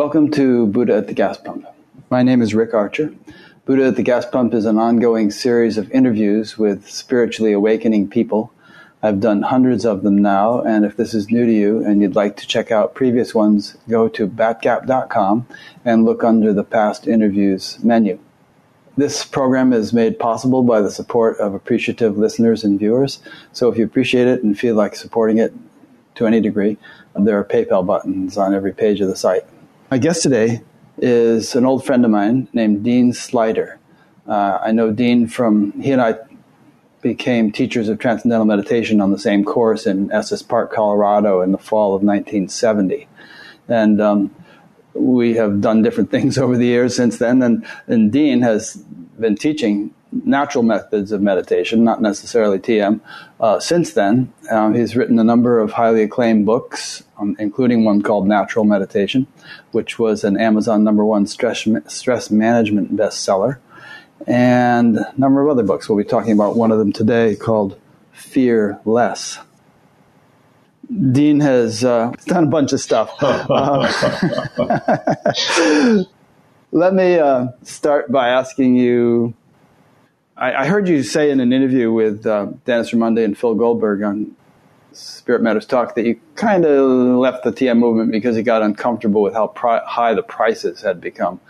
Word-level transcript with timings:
Welcome 0.00 0.30
to 0.30 0.66
Buddha 0.66 0.96
at 0.96 1.08
the 1.08 1.12
Gas 1.12 1.36
Pump. 1.36 1.66
My 2.08 2.22
name 2.22 2.40
is 2.40 2.54
Rick 2.54 2.72
Archer. 2.72 3.12
Buddha 3.66 3.88
at 3.88 3.96
the 3.96 4.02
Gas 4.02 4.24
Pump 4.24 4.54
is 4.54 4.64
an 4.64 4.78
ongoing 4.78 5.30
series 5.30 5.76
of 5.76 5.90
interviews 5.90 6.56
with 6.56 6.88
spiritually 6.88 7.52
awakening 7.52 8.08
people. 8.08 8.50
I've 9.02 9.20
done 9.20 9.42
hundreds 9.42 9.84
of 9.84 10.02
them 10.02 10.16
now, 10.16 10.62
and 10.62 10.86
if 10.86 10.96
this 10.96 11.12
is 11.12 11.30
new 11.30 11.44
to 11.44 11.52
you 11.52 11.84
and 11.84 12.00
you'd 12.00 12.16
like 12.16 12.38
to 12.38 12.46
check 12.46 12.70
out 12.70 12.94
previous 12.94 13.34
ones, 13.34 13.76
go 13.90 14.08
to 14.08 14.26
batgap.com 14.26 15.46
and 15.84 16.06
look 16.06 16.24
under 16.24 16.54
the 16.54 16.64
past 16.64 17.06
interviews 17.06 17.78
menu. 17.84 18.18
This 18.96 19.26
program 19.26 19.74
is 19.74 19.92
made 19.92 20.18
possible 20.18 20.62
by 20.62 20.80
the 20.80 20.90
support 20.90 21.38
of 21.40 21.52
appreciative 21.52 22.16
listeners 22.16 22.64
and 22.64 22.78
viewers. 22.78 23.18
So 23.52 23.70
if 23.70 23.76
you 23.76 23.84
appreciate 23.84 24.28
it 24.28 24.42
and 24.42 24.58
feel 24.58 24.76
like 24.76 24.96
supporting 24.96 25.36
it 25.36 25.52
to 26.14 26.26
any 26.26 26.40
degree, 26.40 26.78
there 27.14 27.38
are 27.38 27.44
PayPal 27.44 27.84
buttons 27.84 28.38
on 28.38 28.54
every 28.54 28.72
page 28.72 29.02
of 29.02 29.08
the 29.08 29.14
site. 29.14 29.44
My 29.90 29.98
guest 29.98 30.22
today 30.22 30.62
is 30.98 31.56
an 31.56 31.66
old 31.66 31.84
friend 31.84 32.04
of 32.04 32.12
mine 32.12 32.46
named 32.52 32.84
Dean 32.84 33.10
Sluyter. 33.10 33.78
Uh, 34.24 34.60
I 34.62 34.70
know 34.70 34.92
Dean 34.92 35.26
from, 35.26 35.72
he 35.80 35.90
and 35.90 36.00
I 36.00 36.14
became 37.02 37.50
teachers 37.50 37.88
of 37.88 37.98
transcendental 37.98 38.46
meditation 38.46 39.00
on 39.00 39.10
the 39.10 39.18
same 39.18 39.44
course 39.44 39.88
in 39.88 40.12
Estes 40.12 40.42
Park, 40.42 40.72
Colorado 40.72 41.40
in 41.40 41.50
the 41.50 41.58
fall 41.58 41.96
of 41.96 42.04
1970. 42.04 43.08
And 43.66 44.00
um, 44.00 44.32
we 44.94 45.34
have 45.34 45.60
done 45.60 45.82
different 45.82 46.10
things 46.12 46.38
over 46.38 46.56
the 46.56 46.66
years 46.66 46.94
since 46.94 47.18
then. 47.18 47.42
And, 47.42 47.66
and 47.88 48.12
Dean 48.12 48.42
has 48.42 48.76
been 49.18 49.34
teaching 49.34 49.92
natural 50.12 50.64
methods 50.64 51.12
of 51.12 51.22
meditation, 51.22 51.84
not 51.84 52.02
necessarily 52.02 52.58
TM. 52.58 53.00
Uh, 53.38 53.60
since 53.60 53.92
then, 53.92 54.32
um, 54.50 54.74
he's 54.74 54.96
written 54.96 55.18
a 55.18 55.24
number 55.24 55.58
of 55.58 55.72
highly 55.72 56.02
acclaimed 56.02 56.46
books, 56.46 57.02
um, 57.18 57.36
including 57.38 57.84
one 57.84 58.02
called 58.02 58.26
Natural 58.26 58.64
Meditation, 58.64 59.26
which 59.72 59.98
was 59.98 60.24
an 60.24 60.38
Amazon 60.38 60.84
number 60.84 61.04
one 61.04 61.26
stress, 61.26 61.66
stress 61.86 62.30
management 62.30 62.96
bestseller, 62.96 63.58
and 64.26 64.98
a 64.98 65.14
number 65.16 65.42
of 65.42 65.48
other 65.48 65.62
books. 65.62 65.88
We'll 65.88 65.98
be 65.98 66.04
talking 66.04 66.32
about 66.32 66.56
one 66.56 66.72
of 66.72 66.78
them 66.78 66.92
today 66.92 67.36
called 67.36 67.78
Fear 68.12 68.80
Less. 68.84 69.38
Dean 71.12 71.40
has 71.40 71.84
uh, 71.84 72.10
done 72.26 72.44
a 72.44 72.48
bunch 72.48 72.72
of 72.72 72.80
stuff. 72.80 73.14
Uh, 73.20 73.86
let 76.72 76.94
me 76.94 77.16
uh, 77.16 77.46
start 77.62 78.10
by 78.10 78.28
asking 78.28 78.76
you 78.76 79.34
I, 80.40 80.62
I, 80.62 80.66
heard 80.66 80.88
you 80.88 81.02
say 81.02 81.30
in 81.30 81.38
an 81.38 81.52
interview 81.52 81.92
with 81.92 82.26
uh, 82.26 82.46
Dennis 82.64 82.92
Raimondi 82.92 83.24
and 83.24 83.36
Phil 83.36 83.54
Goldberg 83.54 84.02
on 84.02 84.34
Spirit 84.92 85.42
Matters 85.42 85.66
Talk 85.66 85.94
that 85.94 86.06
you 86.06 86.18
kind 86.34 86.64
of 86.64 87.16
left 87.18 87.44
the 87.44 87.52
TM 87.52 87.78
movement 87.78 88.10
because 88.10 88.36
you 88.36 88.42
got 88.42 88.62
uncomfortable 88.62 89.22
with 89.22 89.34
how 89.34 89.48
pri- 89.48 89.84
high 89.86 90.14
the 90.14 90.22
prices 90.22 90.80
had 90.80 91.00
become. 91.00 91.40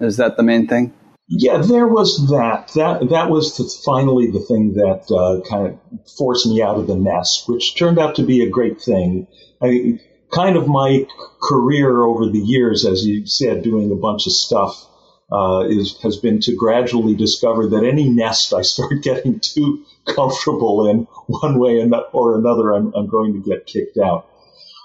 Is 0.00 0.16
that 0.16 0.38
the 0.38 0.42
main 0.42 0.66
thing? 0.66 0.94
Yeah, 1.28 1.58
there 1.58 1.86
was 1.86 2.28
that. 2.30 2.72
That 2.74 3.08
that 3.10 3.30
was 3.30 3.56
the, 3.56 3.70
finally 3.84 4.30
the 4.30 4.40
thing 4.40 4.72
that 4.74 5.12
uh, 5.14 5.48
kind 5.48 5.66
of 5.68 6.10
forced 6.16 6.46
me 6.46 6.62
out 6.62 6.76
of 6.76 6.88
the 6.88 6.96
nest, 6.96 7.48
which 7.48 7.76
turned 7.76 7.98
out 7.98 8.16
to 8.16 8.24
be 8.24 8.42
a 8.42 8.50
great 8.50 8.80
thing. 8.80 9.28
I, 9.62 10.00
kind 10.32 10.56
of 10.56 10.66
my 10.66 11.06
career 11.42 12.02
over 12.02 12.26
the 12.26 12.38
years, 12.38 12.84
as 12.86 13.06
you 13.06 13.26
said, 13.26 13.62
doing 13.62 13.92
a 13.92 13.96
bunch 13.96 14.26
of 14.26 14.32
stuff 14.32 14.89
uh, 15.32 15.66
is 15.68 16.00
has 16.02 16.16
been 16.16 16.40
to 16.40 16.54
gradually 16.56 17.14
discover 17.14 17.68
that 17.68 17.84
any 17.84 18.08
nest 18.08 18.52
I 18.52 18.62
start 18.62 19.02
getting 19.02 19.40
too 19.40 19.84
comfortable 20.06 20.88
in 20.88 21.06
one 21.26 21.58
way 21.58 21.80
or 22.12 22.36
another, 22.36 22.72
I'm, 22.72 22.92
I'm 22.94 23.06
going 23.08 23.34
to 23.34 23.48
get 23.48 23.66
kicked 23.66 23.98
out. 23.98 24.26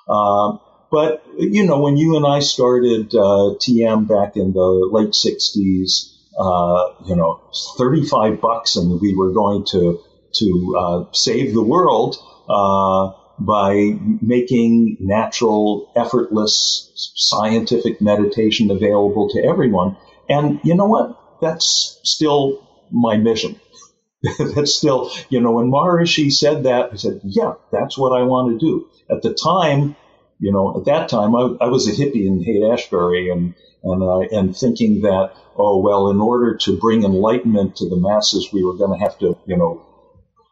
Uh, 0.07 0.57
but 0.91 1.25
you 1.37 1.65
know, 1.65 1.79
when 1.79 1.97
you 1.97 2.15
and 2.15 2.25
I 2.25 2.39
started 2.39 3.13
uh, 3.15 3.57
TM 3.59 4.07
back 4.07 4.37
in 4.37 4.53
the 4.53 4.89
late 4.91 5.11
'60s, 5.11 6.11
uh, 6.37 6.93
you 7.05 7.15
know, 7.15 7.41
35 7.77 8.39
bucks, 8.39 8.75
and 8.75 9.01
we 9.01 9.15
were 9.15 9.31
going 9.31 9.65
to 9.71 9.99
to 10.35 10.75
uh, 10.77 11.13
save 11.13 11.53
the 11.53 11.63
world 11.63 12.17
uh, 12.49 13.11
by 13.39 13.97
making 14.21 14.97
natural, 14.99 15.91
effortless, 15.95 16.91
scientific 17.15 18.01
meditation 18.01 18.69
available 18.69 19.29
to 19.29 19.43
everyone. 19.43 19.97
And 20.29 20.59
you 20.63 20.75
know 20.75 20.85
what? 20.85 21.19
That's 21.41 21.99
still 22.03 22.67
my 22.91 23.17
mission. 23.17 23.59
that's 24.55 24.73
still, 24.73 25.11
you 25.29 25.39
know, 25.39 25.51
when 25.51 25.71
Maharishi 25.71 26.31
said 26.31 26.63
that, 26.63 26.89
I 26.91 26.95
said, 26.95 27.21
yeah, 27.23 27.53
that's 27.71 27.97
what 27.97 28.19
I 28.19 28.23
want 28.23 28.59
to 28.59 28.65
do. 28.65 28.89
At 29.09 29.21
the 29.21 29.33
time, 29.33 29.95
you 30.39 30.51
know, 30.51 30.77
at 30.77 30.85
that 30.85 31.09
time, 31.09 31.35
I, 31.35 31.41
I 31.61 31.67
was 31.67 31.87
a 31.87 31.91
hippie 31.91 32.25
in 32.25 32.43
Haight 32.43 32.63
Ashbury 32.63 33.29
and, 33.29 33.53
and, 33.83 34.03
uh, 34.03 34.19
and 34.35 34.55
thinking 34.55 35.01
that, 35.01 35.33
oh, 35.57 35.79
well, 35.79 36.09
in 36.09 36.19
order 36.19 36.57
to 36.57 36.77
bring 36.79 37.03
enlightenment 37.03 37.75
to 37.77 37.89
the 37.89 37.97
masses, 37.97 38.49
we 38.51 38.63
were 38.63 38.75
going 38.75 38.97
to 38.97 39.03
have 39.03 39.17
to, 39.19 39.37
you 39.45 39.57
know, 39.57 39.85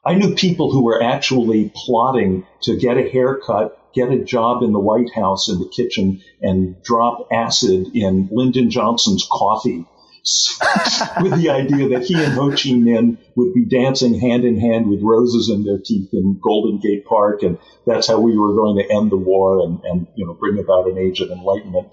I 0.05 0.15
knew 0.15 0.35
people 0.35 0.71
who 0.71 0.83
were 0.83 1.01
actually 1.01 1.71
plotting 1.73 2.45
to 2.63 2.77
get 2.77 2.97
a 2.97 3.09
haircut 3.09 3.79
get 3.93 4.11
a 4.11 4.23
job 4.23 4.63
in 4.63 4.71
the 4.71 4.79
White 4.79 5.13
House 5.13 5.49
in 5.49 5.59
the 5.59 5.69
kitchen 5.69 6.21
and 6.41 6.81
drop 6.83 7.27
acid 7.31 7.87
in 7.93 8.29
Lyndon 8.31 8.69
Johnson's 8.69 9.27
coffee 9.31 9.85
with 11.21 11.35
the 11.35 11.49
idea 11.49 11.89
that 11.89 12.05
he 12.05 12.15
and 12.15 12.33
Ho 12.33 12.49
Chi 12.49 12.69
Minh 12.69 13.17
would 13.35 13.53
be 13.53 13.65
dancing 13.65 14.17
hand 14.17 14.45
in 14.45 14.57
hand 14.57 14.87
with 14.87 15.01
roses 15.01 15.49
in 15.49 15.65
their 15.65 15.79
teeth 15.79 16.13
in 16.13 16.39
Golden 16.41 16.79
Gate 16.79 17.05
Park, 17.05 17.43
and 17.43 17.57
that's 17.85 18.07
how 18.07 18.21
we 18.21 18.37
were 18.37 18.55
going 18.55 18.77
to 18.77 18.89
end 18.89 19.11
the 19.11 19.17
war 19.17 19.65
and, 19.65 19.83
and 19.83 20.07
you 20.15 20.25
know 20.25 20.33
bring 20.33 20.59
about 20.59 20.87
an 20.87 20.97
age 20.97 21.19
of 21.19 21.29
enlightenment. 21.29 21.89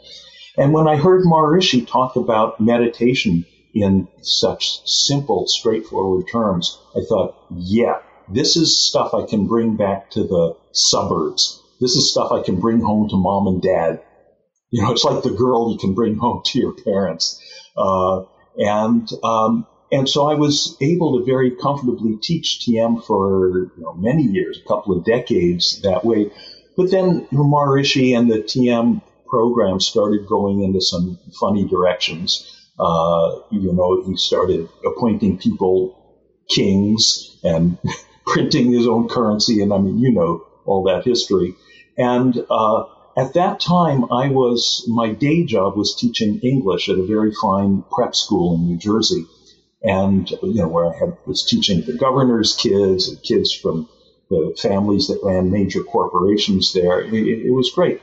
And 0.57 0.73
when 0.73 0.87
I 0.87 0.97
heard 0.97 1.25
Maharishi 1.25 1.89
talk 1.89 2.15
about 2.15 2.61
meditation 2.61 3.47
in 3.75 4.07
such 4.23 4.81
simple, 4.85 5.47
straightforward 5.49 6.27
terms, 6.31 6.79
I 6.95 7.01
thought, 7.09 7.37
yeah, 7.51 7.99
this 8.29 8.57
is 8.57 8.87
stuff 8.87 9.13
I 9.13 9.27
can 9.27 9.49
bring 9.49 9.77
back 9.77 10.11
to 10.13 10.23
the 10.23 10.57
suburbs 10.73 11.60
this 11.81 11.93
is 11.93 12.11
stuff 12.11 12.33
I 12.33 12.43
can 12.43 12.61
bring 12.61 12.81
home 12.81 13.09
to 13.09 13.17
mom 13.17 13.47
and 13.47 13.63
dad. 13.63 14.03
You 14.71 14.83
know, 14.83 14.93
it's 14.93 15.05
like 15.05 15.23
the 15.23 15.31
girl 15.31 15.73
you 15.73 15.79
can 15.79 15.95
bring 15.95 16.17
home 16.17 16.43
to 16.47 16.59
your 16.59 16.75
parents. 16.75 17.41
Uh, 17.77 18.25
and 18.57 19.09
um, 19.25 19.67
and 19.91 20.09
so 20.09 20.29
I 20.31 20.35
was 20.35 20.77
able 20.81 21.19
to 21.19 21.25
very 21.25 21.51
comfortably 21.51 22.17
teach 22.23 22.61
TM 22.67 23.05
for 23.05 23.71
you 23.77 23.83
know, 23.83 23.95
many 23.95 24.23
years, 24.23 24.61
a 24.65 24.69
couple 24.69 24.97
of 24.97 25.05
decades 25.05 25.81
that 25.83 26.05
way. 26.05 26.31
But 26.77 26.91
then 26.91 27.27
Maharishi 27.27 28.17
and 28.17 28.31
the 28.31 28.39
TM 28.39 29.03
program 29.27 29.81
started 29.81 30.27
going 30.29 30.63
into 30.63 30.81
some 30.81 31.19
funny 31.39 31.67
directions. 31.67 32.47
Uh, 32.79 33.41
you 33.51 33.73
know, 33.73 34.05
he 34.07 34.17
started 34.17 34.69
appointing 34.85 35.39
people 35.39 35.97
kings 36.49 37.39
and 37.43 37.79
printing 38.27 38.73
his 38.73 38.87
own 38.87 39.09
currency, 39.09 39.63
and 39.63 39.73
I 39.73 39.79
mean, 39.79 39.99
you 39.99 40.13
know 40.13 40.47
all 40.65 40.85
that 40.85 41.05
history. 41.05 41.55
And 42.01 42.47
uh, 42.49 42.85
at 43.15 43.35
that 43.35 43.61
time, 43.61 44.11
I 44.11 44.31
was 44.31 44.87
my 44.89 45.13
day 45.13 45.45
job 45.45 45.77
was 45.77 45.95
teaching 45.95 46.41
English 46.41 46.89
at 46.89 46.97
a 46.97 47.07
very 47.07 47.33
fine 47.33 47.85
prep 47.93 48.17
school 48.17 48.55
in 48.55 48.67
New 48.67 48.79
Jersey, 48.79 49.27
and 49.83 50.29
you 50.31 50.63
know 50.63 50.69
where 50.69 50.87
I 50.87 50.97
had 50.97 51.19
was 51.27 51.45
teaching 51.45 51.83
the 51.83 51.99
governor's 51.99 52.57
kids 52.57 53.09
and 53.09 53.23
kids 53.23 53.53
from 53.53 53.87
the 54.31 54.57
families 54.63 55.09
that 55.09 55.21
ran 55.23 55.51
major 55.51 55.83
corporations 55.83 56.73
there. 56.73 57.03
It, 57.03 57.13
it 57.13 57.53
was 57.53 57.71
great. 57.75 58.01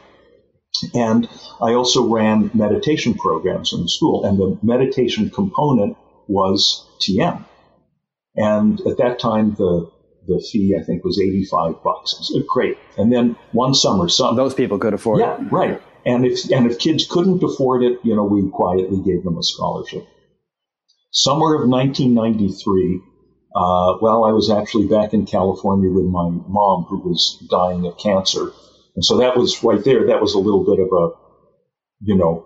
And 0.94 1.28
I 1.60 1.74
also 1.74 2.08
ran 2.08 2.52
meditation 2.54 3.16
programs 3.16 3.74
in 3.74 3.82
the 3.82 3.90
school, 3.90 4.26
and 4.26 4.38
the 4.38 4.60
meditation 4.62 5.32
component 5.32 5.98
was 6.28 6.86
TM. 7.02 7.44
And 8.36 8.80
at 8.82 8.98
that 8.98 9.18
time, 9.18 9.56
the 9.56 9.90
the 10.28 10.46
fee 10.52 10.76
I 10.80 10.84
think 10.84 11.04
was 11.04 11.20
85 11.20 11.84
bucks. 11.84 12.32
great. 12.48 12.78
And 12.98 13.12
then 13.12 13.36
one 13.52 13.74
summer, 13.74 14.10
some 14.10 14.36
those 14.36 14.54
people 14.54 14.78
could 14.78 14.94
afford 14.94 15.22
yeah, 15.22 15.42
it. 15.42 15.52
right. 15.52 15.82
And 16.06 16.26
if 16.26 16.50
and 16.52 16.70
if 16.70 16.80
kids 16.80 17.06
couldn't 17.10 17.44
afford 17.44 17.84
it, 17.84 18.00
you 18.04 18.16
know, 18.16 18.26
we 18.26 18.50
quietly 18.50 19.02
gave 19.04 19.24
them 19.24 19.38
a 19.38 19.44
scholarship. 19.44 20.06
Summer 21.12 21.56
of 21.56 21.70
1993. 21.70 23.02
Uh, 23.56 23.98
well, 24.02 24.24
I 24.24 24.34
was 24.34 24.52
actually 24.52 24.88
back 24.88 25.14
in 25.14 25.26
California 25.26 25.90
with 25.90 26.06
my 26.06 26.30
mom, 26.30 26.84
who 26.84 27.00
was 27.00 27.44
dying 27.50 27.88
of 27.88 27.98
cancer, 27.98 28.52
and 28.96 29.04
so 29.04 29.18
that 29.18 29.36
was 29.36 29.64
right 29.64 29.84
there. 29.84 30.08
That 30.08 30.22
was 30.22 30.36
a 30.36 30.40
little 30.40 30.64
bit 30.64 30.80
of 30.80 30.90
a, 30.92 31.10
you 32.02 32.18
know, 32.18 32.46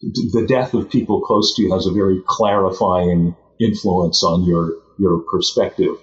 the 0.00 0.46
death 0.46 0.74
of 0.74 0.90
people 0.90 1.22
close 1.22 1.56
to 1.56 1.62
you 1.62 1.72
has 1.72 1.86
a 1.86 1.92
very 1.92 2.20
clarifying 2.26 3.34
influence 3.60 4.22
on 4.22 4.44
your 4.44 4.74
your 4.98 5.24
perspective. 5.30 5.96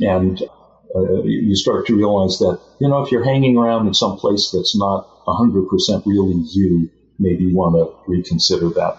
And 0.00 0.42
uh, 0.94 1.22
you 1.24 1.56
start 1.56 1.86
to 1.86 1.96
realize 1.96 2.38
that, 2.38 2.60
you 2.80 2.88
know, 2.88 3.02
if 3.02 3.10
you're 3.10 3.24
hanging 3.24 3.56
around 3.56 3.86
in 3.86 3.94
some 3.94 4.16
place 4.16 4.50
that's 4.52 4.76
not 4.76 5.06
100% 5.26 6.06
really 6.06 6.44
you, 6.52 6.90
maybe 7.18 7.44
you 7.44 7.56
want 7.56 7.76
to 7.76 8.10
reconsider 8.10 8.68
that. 8.70 8.98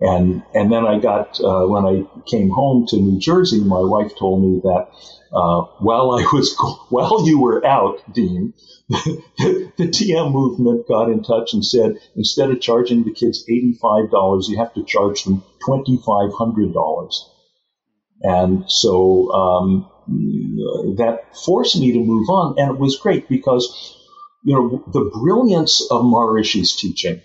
And 0.00 0.44
and 0.54 0.70
then 0.70 0.86
I 0.86 1.00
got 1.00 1.40
uh, 1.40 1.66
when 1.66 1.84
I 1.84 2.06
came 2.30 2.50
home 2.50 2.86
to 2.88 2.96
New 2.96 3.18
Jersey, 3.18 3.64
my 3.64 3.80
wife 3.80 4.12
told 4.16 4.42
me 4.42 4.60
that 4.62 4.86
uh, 5.32 5.62
while 5.80 6.12
I 6.12 6.22
was 6.32 6.56
while 6.88 7.26
you 7.26 7.40
were 7.40 7.66
out, 7.66 8.00
Dean, 8.14 8.54
the, 8.88 9.72
the 9.76 9.88
TM 9.88 10.32
movement 10.32 10.86
got 10.86 11.10
in 11.10 11.24
touch 11.24 11.52
and 11.52 11.64
said 11.64 11.96
instead 12.14 12.50
of 12.52 12.60
charging 12.60 13.02
the 13.02 13.12
kids 13.12 13.44
eighty 13.48 13.76
five 13.82 14.12
dollars, 14.12 14.46
you 14.48 14.58
have 14.58 14.72
to 14.74 14.84
charge 14.84 15.24
them 15.24 15.42
twenty 15.66 15.96
five 15.96 16.30
hundred 16.32 16.72
dollars. 16.72 17.28
And 18.22 18.70
so 18.70 19.32
um, 19.32 19.90
that 20.08 21.20
forced 21.44 21.78
me 21.78 21.92
to 21.92 21.98
move 21.98 22.28
on, 22.28 22.58
and 22.58 22.70
it 22.74 22.78
was 22.78 22.96
great 22.96 23.28
because 23.28 23.96
you 24.44 24.54
know 24.54 24.84
the 24.92 25.10
brilliance 25.12 25.86
of 25.90 26.02
Maharishi's 26.02 26.76
teaching 26.76 27.20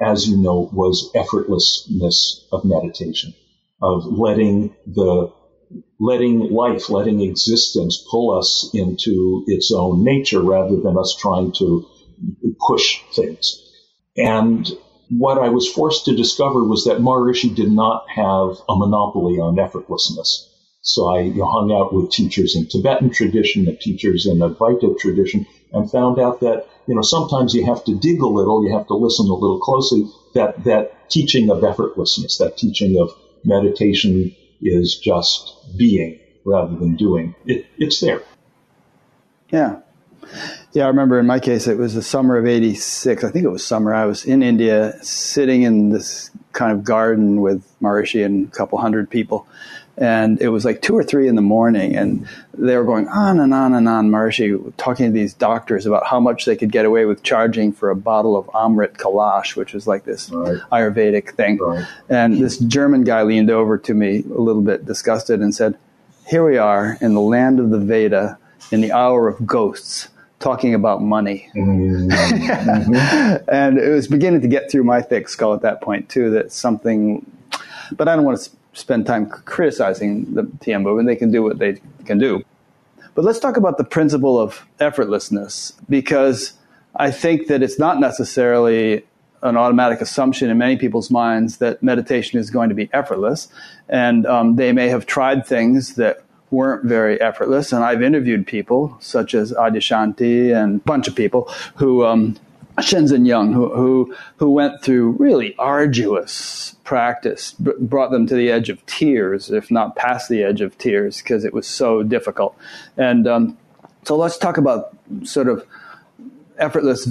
as 0.00 0.28
you 0.28 0.36
know, 0.36 0.68
was 0.72 1.10
effortlessness 1.14 2.46
of 2.52 2.64
meditation, 2.64 3.34
of 3.80 4.04
letting 4.06 4.74
the 4.86 5.32
letting 5.98 6.50
life, 6.52 6.90
letting 6.90 7.22
existence 7.22 8.04
pull 8.10 8.38
us 8.38 8.70
into 8.74 9.42
its 9.46 9.72
own 9.72 10.04
nature 10.04 10.42
rather 10.42 10.76
than 10.76 10.98
us 10.98 11.16
trying 11.18 11.52
to 11.52 11.86
push 12.66 13.00
things. 13.14 13.58
And 14.16 14.68
what 15.08 15.38
I 15.38 15.48
was 15.48 15.70
forced 15.70 16.04
to 16.06 16.16
discover 16.16 16.62
was 16.62 16.84
that 16.84 16.98
Maharishi 16.98 17.54
did 17.54 17.70
not 17.70 18.04
have 18.10 18.58
a 18.68 18.76
monopoly 18.76 19.38
on 19.38 19.56
effortlessness. 19.56 20.51
So 20.82 21.08
I 21.08 21.30
hung 21.30 21.72
out 21.72 21.94
with 21.94 22.10
teachers 22.10 22.56
in 22.56 22.66
Tibetan 22.66 23.10
tradition 23.10 23.68
and 23.68 23.80
teachers 23.80 24.26
in 24.26 24.40
the 24.40 24.50
Advaita 24.50 24.98
tradition 24.98 25.46
and 25.72 25.90
found 25.90 26.18
out 26.18 26.40
that 26.40 26.66
you 26.86 26.94
know, 26.94 27.02
sometimes 27.02 27.54
you 27.54 27.64
have 27.66 27.84
to 27.84 27.94
dig 27.94 28.20
a 28.20 28.26
little, 28.26 28.64
you 28.64 28.72
have 28.76 28.86
to 28.88 28.94
listen 28.94 29.26
a 29.28 29.34
little 29.34 29.60
closely. 29.60 30.08
That, 30.34 30.64
that 30.64 31.10
teaching 31.10 31.50
of 31.50 31.58
effortlessness, 31.58 32.38
that 32.38 32.56
teaching 32.56 33.00
of 33.00 33.14
meditation 33.44 34.34
is 34.60 34.98
just 34.98 35.54
being 35.76 36.18
rather 36.44 36.74
than 36.76 36.96
doing. 36.96 37.34
It, 37.44 37.66
it's 37.78 38.00
there. 38.00 38.22
Yeah. 39.50 39.80
Yeah, 40.72 40.84
I 40.84 40.88
remember 40.88 41.18
in 41.18 41.26
my 41.26 41.38
case, 41.38 41.66
it 41.66 41.76
was 41.76 41.94
the 41.94 42.02
summer 42.02 42.38
of 42.38 42.46
86. 42.46 43.22
I 43.22 43.30
think 43.30 43.44
it 43.44 43.50
was 43.50 43.64
summer. 43.64 43.92
I 43.92 44.06
was 44.06 44.24
in 44.24 44.42
India 44.42 44.94
sitting 45.02 45.62
in 45.62 45.90
this 45.90 46.30
kind 46.52 46.72
of 46.72 46.84
garden 46.84 47.40
with 47.42 47.64
Maharishi 47.80 48.24
and 48.24 48.48
a 48.48 48.50
couple 48.50 48.78
hundred 48.78 49.10
people 49.10 49.46
and 49.96 50.40
it 50.40 50.48
was 50.48 50.64
like 50.64 50.80
two 50.80 50.96
or 50.96 51.04
three 51.04 51.28
in 51.28 51.34
the 51.34 51.42
morning, 51.42 51.96
and 51.96 52.26
they 52.54 52.76
were 52.76 52.84
going 52.84 53.08
on 53.08 53.38
and 53.38 53.52
on 53.52 53.74
and 53.74 53.86
on, 53.88 54.10
Maharishi, 54.10 54.72
talking 54.76 55.06
to 55.06 55.12
these 55.12 55.34
doctors 55.34 55.84
about 55.84 56.06
how 56.06 56.18
much 56.18 56.46
they 56.46 56.56
could 56.56 56.72
get 56.72 56.86
away 56.86 57.04
with 57.04 57.22
charging 57.22 57.72
for 57.72 57.90
a 57.90 57.96
bottle 57.96 58.36
of 58.36 58.46
Amrit 58.46 58.96
Kalash, 58.96 59.54
which 59.54 59.74
was 59.74 59.86
like 59.86 60.04
this 60.04 60.30
right. 60.30 60.58
Ayurvedic 60.72 61.34
thing. 61.34 61.58
Right. 61.58 61.86
And 62.08 62.38
this 62.38 62.58
German 62.58 63.04
guy 63.04 63.22
leaned 63.22 63.50
over 63.50 63.76
to 63.78 63.94
me 63.94 64.24
a 64.34 64.40
little 64.40 64.62
bit 64.62 64.86
disgusted 64.86 65.40
and 65.40 65.54
said, 65.54 65.76
Here 66.26 66.44
we 66.44 66.56
are 66.56 66.96
in 67.02 67.12
the 67.12 67.20
land 67.20 67.60
of 67.60 67.68
the 67.68 67.78
Veda, 67.78 68.38
in 68.70 68.80
the 68.80 68.92
hour 68.92 69.28
of 69.28 69.46
ghosts 69.46 70.08
talking 70.40 70.74
about 70.74 71.02
money. 71.02 71.48
Mm-hmm. 71.62 73.48
and 73.48 73.78
it 73.78 73.90
was 73.90 74.08
beginning 74.08 74.40
to 74.40 74.48
get 74.48 74.70
through 74.70 74.84
my 74.84 75.00
thick 75.00 75.28
skull 75.28 75.54
at 75.54 75.62
that 75.62 75.80
point, 75.80 76.08
too, 76.08 76.30
that 76.30 76.50
something, 76.50 77.24
but 77.92 78.08
I 78.08 78.16
don't 78.16 78.24
want 78.24 78.40
to 78.40 78.50
spend 78.72 79.06
time 79.06 79.28
criticizing 79.28 80.34
the 80.34 80.42
TM 80.42 80.82
movement. 80.82 81.08
They 81.08 81.16
can 81.16 81.30
do 81.30 81.42
what 81.42 81.58
they 81.58 81.80
can 82.04 82.18
do. 82.18 82.42
But 83.14 83.24
let's 83.24 83.38
talk 83.38 83.56
about 83.56 83.76
the 83.76 83.84
principle 83.84 84.38
of 84.38 84.66
effortlessness 84.80 85.74
because 85.88 86.54
I 86.96 87.10
think 87.10 87.48
that 87.48 87.62
it's 87.62 87.78
not 87.78 88.00
necessarily 88.00 89.04
an 89.42 89.56
automatic 89.56 90.00
assumption 90.00 90.50
in 90.50 90.58
many 90.58 90.76
people's 90.76 91.10
minds 91.10 91.58
that 91.58 91.82
meditation 91.82 92.38
is 92.38 92.50
going 92.50 92.68
to 92.68 92.74
be 92.74 92.88
effortless. 92.92 93.48
And 93.88 94.24
um, 94.26 94.56
they 94.56 94.72
may 94.72 94.88
have 94.88 95.04
tried 95.04 95.46
things 95.46 95.96
that 95.96 96.22
weren't 96.50 96.84
very 96.84 97.20
effortless. 97.20 97.72
And 97.72 97.84
I've 97.84 98.02
interviewed 98.02 98.46
people 98.46 98.96
such 99.00 99.34
as 99.34 99.52
Adyashanti 99.52 100.54
and 100.54 100.80
a 100.80 100.84
bunch 100.84 101.08
of 101.08 101.16
people 101.16 101.50
who 101.76 102.04
um, 102.04 102.38
Shinzen 102.78 103.26
Young, 103.26 103.52
who, 103.52 103.74
who, 103.74 104.16
who 104.36 104.50
went 104.50 104.82
through 104.82 105.10
really 105.12 105.54
arduous 105.58 106.76
practice, 106.84 107.52
brought 107.52 108.10
them 108.10 108.26
to 108.26 108.34
the 108.34 108.50
edge 108.50 108.68
of 108.70 108.84
tears, 108.86 109.50
if 109.50 109.70
not 109.70 109.96
past 109.96 110.28
the 110.28 110.42
edge 110.42 110.60
of 110.60 110.76
tears, 110.78 111.18
because 111.18 111.44
it 111.44 111.52
was 111.52 111.66
so 111.66 112.02
difficult. 112.02 112.56
And 112.96 113.26
um, 113.26 113.58
so 114.04 114.16
let's 114.16 114.38
talk 114.38 114.56
about 114.56 114.96
sort 115.24 115.48
of 115.48 115.66
effortless 116.58 117.06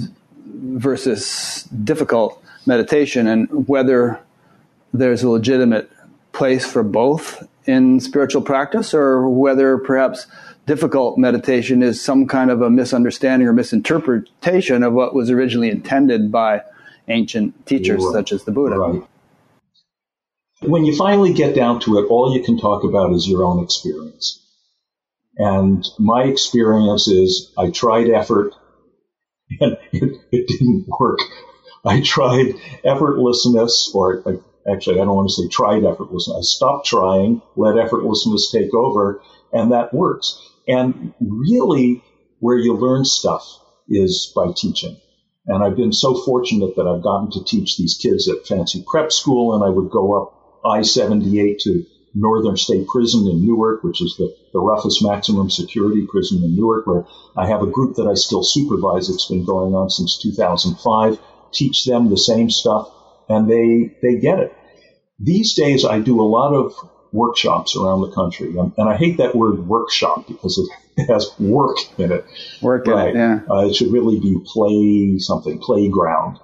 versus 0.46 1.64
difficult 1.84 2.44
meditation 2.66 3.28
and 3.28 3.68
whether 3.68 4.20
there's 4.94 5.24
a 5.24 5.30
legitimate 5.30 5.90
place 6.34 6.66
for 6.66 6.84
both 6.84 7.48
in 7.66 8.00
spiritual 8.00 8.42
practice 8.42 8.94
or 8.94 9.30
whether 9.30 9.78
perhaps 9.78 10.28
difficult 10.72 11.18
meditation 11.18 11.84
is 11.84 12.02
some 12.02 12.26
kind 12.26 12.50
of 12.50 12.62
a 12.62 12.70
misunderstanding 12.70 13.46
or 13.46 13.52
misinterpretation 13.52 14.84
of 14.84 14.94
what 14.94 15.14
was 15.14 15.30
originally 15.30 15.70
intended 15.70 16.32
by 16.32 16.62
ancient 17.10 17.66
teachers 17.66 18.02
right. 18.02 18.14
such 18.14 18.32
as 18.32 18.46
the 18.46 18.54
Buddha. 18.54 18.80
Right. 18.80 19.04
When 20.62 20.86
you 20.86 20.96
finally 20.96 21.34
get 21.34 21.54
down 21.54 21.82
to 21.82 22.00
it, 22.00 22.04
all 22.04 22.34
you 22.34 22.42
can 22.42 22.58
talk 22.58 22.86
about 22.86 23.12
is 23.12 23.28
your 23.28 23.44
own 23.44 23.62
experience. 23.62 24.42
And 25.36 25.86
my 26.00 26.24
experience 26.24 27.10
is 27.10 27.52
I 27.58 27.70
tried 27.72 28.10
effort 28.10 28.54
and 29.60 29.78
it, 29.92 30.22
it 30.32 30.48
didn't 30.48 30.86
work. 30.88 31.20
I 31.84 32.00
tried 32.00 32.56
effortlessness, 32.86 33.94
or 33.94 34.24
actually, 34.72 35.02
I 35.02 35.04
don't 35.04 35.18
want 35.18 35.28
to 35.28 35.34
say 35.34 35.50
tried 35.50 35.82
effortlessness. 35.82 36.38
I 36.38 36.42
stopped 36.44 36.86
trying, 36.86 37.42
let 37.58 37.76
effortlessness 37.76 38.54
take 38.54 38.74
over, 38.74 39.22
and 39.52 39.74
that 39.74 39.94
works. 39.94 40.48
And 40.68 41.14
really, 41.20 42.04
where 42.40 42.58
you 42.58 42.76
learn 42.76 43.06
stuff 43.06 43.44
is 43.90 44.32
by 44.36 44.52
teaching. 44.56 44.98
And 45.48 45.64
I've 45.64 45.76
been 45.76 45.94
so 45.94 46.16
fortunate 46.24 46.76
that 46.76 46.88
I've 46.88 47.04
gotten 47.04 47.32
to 47.32 47.44
teach 47.44 47.78
these 47.78 47.98
kids 48.02 48.28
at 48.28 48.48
fancy 48.48 48.84
prep 48.86 49.12
school, 49.12 49.56
and 49.56 49.64
I 49.64 49.70
would 49.70 49.90
go 49.90 50.22
up 50.22 50.42
I 50.64 50.84
78 50.84 51.60
to 51.62 51.86
Northern 52.14 52.58
State 52.58 52.88
Prison 52.88 53.28
in 53.28 53.44
Newark, 53.44 53.84
which 53.84 54.02
is 54.02 54.16
the, 54.18 54.36
the 54.54 54.60
roughest 54.60 55.04
maximum 55.04 55.50
security 55.50 56.06
prison 56.10 56.44
in 56.44 56.56
Newark, 56.56 56.86
where 56.86 57.06
I 57.36 57.48
have 57.48 57.64
a 57.64 57.72
group 57.72 57.96
that 57.96 58.08
I 58.08 58.14
still 58.14 58.44
supervise. 58.44 59.10
It's 59.10 59.28
been 59.28 59.46
going 59.46 59.74
on 59.74 59.90
since 59.90 60.20
2005. 60.22 61.20
Teach 61.54 61.86
them 61.86 62.10
the 62.10 62.18
same 62.18 62.50
stuff, 62.50 62.90
and 63.30 63.50
they 63.50 63.96
they 64.02 64.20
get 64.20 64.40
it. 64.40 64.54
These 65.20 65.54
days, 65.54 65.86
I 65.86 66.00
do 66.00 66.22
a 66.22 66.24
lot 66.24 66.54
of 66.54 66.74
workshops 67.12 67.76
around 67.76 68.02
the 68.02 68.12
country. 68.12 68.58
And, 68.58 68.74
and 68.78 68.90
I 68.90 68.98
hate 68.98 69.18
that 69.18 69.36
word 69.36 69.68
workshop 69.68 70.28
because 70.28 70.58
it 70.98 71.08
has 71.08 71.30
work 71.40 71.78
in 71.98 72.12
it. 72.12 72.26
Work 72.62 72.88
right. 72.88 73.10
It, 73.10 73.16
yeah. 73.16 73.40
Uh, 73.50 73.68
it 73.68 73.76
should 73.76 73.92
really 73.92 74.20
be 74.20 74.38
play 74.46 75.18
something, 75.20 75.60
playground. 75.60 76.40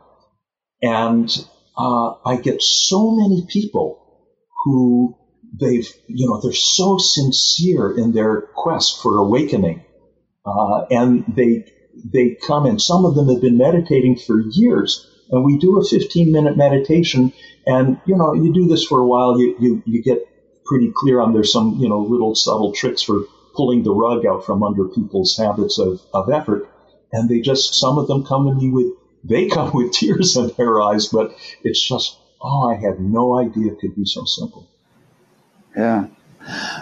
And 0.82 1.30
uh, 1.78 2.14
I 2.26 2.38
get 2.38 2.62
so 2.62 3.12
many 3.12 3.46
people 3.50 4.04
who 4.64 5.18
they've, 5.60 5.88
you 6.08 6.28
know, 6.28 6.42
they're 6.42 6.54
so 6.54 6.98
sincere 6.98 7.98
in 7.98 8.12
their 8.12 8.42
quest 8.42 9.02
for 9.02 9.18
awakening. 9.18 9.84
Uh, 10.46 10.86
and 10.92 11.26
they, 11.36 11.66
they 12.06 12.38
come 12.46 12.66
and 12.66 12.82
some 12.82 13.06
of 13.06 13.16
them 13.16 13.28
have 13.30 13.42
been 13.42 13.58
meditating 13.58 14.18
for 14.18 14.42
years. 14.52 15.06
And 15.30 15.44
we 15.44 15.58
do 15.58 15.80
a 15.80 15.84
15 15.84 16.32
minute 16.32 16.58
meditation 16.58 17.34
and, 17.66 18.00
you 18.06 18.16
know, 18.16 18.34
you 18.34 18.54
do 18.54 18.66
this 18.66 18.86
for 18.86 19.00
a 19.00 19.06
while, 19.06 19.40
you, 19.40 19.56
you, 19.60 19.84
you 19.86 20.02
get 20.02 20.26
pretty 20.68 20.92
clear 20.96 21.20
on 21.20 21.34
there's 21.34 21.52
some, 21.52 21.78
you 21.80 21.90
know, 21.90 22.00
little 22.00 22.36
subtle 22.36 22.72
tricks 22.74 23.02
for 23.02 23.22
pulling 23.56 23.84
the 23.84 23.94
rug 23.94 24.26
out 24.26 24.46
from 24.46 24.64
under 24.64 24.86
people's 24.86 25.36
habits 25.38 25.80
of, 25.80 26.02
of 26.14 26.30
effort. 26.30 26.70
And 27.12 27.30
they 27.30 27.42
just, 27.42 27.76
some 27.76 27.98
of 27.98 28.08
them 28.08 28.26
come 28.26 28.46
to 28.48 28.54
me 28.54 28.70
with, 28.70 28.94
they 29.24 29.48
come 29.50 29.72
with 29.74 29.92
tears 29.92 30.38
in 30.38 30.52
their 30.58 30.82
eyes, 30.82 31.08
but 31.08 31.36
it's 31.64 31.82
just, 31.82 32.18
oh, 32.42 32.70
I 32.70 32.76
had 32.76 33.00
no 33.00 33.38
idea 33.38 33.74
it 33.74 33.80
could 33.80 33.96
be 33.96 34.06
so 34.06 34.26
simple. 34.26 34.68
Yeah. 35.76 36.08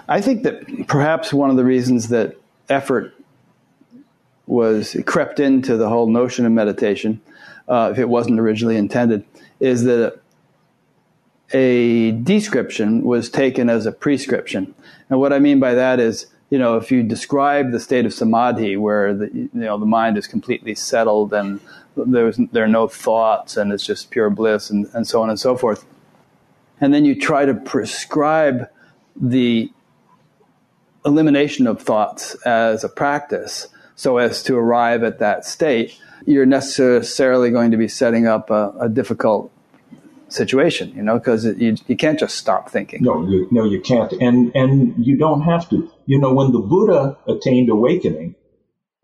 I 0.07 0.21
think 0.21 0.43
that 0.43 0.87
perhaps 0.87 1.33
one 1.33 1.49
of 1.49 1.55
the 1.55 1.65
reasons 1.65 2.09
that 2.09 2.35
effort 2.69 3.13
was 4.47 4.95
crept 5.05 5.39
into 5.39 5.75
the 5.77 5.89
whole 5.89 6.07
notion 6.07 6.45
of 6.45 6.51
meditation, 6.51 7.21
uh, 7.67 7.89
if 7.91 7.99
it 7.99 8.07
wasn't 8.07 8.39
originally 8.39 8.77
intended, 8.77 9.25
is 9.59 9.83
that 9.83 10.19
a 11.53 12.11
description 12.11 13.03
was 13.03 13.29
taken 13.29 13.69
as 13.69 13.85
a 13.85 13.91
prescription. 13.91 14.73
And 15.09 15.19
what 15.19 15.33
I 15.33 15.39
mean 15.39 15.59
by 15.59 15.73
that 15.75 15.99
is, 15.99 16.27
you 16.49 16.59
know, 16.59 16.77
if 16.77 16.91
you 16.91 17.03
describe 17.03 17.71
the 17.71 17.79
state 17.79 18.05
of 18.05 18.13
samadhi 18.13 18.77
where 18.77 19.13
the, 19.13 19.29
you 19.33 19.49
know, 19.53 19.77
the 19.77 19.85
mind 19.85 20.17
is 20.17 20.27
completely 20.27 20.75
settled 20.75 21.33
and 21.33 21.59
there's, 21.95 22.37
there 22.51 22.63
are 22.63 22.67
no 22.67 22.87
thoughts 22.87 23.57
and 23.57 23.71
it's 23.71 23.85
just 23.85 24.11
pure 24.11 24.29
bliss 24.29 24.69
and, 24.69 24.87
and 24.93 25.07
so 25.07 25.21
on 25.21 25.29
and 25.29 25.39
so 25.39 25.55
forth. 25.55 25.85
And 26.81 26.93
then 26.93 27.05
you 27.05 27.19
try 27.19 27.45
to 27.45 27.53
prescribe 27.53 28.69
the 29.15 29.71
elimination 31.05 31.67
of 31.67 31.81
thoughts 31.81 32.35
as 32.45 32.83
a 32.83 32.89
practice 32.89 33.67
so 33.95 34.17
as 34.17 34.43
to 34.43 34.55
arrive 34.55 35.03
at 35.03 35.19
that 35.19 35.45
state, 35.45 35.97
you're 36.25 36.45
necessarily 36.45 37.49
going 37.49 37.71
to 37.71 37.77
be 37.77 37.87
setting 37.87 38.27
up 38.27 38.49
a, 38.49 38.73
a 38.79 38.89
difficult 38.89 39.51
situation, 40.29 40.93
you 40.95 41.01
know, 41.01 41.17
because 41.17 41.45
you, 41.45 41.75
you 41.87 41.95
can't 41.95 42.19
just 42.19 42.35
stop 42.35 42.69
thinking. 42.69 43.03
No, 43.03 43.27
you, 43.27 43.47
no, 43.51 43.65
you 43.65 43.81
can't. 43.81 44.11
And, 44.13 44.55
and 44.55 45.05
you 45.05 45.17
don't 45.17 45.41
have 45.41 45.69
to. 45.69 45.89
You 46.05 46.19
know, 46.19 46.33
when 46.33 46.51
the 46.51 46.59
Buddha 46.59 47.17
attained 47.27 47.69
awakening 47.69 48.35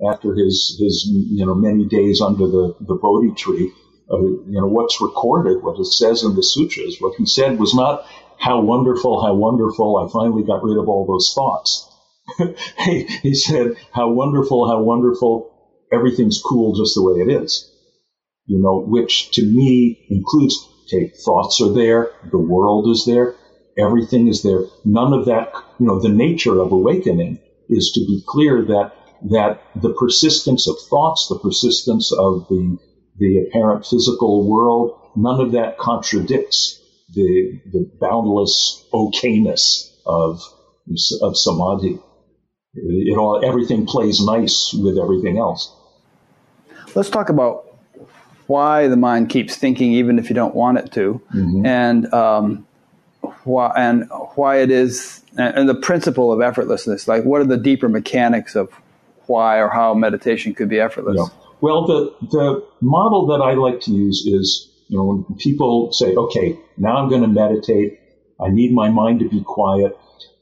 after 0.09 0.33
his, 0.33 0.77
his, 0.79 1.07
you 1.07 1.45
know, 1.45 1.55
many 1.55 1.85
days 1.85 2.21
under 2.21 2.47
the, 2.47 2.75
the 2.79 2.95
Bodhi 2.95 3.33
tree, 3.35 3.71
uh, 4.11 4.19
you 4.19 4.59
know, 4.59 4.67
what's 4.67 4.99
recorded, 4.99 5.63
what 5.63 5.79
it 5.79 5.85
says 5.85 6.23
in 6.23 6.35
the 6.35 6.43
sutras, 6.43 6.97
what 6.99 7.15
he 7.17 7.25
said 7.25 7.59
was 7.59 7.73
not, 7.73 8.05
how 8.37 8.61
wonderful, 8.61 9.23
how 9.23 9.33
wonderful, 9.35 9.97
I 9.97 10.11
finally 10.11 10.43
got 10.43 10.63
rid 10.63 10.77
of 10.77 10.89
all 10.89 11.05
those 11.05 11.31
thoughts. 11.33 11.87
he, 12.85 13.03
he 13.21 13.35
said, 13.35 13.75
how 13.93 14.09
wonderful, 14.09 14.67
how 14.67 14.81
wonderful, 14.81 15.51
everything's 15.91 16.41
cool 16.41 16.75
just 16.75 16.95
the 16.95 17.03
way 17.03 17.21
it 17.21 17.43
is. 17.43 17.69
You 18.45 18.59
know, 18.59 18.81
which 18.81 19.31
to 19.31 19.43
me 19.43 20.07
includes, 20.09 20.67
okay, 20.91 21.11
thoughts 21.23 21.61
are 21.61 21.73
there, 21.73 22.11
the 22.31 22.37
world 22.37 22.89
is 22.89 23.05
there, 23.05 23.35
everything 23.77 24.27
is 24.27 24.43
there. 24.43 24.61
None 24.85 25.13
of 25.13 25.25
that, 25.25 25.53
you 25.79 25.87
know, 25.87 25.99
the 25.99 26.09
nature 26.09 26.59
of 26.59 26.71
awakening 26.71 27.39
is 27.69 27.91
to 27.93 28.01
be 28.01 28.23
clear 28.27 28.63
that, 28.65 28.93
that 29.29 29.61
the 29.75 29.93
persistence 29.93 30.67
of 30.67 30.75
thoughts, 30.89 31.27
the 31.29 31.39
persistence 31.39 32.11
of 32.11 32.47
the, 32.49 32.77
the 33.17 33.47
apparent 33.47 33.85
physical 33.85 34.49
world, 34.49 34.97
none 35.15 35.39
of 35.39 35.53
that 35.53 35.77
contradicts 35.77 36.81
the, 37.13 37.59
the 37.71 37.89
boundless 37.99 38.85
okayness 38.93 39.91
of, 40.05 40.41
of 41.21 41.37
samadhi. 41.37 41.99
It 42.73 43.17
all, 43.17 43.43
everything 43.43 43.85
plays 43.85 44.23
nice 44.23 44.73
with 44.73 44.97
everything 44.97 45.37
else. 45.37 45.75
Let's 46.95 47.09
talk 47.09 47.29
about 47.29 47.70
why 48.51 48.87
the 48.87 48.97
mind 48.97 49.29
keeps 49.29 49.55
thinking 49.55 49.93
even 49.93 50.19
if 50.19 50.29
you 50.29 50.35
don't 50.35 50.55
want 50.55 50.77
it 50.77 50.91
to, 50.93 51.21
mm-hmm. 51.33 51.65
and 51.65 52.13
um, 52.13 52.67
why 53.43 53.71
and 53.75 54.09
why 54.35 54.57
it 54.57 54.71
is, 54.71 55.21
and 55.37 55.67
the 55.67 55.75
principle 55.75 56.31
of 56.31 56.39
effortlessness. 56.39 57.07
Like, 57.07 57.23
what 57.23 57.41
are 57.41 57.45
the 57.45 57.57
deeper 57.57 57.89
mechanics 57.89 58.55
of 58.55 58.69
why 59.27 59.59
or 59.59 59.69
how 59.69 59.93
meditation 59.93 60.53
could 60.53 60.69
be 60.69 60.79
effortless? 60.79 61.17
Yeah. 61.17 61.37
Well, 61.61 61.85
the 61.87 62.27
the 62.27 62.67
model 62.81 63.27
that 63.27 63.41
I 63.43 63.53
like 63.53 63.81
to 63.81 63.91
use 63.91 64.25
is 64.25 64.71
you 64.91 64.97
know, 64.97 65.05
when 65.05 65.37
people 65.37 65.93
say, 65.93 66.13
okay, 66.13 66.59
now 66.77 66.97
I'm 66.97 67.07
going 67.07 67.21
to 67.21 67.27
meditate, 67.29 67.97
I 68.41 68.49
need 68.49 68.73
my 68.73 68.89
mind 68.89 69.21
to 69.21 69.29
be 69.29 69.41
quiet, 69.41 69.97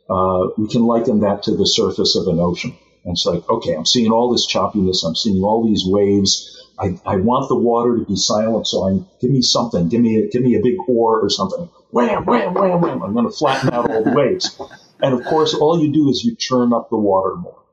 uh, 0.09 0.47
we 0.57 0.67
can 0.67 0.81
liken 0.81 1.19
that 1.19 1.43
to 1.43 1.55
the 1.55 1.67
surface 1.67 2.15
of 2.15 2.27
an 2.27 2.39
ocean. 2.39 2.75
And 3.05 3.11
it's 3.11 3.27
like, 3.27 3.47
okay, 3.47 3.75
I'm 3.75 3.85
seeing 3.85 4.11
all 4.11 4.31
this 4.31 4.51
choppiness, 4.51 5.05
I'm 5.05 5.15
seeing 5.15 5.43
all 5.43 5.63
these 5.67 5.83
waves. 5.85 6.58
I, 6.79 7.00
I 7.05 7.15
want 7.17 7.50
the 7.50 7.55
water 7.55 7.98
to 7.98 8.05
be 8.05 8.15
silent, 8.15 8.67
so 8.67 8.88
I'm 8.88 9.07
give 9.21 9.31
me 9.31 9.41
something, 9.41 9.89
give 9.89 10.01
me 10.01 10.17
a, 10.17 10.29
give 10.29 10.41
me 10.41 10.55
a 10.55 10.62
big 10.62 10.75
oar 10.88 11.19
or 11.19 11.29
something. 11.29 11.69
Wham, 11.91 12.25
wham, 12.25 12.53
wham, 12.53 12.81
wham. 12.81 13.03
I'm 13.03 13.13
going 13.13 13.25
to 13.25 13.36
flatten 13.36 13.74
out 13.74 13.89
all 13.89 14.03
the 14.03 14.12
waves. 14.12 14.59
And 15.01 15.13
of 15.13 15.25
course, 15.25 15.53
all 15.53 15.81
you 15.83 15.91
do 15.91 16.09
is 16.09 16.24
you 16.24 16.36
churn 16.36 16.74
up 16.74 16.89
the 16.89 16.98
water 16.98 17.36
more. 17.36 17.63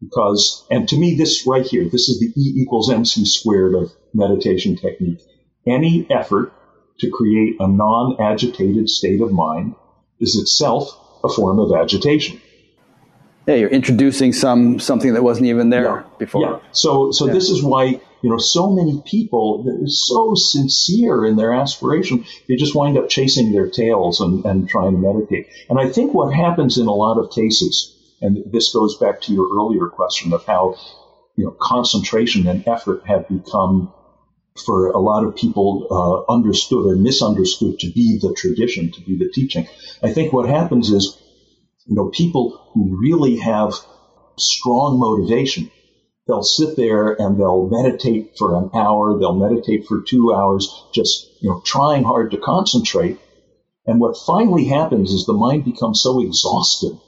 Because, 0.00 0.66
and 0.70 0.88
to 0.88 0.98
me, 0.98 1.16
this 1.16 1.46
right 1.46 1.64
here, 1.64 1.88
this 1.88 2.08
is 2.08 2.20
the 2.20 2.26
E 2.26 2.62
equals 2.62 2.90
MC 2.90 3.24
squared 3.24 3.74
of 3.74 3.92
meditation 4.12 4.76
technique 4.76 5.20
any 5.66 6.06
effort 6.10 6.52
to 7.00 7.10
create 7.10 7.56
a 7.60 7.68
non 7.68 8.20
agitated 8.20 8.88
state 8.88 9.20
of 9.20 9.32
mind 9.32 9.74
is 10.20 10.36
itself 10.36 10.88
a 11.24 11.28
form 11.28 11.58
of 11.58 11.72
agitation. 11.72 12.40
Yeah, 13.46 13.56
you're 13.56 13.70
introducing 13.70 14.32
some 14.32 14.78
something 14.78 15.14
that 15.14 15.22
wasn't 15.22 15.46
even 15.46 15.70
there 15.70 15.84
yeah. 15.84 16.02
before. 16.18 16.42
Yeah. 16.42 16.58
So 16.72 17.10
so 17.10 17.26
yeah. 17.26 17.32
this 17.34 17.50
is 17.50 17.62
why 17.62 18.00
you 18.22 18.30
know 18.30 18.38
so 18.38 18.70
many 18.70 19.02
people 19.04 19.64
are 19.68 19.86
so 19.86 20.34
sincere 20.34 21.26
in 21.26 21.36
their 21.36 21.52
aspiration 21.52 22.24
they 22.48 22.56
just 22.56 22.74
wind 22.74 22.96
up 22.96 23.08
chasing 23.08 23.52
their 23.52 23.68
tails 23.68 24.20
and, 24.20 24.44
and 24.46 24.68
trying 24.68 24.92
to 24.92 24.98
meditate. 24.98 25.48
And 25.68 25.78
I 25.78 25.90
think 25.90 26.14
what 26.14 26.32
happens 26.32 26.78
in 26.78 26.86
a 26.86 26.94
lot 26.94 27.18
of 27.18 27.30
cases, 27.30 27.94
and 28.22 28.50
this 28.50 28.72
goes 28.72 28.96
back 28.96 29.20
to 29.22 29.32
your 29.32 29.46
earlier 29.54 29.88
question 29.88 30.32
of 30.32 30.44
how 30.46 30.76
you 31.36 31.44
know 31.44 31.56
concentration 31.60 32.46
and 32.46 32.66
effort 32.66 33.06
have 33.06 33.28
become 33.28 33.92
for 34.64 34.90
a 34.90 34.98
lot 34.98 35.24
of 35.24 35.34
people 35.34 35.86
uh, 35.90 36.32
understood 36.32 36.86
or 36.86 36.96
misunderstood 36.96 37.78
to 37.80 37.90
be 37.90 38.18
the 38.20 38.32
tradition, 38.34 38.92
to 38.92 39.00
be 39.00 39.18
the 39.18 39.28
teaching. 39.28 39.66
I 40.02 40.12
think 40.12 40.32
what 40.32 40.48
happens 40.48 40.90
is, 40.90 41.20
you 41.86 41.96
know, 41.96 42.08
people 42.08 42.70
who 42.72 42.98
really 43.00 43.36
have 43.36 43.74
strong 44.38 44.98
motivation, 44.98 45.70
they'll 46.26 46.42
sit 46.42 46.76
there 46.76 47.12
and 47.12 47.38
they'll 47.38 47.68
meditate 47.68 48.32
for 48.38 48.56
an 48.56 48.70
hour, 48.74 49.18
they'll 49.18 49.38
meditate 49.38 49.86
for 49.86 50.02
two 50.02 50.32
hours, 50.32 50.68
just, 50.94 51.28
you 51.40 51.50
know, 51.50 51.60
trying 51.64 52.04
hard 52.04 52.30
to 52.30 52.38
concentrate. 52.38 53.18
And 53.86 54.00
what 54.00 54.16
finally 54.26 54.64
happens 54.64 55.12
is 55.12 55.26
the 55.26 55.34
mind 55.34 55.64
becomes 55.64 56.00
so 56.02 56.20
exhausted 56.22 56.98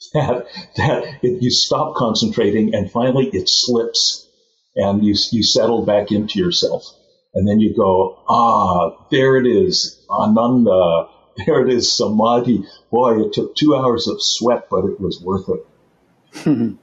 that, 0.14 0.46
that 0.76 1.18
you 1.40 1.50
stop 1.50 1.94
concentrating 1.94 2.74
and 2.74 2.90
finally 2.90 3.28
it 3.32 3.48
slips 3.48 4.26
and 4.74 5.04
you, 5.04 5.14
you 5.30 5.42
settle 5.42 5.84
back 5.84 6.10
into 6.10 6.38
yourself. 6.38 6.84
And 7.34 7.46
then 7.46 7.60
you 7.60 7.76
go, 7.76 8.18
ah, 8.28 9.06
there 9.10 9.36
it 9.36 9.46
is, 9.46 10.04
Ananda. 10.10 11.08
There 11.46 11.66
it 11.66 11.72
is, 11.72 11.92
Samadhi. 11.92 12.64
Boy, 12.90 13.22
it 13.22 13.32
took 13.32 13.54
two 13.54 13.76
hours 13.76 14.08
of 14.08 14.22
sweat, 14.22 14.68
but 14.70 14.84
it 14.84 15.00
was 15.00 15.20
worth 15.20 15.48
it. 15.48 15.66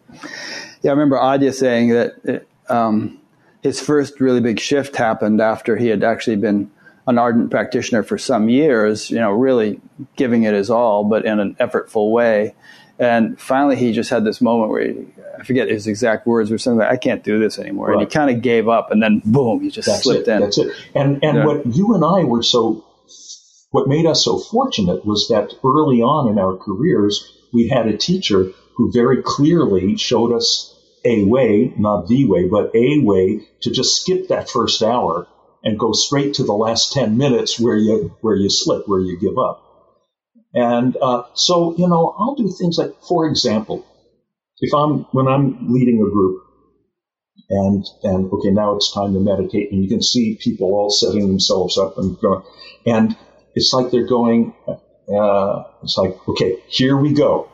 yeah, 0.81 0.91
I 0.91 0.93
remember 0.93 1.17
Adya 1.17 1.53
saying 1.53 1.89
that 1.89 2.13
it, 2.23 2.47
um, 2.69 3.19
his 3.61 3.79
first 3.79 4.19
really 4.19 4.41
big 4.41 4.59
shift 4.59 4.95
happened 4.95 5.41
after 5.41 5.75
he 5.75 5.87
had 5.87 6.03
actually 6.03 6.37
been 6.37 6.71
an 7.07 7.17
ardent 7.17 7.51
practitioner 7.51 8.03
for 8.03 8.17
some 8.17 8.49
years, 8.49 9.09
you 9.09 9.17
know, 9.17 9.31
really 9.31 9.79
giving 10.15 10.43
it 10.43 10.53
his 10.53 10.69
all, 10.69 11.03
but 11.03 11.25
in 11.25 11.39
an 11.39 11.55
effortful 11.55 12.11
way. 12.11 12.55
And 12.97 13.39
finally, 13.39 13.75
he 13.75 13.91
just 13.91 14.09
had 14.09 14.23
this 14.23 14.41
moment 14.41 14.71
where 14.71 14.87
he, 14.87 15.05
I 15.37 15.43
forget 15.43 15.67
his 15.67 15.85
exact 15.85 16.25
words 16.25 16.51
or 16.51 16.57
something 16.57 16.79
like, 16.79 16.91
I 16.91 16.97
can't 16.97 17.23
do 17.23 17.39
this 17.39 17.59
anymore. 17.59 17.87
Right. 17.87 17.93
And 17.93 18.01
he 18.01 18.07
kind 18.07 18.35
of 18.35 18.41
gave 18.41 18.69
up 18.69 18.91
and 18.91 19.03
then 19.03 19.21
boom, 19.25 19.61
he 19.61 19.69
just 19.69 19.87
that's 19.87 20.03
slipped 20.03 20.27
it, 20.27 20.31
in. 20.31 20.41
That's 20.41 20.57
it. 20.57 20.71
And, 20.95 21.23
and 21.23 21.37
yeah. 21.37 21.45
what 21.45 21.65
you 21.65 21.93
and 21.93 22.05
I 22.05 22.23
were 22.23 22.41
so, 22.41 22.85
what 23.75 23.89
made 23.89 24.05
us 24.05 24.23
so 24.23 24.39
fortunate 24.39 25.05
was 25.05 25.27
that 25.27 25.53
early 25.61 26.01
on 26.01 26.31
in 26.31 26.39
our 26.39 26.55
careers, 26.55 27.29
we 27.51 27.67
had 27.67 27.89
a 27.89 27.97
teacher 27.97 28.53
who 28.77 28.89
very 28.89 29.21
clearly 29.21 29.97
showed 29.97 30.31
us 30.31 30.73
a 31.03 31.25
way, 31.25 31.73
not 31.77 32.07
the 32.07 32.23
way, 32.23 32.47
but 32.47 32.73
a 32.73 32.99
way 33.03 33.41
to 33.63 33.71
just 33.71 33.99
skip 33.99 34.29
that 34.29 34.49
first 34.49 34.81
hour 34.81 35.27
and 35.61 35.77
go 35.77 35.91
straight 35.91 36.35
to 36.35 36.45
the 36.45 36.53
last 36.53 36.93
10 36.93 37.17
minutes 37.17 37.59
where 37.59 37.75
you, 37.75 38.15
where 38.21 38.37
you 38.37 38.49
slip, 38.49 38.87
where 38.87 39.01
you 39.01 39.19
give 39.19 39.37
up. 39.37 39.61
And 40.53 40.95
uh, 41.01 41.23
so, 41.33 41.75
you 41.77 41.89
know, 41.89 42.15
I'll 42.17 42.35
do 42.35 42.49
things 42.57 42.77
like, 42.77 42.95
for 43.09 43.27
example, 43.27 43.85
if 44.61 44.73
I'm 44.73 44.99
when 45.11 45.27
I'm 45.27 45.67
leading 45.73 45.97
a 45.97 46.09
group, 46.09 46.43
and 47.49 47.85
and 48.03 48.31
okay, 48.31 48.51
now 48.51 48.77
it's 48.77 48.93
time 48.93 49.13
to 49.13 49.19
meditate, 49.19 49.73
and 49.73 49.83
you 49.83 49.89
can 49.89 50.01
see 50.01 50.39
people 50.39 50.73
all 50.73 50.89
setting 50.89 51.27
themselves 51.27 51.77
up 51.77 51.97
and 51.97 52.17
going, 52.21 52.41
and 52.85 53.17
it's 53.55 53.73
like 53.73 53.91
they're 53.91 54.07
going. 54.07 54.53
Uh, 54.67 55.63
it's 55.83 55.97
like, 55.97 56.15
okay, 56.27 56.57
here 56.67 56.97
we 56.97 57.13
go, 57.13 57.49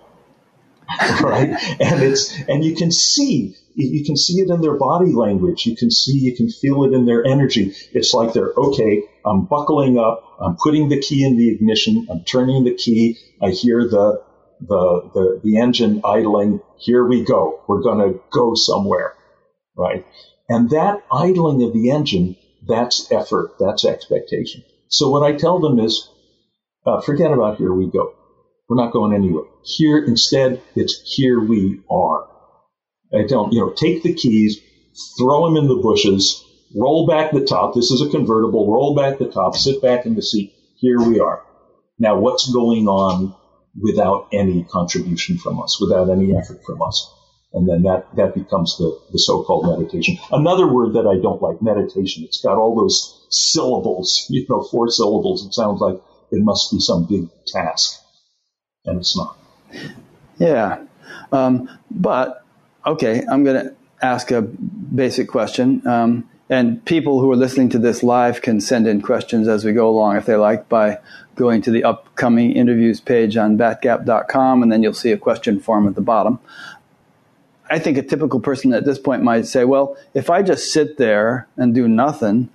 right? 1.21 1.49
and 1.79 2.01
it's 2.01 2.37
and 2.47 2.63
you 2.63 2.75
can 2.75 2.91
see 2.91 3.55
you 3.75 4.03
can 4.03 4.17
see 4.17 4.39
it 4.41 4.49
in 4.49 4.61
their 4.61 4.75
body 4.75 5.11
language. 5.11 5.65
You 5.65 5.75
can 5.75 5.91
see, 5.91 6.17
you 6.17 6.35
can 6.35 6.49
feel 6.49 6.83
it 6.83 6.93
in 6.93 7.05
their 7.05 7.25
energy. 7.25 7.73
It's 7.93 8.13
like 8.13 8.33
they're, 8.33 8.53
okay, 8.55 9.03
I'm 9.25 9.45
buckling 9.45 9.97
up. 9.97 10.23
I'm 10.39 10.55
putting 10.57 10.89
the 10.89 10.99
key 10.99 11.25
in 11.25 11.37
the 11.37 11.49
ignition. 11.49 12.07
I'm 12.09 12.23
turning 12.23 12.63
the 12.63 12.73
key. 12.73 13.17
I 13.41 13.49
hear 13.49 13.87
the, 13.87 14.23
the, 14.59 15.11
the, 15.13 15.41
the 15.43 15.59
engine 15.59 16.01
idling. 16.03 16.61
Here 16.77 17.05
we 17.05 17.23
go. 17.23 17.63
We're 17.67 17.81
going 17.81 17.99
to 17.99 18.19
go 18.31 18.55
somewhere, 18.55 19.13
right? 19.77 20.05
And 20.49 20.69
that 20.71 21.03
idling 21.11 21.63
of 21.63 21.73
the 21.73 21.91
engine, 21.91 22.35
that's 22.67 23.11
effort. 23.11 23.55
That's 23.59 23.85
expectation. 23.85 24.63
So 24.91 25.09
what 25.09 25.23
I 25.23 25.37
tell 25.37 25.59
them 25.59 25.79
is, 25.79 26.09
uh, 26.85 26.99
forget 26.99 27.31
about 27.31 27.57
here 27.57 27.73
we 27.73 27.87
go. 27.87 28.13
We're 28.67 28.75
not 28.75 28.91
going 28.91 29.13
anywhere. 29.13 29.45
Here, 29.63 30.03
instead, 30.03 30.61
it's 30.75 31.01
here 31.05 31.39
we 31.39 31.79
are. 31.89 32.27
I 33.13 33.25
tell 33.25 33.43
them, 33.43 33.53
you 33.53 33.61
know, 33.61 33.71
take 33.71 34.03
the 34.03 34.13
keys, 34.13 34.59
throw 35.17 35.45
them 35.45 35.55
in 35.55 35.69
the 35.69 35.81
bushes, 35.81 36.45
roll 36.75 37.07
back 37.07 37.31
the 37.31 37.45
top. 37.45 37.73
This 37.73 37.91
is 37.91 38.01
a 38.01 38.09
convertible. 38.09 38.71
Roll 38.71 38.93
back 38.93 39.17
the 39.17 39.31
top, 39.31 39.55
sit 39.55 39.81
back 39.81 40.05
in 40.05 40.15
the 40.15 40.21
seat. 40.21 40.53
Here 40.75 40.99
we 40.99 41.21
are. 41.21 41.41
Now, 41.97 42.19
what's 42.19 42.51
going 42.51 42.87
on 42.87 43.33
without 43.81 44.27
any 44.33 44.63
contribution 44.63 45.37
from 45.37 45.61
us, 45.61 45.79
without 45.79 46.09
any 46.09 46.35
effort 46.35 46.63
from 46.65 46.81
us? 46.81 47.09
And 47.53 47.67
then 47.67 47.83
that, 47.83 48.07
that 48.15 48.33
becomes 48.33 48.77
the, 48.77 48.97
the 49.11 49.19
so-called 49.19 49.77
meditation. 49.77 50.17
Another 50.31 50.67
word 50.67 50.93
that 50.93 51.05
I 51.05 51.21
don't 51.21 51.41
like, 51.41 51.61
meditation. 51.61 52.23
It's 52.23 52.41
got 52.41 52.57
all 52.57 52.75
those 52.75 53.25
syllables, 53.29 54.25
you 54.29 54.45
know, 54.49 54.61
four 54.61 54.89
syllables. 54.89 55.45
It 55.45 55.53
sounds 55.53 55.81
like 55.81 55.95
it 56.31 56.43
must 56.43 56.71
be 56.71 56.79
some 56.79 57.05
big 57.05 57.27
task. 57.47 57.99
And 58.85 58.99
it's 58.99 59.17
not. 59.17 59.37
Yeah. 60.37 60.85
Um, 61.31 61.69
but 61.91 62.45
okay, 62.85 63.23
I'm 63.29 63.43
going 63.43 63.65
to 63.65 63.75
ask 64.01 64.31
a 64.31 64.41
basic 64.41 65.27
question. 65.27 65.85
Um, 65.85 66.29
And 66.51 66.83
people 66.83 67.21
who 67.21 67.31
are 67.31 67.37
listening 67.37 67.69
to 67.69 67.79
this 67.79 68.03
live 68.03 68.41
can 68.41 68.59
send 68.59 68.85
in 68.85 69.01
questions 69.01 69.47
as 69.47 69.63
we 69.63 69.71
go 69.71 69.87
along 69.87 70.17
if 70.17 70.25
they 70.25 70.35
like 70.35 70.67
by 70.67 70.99
going 71.35 71.61
to 71.61 71.71
the 71.71 71.85
upcoming 71.85 72.51
interviews 72.51 72.99
page 72.99 73.37
on 73.37 73.57
batgap.com, 73.57 74.61
and 74.61 74.69
then 74.69 74.83
you'll 74.83 74.93
see 74.93 75.13
a 75.13 75.17
question 75.17 75.61
form 75.61 75.87
at 75.87 75.95
the 75.95 76.01
bottom. 76.01 76.39
I 77.71 77.79
think 77.79 77.97
a 77.97 78.03
typical 78.03 78.41
person 78.41 78.73
at 78.73 78.83
this 78.83 78.99
point 78.99 79.23
might 79.23 79.45
say, 79.45 79.63
well, 79.63 79.97
if 80.13 80.29
I 80.29 80.43
just 80.43 80.73
sit 80.73 80.97
there 80.97 81.47
and 81.55 81.73
do 81.73 81.87
nothing, 81.87 82.49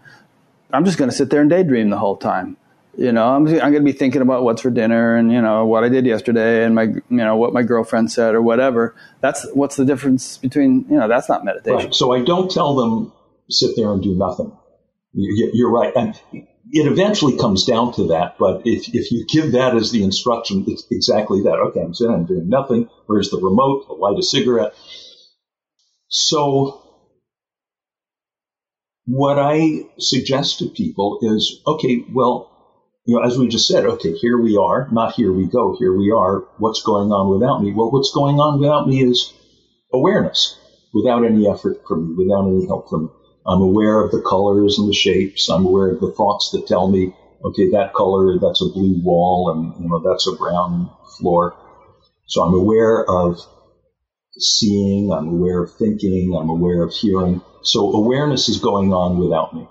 I'm 0.70 0.85
just 0.85 0.99
going 0.99 1.11
to 1.11 1.16
sit 1.16 1.30
there 1.30 1.40
and 1.40 1.49
daydream 1.49 1.88
the 1.88 1.99
whole 1.99 2.16
time. 2.16 2.58
You 2.99 3.12
know, 3.12 3.28
I'm, 3.28 3.46
I'm 3.46 3.73
going 3.73 3.75
to 3.75 3.80
be 3.80 3.92
thinking 3.92 4.23
about 4.23 4.42
what's 4.42 4.62
for 4.62 4.70
dinner 4.70 5.16
and, 5.16 5.32
you 5.32 5.40
know, 5.40 5.66
what 5.66 5.85
I 5.85 5.88
did 5.88 6.06
yesterday 6.06 6.64
and 6.64 6.75
my, 6.75 6.82
you 6.82 7.02
know, 7.08 7.37
what 7.37 7.52
my 7.52 7.62
girlfriend 7.62 8.12
said 8.12 8.35
or 8.35 8.42
whatever. 8.42 8.94
That's 9.20 9.46
what's 9.52 9.76
the 9.76 9.85
difference 9.85 10.38
between, 10.38 10.87
you 10.88 10.96
know, 10.96 11.08
that's 11.08 11.28
not 11.28 11.44
meditation. 11.44 11.76
Right. 11.76 11.94
So 11.94 12.12
I 12.12 12.23
don't 12.23 12.50
tell 12.50 12.75
them 12.75 13.12
sit 13.50 13.76
there 13.76 13.92
and 13.92 14.02
do 14.02 14.14
nothing. 14.16 14.52
You're 15.12 15.70
right. 15.70 15.92
And 15.96 16.14
it 16.32 16.90
eventually 16.90 17.38
comes 17.38 17.64
down 17.64 17.92
to 17.94 18.08
that. 18.08 18.37
But 18.38 18.62
if, 18.64 18.88
if 18.94 19.12
you 19.12 19.25
give 19.26 19.52
that 19.52 19.75
as 19.76 19.92
the 19.92 20.02
instruction, 20.02 20.64
it's 20.66 20.87
exactly 20.90 21.42
that. 21.42 21.58
Okay, 21.68 21.80
I'm 21.80 21.94
sitting, 21.94 22.14
I'm 22.14 22.26
doing 22.26 22.49
nothing. 22.49 22.88
Where's 23.06 23.30
the 23.30 23.38
remote? 23.38 23.87
I'll 23.88 24.00
light 24.00 24.18
a 24.18 24.23
cigarette. 24.23 24.75
So 26.08 26.82
what 29.06 29.38
I 29.38 29.84
suggest 29.98 30.58
to 30.58 30.66
people 30.66 31.18
is, 31.22 31.60
okay, 31.66 32.04
well, 32.12 32.52
you 33.04 33.14
know, 33.16 33.22
as 33.22 33.38
we 33.38 33.48
just 33.48 33.68
said, 33.68 33.84
okay, 33.86 34.12
here 34.12 34.36
we 34.36 34.56
are, 34.56 34.88
not 34.90 35.14
here 35.14 35.32
we 35.32 35.46
go, 35.46 35.76
here 35.78 35.96
we 35.96 36.10
are. 36.10 36.40
What's 36.58 36.82
going 36.82 37.12
on 37.12 37.30
without 37.30 37.62
me? 37.62 37.72
Well, 37.72 37.90
what's 37.90 38.12
going 38.12 38.40
on 38.40 38.58
without 38.58 38.88
me 38.88 39.02
is 39.02 39.32
awareness 39.92 40.58
without 40.92 41.25
any 41.25 41.48
effort 41.48 41.82
from 41.86 42.08
me, 42.08 42.25
without 42.25 42.48
any 42.48 42.66
help 42.66 42.88
from 42.88 43.04
me. 43.04 43.10
I'm 43.46 43.60
aware 43.60 44.00
of 44.00 44.10
the 44.10 44.22
colors 44.22 44.78
and 44.78 44.88
the 44.88 44.94
shapes. 44.94 45.48
I'm 45.48 45.66
aware 45.66 45.92
of 45.92 46.00
the 46.00 46.10
thoughts 46.10 46.50
that 46.50 46.66
tell 46.66 46.88
me, 46.88 47.14
okay, 47.44 47.70
that 47.70 47.94
color, 47.94 48.38
that's 48.40 48.60
a 48.60 48.72
blue 48.72 49.00
wall, 49.04 49.52
and 49.52 49.84
you 49.84 49.88
know 49.88 50.00
that's 50.00 50.26
a 50.26 50.34
brown 50.34 50.90
floor. 51.18 51.54
So 52.26 52.42
I'm 52.42 52.54
aware 52.54 53.04
of 53.08 53.38
seeing. 54.38 55.12
I'm 55.12 55.28
aware 55.28 55.62
of 55.62 55.72
thinking. 55.74 56.36
I'm 56.38 56.48
aware 56.50 56.82
of 56.82 56.92
hearing. 56.92 57.42
So 57.62 57.92
awareness 57.92 58.48
is 58.48 58.58
going 58.58 58.92
on 58.92 59.18
without 59.18 59.54
me, 59.54 59.68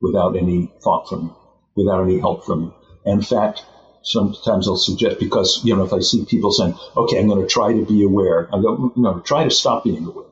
without 0.00 0.36
any 0.36 0.72
thought 0.82 1.08
from 1.08 1.26
me, 1.26 1.32
without 1.76 2.02
any 2.04 2.18
help 2.18 2.44
from 2.44 2.62
me. 2.66 2.72
And 3.04 3.20
in 3.20 3.24
fact, 3.24 3.64
sometimes 4.02 4.68
I'll 4.68 4.76
suggest 4.76 5.18
because 5.20 5.62
you 5.64 5.76
know 5.76 5.84
if 5.84 5.92
I 5.92 6.00
see 6.00 6.24
people 6.24 6.52
saying, 6.52 6.74
"Okay, 6.96 7.18
I'm 7.18 7.28
going 7.28 7.42
to 7.42 7.48
try 7.48 7.72
to 7.72 7.84
be 7.84 8.04
aware," 8.04 8.48
I 8.54 8.60
go, 8.60 8.76
mm, 8.76 8.96
"No, 8.96 9.20
try 9.20 9.44
to 9.44 9.50
stop 9.50 9.84
being 9.84 10.06
aware." 10.06 10.26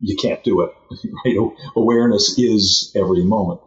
you 0.00 0.16
can't 0.16 0.42
do 0.42 0.62
it. 0.62 0.70
Right? 1.24 1.36
Awareness 1.76 2.38
is 2.38 2.92
every 2.96 3.24
moment. 3.24 3.60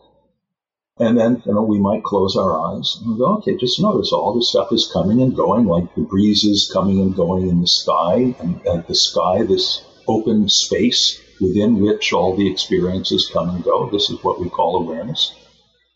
And 0.99 1.17
then, 1.17 1.41
you 1.45 1.53
know, 1.53 1.63
we 1.63 1.79
might 1.79 2.03
close 2.03 2.37
our 2.37 2.59
eyes 2.67 2.97
and 3.03 3.17
go, 3.17 3.37
okay, 3.37 3.57
just 3.57 3.81
notice 3.81 4.11
all 4.13 4.35
this 4.35 4.49
stuff 4.49 4.71
is 4.71 4.91
coming 4.93 5.21
and 5.21 5.35
going, 5.35 5.65
like 5.65 5.93
the 5.95 6.03
breezes 6.03 6.69
coming 6.71 6.99
and 6.99 7.15
going 7.15 7.49
in 7.49 7.61
the 7.61 7.67
sky, 7.67 8.35
and, 8.39 8.61
and 8.65 8.85
the 8.87 8.93
sky, 8.93 9.43
this 9.43 9.83
open 10.07 10.47
space 10.49 11.19
within 11.41 11.79
which 11.79 12.13
all 12.13 12.35
the 12.35 12.49
experiences 12.51 13.29
come 13.33 13.49
and 13.49 13.63
go. 13.63 13.89
This 13.89 14.11
is 14.11 14.23
what 14.23 14.39
we 14.39 14.49
call 14.49 14.83
awareness. 14.83 15.33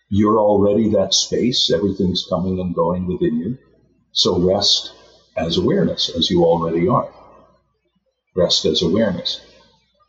You're 0.10 0.40
already 0.40 0.90
that 0.90 1.14
space. 1.14 1.72
Everything's 1.72 2.26
coming 2.28 2.60
and 2.60 2.74
going 2.74 3.08
within 3.08 3.38
you. 3.38 3.58
So 4.14 4.40
rest 4.40 4.94
as 5.36 5.58
awareness, 5.58 6.10
as 6.10 6.32
you 6.32 6.44
already 6.44 6.88
are. 6.88 7.14
Rest 8.36 8.66
as 8.66 8.82
awareness. 8.82 9.40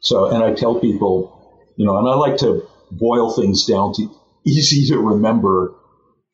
So, 0.00 0.26
and 0.26 0.42
I 0.42 0.54
tell 0.54 0.80
people, 0.80 1.72
you 1.76 1.84
know, 1.84 1.98
and 1.98 2.08
I 2.08 2.14
like 2.14 2.38
to 2.38 2.66
boil 2.90 3.32
things 3.32 3.66
down 3.66 3.92
to 3.94 4.08
easy 4.44 4.88
to 4.88 4.98
remember, 4.98 5.74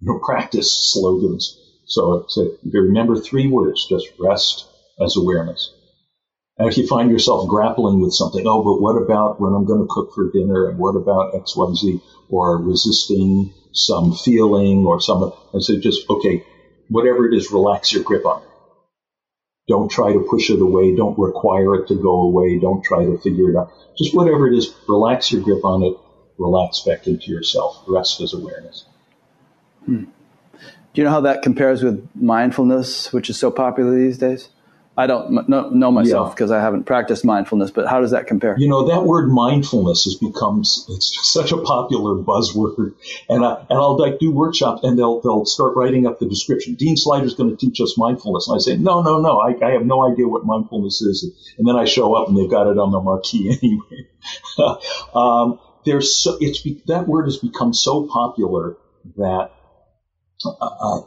you 0.01 0.13
know, 0.13 0.21
practice 0.25 0.93
slogans. 0.93 1.61
So, 1.87 2.25
it's 2.25 2.37
a, 2.39 2.51
remember 2.73 3.17
three 3.17 3.47
words, 3.47 3.87
just 3.89 4.07
rest 4.19 4.67
as 5.03 5.17
awareness. 5.17 5.73
And 6.57 6.69
if 6.69 6.79
you 6.79 6.87
find 6.87 7.11
yourself 7.11 7.49
grappling 7.49 8.01
with 8.01 8.13
something, 8.13 8.47
oh, 8.47 8.63
but 8.63 8.81
what 8.81 8.97
about 8.97 9.41
when 9.41 9.53
I'm 9.53 9.65
going 9.65 9.81
to 9.81 9.89
cook 9.91 10.15
for 10.15 10.31
dinner? 10.31 10.69
And 10.69 10.79
what 10.79 10.95
about 10.95 11.35
XYZ? 11.35 12.01
Or 12.29 12.59
resisting 12.59 13.53
some 13.73 14.15
feeling 14.15 14.87
or 14.87 15.01
some, 15.01 15.33
and 15.53 15.63
so 15.63 15.79
just, 15.79 16.09
okay, 16.09 16.45
whatever 16.89 17.27
it 17.29 17.37
is, 17.37 17.51
relax 17.51 17.93
your 17.93 18.05
grip 18.05 18.25
on 18.25 18.43
it. 18.43 18.49
Don't 19.67 19.91
try 19.91 20.13
to 20.13 20.27
push 20.31 20.51
it 20.51 20.61
away. 20.61 20.95
Don't 20.95 21.19
require 21.19 21.75
it 21.77 21.89
to 21.89 21.95
go 21.95 22.23
away. 22.23 22.59
Don't 22.59 22.85
try 22.85 23.05
to 23.05 23.19
figure 23.19 23.51
it 23.51 23.57
out. 23.57 23.73
Just 23.99 24.15
whatever 24.15 24.47
it 24.47 24.57
is, 24.57 24.73
relax 24.89 25.33
your 25.33 25.43
grip 25.43 25.65
on 25.65 25.83
it. 25.83 25.97
Relax 26.39 26.81
back 26.81 27.07
into 27.07 27.31
yourself. 27.31 27.83
Rest 27.87 28.21
is 28.21 28.35
awareness. 28.35 28.85
Hmm. 29.85 30.05
Do 30.95 31.01
you 31.01 31.05
know 31.05 31.11
how 31.11 31.21
that 31.23 31.43
compares 31.43 31.83
with 31.83 32.09
mindfulness, 32.15 33.13
which 33.13 33.29
is 33.29 33.39
so 33.39 33.51
popular 33.51 33.97
these 33.97 34.19
days? 34.19 34.49
I 34.97 35.09
don't 35.09 35.49
know, 35.49 35.71
know 35.71 35.91
myself 35.91 36.37
because 36.37 36.51
yeah. 36.51 36.59
I 36.59 36.61
haven't 36.61 36.85
practiced 36.85 37.25
mindfulness, 37.25 37.73
but 37.73 37.89
how 37.89 38.01
does 38.01 38.13
that 38.13 38.29
compare? 38.29 38.55
You 38.57 38.69
know, 38.69 38.87
that 38.87 39.03
word 39.03 39.29
mindfulness 39.29 40.05
has 40.05 40.15
become 40.15 40.61
it's 40.61 41.19
such 41.33 41.51
a 41.51 41.57
popular 41.57 42.15
buzzword, 42.15 42.95
and 43.29 43.45
I, 43.45 43.57
and 43.69 43.79
I'll 43.79 43.99
like 43.99 44.21
do 44.21 44.31
workshops 44.31 44.85
and 44.85 44.97
they'll 44.97 45.21
they'll 45.21 45.47
start 45.47 45.75
writing 45.75 46.07
up 46.07 46.21
the 46.21 46.29
description. 46.29 46.75
Dean 46.75 46.95
Sluyter's 46.95 47.35
going 47.35 47.51
to 47.51 47.57
teach 47.57 47.81
us 47.81 47.99
mindfulness, 47.99 48.47
and 48.47 48.55
I 48.55 48.59
say, 48.61 48.77
no, 48.77 49.03
no, 49.03 49.21
no, 49.21 49.41
I, 49.41 49.57
I 49.67 49.73
have 49.73 49.85
no 49.85 50.09
idea 50.09 50.29
what 50.29 50.47
mindfulness 50.47 51.03
is, 51.03 51.29
and 51.59 51.67
then 51.67 51.75
I 51.75 51.87
show 51.87 52.15
up 52.15 52.29
and 52.29 52.37
they've 52.37 52.51
got 52.51 52.69
it 52.69 52.79
on 52.79 52.93
the 52.93 53.01
marquee 53.01 53.51
anyway. 53.63 54.07
um, 55.15 55.59
there's 55.85 56.17
so, 56.17 56.37
it's 56.41 56.63
that 56.87 57.07
word 57.07 57.27
has 57.27 57.37
become 57.37 57.73
so 57.73 58.07
popular 58.07 58.77
that 59.17 59.51
uh, 60.45 61.01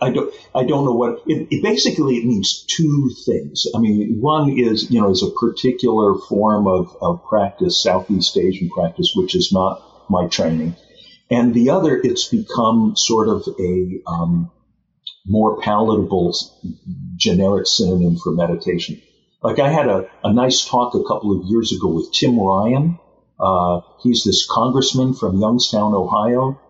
I 0.00 0.10
don't, 0.10 0.34
I 0.54 0.64
don't 0.64 0.84
know 0.84 0.94
what 0.94 1.22
it, 1.26 1.48
it, 1.50 1.62
basically 1.62 2.16
it 2.16 2.26
means 2.26 2.64
two 2.64 3.10
things. 3.24 3.66
I 3.74 3.78
mean, 3.78 4.20
one 4.20 4.58
is, 4.58 4.90
you 4.90 5.00
know, 5.00 5.10
is 5.10 5.22
a 5.22 5.30
particular 5.30 6.18
form 6.28 6.66
of, 6.66 6.96
of 7.00 7.24
practice, 7.24 7.82
Southeast 7.82 8.36
Asian 8.36 8.68
practice, 8.70 9.12
which 9.14 9.34
is 9.34 9.52
not 9.52 10.10
my 10.10 10.26
training. 10.28 10.76
And 11.30 11.54
the 11.54 11.70
other, 11.70 11.98
it's 12.02 12.28
become 12.28 12.94
sort 12.96 13.28
of 13.28 13.46
a 13.58 14.02
um, 14.06 14.50
more 15.26 15.60
palatable 15.60 16.36
generic 17.16 17.66
synonym 17.66 18.16
for 18.16 18.32
meditation. 18.32 19.00
Like 19.42 19.58
I 19.58 19.70
had 19.70 19.88
a, 19.88 20.08
a 20.22 20.32
nice 20.32 20.64
talk 20.64 20.94
a 20.94 21.02
couple 21.02 21.38
of 21.38 21.46
years 21.46 21.72
ago 21.72 21.88
with 21.88 22.12
Tim 22.12 22.38
Ryan. 22.38 22.98
Uh, 23.38 23.80
he's 24.02 24.24
this 24.24 24.46
congressman 24.48 25.14
from 25.14 25.38
Youngstown, 25.40 25.94
Ohio, 25.94 26.60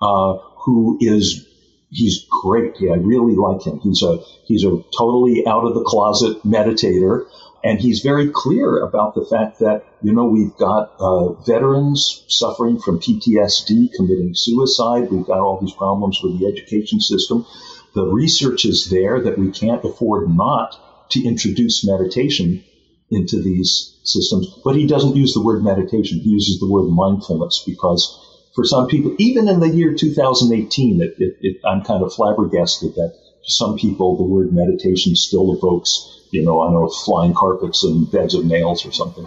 uh, 0.00 0.38
who 0.64 0.98
is 1.00 1.46
he's 1.90 2.26
great. 2.42 2.74
Yeah, 2.80 2.92
I 2.92 2.96
really 2.96 3.34
like 3.34 3.64
him. 3.64 3.80
He's 3.80 4.02
a 4.02 4.18
he's 4.46 4.64
a 4.64 4.82
totally 4.96 5.46
out 5.46 5.64
of 5.64 5.74
the 5.74 5.82
closet 5.82 6.42
meditator, 6.44 7.26
and 7.64 7.80
he's 7.80 8.00
very 8.00 8.30
clear 8.30 8.80
about 8.80 9.14
the 9.14 9.24
fact 9.24 9.58
that 9.60 9.84
you 10.02 10.12
know 10.12 10.26
we've 10.26 10.56
got 10.56 10.94
uh, 10.98 11.32
veterans 11.44 12.24
suffering 12.28 12.78
from 12.78 13.00
PTSD, 13.00 13.92
committing 13.94 14.34
suicide. 14.34 15.10
We've 15.10 15.26
got 15.26 15.40
all 15.40 15.60
these 15.60 15.74
problems 15.74 16.20
with 16.22 16.38
the 16.38 16.46
education 16.46 17.00
system. 17.00 17.46
The 17.94 18.06
research 18.06 18.64
is 18.64 18.88
there 18.88 19.20
that 19.20 19.38
we 19.38 19.50
can't 19.50 19.84
afford 19.84 20.30
not 20.30 21.10
to 21.10 21.22
introduce 21.22 21.84
meditation 21.86 22.64
into 23.12 23.42
these 23.42 23.96
systems. 24.04 24.48
But 24.64 24.76
he 24.76 24.86
doesn't 24.86 25.16
use 25.16 25.34
the 25.34 25.42
word 25.42 25.62
meditation. 25.62 26.18
He 26.18 26.30
uses 26.30 26.58
the 26.58 26.70
word 26.70 26.88
mindfulness 26.88 27.62
because 27.66 28.18
for 28.54 28.64
some 28.64 28.86
people, 28.86 29.14
even 29.18 29.48
in 29.48 29.60
the 29.60 29.68
year 29.68 29.94
2018, 29.94 31.00
it, 31.00 31.14
it, 31.18 31.36
it, 31.40 31.56
I'm 31.64 31.82
kind 31.82 32.02
of 32.02 32.12
flabbergasted 32.12 32.94
that 32.94 33.14
to 33.44 33.50
some 33.50 33.76
people 33.76 34.16
the 34.16 34.22
word 34.22 34.52
meditation 34.52 35.16
still 35.16 35.54
evokes, 35.56 36.20
you 36.30 36.44
know, 36.44 36.62
I 36.62 36.70
know 36.70 36.88
flying 36.88 37.34
carpets 37.34 37.82
and 37.84 38.10
beds 38.10 38.34
of 38.34 38.44
nails 38.44 38.86
or 38.86 38.92
something. 38.92 39.26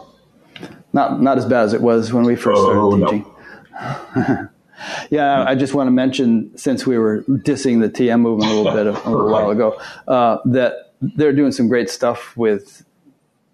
Not 0.94 1.22
not 1.22 1.38
as 1.38 1.46
bad 1.46 1.64
as 1.64 1.74
it 1.74 1.82
was 1.82 2.14
when 2.14 2.24
we 2.24 2.36
first 2.36 2.62
started 2.62 2.80
oh, 2.80 2.98
teaching. 2.98 3.26
No. 3.74 4.50
yeah, 5.10 5.44
I 5.46 5.56
just 5.56 5.74
want 5.74 5.88
to 5.88 5.92
mention 5.92 6.58
since 6.58 6.88
we 6.88 6.98
were 6.98 7.24
dissing 7.24 7.82
the 7.82 7.90
TM 7.90 8.22
movement 8.22 8.52
a 8.52 8.56
little 8.56 8.72
bit 8.72 8.88
a, 8.88 8.92
a 8.92 9.10
little 9.10 9.30
while 9.30 9.50
ago, 9.50 9.78
uh, 10.08 10.38
that 10.46 10.94
they're 11.02 11.34
doing 11.34 11.52
some 11.52 11.68
great 11.68 11.90
stuff 11.90 12.38
with 12.38 12.85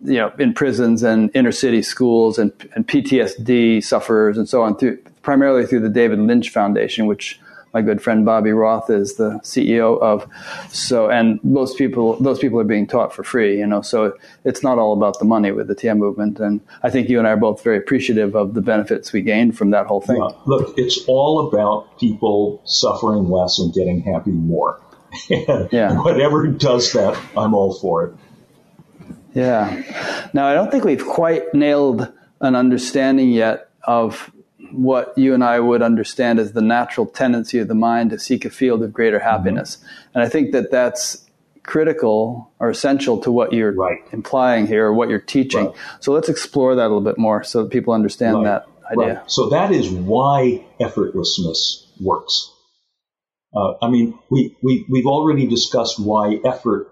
you 0.03 0.15
know, 0.15 0.31
in 0.39 0.53
prisons 0.53 1.03
and 1.03 1.29
inner 1.35 1.51
city 1.51 1.81
schools 1.81 2.37
and, 2.39 2.51
and 2.75 2.87
PTSD 2.87 3.83
sufferers 3.83 4.37
and 4.37 4.47
so 4.49 4.63
on, 4.63 4.77
through, 4.77 4.97
primarily 5.21 5.65
through 5.65 5.81
the 5.81 5.89
David 5.89 6.19
Lynch 6.19 6.49
Foundation, 6.49 7.05
which 7.05 7.39
my 7.73 7.81
good 7.81 8.01
friend 8.01 8.25
Bobby 8.25 8.51
Roth 8.51 8.89
is 8.89 9.15
the 9.15 9.39
CEO 9.43 9.99
of. 10.01 10.27
So, 10.69 11.09
and 11.09 11.41
most 11.43 11.77
people, 11.77 12.17
those 12.21 12.39
people 12.39 12.59
are 12.59 12.65
being 12.65 12.87
taught 12.87 13.13
for 13.13 13.23
free, 13.23 13.59
you 13.59 13.67
know, 13.67 13.81
so 13.81 14.17
it's 14.43 14.63
not 14.63 14.77
all 14.77 14.93
about 14.93 15.19
the 15.19 15.25
money 15.25 15.51
with 15.51 15.67
the 15.67 15.75
TM 15.75 15.97
movement. 15.97 16.39
And 16.39 16.61
I 16.83 16.89
think 16.89 17.09
you 17.09 17.17
and 17.19 17.27
I 17.27 17.31
are 17.31 17.37
both 17.37 17.63
very 17.63 17.77
appreciative 17.77 18.35
of 18.35 18.53
the 18.53 18.61
benefits 18.61 19.13
we 19.13 19.21
gained 19.21 19.57
from 19.57 19.69
that 19.71 19.85
whole 19.85 20.01
thing. 20.01 20.17
Yeah. 20.17 20.35
Look, 20.45 20.77
it's 20.77 21.05
all 21.07 21.47
about 21.47 21.97
people 21.99 22.61
suffering 22.65 23.29
less 23.29 23.59
and 23.59 23.73
getting 23.73 24.01
happy 24.01 24.31
more. 24.31 24.81
yeah. 25.29 26.01
Whatever 26.01 26.47
does 26.47 26.93
that, 26.93 27.19
I'm 27.37 27.53
all 27.53 27.73
for 27.73 28.05
it. 28.05 28.13
Yeah. 29.33 30.29
Now, 30.33 30.47
I 30.47 30.53
don't 30.53 30.71
think 30.71 30.83
we've 30.83 31.05
quite 31.05 31.53
nailed 31.53 32.11
an 32.41 32.55
understanding 32.55 33.31
yet 33.31 33.69
of 33.83 34.31
what 34.71 35.17
you 35.17 35.33
and 35.33 35.43
I 35.43 35.59
would 35.59 35.81
understand 35.81 36.39
as 36.39 36.53
the 36.53 36.61
natural 36.61 37.05
tendency 37.05 37.59
of 37.59 37.67
the 37.67 37.75
mind 37.75 38.11
to 38.11 38.19
seek 38.19 38.45
a 38.45 38.49
field 38.49 38.83
of 38.83 38.93
greater 38.93 39.19
mm-hmm. 39.19 39.27
happiness. 39.27 39.77
Mm-hmm. 39.77 40.09
And 40.15 40.23
I 40.23 40.29
think 40.29 40.51
that 40.51 40.71
that's 40.71 41.25
critical 41.63 42.51
or 42.59 42.69
essential 42.69 43.19
to 43.19 43.31
what 43.31 43.53
you're 43.53 43.73
right. 43.73 43.99
implying 44.11 44.67
here 44.67 44.87
or 44.87 44.93
what 44.93 45.09
you're 45.09 45.19
teaching. 45.19 45.67
Right. 45.67 45.75
So 45.99 46.11
let's 46.11 46.29
explore 46.29 46.75
that 46.75 46.81
a 46.81 46.87
little 46.87 47.01
bit 47.01 47.17
more 47.17 47.43
so 47.43 47.63
that 47.63 47.69
people 47.69 47.93
understand 47.93 48.37
right. 48.37 48.43
that 48.43 48.67
idea. 48.91 49.23
So 49.27 49.49
that 49.49 49.71
is 49.71 49.89
why 49.89 50.65
effortlessness 50.79 51.85
works. 51.99 52.51
Uh, 53.55 53.73
I 53.81 53.89
mean, 53.89 54.17
we, 54.29 54.55
we, 54.63 54.85
we've 54.89 55.05
already 55.05 55.45
discussed 55.45 55.99
why 55.99 56.39
effort 56.45 56.90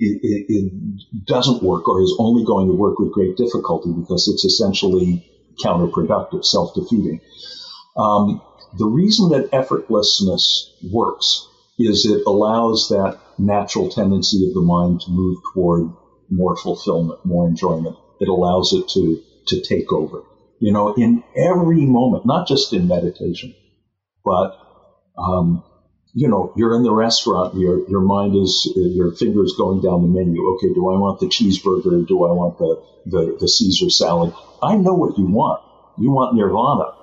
it, 0.00 0.20
it, 0.22 0.46
it, 0.48 1.26
doesn't 1.26 1.62
work 1.62 1.86
or 1.88 2.02
is 2.02 2.16
only 2.18 2.44
going 2.44 2.66
to 2.68 2.74
work 2.74 2.98
with 2.98 3.12
great 3.12 3.36
difficulty 3.36 3.92
because 3.92 4.28
it's 4.28 4.44
essentially 4.44 5.24
counterproductive, 5.62 6.44
self-defeating. 6.44 7.20
Um, 7.96 8.40
the 8.78 8.86
reason 8.86 9.28
that 9.30 9.50
effortlessness 9.50 10.70
works 10.90 11.46
is 11.78 12.06
it 12.06 12.22
allows 12.26 12.88
that 12.88 13.18
natural 13.38 13.90
tendency 13.90 14.48
of 14.48 14.54
the 14.54 14.60
mind 14.60 15.00
to 15.02 15.10
move 15.10 15.38
toward 15.52 15.92
more 16.30 16.56
fulfillment, 16.56 17.24
more 17.24 17.46
enjoyment. 17.46 17.96
It 18.20 18.28
allows 18.28 18.72
it 18.72 18.88
to, 18.90 19.22
to 19.48 19.60
take 19.62 19.92
over. 19.92 20.22
You 20.60 20.72
know, 20.72 20.94
in 20.94 21.22
every 21.36 21.84
moment, 21.86 22.26
not 22.26 22.46
just 22.46 22.72
in 22.72 22.86
meditation, 22.86 23.54
but 24.24 24.56
um, 25.16 25.62
you 26.14 26.28
know, 26.28 26.52
you're 26.56 26.74
in 26.74 26.82
the 26.82 26.92
restaurant, 26.92 27.54
your 27.54 27.88
your 27.88 28.00
mind 28.00 28.34
is 28.36 28.70
your 28.74 29.12
fingers 29.12 29.54
going 29.56 29.80
down 29.80 30.02
the 30.02 30.08
menu. 30.08 30.42
Okay, 30.54 30.72
do 30.74 30.90
I 30.90 30.98
want 30.98 31.20
the 31.20 31.26
cheeseburger? 31.26 32.02
or 32.02 32.04
Do 32.04 32.24
I 32.24 32.32
want 32.32 32.58
the, 32.58 32.82
the, 33.06 33.36
the 33.40 33.48
Caesar 33.48 33.90
salad? 33.90 34.34
I 34.62 34.76
know 34.76 34.94
what 34.94 35.18
you 35.18 35.26
want. 35.26 35.62
You 35.98 36.10
want 36.10 36.34
nirvana, 36.34 36.94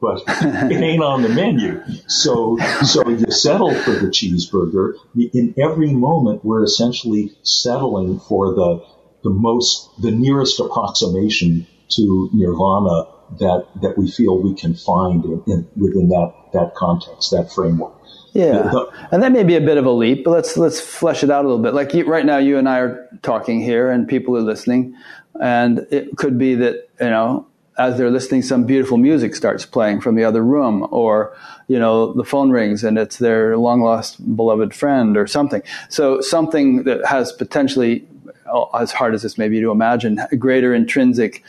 but 0.00 0.22
it 0.72 0.80
ain't 0.80 1.02
on 1.02 1.22
the 1.22 1.28
menu. 1.28 1.82
So 2.08 2.56
so 2.84 3.08
you 3.08 3.30
settle 3.30 3.74
for 3.74 3.92
the 3.92 4.08
cheeseburger. 4.08 4.94
In 5.14 5.54
every 5.58 5.92
moment, 5.92 6.44
we're 6.44 6.64
essentially 6.64 7.36
settling 7.42 8.18
for 8.18 8.54
the 8.54 8.84
the 9.24 9.30
most 9.30 9.90
the 10.00 10.10
nearest 10.10 10.58
approximation 10.60 11.66
to 11.90 12.30
nirvana 12.32 13.08
that 13.40 13.66
that 13.82 13.98
we 13.98 14.10
feel 14.10 14.40
we 14.40 14.54
can 14.54 14.74
find 14.74 15.24
in, 15.24 15.42
in, 15.46 15.68
within 15.76 16.08
that 16.08 16.32
that 16.54 16.74
context, 16.74 17.32
that 17.32 17.52
framework. 17.52 17.97
Yeah, 18.32 18.72
and 19.10 19.22
that 19.22 19.32
may 19.32 19.42
be 19.42 19.56
a 19.56 19.60
bit 19.60 19.78
of 19.78 19.86
a 19.86 19.90
leap, 19.90 20.24
but 20.24 20.30
let's 20.30 20.56
let's 20.56 20.80
flesh 20.80 21.24
it 21.24 21.30
out 21.30 21.44
a 21.44 21.48
little 21.48 21.62
bit. 21.62 21.74
Like 21.74 21.94
you, 21.94 22.04
right 22.04 22.26
now, 22.26 22.38
you 22.38 22.58
and 22.58 22.68
I 22.68 22.78
are 22.78 23.08
talking 23.22 23.60
here, 23.60 23.90
and 23.90 24.06
people 24.06 24.36
are 24.36 24.42
listening, 24.42 24.94
and 25.40 25.86
it 25.90 26.16
could 26.16 26.38
be 26.38 26.54
that 26.56 26.88
you 27.00 27.10
know 27.10 27.46
as 27.78 27.96
they're 27.96 28.10
listening, 28.10 28.42
some 28.42 28.64
beautiful 28.64 28.98
music 28.98 29.36
starts 29.36 29.64
playing 29.64 30.00
from 30.00 30.16
the 30.16 30.24
other 30.24 30.44
room, 30.44 30.86
or 30.90 31.36
you 31.68 31.78
know 31.78 32.12
the 32.12 32.24
phone 32.24 32.50
rings 32.50 32.84
and 32.84 32.98
it's 32.98 33.18
their 33.18 33.56
long 33.56 33.80
lost 33.80 34.36
beloved 34.36 34.74
friend 34.74 35.16
or 35.16 35.26
something. 35.26 35.62
So 35.88 36.20
something 36.20 36.82
that 36.84 37.04
has 37.06 37.32
potentially, 37.32 38.06
oh, 38.52 38.68
as 38.74 38.92
hard 38.92 39.14
as 39.14 39.22
this 39.22 39.38
may 39.38 39.48
be 39.48 39.60
to 39.60 39.70
imagine, 39.70 40.20
greater 40.38 40.74
intrinsic 40.74 41.44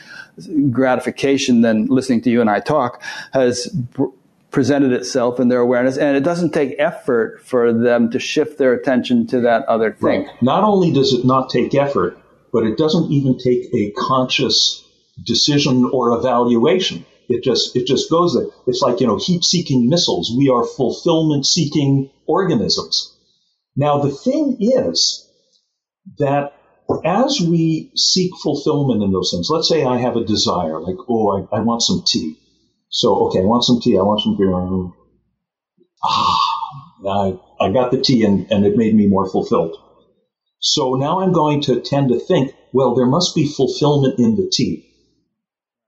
gratification 0.70 1.60
than 1.60 1.86
listening 1.86 2.22
to 2.22 2.30
you 2.30 2.40
and 2.40 2.48
I 2.48 2.60
talk 2.60 3.02
has 3.32 3.74
presented 4.50 4.92
itself 4.92 5.38
in 5.40 5.48
their 5.48 5.60
awareness, 5.60 5.96
and 5.96 6.16
it 6.16 6.24
doesn't 6.24 6.52
take 6.52 6.74
effort 6.78 7.40
for 7.44 7.72
them 7.72 8.10
to 8.10 8.18
shift 8.18 8.58
their 8.58 8.72
attention 8.72 9.26
to 9.28 9.40
that 9.42 9.64
other 9.66 9.92
thing. 9.92 10.26
Right. 10.26 10.42
Not 10.42 10.64
only 10.64 10.92
does 10.92 11.12
it 11.12 11.24
not 11.24 11.50
take 11.50 11.74
effort, 11.74 12.18
but 12.52 12.64
it 12.64 12.76
doesn't 12.76 13.12
even 13.12 13.38
take 13.38 13.72
a 13.74 13.92
conscious 13.92 14.84
decision 15.24 15.88
or 15.92 16.18
evaluation. 16.18 17.06
It 17.28 17.44
just 17.44 17.76
it 17.76 17.86
just 17.86 18.10
goes 18.10 18.34
there. 18.34 18.46
It's 18.66 18.82
like 18.82 19.00
you 19.00 19.06
know 19.06 19.18
heat-seeking 19.18 19.88
missiles. 19.88 20.34
We 20.36 20.48
are 20.48 20.64
fulfillment-seeking 20.64 22.10
organisms. 22.26 23.16
Now 23.76 24.00
the 24.00 24.10
thing 24.10 24.56
is 24.58 25.28
that 26.18 26.54
as 27.04 27.40
we 27.40 27.92
seek 27.94 28.32
fulfillment 28.42 29.04
in 29.04 29.12
those 29.12 29.30
things, 29.32 29.48
let's 29.48 29.68
say 29.68 29.84
I 29.84 29.98
have 29.98 30.16
a 30.16 30.24
desire, 30.24 30.80
like 30.80 30.96
oh 31.08 31.46
I, 31.52 31.58
I 31.58 31.60
want 31.60 31.82
some 31.82 32.02
tea 32.04 32.39
so, 32.90 33.26
okay, 33.26 33.40
I 33.40 33.44
want 33.44 33.64
some 33.64 33.80
tea. 33.80 33.96
I 33.96 34.02
want 34.02 34.20
some 34.20 34.36
beer. 34.36 34.52
Ah, 36.02 36.38
I, 37.08 37.38
I 37.60 37.70
got 37.70 37.90
the 37.90 38.00
tea 38.00 38.24
and, 38.24 38.50
and 38.50 38.66
it 38.66 38.76
made 38.76 38.94
me 38.94 39.06
more 39.06 39.28
fulfilled. 39.28 39.76
So 40.58 40.94
now 40.94 41.20
I'm 41.20 41.32
going 41.32 41.62
to 41.62 41.80
tend 41.80 42.08
to 42.08 42.18
think, 42.18 42.52
well, 42.72 42.94
there 42.94 43.06
must 43.06 43.34
be 43.34 43.46
fulfillment 43.46 44.18
in 44.18 44.36
the 44.36 44.48
tea 44.52 44.84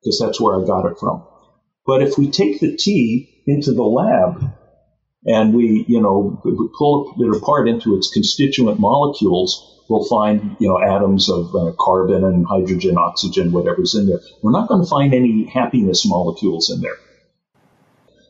because 0.01 0.19
that's 0.19 0.41
where 0.41 0.61
I 0.61 0.65
got 0.65 0.87
it 0.87 0.99
from. 0.99 1.25
But 1.85 2.03
if 2.03 2.17
we 2.17 2.31
take 2.31 2.61
the 2.61 2.77
tea 2.77 3.29
into 3.47 3.73
the 3.73 3.83
lab 3.83 4.53
and 5.25 5.55
we, 5.55 5.85
you 5.89 6.01
know, 6.01 6.41
pull 6.77 7.15
it 7.19 7.37
apart 7.37 7.69
into 7.69 7.97
its 7.97 8.11
constituent 8.11 8.81
molecules, 8.81 9.85
we'll 9.89 10.05
find, 10.05 10.57
you 10.59 10.69
know, 10.69 10.81
atoms 10.81 11.29
of 11.31 11.55
uh, 11.55 11.73
carbon 11.79 12.25
and 12.25 12.47
hydrogen, 12.47 12.97
oxygen, 12.99 13.53
whatever's 13.53 13.95
in 13.95 14.07
there. 14.07 14.21
We're 14.43 14.53
not 14.53 14.69
going 14.69 14.83
to 14.83 14.89
find 14.89 15.15
any 15.15 15.45
happiness 15.45 16.07
molecules 16.07 16.71
in 16.71 16.81
there. 16.81 16.97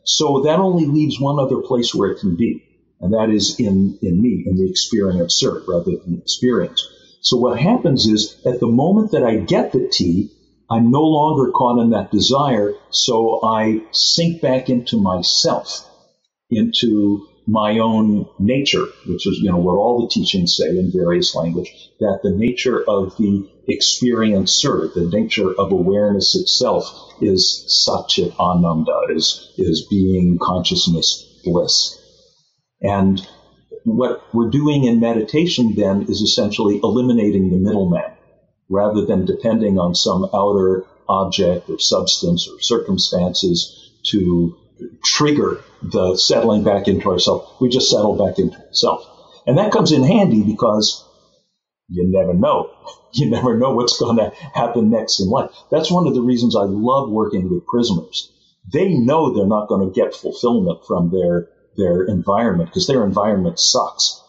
So 0.03 0.41
that 0.41 0.59
only 0.59 0.85
leaves 0.85 1.19
one 1.19 1.39
other 1.39 1.61
place 1.61 1.95
where 1.95 2.11
it 2.11 2.19
can 2.19 2.35
be, 2.35 2.63
and 2.99 3.13
that 3.13 3.29
is 3.29 3.59
in, 3.59 3.97
in 4.01 4.21
me, 4.21 4.43
in 4.45 4.57
the 4.57 4.69
experiencer 4.69 5.65
rather 5.67 5.97
than 6.03 6.17
experience. 6.17 6.85
So 7.21 7.37
what 7.37 7.57
happens 7.57 8.05
is 8.05 8.41
at 8.45 8.59
the 8.59 8.67
moment 8.67 9.11
that 9.11 9.23
I 9.23 9.37
get 9.37 9.71
the 9.71 9.87
tea, 9.87 10.29
I'm 10.69 10.91
no 10.91 11.03
longer 11.03 11.51
caught 11.51 11.81
in 11.81 11.91
that 11.91 12.11
desire, 12.11 12.73
so 12.89 13.39
I 13.43 13.83
sink 13.91 14.41
back 14.41 14.69
into 14.69 15.01
myself, 15.01 15.89
into 16.55 17.27
my 17.45 17.79
own 17.79 18.25
nature, 18.39 18.85
which 19.05 19.27
is, 19.27 19.39
you 19.41 19.51
know, 19.51 19.57
what 19.57 19.77
all 19.77 20.01
the 20.01 20.07
teachings 20.07 20.55
say 20.55 20.69
in 20.69 20.91
various 20.93 21.35
language, 21.35 21.71
that 21.99 22.19
the 22.23 22.31
nature 22.31 22.81
of 22.87 23.15
the 23.17 23.49
experiencer, 23.69 24.93
the 24.93 25.09
nature 25.11 25.51
of 25.51 25.71
awareness 25.71 26.35
itself 26.35 26.85
is 27.21 27.65
satchit 27.87 28.33
ananda, 28.39 29.13
is, 29.13 29.51
is 29.57 29.85
being 29.89 30.37
consciousness 30.41 31.41
bliss. 31.43 31.99
And 32.81 33.25
what 33.83 34.21
we're 34.33 34.49
doing 34.49 34.85
in 34.85 34.99
meditation 34.99 35.73
then 35.75 36.03
is 36.03 36.21
essentially 36.21 36.79
eliminating 36.81 37.49
the 37.49 37.57
middleman 37.57 38.13
rather 38.69 39.05
than 39.05 39.25
depending 39.25 39.77
on 39.77 39.93
some 39.93 40.29
outer 40.33 40.85
object 41.09 41.69
or 41.69 41.79
substance 41.79 42.47
or 42.47 42.59
circumstances 42.61 43.91
to 44.05 44.55
trigger 45.03 45.61
the 45.83 46.17
settling 46.17 46.63
back 46.63 46.87
into 46.87 47.09
ourself. 47.09 47.59
We 47.59 47.69
just 47.69 47.89
settle 47.89 48.15
back 48.15 48.39
into 48.39 48.57
ourself. 48.57 49.05
And 49.45 49.57
that 49.57 49.71
comes 49.71 49.91
in 49.91 50.03
handy 50.03 50.43
because 50.43 51.03
you 51.89 52.07
never 52.07 52.33
know. 52.33 52.71
You 53.15 53.29
never 53.29 53.55
know 53.55 53.75
what's 53.75 53.99
going 53.99 54.17
to 54.17 54.31
happen 54.55 54.89
next 54.89 55.19
in 55.19 55.29
life. 55.29 55.51
That's 55.69 55.91
one 55.91 56.07
of 56.07 56.15
the 56.15 56.23
reasons 56.23 56.55
I 56.55 56.63
love 56.63 57.11
working 57.11 57.47
with 57.47 57.63
prisoners. 57.67 58.33
They 58.73 58.95
know 58.95 59.31
they're 59.31 59.45
not 59.45 59.67
going 59.67 59.87
to 59.87 59.93
get 59.93 60.15
fulfillment 60.15 60.79
from 60.87 61.11
their 61.11 61.47
their 61.77 62.05
environment 62.05 62.69
because 62.69 62.87
their 62.87 63.05
environment 63.05 63.59
sucks, 63.59 64.19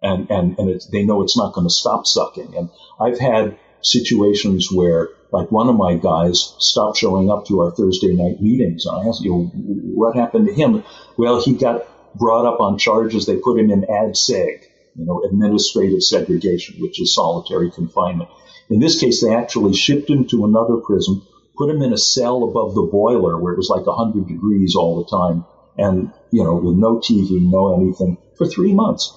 and 0.00 0.30
and 0.30 0.58
and 0.58 0.80
they 0.90 1.04
know 1.04 1.22
it's 1.22 1.36
not 1.36 1.52
going 1.52 1.66
to 1.66 1.70
stop 1.70 2.06
sucking. 2.06 2.56
And 2.56 2.70
I've 2.98 3.18
had 3.18 3.58
situations 3.82 4.72
where 4.72 5.10
like 5.34 5.50
one 5.50 5.68
of 5.68 5.74
my 5.74 5.94
guys 5.96 6.54
stopped 6.58 6.96
showing 6.96 7.28
up 7.28 7.46
to 7.46 7.60
our 7.60 7.72
Thursday 7.72 8.14
night 8.14 8.40
meetings. 8.40 8.86
And 8.86 8.96
I 8.96 9.08
asked, 9.08 9.22
you 9.22 9.30
know, 9.30 9.50
what 9.52 10.14
happened 10.14 10.46
to 10.46 10.54
him? 10.54 10.84
Well, 11.18 11.42
he 11.42 11.54
got 11.54 11.88
brought 12.16 12.46
up 12.46 12.60
on 12.60 12.78
charges. 12.78 13.26
They 13.26 13.36
put 13.36 13.58
him 13.58 13.68
in 13.70 13.82
ADSEG, 13.82 14.62
you 14.94 15.04
know, 15.04 15.24
administrative 15.28 16.02
segregation, 16.02 16.76
which 16.80 17.00
is 17.00 17.14
solitary 17.14 17.72
confinement. 17.72 18.30
In 18.70 18.78
this 18.78 19.00
case, 19.00 19.22
they 19.22 19.34
actually 19.34 19.74
shipped 19.74 20.08
him 20.08 20.28
to 20.28 20.44
another 20.44 20.76
prison, 20.76 21.20
put 21.58 21.68
him 21.68 21.82
in 21.82 21.92
a 21.92 21.98
cell 21.98 22.44
above 22.44 22.74
the 22.76 22.88
boiler 22.90 23.36
where 23.40 23.54
it 23.54 23.58
was 23.58 23.68
like 23.68 23.86
100 23.86 24.28
degrees 24.28 24.76
all 24.76 25.02
the 25.02 25.10
time, 25.10 25.44
and, 25.76 26.12
you 26.30 26.44
know, 26.44 26.54
with 26.54 26.76
no 26.76 26.98
TV, 27.00 27.42
no 27.42 27.74
anything, 27.74 28.18
for 28.38 28.46
three 28.46 28.72
months. 28.72 29.12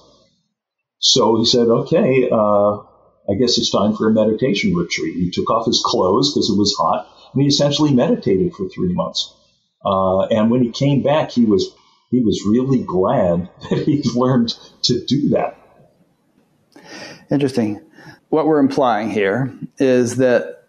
So 0.98 1.38
he 1.38 1.44
said, 1.44 1.68
okay, 1.68 2.28
uh, 2.28 2.78
I 3.30 3.34
guess 3.34 3.58
it's 3.58 3.70
time 3.70 3.94
for 3.94 4.08
a 4.08 4.12
meditation 4.12 4.74
retreat. 4.74 5.14
He 5.14 5.30
took 5.30 5.50
off 5.50 5.66
his 5.66 5.82
clothes 5.84 6.32
because 6.32 6.50
it 6.50 6.58
was 6.58 6.74
hot, 6.78 7.08
and 7.32 7.42
he 7.42 7.48
essentially 7.48 7.92
meditated 7.92 8.54
for 8.54 8.68
three 8.68 8.94
months. 8.94 9.34
Uh, 9.84 10.26
and 10.26 10.50
when 10.50 10.62
he 10.62 10.70
came 10.70 11.02
back, 11.02 11.30
he 11.30 11.44
was 11.44 11.74
he 12.10 12.20
was 12.20 12.42
really 12.46 12.82
glad 12.82 13.50
that 13.70 13.84
he 13.84 14.02
learned 14.14 14.54
to 14.82 15.04
do 15.04 15.30
that. 15.30 15.58
Interesting. 17.30 17.80
What 18.30 18.46
we're 18.46 18.60
implying 18.60 19.10
here 19.10 19.54
is 19.78 20.16
that 20.16 20.68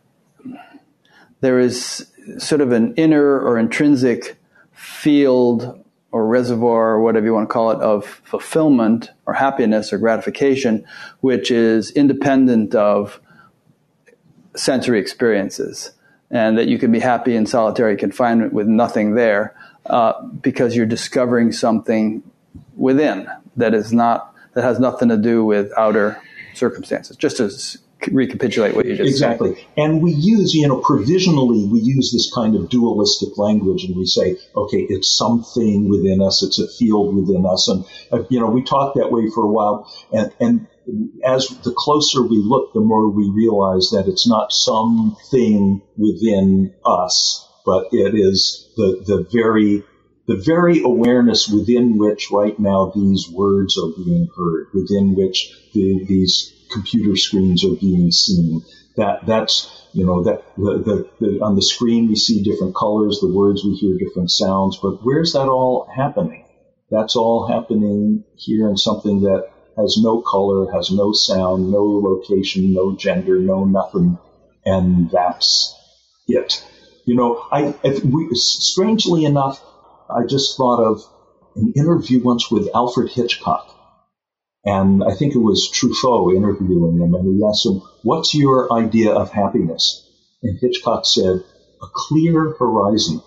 there 1.42 1.60
is 1.60 2.06
sort 2.38 2.62
of 2.62 2.72
an 2.72 2.96
inner 2.96 3.40
or 3.40 3.58
intrinsic 3.58 4.38
field 4.72 5.84
or 6.12 6.28
reservoir 6.28 6.92
or 6.92 7.02
whatever 7.02 7.26
you 7.26 7.34
want 7.34 7.48
to 7.48 7.54
call 7.54 7.72
it 7.72 7.80
of 7.80 8.06
fulfillment 8.24 9.12
or 9.26 9.34
happiness 9.34 9.94
or 9.94 9.98
gratification, 9.98 10.86
which 11.22 11.52
is 11.52 11.92
independent 11.92 12.74
of 12.74 13.22
sensory 14.56 15.00
experiences. 15.00 15.92
and 16.32 16.58
that 16.58 16.68
you 16.68 16.78
can 16.78 16.92
be 16.92 17.00
happy 17.00 17.36
in 17.36 17.46
solitary 17.46 17.98
confinement 17.98 18.54
with 18.54 18.68
nothing 18.68 19.16
there 19.16 19.56
uh, 19.88 20.22
because 20.42 20.76
you're 20.76 20.86
discovering 20.86 21.52
something 21.52 22.22
within 22.76 23.28
that 23.58 23.74
is 23.74 23.92
not 23.92 24.34
that 24.54 24.64
has 24.64 24.80
nothing 24.80 25.10
to 25.10 25.18
do 25.18 25.44
with 25.44 25.72
outer 25.78 26.22
circumstances. 26.54 27.16
Just 27.18 27.38
to 27.38 27.50
recapitulate 28.12 28.76
what 28.76 28.86
you 28.86 28.96
just 28.96 29.10
exactly. 29.10 29.50
said. 29.50 29.58
Exactly. 29.58 29.84
And 29.84 30.02
we 30.02 30.12
use, 30.12 30.54
you 30.54 30.68
know, 30.68 30.78
provisionally, 30.78 31.68
we 31.68 31.80
use 31.80 32.12
this 32.12 32.32
kind 32.34 32.56
of 32.56 32.70
dualistic 32.70 33.38
language 33.38 33.84
and 33.84 33.96
we 33.96 34.06
say, 34.06 34.38
okay, 34.56 34.86
it's 34.90 35.16
something 35.16 35.90
within 35.90 36.22
us, 36.22 36.44
it's 36.44 36.60
a 36.60 36.68
field 36.68 37.16
within 37.16 37.46
us. 37.46 37.68
And, 37.68 37.86
uh, 38.12 38.24
you 38.30 38.40
know, 38.40 38.48
we 38.48 38.64
talked 38.64 38.98
that 38.98 39.12
way 39.12 39.30
for 39.34 39.44
a 39.44 39.48
while. 39.48 39.92
And, 40.12 40.34
and 40.40 40.68
as 41.24 41.50
the 41.64 41.74
closer 41.76 42.22
we 42.22 42.38
look, 42.38 42.74
the 42.74 42.80
more 42.80 43.10
we 43.10 43.30
realize 43.30 43.90
that 43.92 44.08
it's 44.08 44.28
not 44.28 44.52
something 44.52 45.82
within 45.98 46.74
us, 46.86 47.48
but 47.66 47.90
it 47.92 48.16
is 48.16 48.72
the, 48.78 49.04
the 49.06 49.28
very 49.32 49.84
the 50.26 50.36
very 50.36 50.84
awareness 50.84 51.50
within 51.50 51.98
which 51.98 52.30
right 52.32 52.60
now 52.60 52.92
these 52.94 53.28
words 53.28 53.80
are 53.80 53.92
being 53.98 54.30
heard, 54.38 54.68
within 54.76 55.16
which 55.16 55.52
the, 55.74 56.06
these 56.08 56.54
computer 56.72 57.16
screens 57.16 57.64
are 57.66 57.76
being 57.76 58.12
seen. 58.12 58.62
That 58.98 59.26
that's 59.26 59.88
you 59.94 60.06
know 60.06 60.24
that 60.24 60.44
the, 60.58 60.78
the, 60.80 61.10
the, 61.20 61.40
on 61.42 61.56
the 61.56 61.62
screen 61.62 62.10
we 62.10 62.16
see 62.16 62.44
different 62.44 62.76
colors, 62.76 63.20
the 63.22 63.32
words 63.32 63.64
we 63.64 63.74
hear 63.74 63.98
different 63.98 64.32
sounds, 64.32 64.78
but 64.82 65.04
where's 65.04 65.34
that 65.34 65.48
all 65.48 65.88
happening? 65.94 66.46
That's 66.92 67.16
all 67.16 67.48
happening 67.48 68.24
here 68.36 68.68
in 68.68 68.78
something 68.78 69.22
that 69.22 69.50
has 69.78 69.98
no 70.02 70.22
color, 70.22 70.72
has 70.74 70.92
no 70.92 71.14
sound, 71.14 71.72
no 71.72 71.84
location, 71.84 72.74
no 72.74 72.96
gender, 72.96 73.40
no 73.40 73.64
nothing, 73.64 74.18
and 74.66 75.10
that's 75.12 75.76
it. 76.28 76.64
You 77.06 77.16
know, 77.16 77.46
I 77.52 77.76
we, 78.04 78.30
strangely 78.34 79.24
enough, 79.24 79.64
I 80.10 80.26
just 80.28 80.58
thought 80.58 80.84
of 80.84 81.02
an 81.56 81.74
interview 81.76 82.22
once 82.22 82.52
with 82.52 82.70
Alfred 82.76 83.12
Hitchcock 83.12 83.79
and 84.66 85.04
I 85.04 85.16
think 85.16 85.36
it 85.36 85.40
was 85.40 85.70
Truffaut 85.74 86.36
interviewing 86.36 87.00
him, 87.00 87.14
and 87.16 87.38
he 87.38 87.46
asked 87.46 87.66
him, 87.66 87.82
What's 88.04 88.36
your 88.36 88.72
idea 88.72 89.12
of 89.12 89.32
happiness? 89.32 90.06
And 90.44 90.60
Hitchcock 90.60 91.06
said, 91.06 91.44
A 91.82 91.88
clear 91.94 92.56
horizon. 92.58 93.22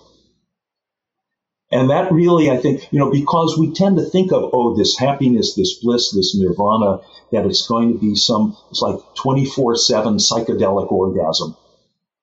And 1.71 1.89
that 1.89 2.13
really, 2.13 2.51
I 2.51 2.59
think, 2.59 2.93
you 2.93 2.99
know, 2.99 3.11
because 3.11 3.57
we 3.59 3.73
tend 3.73 3.97
to 3.97 4.05
think 4.05 4.31
of, 4.31 4.51
oh, 4.53 4.77
this 4.77 4.99
happiness, 4.99 5.55
this 5.55 5.81
bliss, 5.83 6.13
this 6.13 6.37
nirvana, 6.39 7.01
that 7.33 7.47
it's 7.47 7.67
going 7.67 7.95
to 7.95 7.99
be 7.99 8.15
some, 8.15 8.55
it's 8.71 8.83
like 8.83 9.01
24 9.15 9.77
7 9.77 10.17
psychedelic 10.17 10.93
orgasm, 10.93 11.57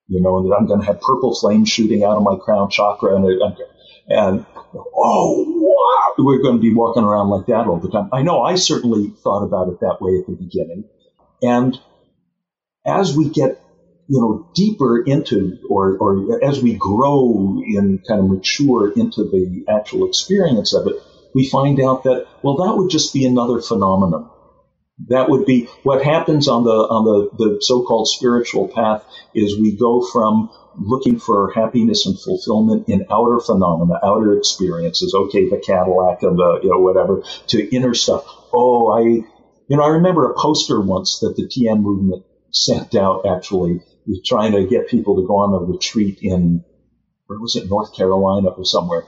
you 0.07 0.21
know, 0.21 0.37
and 0.37 0.51
that 0.51 0.55
I'm 0.55 0.67
going 0.67 0.81
to 0.81 0.85
have 0.85 1.01
purple 1.01 1.33
flames 1.33 1.67
shooting 1.67 2.03
out 2.03 2.17
of 2.17 2.21
my 2.21 2.35
crown 2.35 2.69
chakra 2.69 3.15
and, 3.15 3.25
and 4.07 4.45
oh, 4.75 5.45
wow, 5.47 6.13
we're 6.23 6.41
going 6.41 6.55
to 6.55 6.61
be 6.61 6.73
walking 6.73 7.03
around 7.03 7.29
like 7.29 7.47
that 7.47 7.67
all 7.67 7.79
the 7.79 7.89
time. 7.89 8.09
I 8.13 8.21
know 8.21 8.41
I 8.41 8.55
certainly 8.55 9.13
thought 9.23 9.43
about 9.43 9.69
it 9.69 9.79
that 9.81 9.97
way 9.99 10.17
at 10.19 10.27
the 10.27 10.35
beginning. 10.35 10.85
And 11.41 11.77
as 12.85 13.15
we 13.15 13.29
get, 13.29 13.61
you 14.07 14.19
know, 14.19 14.47
deeper 14.55 15.01
into, 15.03 15.57
or, 15.69 15.97
or 15.97 16.43
as 16.43 16.61
we 16.61 16.73
grow 16.73 17.61
and 17.65 17.99
kind 18.07 18.19
of 18.21 18.29
mature 18.29 18.91
into 18.91 19.23
the 19.23 19.65
actual 19.69 20.07
experience 20.07 20.73
of 20.73 20.87
it, 20.87 20.95
we 21.33 21.47
find 21.47 21.79
out 21.79 22.03
that, 22.03 22.25
well, 22.43 22.57
that 22.57 22.75
would 22.75 22.89
just 22.89 23.13
be 23.13 23.25
another 23.25 23.61
phenomenon. 23.61 24.29
That 25.07 25.29
would 25.29 25.45
be 25.45 25.69
what 25.83 26.03
happens 26.03 26.49
on 26.49 26.63
the 26.65 26.71
on 26.71 27.05
the, 27.05 27.29
the 27.37 27.57
so-called 27.61 28.09
spiritual 28.09 28.67
path 28.67 29.05
is 29.33 29.57
we 29.57 29.77
go 29.77 30.01
from 30.01 30.49
looking 30.79 31.19
for 31.19 31.51
happiness 31.51 32.05
and 32.05 32.19
fulfillment 32.19 32.87
in 32.87 33.05
outer 33.11 33.39
phenomena, 33.39 33.99
outer 34.03 34.37
experiences. 34.37 35.13
Okay, 35.13 35.49
the 35.49 35.57
Cadillac 35.57 36.23
and 36.23 36.37
the 36.37 36.59
you 36.63 36.69
know 36.69 36.79
whatever 36.79 37.23
to 37.47 37.75
inner 37.75 37.93
stuff. 37.93 38.23
Oh, 38.53 38.89
I 38.91 39.01
you 39.01 39.77
know 39.77 39.83
I 39.83 39.89
remember 39.89 40.29
a 40.29 40.35
poster 40.35 40.79
once 40.79 41.19
that 41.19 41.35
the 41.35 41.43
TM 41.43 41.81
movement 41.81 42.25
sent 42.51 42.95
out 42.95 43.25
actually 43.25 43.81
trying 44.25 44.53
to 44.53 44.65
get 44.65 44.87
people 44.87 45.17
to 45.17 45.27
go 45.27 45.37
on 45.37 45.53
a 45.53 45.71
retreat 45.71 46.19
in 46.21 46.63
where 47.27 47.39
was 47.39 47.55
it 47.55 47.69
North 47.69 47.95
Carolina 47.95 48.49
or 48.49 48.65
somewhere, 48.65 49.03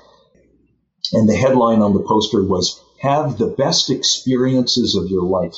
and 1.14 1.28
the 1.28 1.36
headline 1.36 1.82
on 1.82 1.94
the 1.94 2.04
poster 2.04 2.44
was 2.44 2.80
"Have 3.02 3.38
the 3.38 3.48
best 3.48 3.90
experiences 3.90 4.96
of 4.96 5.10
your 5.10 5.24
life." 5.24 5.56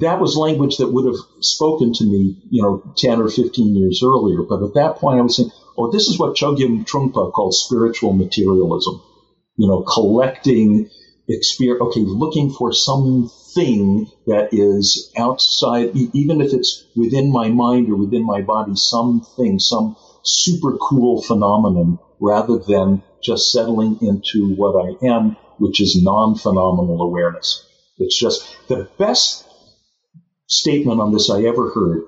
That 0.00 0.20
was 0.20 0.36
language 0.36 0.78
that 0.78 0.92
would 0.92 1.06
have 1.06 1.20
spoken 1.40 1.92
to 1.92 2.04
me, 2.04 2.36
you 2.50 2.62
know, 2.62 2.82
10 2.96 3.20
or 3.20 3.28
15 3.28 3.76
years 3.76 4.02
earlier. 4.04 4.42
But 4.42 4.62
at 4.62 4.74
that 4.74 4.96
point, 4.96 5.18
I 5.18 5.22
was 5.22 5.36
saying, 5.36 5.50
oh, 5.76 5.90
this 5.90 6.08
is 6.08 6.18
what 6.18 6.36
Chogyam 6.36 6.86
Trungpa 6.86 7.32
called 7.32 7.54
spiritual 7.54 8.12
materialism. 8.12 9.02
You 9.56 9.68
know, 9.68 9.82
collecting 9.82 10.88
experience, 11.28 11.82
okay, 11.82 12.00
looking 12.00 12.50
for 12.50 12.72
something 12.72 14.06
that 14.26 14.48
is 14.52 15.12
outside, 15.16 15.90
even 15.94 16.40
if 16.40 16.52
it's 16.52 16.84
within 16.96 17.30
my 17.30 17.48
mind 17.48 17.90
or 17.90 17.96
within 17.96 18.24
my 18.24 18.40
body, 18.40 18.72
something, 18.74 19.58
some 19.58 19.96
super 20.22 20.76
cool 20.78 21.22
phenomenon, 21.22 21.98
rather 22.20 22.58
than 22.58 23.02
just 23.22 23.52
settling 23.52 23.98
into 24.00 24.54
what 24.54 24.74
I 24.74 25.06
am, 25.06 25.36
which 25.58 25.80
is 25.80 26.02
non 26.02 26.34
phenomenal 26.34 27.02
awareness. 27.02 27.66
It's 27.98 28.18
just 28.18 28.46
the 28.68 28.88
best 28.98 29.46
statement 30.52 31.00
on 31.00 31.12
this 31.12 31.30
I 31.30 31.42
ever 31.44 31.70
heard 31.70 32.04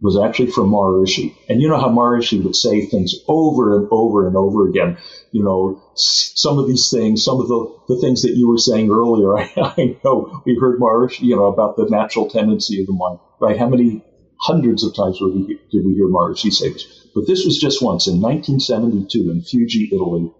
was 0.00 0.16
actually 0.16 0.50
from 0.50 0.70
Maharishi. 0.70 1.34
And 1.48 1.60
you 1.60 1.68
know 1.68 1.78
how 1.78 1.88
Maharishi 1.88 2.42
would 2.44 2.54
say 2.54 2.86
things 2.86 3.14
over 3.26 3.76
and 3.76 3.88
over 3.90 4.28
and 4.28 4.36
over 4.36 4.68
again. 4.68 4.96
You 5.32 5.42
know, 5.42 5.82
some 5.94 6.58
of 6.58 6.68
these 6.68 6.88
things, 6.90 7.24
some 7.24 7.40
of 7.40 7.48
the, 7.48 7.76
the 7.88 8.00
things 8.00 8.22
that 8.22 8.36
you 8.36 8.48
were 8.48 8.58
saying 8.58 8.90
earlier, 8.90 9.36
I, 9.38 9.50
I 9.56 9.96
know 10.04 10.42
we 10.46 10.56
heard 10.60 10.78
Maharishi, 10.78 11.22
you 11.22 11.36
know, 11.36 11.46
about 11.46 11.76
the 11.76 11.88
natural 11.88 12.30
tendency 12.30 12.80
of 12.80 12.86
the 12.86 12.92
mind, 12.92 13.18
right? 13.40 13.58
How 13.58 13.68
many 13.68 14.04
hundreds 14.40 14.84
of 14.84 14.94
times 14.94 15.18
did 15.18 15.34
we, 15.34 15.58
did 15.72 15.84
we 15.84 15.94
hear 15.94 16.06
Maharishi 16.06 16.52
say 16.52 16.72
this? 16.72 17.08
But 17.14 17.26
this 17.26 17.44
was 17.44 17.58
just 17.58 17.82
once 17.82 18.06
in 18.06 18.20
1972 18.20 19.30
in 19.30 19.40
Fiuggi, 19.40 19.92
Italy. 19.92 20.30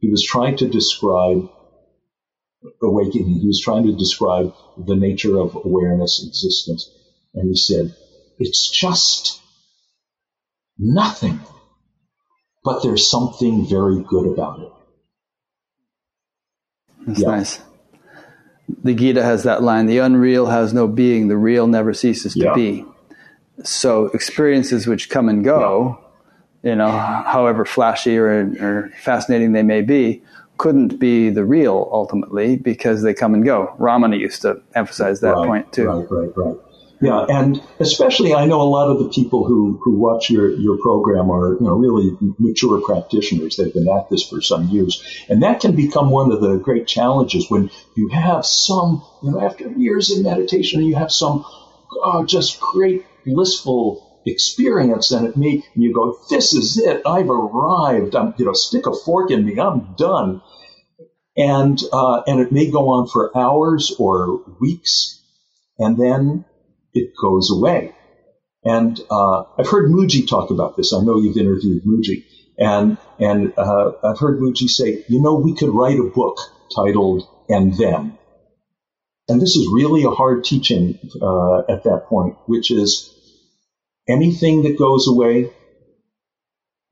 He 0.00 0.10
was 0.10 0.22
trying 0.22 0.56
to 0.58 0.68
describe 0.68 1.48
awakening. 2.82 3.40
He 3.40 3.46
was 3.46 3.60
trying 3.60 3.86
to 3.86 3.96
describe 3.96 4.54
the 4.76 4.96
nature 4.96 5.38
of 5.38 5.54
awareness 5.54 6.24
existence. 6.26 6.90
And 7.34 7.48
he 7.48 7.56
said, 7.56 7.94
it's 8.38 8.70
just 8.70 9.40
nothing, 10.78 11.40
but 12.64 12.82
there's 12.82 13.08
something 13.08 13.66
very 13.66 14.02
good 14.02 14.32
about 14.32 14.60
it. 14.60 14.72
That's 17.06 17.20
yeah. 17.20 17.28
nice. 17.28 17.60
The 18.84 18.94
Gita 18.94 19.22
has 19.22 19.42
that 19.42 19.62
line 19.62 19.86
the 19.86 19.98
unreal 19.98 20.46
has 20.46 20.72
no 20.72 20.86
being, 20.88 21.28
the 21.28 21.36
real 21.36 21.66
never 21.66 21.92
ceases 21.92 22.34
to 22.34 22.44
yeah. 22.44 22.54
be. 22.54 22.84
So 23.64 24.06
experiences 24.06 24.86
which 24.86 25.10
come 25.10 25.28
and 25.28 25.44
go, 25.44 25.98
yeah. 26.62 26.70
you 26.70 26.76
know, 26.76 26.90
however 26.90 27.64
flashy 27.64 28.16
or, 28.16 28.40
or 28.60 28.90
fascinating 29.02 29.52
they 29.52 29.62
may 29.62 29.82
be, 29.82 30.22
couldn't 30.62 31.00
be 31.00 31.28
the 31.28 31.44
real 31.44 31.88
ultimately 31.90 32.54
because 32.54 33.02
they 33.02 33.12
come 33.12 33.34
and 33.34 33.44
go. 33.44 33.74
Ramana 33.80 34.16
used 34.16 34.42
to 34.42 34.62
emphasize 34.76 35.18
that 35.18 35.34
right, 35.34 35.48
point 35.48 35.72
too. 35.72 35.88
Right, 35.88 36.06
right, 36.08 36.30
right. 36.36 36.56
Yeah, 37.00 37.26
and 37.28 37.60
especially 37.80 38.32
I 38.32 38.46
know 38.46 38.60
a 38.60 38.70
lot 38.70 38.88
of 38.88 39.00
the 39.00 39.08
people 39.08 39.44
who, 39.44 39.80
who 39.82 39.98
watch 39.98 40.30
your, 40.30 40.52
your 40.52 40.78
program 40.78 41.32
are 41.32 41.54
you 41.54 41.66
know 41.66 41.74
really 41.74 42.16
mature 42.38 42.80
practitioners. 42.80 43.56
They've 43.56 43.74
been 43.74 43.88
at 43.88 44.08
this 44.08 44.22
for 44.28 44.40
some 44.40 44.68
years, 44.68 45.02
and 45.28 45.42
that 45.42 45.58
can 45.58 45.74
become 45.74 46.10
one 46.10 46.30
of 46.30 46.40
the 46.40 46.58
great 46.58 46.86
challenges 46.86 47.50
when 47.50 47.68
you 47.96 48.06
have 48.10 48.46
some 48.46 49.04
you 49.20 49.32
know 49.32 49.40
after 49.40 49.68
years 49.68 50.12
of 50.12 50.22
meditation, 50.22 50.84
you 50.84 50.94
have 50.94 51.10
some 51.10 51.44
oh, 52.04 52.24
just 52.24 52.60
great 52.60 53.04
blissful 53.26 54.20
experience 54.24 55.10
and 55.10 55.26
it 55.26 55.36
may 55.36 55.64
you 55.74 55.92
go 55.92 56.16
this 56.30 56.52
is 56.52 56.78
it 56.78 57.02
i've 57.06 57.28
arrived 57.28 58.14
i'm 58.14 58.32
you 58.38 58.44
know 58.44 58.52
stick 58.52 58.86
a 58.86 58.94
fork 58.94 59.32
in 59.32 59.44
me 59.44 59.58
i'm 59.58 59.94
done 59.98 60.40
and 61.36 61.78
uh, 61.92 62.22
and 62.26 62.40
it 62.40 62.52
may 62.52 62.70
go 62.70 62.90
on 62.90 63.08
for 63.08 63.36
hours 63.36 63.94
or 63.98 64.42
weeks 64.60 65.20
and 65.78 65.98
then 65.98 66.44
it 66.94 67.12
goes 67.20 67.50
away. 67.50 67.94
And 68.64 68.98
uh, 69.10 69.44
i've 69.58 69.68
heard 69.68 69.90
Mooji 69.90 70.28
talk 70.28 70.50
about 70.50 70.76
this. 70.76 70.92
I 70.92 71.00
know 71.02 71.18
you've 71.18 71.36
interviewed 71.36 71.82
Mooji, 71.84 72.24
and 72.58 72.98
and 73.18 73.52
uh, 73.56 73.92
i've 74.04 74.18
heard 74.18 74.40
Mooji 74.40 74.68
say 74.68 75.04
you 75.08 75.20
know 75.22 75.34
we 75.34 75.54
could 75.54 75.70
write 75.70 75.98
a 75.98 76.04
book 76.14 76.38
titled 76.74 77.22
and 77.48 77.76
them 77.76 78.18
and 79.28 79.40
this 79.40 79.56
is 79.56 79.68
really 79.72 80.04
a 80.04 80.10
hard 80.10 80.44
teaching 80.44 80.98
uh, 81.20 81.60
at 81.68 81.84
that 81.84 82.06
point 82.08 82.36
which 82.46 82.70
is 82.70 83.12
Anything 84.08 84.64
that 84.64 84.78
goes 84.78 85.06
away, 85.06 85.48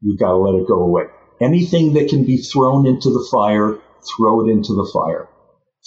you've 0.01 0.19
got 0.19 0.31
to 0.31 0.37
let 0.37 0.61
it 0.61 0.69
go 0.69 0.81
away. 0.83 1.05
Anything 1.41 1.95
that 1.95 2.09
can 2.09 2.25
be 2.25 2.37
thrown 2.37 2.87
into 2.87 3.11
the 3.11 3.27
fire, 3.33 3.79
throw 4.17 4.47
it 4.47 4.51
into 4.51 4.75
the 4.75 4.89
fire. 4.93 5.29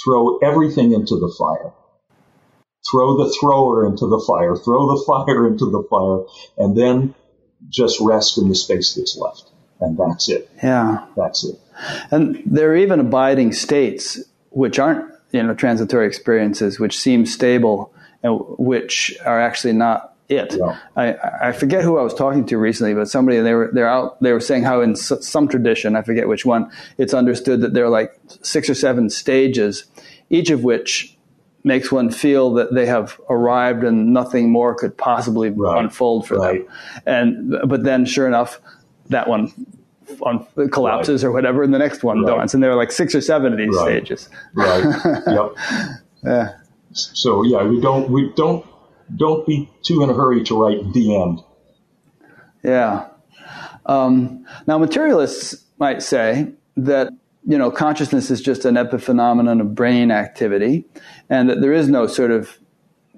Throw 0.04 0.38
everything 0.40 0.94
into 0.94 1.16
the 1.18 1.34
fire. 1.38 1.72
throw 2.92 3.18
the 3.18 3.34
thrower 3.40 3.86
into 3.86 4.08
the 4.08 4.20
fire, 4.28 4.56
throw 4.56 4.88
the 4.96 5.04
fire 5.08 5.48
into 5.48 5.70
the 5.70 5.84
fire, 5.90 6.26
and 6.58 6.78
then 6.78 7.16
just 7.70 8.00
rest 8.02 8.38
in 8.38 8.50
the 8.50 8.56
space 8.56 8.94
that's 8.96 9.18
left. 9.18 9.50
And 9.80 9.98
that's 9.98 10.30
it. 10.30 10.50
Yeah. 10.62 11.06
That's 11.18 11.44
it. 11.46 11.60
And 12.12 12.42
there 12.46 12.72
are 12.72 12.76
even 12.76 13.00
abiding 13.00 13.54
states 13.54 14.20
which 14.50 14.80
aren't, 14.80 15.12
you 15.32 15.42
know, 15.44 15.54
transitory 15.54 16.08
experiences, 16.08 16.80
which 16.80 16.98
seem 16.98 17.26
stable 17.26 17.94
and 18.22 18.40
which 18.58 19.18
are 19.26 19.40
actually 19.40 19.74
not 19.74 20.13
it. 20.36 20.56
Yeah. 20.58 20.78
I, 20.96 21.50
I 21.50 21.52
forget 21.52 21.84
who 21.84 21.98
I 21.98 22.04
was 22.04 22.14
talking 22.14 22.46
to 22.48 22.58
recently, 22.58 22.94
but 22.94 23.10
somebody 23.10 23.40
they 23.40 23.54
were 23.54 23.70
they're 23.74 23.90
out 23.90 24.22
they 24.22 24.32
were 24.32 24.40
saying 24.40 24.64
how 24.64 24.82
in 24.82 24.96
some 24.96 25.48
tradition 25.48 25.96
I 25.96 26.02
forget 26.02 26.28
which 26.28 26.46
one 26.46 26.72
it's 26.98 27.14
understood 27.14 27.62
that 27.62 27.74
there 27.74 27.86
are 27.86 27.90
like 27.90 28.20
six 28.42 28.70
or 28.70 28.76
seven 28.76 29.10
stages, 29.10 29.86
each 30.30 30.50
of 30.50 30.64
which 30.64 31.18
makes 31.64 31.92
one 31.92 32.12
feel 32.12 32.54
that 32.54 32.74
they 32.74 32.86
have 32.86 33.20
arrived 33.30 33.84
and 33.84 34.14
nothing 34.14 34.52
more 34.52 34.76
could 34.76 34.98
possibly 34.98 35.50
right. 35.50 35.84
unfold 35.84 36.28
for 36.28 36.38
right. 36.38 36.66
them. 36.66 36.76
And 37.06 37.70
but 37.70 37.84
then 37.84 38.06
sure 38.06 38.28
enough, 38.28 38.60
that 39.10 39.28
one 39.28 39.54
on, 40.22 40.46
collapses 40.70 41.24
right. 41.24 41.30
or 41.30 41.32
whatever, 41.32 41.64
and 41.64 41.74
the 41.74 41.80
next 41.80 42.04
one 42.04 42.26
dawns. 42.26 42.54
And 42.54 42.62
there 42.62 42.72
are 42.72 42.76
like 42.76 42.92
six 42.92 43.16
or 43.16 43.22
seven 43.22 43.54
of 43.54 43.58
these 43.58 43.78
stages. 43.80 44.30
Right. 44.54 44.84
yep. 45.28 45.52
Yeah. 46.24 46.56
So 46.94 47.44
yeah, 47.44 47.64
we 47.64 47.82
don't 47.82 48.10
we 48.10 48.32
don't 48.36 48.66
don't 49.16 49.46
be 49.46 49.70
too 49.84 50.04
in 50.04 50.10
a 50.10 50.14
hurry 50.14 50.44
to 50.46 50.62
write 50.62 50.94
the 50.94 51.22
end. 51.22 51.42
Yeah. 52.64 53.08
Um, 53.86 54.46
now, 54.68 54.78
materialists 54.78 55.64
might 55.78 56.02
say 56.02 56.54
that 56.78 57.10
you 57.46 57.58
know 57.58 57.72
consciousness 57.72 58.32
is 58.32 58.42
just 58.42 58.66
an 58.66 58.76
epiphenomenon 58.76 59.62
of 59.62 59.76
brain 59.76 60.12
activity, 60.12 60.86
and 61.30 61.50
that 61.50 61.62
there 61.62 61.74
is 61.74 61.90
no 61.90 62.08
sort 62.08 62.32
of 62.32 62.58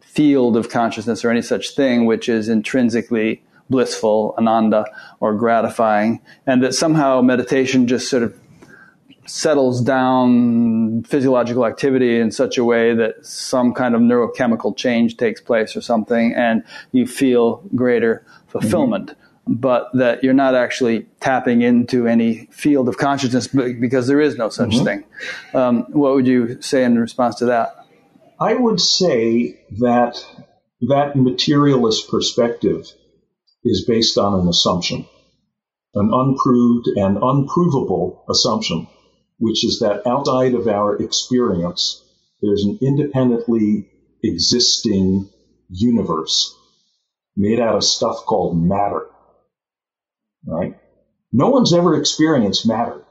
field 0.02 0.58
of 0.58 0.70
consciousness 0.70 1.24
or 1.24 1.30
any 1.30 1.42
such 1.42 1.76
thing 1.76 2.06
which 2.06 2.30
is 2.30 2.50
intrinsically 2.50 3.44
blissful, 3.70 4.34
ananda, 4.38 4.86
or 5.20 5.34
gratifying, 5.36 6.22
and 6.46 6.64
that 6.64 6.74
somehow 6.74 7.22
meditation 7.22 7.88
just 7.88 8.10
sort 8.10 8.24
of 8.24 8.34
settles 9.26 9.82
down 9.82 11.04
physiological 11.04 11.66
activity 11.66 12.20
in 12.20 12.32
such 12.32 12.58
a 12.58 12.64
way 12.64 12.94
that 12.94 13.26
some 13.26 13.74
kind 13.74 13.96
of 13.96 14.02
neurochemical 14.02 14.76
change 14.76 15.18
takes 15.18 15.42
place 15.42 15.76
or 15.76 15.82
something, 15.82 16.34
and 16.36 16.64
you 16.92 17.08
feel 17.08 17.64
greater 17.76 18.26
fulfillment. 18.48 19.10
Mm-hmm. 19.10 19.22
But 19.48 19.90
that 19.94 20.24
you're 20.24 20.34
not 20.34 20.56
actually 20.56 21.06
tapping 21.20 21.62
into 21.62 22.08
any 22.08 22.48
field 22.48 22.90
of 22.90 22.98
consciousness 22.98 23.48
because 23.48 24.08
there 24.08 24.20
is 24.20 24.38
no 24.38 24.50
such 24.50 24.72
mm-hmm. 24.72 24.84
thing. 24.84 25.04
Um, 25.54 25.84
what 25.90 26.16
would 26.16 26.26
you 26.26 26.60
say 26.64 26.84
in 26.84 26.98
response 26.98 27.36
to 27.36 27.46
that? 27.46 27.76
I 28.40 28.56
would 28.56 28.82
say 28.82 29.62
that 29.78 30.26
that 30.82 31.16
materialist 31.16 32.10
perspective 32.10 32.92
is 33.64 33.86
based 33.88 34.18
on 34.18 34.40
an 34.40 34.48
assumption, 34.48 35.06
an 35.94 36.10
unproved 36.12 36.88
and 36.98 37.18
unprovable 37.18 38.26
assumption 38.28 38.88
which 39.38 39.66
is 39.66 39.80
that 39.80 40.08
outside 40.08 40.54
of 40.54 40.68
our 40.68 40.96
experience, 41.02 42.04
there's 42.42 42.64
an 42.64 42.80
independently 42.82 43.90
existing 44.24 45.30
universe 45.70 46.56
made 47.36 47.60
out 47.60 47.76
of 47.76 47.84
stuff 47.84 48.26
called 48.26 48.62
matter. 48.62 49.08
Right? 50.46 50.78
No 51.34 51.50
one's 51.50 51.74
ever 51.74 51.96
experienced 52.00 52.68
matter. 52.68 53.04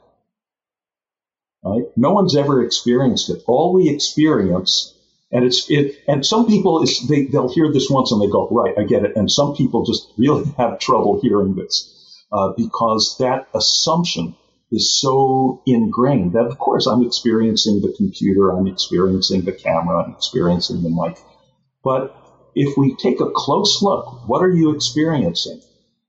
Right? 1.63 1.85
No 1.97 2.13
one's 2.13 2.37
ever 2.37 2.65
experienced 2.65 3.31
it. 3.31 3.43
All 3.47 3.73
we 3.73 3.89
experience, 3.89 4.95
and 5.33 5.45
it's 5.45 5.69
it, 5.71 5.97
and 6.07 6.25
some 6.25 6.47
people 6.47 6.85
they 7.09 7.25
they'll 7.27 7.53
hear 7.53 7.73
this 7.73 7.91
once 7.91 8.13
and 8.13 8.23
they 8.23 8.31
go, 8.31 8.49
right, 8.51 8.79
I 8.79 8.85
get 8.85 9.05
it. 9.05 9.17
And 9.17 9.31
some 9.31 9.55
people 9.55 9.85
just 9.85 10.13
really 10.17 10.45
have 10.59 10.79
trouble 10.79 11.21
hearing 11.21 11.55
this 11.55 12.25
uh, 12.33 12.53
because 12.57 13.17
that 13.19 13.49
assumption 13.55 14.37
is 14.71 15.01
so 15.01 15.63
ingrained 15.67 16.33
that, 16.33 16.47
of 16.47 16.59
course, 16.59 16.87
I'm 16.87 17.03
experiencing 17.03 17.81
the 17.81 17.95
computer, 17.97 18.51
I'm 18.51 18.67
experiencing 18.67 19.43
the 19.43 19.53
camera, 19.53 20.05
I'm 20.05 20.13
experiencing 20.13 20.83
the 20.83 20.91
mic. 20.91 21.19
But 21.83 22.17
if 22.55 22.77
we 22.77 22.97
take 22.97 23.21
a 23.21 23.31
close 23.31 23.83
look, 23.83 24.29
what 24.29 24.43
are 24.43 24.53
you 24.53 24.75
experiencing? 24.75 25.61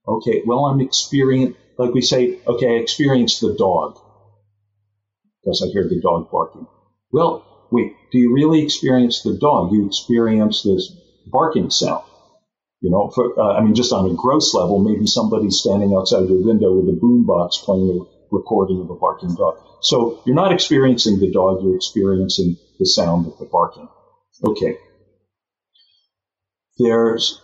Okay, 0.07 0.43
well, 0.45 0.65
I'm 0.65 0.81
experiencing, 0.81 1.55
like 1.77 1.93
we 1.93 2.01
say, 2.01 2.39
okay, 2.47 2.77
I 2.77 2.79
experienced 2.79 3.41
the 3.41 3.55
dog 3.55 3.99
because 5.41 5.61
I 5.61 5.73
heard 5.73 5.89
the 5.89 6.01
dog 6.01 6.31
barking. 6.31 6.67
Well, 7.11 7.67
wait, 7.71 7.93
do 8.11 8.17
you 8.17 8.33
really 8.33 8.63
experience 8.63 9.21
the 9.21 9.37
dog? 9.37 9.73
You 9.73 9.85
experience 9.85 10.63
this 10.63 10.91
barking 11.27 11.69
sound. 11.69 12.03
You 12.81 12.91
know, 12.91 13.09
for, 13.09 13.39
uh, 13.39 13.53
I 13.53 13.63
mean, 13.63 13.73
just 13.73 13.93
on 13.93 14.09
a 14.09 14.13
gross 14.13 14.53
level, 14.53 14.79
maybe 14.79 15.07
somebody's 15.07 15.59
standing 15.59 15.95
outside 15.95 16.29
your 16.29 16.43
window 16.43 16.73
with 16.73 16.95
a 16.95 16.99
boombox 16.99 17.63
playing 17.63 18.05
recording 18.31 18.81
of 18.81 18.89
a 18.89 18.95
barking 18.95 19.35
dog. 19.35 19.57
So 19.81 20.21
you're 20.25 20.35
not 20.35 20.51
experiencing 20.51 21.19
the 21.19 21.31
dog, 21.31 21.63
you're 21.63 21.75
experiencing 21.75 22.57
the 22.79 22.85
sound 22.85 23.27
of 23.27 23.37
the 23.37 23.45
barking. 23.45 23.87
Okay. 24.43 24.77
There's, 26.77 27.41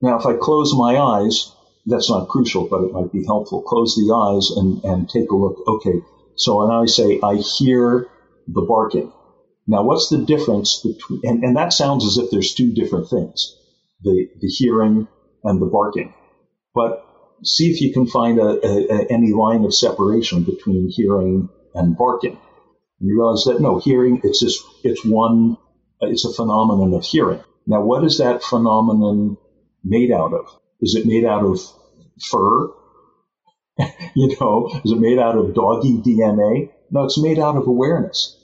now 0.00 0.18
if 0.18 0.26
I 0.26 0.34
close 0.36 0.74
my 0.74 0.98
eyes, 0.98 1.52
that's 1.86 2.10
not 2.10 2.28
crucial, 2.28 2.68
but 2.68 2.82
it 2.82 2.92
might 2.92 3.12
be 3.12 3.24
helpful. 3.24 3.62
Close 3.62 3.94
the 3.96 4.12
eyes 4.14 4.50
and, 4.56 4.84
and 4.84 5.08
take 5.08 5.30
a 5.30 5.36
look. 5.36 5.56
Okay. 5.66 6.00
So 6.36 6.58
when 6.58 6.70
I 6.70 6.86
say, 6.86 7.20
I 7.22 7.36
hear 7.36 8.08
the 8.46 8.62
barking. 8.62 9.12
Now 9.66 9.82
what's 9.82 10.08
the 10.08 10.18
difference 10.24 10.80
between, 10.82 11.20
and, 11.24 11.44
and 11.44 11.56
that 11.56 11.72
sounds 11.72 12.04
as 12.04 12.16
if 12.16 12.30
there's 12.30 12.54
two 12.54 12.72
different 12.72 13.10
things. 13.10 13.56
The, 14.02 14.28
the 14.40 14.48
hearing 14.48 15.08
and 15.44 15.60
the 15.60 15.66
barking. 15.66 16.14
But 16.74 17.04
see 17.42 17.70
if 17.70 17.80
you 17.80 17.92
can 17.92 18.06
find 18.06 18.38
a, 18.38 18.66
a, 18.66 18.86
a, 18.88 19.06
any 19.10 19.32
line 19.32 19.64
of 19.64 19.74
separation 19.74 20.44
between 20.44 20.88
hearing 20.88 21.48
and 21.74 21.96
barking. 21.96 22.38
And 23.00 23.08
you 23.08 23.18
realize 23.18 23.44
that 23.44 23.60
no, 23.60 23.78
hearing 23.78 24.20
it's 24.24 24.40
just 24.40 24.64
it's 24.82 25.04
one 25.04 25.56
it's 26.00 26.24
a 26.24 26.32
phenomenon 26.32 26.94
of 26.94 27.04
hearing. 27.04 27.42
Now, 27.66 27.82
what 27.82 28.04
is 28.04 28.18
that 28.18 28.42
phenomenon 28.42 29.36
made 29.84 30.10
out 30.10 30.32
of? 30.32 30.46
Is 30.80 30.94
it 30.94 31.06
made 31.06 31.24
out 31.24 31.44
of 31.44 31.60
fur? 32.30 32.72
you 34.14 34.36
know, 34.40 34.70
is 34.84 34.92
it 34.92 35.00
made 35.00 35.18
out 35.18 35.36
of 35.36 35.54
doggy 35.54 35.98
DNA? 35.98 36.70
No, 36.90 37.04
it's 37.04 37.20
made 37.20 37.38
out 37.38 37.56
of 37.56 37.66
awareness. 37.66 38.36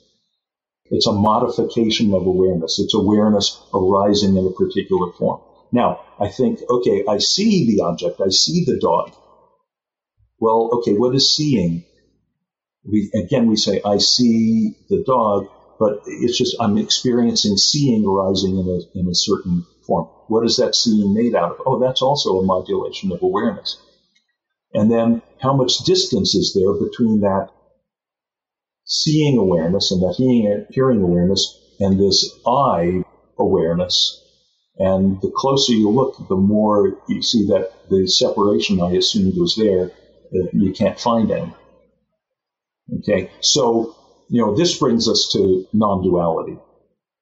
It's 0.91 1.07
a 1.07 1.13
modification 1.13 2.13
of 2.13 2.27
awareness. 2.27 2.79
It's 2.79 2.95
awareness 2.95 3.61
arising 3.73 4.37
in 4.37 4.47
a 4.47 4.51
particular 4.51 5.13
form. 5.13 5.41
Now, 5.75 6.03
I 6.21 6.29
think, 6.29 6.61
okay, 6.71 7.03
I 7.09 7.19
see 7.19 7.67
the 7.67 7.83
object, 7.83 8.21
I 8.25 8.29
see 8.29 8.65
the 8.65 8.79
dog. 8.79 9.13
Well, 10.39 10.71
okay, 10.75 10.93
what 10.93 11.17
is 11.17 11.35
seeing? 11.35 11.85
We, 12.85 13.11
again, 13.13 13.49
we 13.49 13.57
say, 13.57 13.81
I 13.85 13.99
see 13.99 14.77
the 14.89 15.03
dog, 15.05 15.49
but 15.81 16.03
it's 16.07 16.39
just, 16.39 16.55
I'm 16.61 16.79
experiencing 16.79 17.57
seeing 17.57 18.07
arising 18.07 18.57
in 18.57 18.69
a, 18.69 19.01
in 19.01 19.09
a 19.09 19.17
certain 19.17 19.67
form. 19.85 20.07
What 20.29 20.45
is 20.45 20.59
that 20.59 20.77
seeing 20.77 21.13
made 21.13 21.35
out 21.35 21.51
of? 21.51 21.63
Oh, 21.67 21.81
that's 21.81 22.03
also 22.03 22.39
a 22.39 22.45
modulation 22.45 23.11
of 23.11 23.23
awareness. 23.23 23.77
And 24.75 24.93
then 24.93 25.23
how 25.43 25.55
much 25.55 25.79
distance 25.79 26.37
is 26.37 26.55
there 26.55 26.73
between 26.75 27.23
that 27.23 27.49
seeing 28.85 29.39
awareness 29.39 29.91
and 29.91 30.03
that 30.03 30.15
hearing, 30.19 30.67
hearing 30.71 31.03
awareness 31.03 31.59
and 31.81 31.99
this 31.99 32.31
I 32.47 33.03
awareness 33.37 34.24
and 34.79 35.21
the 35.21 35.31
closer 35.35 35.73
you 35.73 35.91
look, 35.91 36.29
the 36.29 36.37
more 36.37 36.99
you 37.09 37.23
see 37.23 37.47
that 37.47 37.73
the 37.91 38.07
separation 38.09 38.81
I 38.81 38.93
assumed 38.93 39.35
was 39.37 39.55
there, 39.57 39.93
you 40.53 40.73
can't 40.73 40.99
find 40.99 41.31
any. 41.31 41.55
Okay, 42.99 43.31
so 43.41 43.97
you 44.29 44.43
know 44.43 44.57
this 44.57 44.79
brings 44.79 45.09
us 45.09 45.31
to 45.33 45.67
non-duality. 45.73 46.59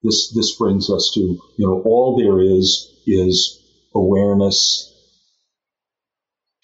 This 0.02 0.32
this 0.34 0.56
brings 0.56 0.90
us 0.90 1.12
to 1.14 1.20
you 1.20 1.66
know 1.66 1.82
all 1.84 2.16
there 2.18 2.40
is 2.40 2.88
is 3.06 3.60
awareness 3.94 4.92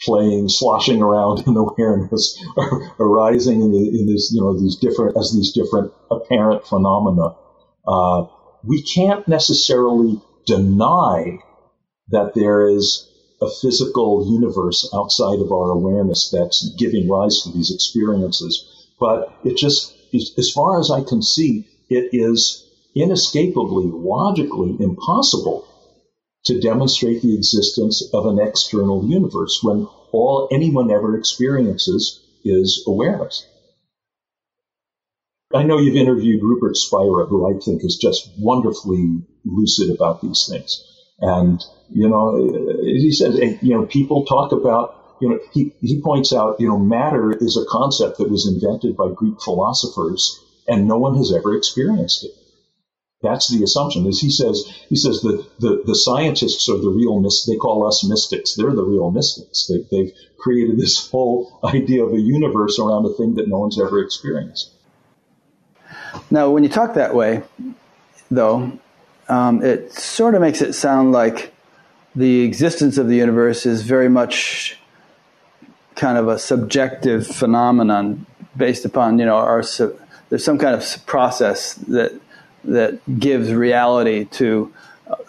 playing, 0.03 0.49
sloshing 0.49 1.03
around 1.03 1.41
in 1.47 1.57
awareness, 1.57 2.43
arising 3.01 3.61
in, 3.63 3.73
the, 3.73 3.79
in 3.79 4.07
this, 4.07 4.33
you 4.33 4.41
know, 4.41 4.59
these 4.59 4.77
different, 4.77 5.17
as 5.17 5.35
these 5.35 5.53
different 5.53 5.93
apparent 6.11 6.67
phenomena. 6.67 7.35
Uh, 7.87 8.27
we 8.65 8.83
can't 8.83 9.27
necessarily 9.29 10.21
deny 10.49 11.39
that 12.09 12.33
there 12.35 12.67
is 12.67 13.07
a 13.41 13.49
physical 13.49 14.27
universe 14.33 14.91
outside 14.95 15.41
of 15.41 15.53
our 15.53 15.71
awareness 15.71 16.31
that's 16.33 16.75
giving 16.77 17.09
rise 17.09 17.43
to 17.43 17.53
these 17.53 17.73
experiences. 17.73 18.67
But 18.99 19.33
it 19.45 19.57
just, 19.57 19.95
as 20.13 20.51
far 20.51 20.81
as 20.81 20.91
I 20.91 21.03
can 21.03 21.23
see, 21.23 21.69
it 21.89 22.11
is 22.13 22.67
inescapably, 22.97 23.87
logically 23.87 24.77
impossible 24.81 25.65
to 26.47 26.59
demonstrate 26.61 27.23
the 27.23 27.35
existence 27.35 28.03
of 28.13 28.27
an 28.27 28.41
external 28.41 29.05
universe 29.05 29.61
when 29.63 29.87
all 30.13 30.49
anyone 30.51 30.91
ever 30.91 31.17
experiences 31.17 32.21
is 32.45 32.83
awareness. 32.87 33.47
I 35.55 35.63
know 35.63 35.79
you've 35.79 35.97
interviewed 35.97 36.43
Rupert 36.43 36.77
Spira, 36.77 37.27
who 37.27 37.49
I 37.49 37.59
think 37.59 37.83
is 37.83 37.99
just 38.01 38.31
wonderfully 38.39 39.23
lucid 39.45 39.91
about 39.95 40.21
these 40.21 40.47
things. 40.51 40.85
And, 41.21 41.61
you 41.91 42.09
know, 42.09 42.37
he 42.83 43.11
says, 43.13 43.39
you 43.63 43.75
know, 43.75 43.87
people 43.87 44.27
talk 44.27 44.53
about, 44.53 45.17
you 45.21 45.31
know, 45.31 45.39
he, 45.53 45.73
he 45.81 46.03
points 46.03 46.33
out, 46.33 46.61
you 46.61 46.69
know, 46.69 46.79
matter 46.79 47.33
is 47.33 47.57
a 47.57 47.69
concept 47.69 48.19
that 48.19 48.31
was 48.31 48.47
invented 48.47 48.97
by 48.97 49.09
Greek 49.15 49.41
philosophers 49.43 50.39
and 50.69 50.87
no 50.87 50.99
one 50.99 51.17
has 51.17 51.33
ever 51.33 51.57
experienced 51.57 52.25
it. 52.25 52.33
That's 53.23 53.49
the 53.49 53.65
assumption. 53.65 54.07
As 54.07 54.21
he 54.21 54.31
says, 54.31 54.65
he 54.89 54.95
says 54.95 55.23
that 55.23 55.45
the, 55.59 55.83
the 55.85 55.97
scientists 55.97 56.69
are 56.69 56.79
the 56.79 56.91
real 56.91 57.21
mystics. 57.21 57.47
They 57.47 57.57
call 57.57 57.87
us 57.87 58.07
mystics. 58.09 58.55
They're 58.55 58.77
the 58.77 58.85
real 58.85 59.11
mystics. 59.11 59.67
They, 59.67 59.83
they've 59.91 60.13
created 60.39 60.79
this 60.79 61.09
whole 61.11 61.59
idea 61.65 62.05
of 62.05 62.13
a 62.13 62.21
universe 62.21 62.79
around 62.79 63.07
a 63.07 63.15
thing 63.15 63.35
that 63.37 63.49
no 63.49 63.59
one's 63.59 63.81
ever 63.81 64.01
experienced. 64.05 64.71
Now, 66.31 66.51
when 66.51 66.63
you 66.63 66.69
talk 66.69 66.95
that 66.95 67.15
way, 67.15 67.43
though, 68.31 68.73
um, 69.29 69.63
it 69.63 69.93
sort 69.93 70.35
of 70.35 70.41
makes 70.41 70.63
it 70.63 70.73
sound 70.73 71.13
like 71.13 71.53
the 72.15 72.43
existence 72.43 72.99
of 72.99 73.09
the 73.09 73.17
universe 73.17 73.67
is 73.67 73.83
very 73.83 74.09
much 74.09 74.79
kind 75.95 76.17
of 76.17 76.29
a 76.29 76.39
subjective 76.39 77.27
phenomenon 77.27 78.25
based 78.57 78.85
upon 78.85 79.19
you 79.19 79.25
know 79.25 79.37
our 79.37 79.63
there's 80.29 80.45
some 80.45 80.59
kind 80.59 80.75
of 80.75 81.07
process 81.07 81.75
that 81.75 82.13
that 82.65 83.01
gives 83.19 83.53
reality 83.53 84.25
to 84.25 84.73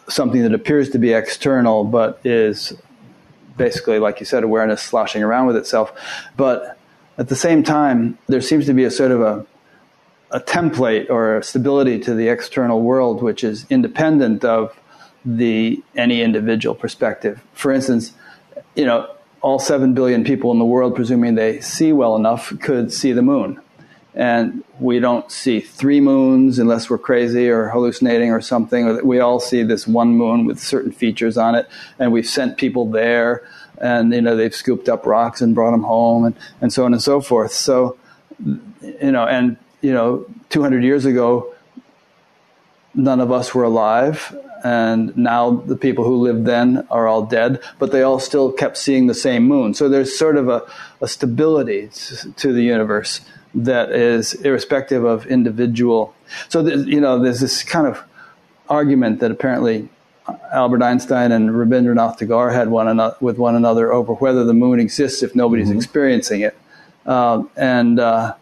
something 0.07 0.41
that 0.43 0.53
appears 0.53 0.89
to 0.89 0.99
be 0.99 1.13
external 1.13 1.83
but 1.83 2.19
is 2.23 2.73
basically 3.57 3.99
like 3.99 4.19
you 4.19 4.25
said 4.25 4.43
awareness 4.43 4.81
sloshing 4.81 5.21
around 5.21 5.47
with 5.47 5.55
itself. 5.55 5.91
But 6.35 6.77
at 7.17 7.29
the 7.29 7.35
same 7.35 7.63
time 7.63 8.17
there 8.27 8.41
seems 8.41 8.65
to 8.65 8.73
be 8.73 8.83
a 8.83 8.91
sort 8.91 9.11
of 9.11 9.21
a 9.21 9.45
a 10.31 10.39
template 10.39 11.09
or 11.09 11.37
a 11.37 11.43
stability 11.43 11.99
to 11.99 12.13
the 12.13 12.27
external 12.27 12.81
world 12.81 13.21
which 13.21 13.43
is 13.43 13.65
independent 13.69 14.45
of 14.45 14.79
the 15.25 15.81
any 15.95 16.21
individual 16.21 16.75
perspective. 16.75 17.41
For 17.53 17.71
instance, 17.71 18.13
you 18.75 18.85
know, 18.85 19.09
all 19.41 19.59
7 19.59 19.93
billion 19.93 20.23
people 20.23 20.51
in 20.51 20.59
the 20.59 20.65
world 20.65 20.95
presuming 20.95 21.35
they 21.35 21.59
see 21.61 21.93
well 21.93 22.15
enough 22.15 22.53
could 22.59 22.91
see 22.91 23.11
the 23.11 23.21
moon. 23.21 23.59
And 24.15 24.63
we 24.79 24.99
don't 24.99 25.31
see 25.31 25.59
three 25.59 26.01
moons 26.01 26.59
unless 26.59 26.89
we're 26.89 26.97
crazy 26.97 27.47
or 27.47 27.69
hallucinating 27.69 28.31
or 28.31 28.41
something. 28.41 29.05
We 29.05 29.19
all 29.19 29.39
see 29.39 29.63
this 29.63 29.87
one 29.87 30.17
moon 30.17 30.45
with 30.45 30.59
certain 30.59 30.91
features 30.91 31.37
on 31.37 31.55
it, 31.55 31.69
and 31.99 32.11
we've 32.11 32.27
sent 32.27 32.57
people 32.57 32.89
there, 32.89 33.47
and 33.77 34.11
you 34.11 34.21
know 34.21 34.35
they've 34.35 34.53
scooped 34.53 34.89
up 34.89 35.05
rocks 35.05 35.41
and 35.41 35.53
brought 35.53 35.71
them 35.71 35.83
home, 35.83 36.25
and, 36.25 36.35
and 36.59 36.73
so 36.73 36.85
on 36.85 36.93
and 36.93 37.01
so 37.01 37.21
forth. 37.21 37.53
So, 37.53 37.97
you 38.43 39.11
know, 39.11 39.25
and 39.25 39.57
you 39.81 39.93
know, 39.93 40.25
200 40.49 40.83
years 40.83 41.05
ago, 41.05 41.53
none 42.93 43.19
of 43.19 43.31
us 43.31 43.53
were 43.53 43.63
alive, 43.63 44.35
and 44.63 45.15
now 45.15 45.51
the 45.51 45.75
people 45.75 46.03
who 46.03 46.17
lived 46.17 46.45
then 46.45 46.85
are 46.89 47.07
all 47.07 47.23
dead, 47.23 47.61
but 47.77 47.91
they 47.91 48.01
all 48.01 48.19
still 48.19 48.51
kept 48.51 48.77
seeing 48.77 49.07
the 49.07 49.13
same 49.13 49.43
moon. 49.43 49.73
So 49.73 49.87
there's 49.87 50.17
sort 50.17 50.37
of 50.37 50.49
a, 50.49 50.65
a 51.01 51.07
stability 51.07 51.89
to 52.37 52.53
the 52.53 52.63
universe 52.63 53.21
that 53.55 53.91
is 53.91 54.33
irrespective 54.33 55.03
of 55.03 55.25
individual. 55.27 56.13
So, 56.49 56.65
you 56.67 57.01
know, 57.01 57.19
there's 57.19 57.39
this 57.39 57.63
kind 57.63 57.87
of 57.87 58.03
argument 58.69 59.19
that 59.21 59.31
apparently 59.31 59.89
Albert 60.53 60.83
Einstein 60.83 61.31
and 61.31 61.49
Rabindranath 61.49 62.17
Tagore 62.17 62.51
had 62.51 62.69
one 62.69 62.87
another, 62.87 63.15
with 63.19 63.37
one 63.37 63.55
another 63.55 63.91
over 63.91 64.13
whether 64.13 64.43
the 64.43 64.53
moon 64.53 64.79
exists 64.79 65.23
if 65.23 65.35
nobody's 65.35 65.69
mm-hmm. 65.69 65.77
experiencing 65.77 66.41
it. 66.41 66.55
Uh, 67.05 67.43
and 67.55 67.99
uh, 67.99 68.35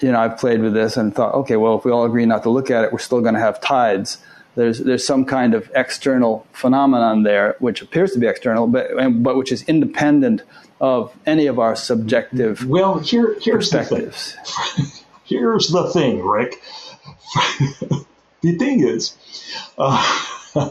you 0.00 0.10
know, 0.10 0.20
I've 0.20 0.38
played 0.38 0.60
with 0.60 0.74
this 0.74 0.96
and 0.96 1.14
thought, 1.14 1.34
okay, 1.34 1.56
well, 1.56 1.78
if 1.78 1.84
we 1.84 1.92
all 1.92 2.04
agree 2.04 2.26
not 2.26 2.42
to 2.44 2.50
look 2.50 2.70
at 2.70 2.84
it, 2.84 2.92
we're 2.92 2.98
still 2.98 3.20
going 3.20 3.34
to 3.34 3.40
have 3.40 3.60
tides. 3.60 4.18
There's 4.56 4.78
there's 4.78 5.04
some 5.04 5.24
kind 5.24 5.54
of 5.54 5.70
external 5.74 6.46
phenomenon 6.52 7.24
there, 7.24 7.56
which 7.58 7.82
appears 7.82 8.12
to 8.12 8.18
be 8.18 8.26
external, 8.26 8.66
but 8.68 8.90
but 9.22 9.36
which 9.36 9.50
is 9.50 9.62
independent 9.64 10.42
of 10.80 11.12
any 11.26 11.46
of 11.46 11.58
our 11.58 11.74
subjective 11.74 12.64
well. 12.66 12.98
Here 12.98 13.36
here's 13.40 13.70
perspectives. 13.70 14.36
the 14.76 14.82
thing. 14.82 15.04
here's 15.24 15.68
the 15.68 15.90
thing, 15.90 16.24
Rick. 16.24 16.62
the 18.42 18.56
thing 18.58 18.86
is, 18.86 19.16
uh, 19.76 20.00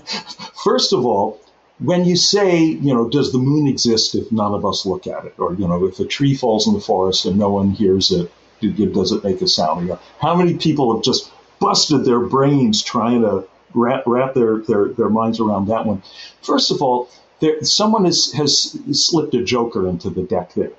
first 0.63 0.93
of 0.93 1.05
all, 1.05 1.41
when 1.79 2.05
you 2.05 2.15
say, 2.15 2.63
you 2.63 2.93
know, 2.93 3.09
does 3.09 3.33
the 3.33 3.37
moon 3.37 3.67
exist 3.67 4.15
if 4.15 4.31
none 4.31 4.53
of 4.53 4.65
us 4.65 4.85
look 4.85 5.07
at 5.07 5.25
it, 5.25 5.33
or 5.37 5.53
you 5.55 5.67
know, 5.67 5.85
if 5.85 5.99
a 5.99 6.05
tree 6.05 6.35
falls 6.35 6.67
in 6.67 6.73
the 6.73 6.79
forest 6.79 7.25
and 7.25 7.37
no 7.37 7.49
one 7.49 7.71
hears 7.71 8.11
it, 8.11 8.31
does 8.71 9.11
it 9.11 9.23
make 9.23 9.41
a 9.41 9.47
sound? 9.47 9.81
You 9.81 9.93
know, 9.93 9.99
how 10.19 10.35
many 10.35 10.55
people 10.55 10.93
have 10.95 11.03
just 11.03 11.31
busted 11.59 12.05
their 12.05 12.19
brains 12.19 12.83
trying 12.83 13.21
to 13.21 13.47
wrap, 13.73 14.03
wrap 14.05 14.33
their, 14.33 14.57
their, 14.59 14.89
their 14.89 15.09
minds 15.09 15.39
around 15.39 15.67
that 15.67 15.85
one? 15.85 16.01
First 16.41 16.71
of 16.71 16.81
all, 16.81 17.09
there, 17.39 17.63
someone 17.63 18.05
has, 18.05 18.31
has 18.33 18.77
slipped 18.91 19.33
a 19.33 19.43
joker 19.43 19.87
into 19.87 20.09
the 20.09 20.23
deck 20.23 20.53
there. 20.53 20.71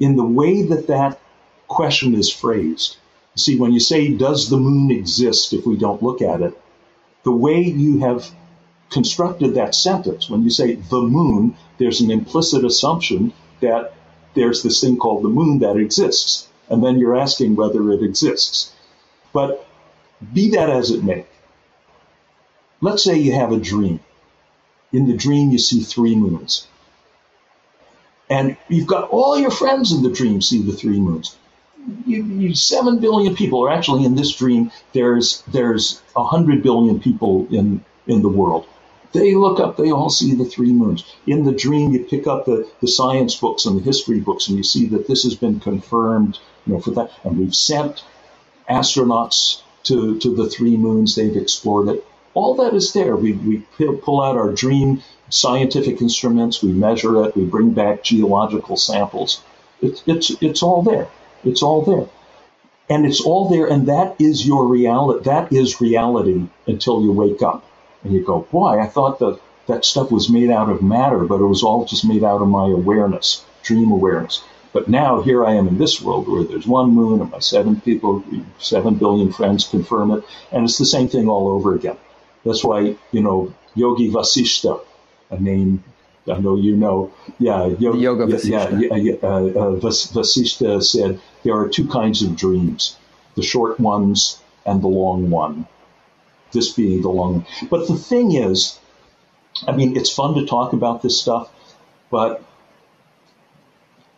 In 0.00 0.16
the 0.16 0.24
way 0.24 0.62
that 0.62 0.86
that 0.88 1.20
question 1.66 2.14
is 2.14 2.32
phrased, 2.32 2.96
see, 3.36 3.58
when 3.58 3.72
you 3.72 3.80
say, 3.80 4.08
does 4.08 4.48
the 4.48 4.56
moon 4.56 4.90
exist 4.90 5.52
if 5.52 5.66
we 5.66 5.76
don't 5.76 6.02
look 6.02 6.22
at 6.22 6.40
it, 6.40 6.58
the 7.24 7.32
way 7.32 7.60
you 7.60 8.00
have 8.00 8.30
constructed 8.90 9.54
that 9.54 9.74
sentence, 9.74 10.30
when 10.30 10.42
you 10.42 10.50
say 10.50 10.74
the 10.74 11.00
moon, 11.00 11.56
there's 11.78 12.00
an 12.00 12.10
implicit 12.10 12.64
assumption 12.64 13.32
that 13.60 13.94
there's 14.34 14.62
this 14.62 14.80
thing 14.80 14.96
called 14.96 15.22
the 15.22 15.28
moon 15.28 15.58
that 15.60 15.76
exists 15.76 16.47
and 16.70 16.82
then 16.82 16.98
you're 16.98 17.16
asking 17.16 17.56
whether 17.56 17.90
it 17.92 18.02
exists. 18.02 18.72
But 19.32 19.66
be 20.32 20.50
that 20.50 20.70
as 20.70 20.90
it 20.90 21.04
may, 21.04 21.26
let's 22.80 23.04
say 23.04 23.18
you 23.18 23.32
have 23.32 23.52
a 23.52 23.58
dream. 23.58 24.00
In 24.92 25.06
the 25.06 25.16
dream, 25.16 25.50
you 25.50 25.58
see 25.58 25.80
three 25.80 26.14
moons. 26.14 26.66
And 28.30 28.56
you've 28.68 28.86
got 28.86 29.10
all 29.10 29.38
your 29.38 29.50
friends 29.50 29.92
in 29.92 30.02
the 30.02 30.10
dream 30.10 30.42
see 30.42 30.62
the 30.62 30.72
three 30.76 31.00
moons. 31.00 31.36
You, 32.04 32.22
you, 32.24 32.54
seven 32.54 32.98
billion 32.98 33.34
people 33.34 33.64
are 33.64 33.70
actually 33.70 34.04
in 34.04 34.14
this 34.14 34.34
dream. 34.34 34.70
There's 34.92 35.42
there's 35.48 36.02
a 36.14 36.24
hundred 36.24 36.62
billion 36.62 37.00
people 37.00 37.46
in 37.50 37.84
in 38.06 38.22
the 38.22 38.28
world. 38.28 38.66
They 39.12 39.34
look 39.34 39.58
up, 39.58 39.76
they 39.76 39.90
all 39.90 40.10
see 40.10 40.34
the 40.34 40.44
three 40.44 40.72
moons. 40.72 41.04
In 41.26 41.44
the 41.44 41.52
dream, 41.52 41.92
you 41.92 42.04
pick 42.04 42.26
up 42.26 42.44
the, 42.44 42.68
the 42.82 42.88
science 42.88 43.34
books 43.36 43.64
and 43.64 43.78
the 43.78 43.82
history 43.82 44.20
books, 44.20 44.48
and 44.48 44.56
you 44.58 44.62
see 44.62 44.86
that 44.88 45.06
this 45.06 45.22
has 45.22 45.34
been 45.34 45.60
confirmed, 45.60 46.38
know, 46.74 46.80
for 46.80 46.90
that. 46.92 47.10
And 47.24 47.38
we've 47.38 47.54
sent 47.54 48.04
astronauts 48.68 49.62
to, 49.84 50.18
to 50.20 50.34
the 50.34 50.48
three 50.48 50.76
moons, 50.76 51.14
they've 51.14 51.36
explored 51.36 51.88
it. 51.88 52.04
All 52.34 52.54
that 52.56 52.74
is 52.74 52.92
there. 52.92 53.16
We, 53.16 53.32
we 53.32 53.58
pull 53.78 54.22
out 54.22 54.36
our 54.36 54.52
dream 54.52 55.02
scientific 55.30 56.00
instruments, 56.00 56.62
we 56.62 56.72
measure 56.72 57.24
it, 57.24 57.36
we 57.36 57.44
bring 57.44 57.72
back 57.72 58.02
geological 58.02 58.76
samples. 58.76 59.42
It's, 59.80 60.02
it's, 60.06 60.30
it's 60.42 60.62
all 60.62 60.82
there. 60.82 61.08
It's 61.44 61.62
all 61.62 61.82
there. 61.82 62.08
And 62.90 63.04
it's 63.04 63.20
all 63.20 63.50
there, 63.50 63.66
and 63.66 63.86
that 63.88 64.16
is 64.18 64.46
your 64.46 64.66
reality. 64.66 65.24
That 65.24 65.52
is 65.52 65.80
reality 65.80 66.48
until 66.66 67.02
you 67.02 67.12
wake 67.12 67.42
up 67.42 67.64
and 68.02 68.14
you 68.14 68.24
go, 68.24 68.40
boy, 68.50 68.80
I 68.80 68.86
thought 68.86 69.18
that 69.18 69.38
that 69.66 69.84
stuff 69.84 70.10
was 70.10 70.30
made 70.30 70.50
out 70.50 70.70
of 70.70 70.82
matter, 70.82 71.24
but 71.24 71.40
it 71.40 71.46
was 71.46 71.62
all 71.62 71.84
just 71.84 72.06
made 72.06 72.24
out 72.24 72.40
of 72.40 72.48
my 72.48 72.64
awareness, 72.64 73.44
dream 73.62 73.90
awareness. 73.90 74.42
But 74.72 74.88
now 74.88 75.22
here 75.22 75.44
I 75.44 75.54
am 75.54 75.68
in 75.68 75.78
this 75.78 76.00
world 76.00 76.28
where 76.28 76.44
there's 76.44 76.66
one 76.66 76.90
moon 76.90 77.20
and 77.20 77.30
my 77.30 77.38
seven 77.38 77.80
people, 77.80 78.22
seven 78.58 78.94
billion 78.94 79.32
friends 79.32 79.66
confirm 79.66 80.10
it, 80.10 80.24
and 80.52 80.64
it's 80.64 80.78
the 80.78 80.84
same 80.84 81.08
thing 81.08 81.28
all 81.28 81.48
over 81.48 81.74
again. 81.74 81.96
That's 82.44 82.62
why, 82.62 82.96
you 83.10 83.22
know, 83.22 83.54
Yogi 83.74 84.10
Vasishta, 84.10 84.80
a 85.30 85.40
name 85.40 85.82
I 86.30 86.38
know 86.40 86.56
you 86.56 86.76
know, 86.76 87.10
yeah, 87.38 87.66
yoga, 87.66 87.98
yoga 87.98 88.26
Vasishta. 88.26 88.80
Yeah, 88.82 88.96
yeah, 88.96 89.14
uh, 89.22 89.46
uh, 89.46 89.80
Vasishta 89.80 90.82
said 90.84 91.20
there 91.42 91.56
are 91.56 91.68
two 91.68 91.88
kinds 91.88 92.22
of 92.22 92.36
dreams, 92.36 92.98
the 93.34 93.42
short 93.42 93.80
ones 93.80 94.38
and 94.66 94.82
the 94.82 94.88
long 94.88 95.30
one 95.30 95.66
this 96.52 96.72
being 96.72 97.02
the 97.02 97.08
long. 97.08 97.34
one. 97.34 97.46
But 97.70 97.88
the 97.88 97.96
thing 97.96 98.32
is, 98.32 98.78
I 99.66 99.72
mean, 99.72 99.96
it's 99.96 100.12
fun 100.12 100.34
to 100.34 100.46
talk 100.46 100.72
about 100.72 101.02
this 101.02 101.20
stuff, 101.20 101.50
but 102.10 102.42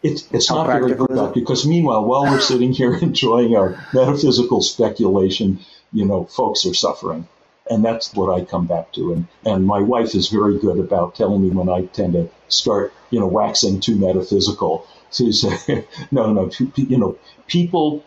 it's, 0.02 0.26
it's 0.32 0.50
not 0.50 0.66
very 0.66 0.94
good 0.94 1.34
because 1.34 1.66
meanwhile, 1.66 2.04
while 2.04 2.22
we're 2.22 2.40
sitting 2.40 2.72
here 2.72 2.94
enjoying 3.02 3.56
our 3.56 3.84
metaphysical 3.92 4.62
speculation, 4.62 5.60
you 5.92 6.04
know, 6.06 6.24
folks 6.24 6.64
are 6.66 6.74
suffering. 6.74 7.28
And 7.68 7.84
that's 7.84 8.12
what 8.14 8.34
I 8.34 8.44
come 8.44 8.66
back 8.66 8.92
to. 8.94 9.12
And, 9.12 9.28
and 9.44 9.64
my 9.64 9.80
wife 9.80 10.14
is 10.14 10.28
very 10.28 10.58
good 10.58 10.78
about 10.78 11.14
telling 11.14 11.42
me 11.42 11.50
when 11.50 11.68
I 11.68 11.86
tend 11.86 12.14
to 12.14 12.28
start, 12.48 12.92
you 13.10 13.20
know, 13.20 13.28
waxing 13.28 13.78
too 13.80 13.94
metaphysical. 13.94 14.86
So 15.10 15.30
say, 15.30 15.86
no, 16.10 16.32
no, 16.32 16.50
you 16.74 16.98
know, 16.98 17.16
people, 17.46 18.04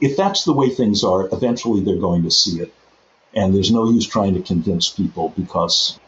if 0.00 0.16
that's 0.16 0.44
the 0.44 0.52
way 0.52 0.70
things 0.70 1.04
are, 1.04 1.28
eventually 1.30 1.84
they're 1.84 2.00
going 2.00 2.24
to 2.24 2.30
see 2.30 2.60
it. 2.60 2.72
And 3.34 3.54
there's 3.54 3.70
no 3.70 3.88
use 3.88 4.06
trying 4.06 4.34
to 4.34 4.40
convince 4.40 4.88
people 4.88 5.32
because 5.36 6.00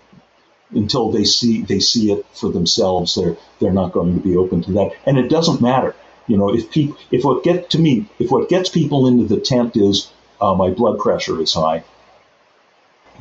until 0.71 1.11
they 1.11 1.25
see 1.25 1.63
they 1.63 1.81
see 1.81 2.13
it 2.13 2.27
for 2.33 2.51
themselves, 2.51 3.15
they're 3.15 3.37
they're 3.61 3.73
not 3.73 3.93
going 3.93 4.15
to 4.15 4.21
be 4.21 4.37
open 4.37 4.63
to 4.63 4.73
that. 4.73 4.93
And 5.07 5.19
it 5.19 5.29
doesn't 5.29 5.61
matter. 5.61 5.95
You 6.27 6.37
know, 6.37 6.55
if 6.55 6.71
people, 6.71 6.97
if 7.11 7.25
what 7.25 7.43
get 7.43 7.71
to 7.71 7.79
me, 7.79 8.07
if 8.19 8.31
what 8.31 8.49
gets 8.49 8.69
people 8.69 9.07
into 9.07 9.25
the 9.25 9.41
tent 9.41 9.77
is 9.77 10.11
uh, 10.41 10.55
my 10.55 10.71
blood 10.71 10.99
pressure 10.99 11.41
is 11.41 11.55
high, 11.55 11.85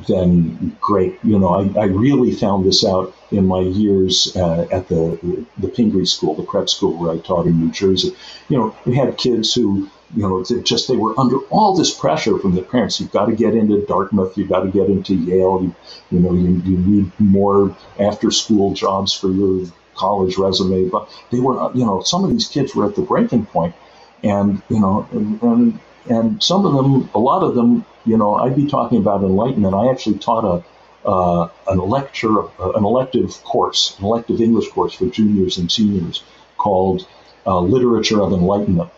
then 0.06 0.76
great. 0.80 1.18
You 1.24 1.38
know, 1.38 1.48
I, 1.48 1.80
I 1.80 1.84
really 1.86 2.32
found 2.32 2.66
this 2.66 2.84
out 2.84 3.14
in 3.30 3.46
my 3.46 3.60
years 3.60 4.36
uh, 4.36 4.68
at 4.70 4.88
the 4.88 5.46
the 5.56 5.68
Pingree 5.68 6.06
School, 6.06 6.34
the 6.34 6.42
prep 6.42 6.68
school 6.68 6.96
where 6.96 7.12
I 7.12 7.18
taught 7.18 7.46
in 7.46 7.58
New 7.58 7.72
Jersey. 7.72 8.14
You 8.48 8.58
know, 8.58 8.76
we 8.84 8.94
had 8.94 9.16
kids 9.16 9.54
who 9.54 9.88
you 10.14 10.22
know, 10.22 10.42
just 10.62 10.88
they 10.88 10.96
were 10.96 11.18
under 11.18 11.38
all 11.50 11.76
this 11.76 11.94
pressure 11.94 12.38
from 12.38 12.54
the 12.54 12.62
parents. 12.62 13.00
You've 13.00 13.12
got 13.12 13.26
to 13.26 13.36
get 13.36 13.54
into 13.54 13.84
Dartmouth. 13.84 14.36
You've 14.38 14.48
got 14.48 14.60
to 14.60 14.70
get 14.70 14.88
into 14.88 15.14
Yale. 15.14 15.62
You, 15.62 15.74
you 16.10 16.20
know, 16.20 16.32
you, 16.32 16.62
you 16.64 16.78
need 16.78 17.12
more 17.18 17.76
after 17.98 18.30
school 18.30 18.72
jobs 18.72 19.12
for 19.12 19.30
your 19.30 19.66
college 19.94 20.38
resume. 20.38 20.88
But 20.88 21.10
they 21.30 21.40
were, 21.40 21.70
you 21.74 21.84
know, 21.84 22.02
some 22.02 22.24
of 22.24 22.30
these 22.30 22.48
kids 22.48 22.74
were 22.74 22.86
at 22.86 22.94
the 22.94 23.02
breaking 23.02 23.46
point, 23.46 23.74
and 24.22 24.62
you 24.70 24.80
know, 24.80 25.06
and, 25.12 25.78
and 26.08 26.42
some 26.42 26.64
of 26.64 26.72
them, 26.72 27.10
a 27.14 27.18
lot 27.18 27.42
of 27.42 27.54
them, 27.54 27.84
you 28.06 28.16
know, 28.16 28.36
I'd 28.36 28.56
be 28.56 28.66
talking 28.66 28.98
about 28.98 29.22
enlightenment. 29.22 29.74
I 29.74 29.90
actually 29.90 30.18
taught 30.18 30.44
a 30.44 30.64
uh, 31.04 31.48
an 31.68 31.78
lecture, 31.78 32.40
an 32.40 32.84
elective 32.84 33.42
course, 33.44 33.96
an 33.98 34.04
elective 34.04 34.40
English 34.40 34.68
course 34.70 34.94
for 34.94 35.06
juniors 35.06 35.58
and 35.58 35.70
seniors 35.70 36.22
called 36.56 37.06
uh, 37.46 37.60
Literature 37.60 38.20
of 38.20 38.32
Enlightenment. 38.32 38.90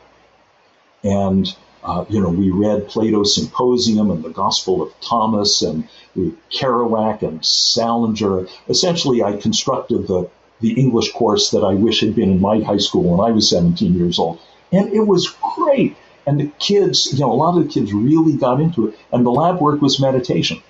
And, 1.03 1.47
uh, 1.83 2.05
you 2.09 2.21
know, 2.21 2.29
we 2.29 2.51
read 2.51 2.89
Plato's 2.89 3.35
Symposium 3.35 4.11
and 4.11 4.23
the 4.23 4.31
Gospel 4.31 4.83
of 4.83 4.93
Thomas 5.01 5.63
and 5.63 5.89
Kerouac 6.17 7.23
and 7.23 7.45
Salinger. 7.45 8.47
Essentially, 8.69 9.23
I 9.23 9.37
constructed 9.37 10.07
the, 10.07 10.29
the 10.61 10.73
English 10.73 11.13
course 11.13 11.51
that 11.51 11.65
I 11.65 11.75
wish 11.75 12.01
had 12.01 12.15
been 12.15 12.31
in 12.31 12.41
my 12.41 12.61
high 12.61 12.79
school 12.79 13.05
when 13.05 13.21
I 13.21 13.33
was 13.33 13.49
17 13.49 13.95
years 13.95 14.19
old. 14.19 14.41
And 14.73 14.93
it 14.93 15.07
was 15.07 15.35
great. 15.57 15.97
And 16.27 16.39
the 16.39 16.53
kids, 16.59 17.13
you 17.13 17.21
know, 17.21 17.33
a 17.33 17.35
lot 17.35 17.59
of 17.59 17.65
the 17.65 17.73
kids 17.73 17.93
really 17.93 18.37
got 18.37 18.61
into 18.61 18.89
it. 18.89 18.99
And 19.13 19.25
the 19.25 19.31
lab 19.31 19.61
work 19.61 19.81
was 19.81 20.01
meditation. 20.01 20.63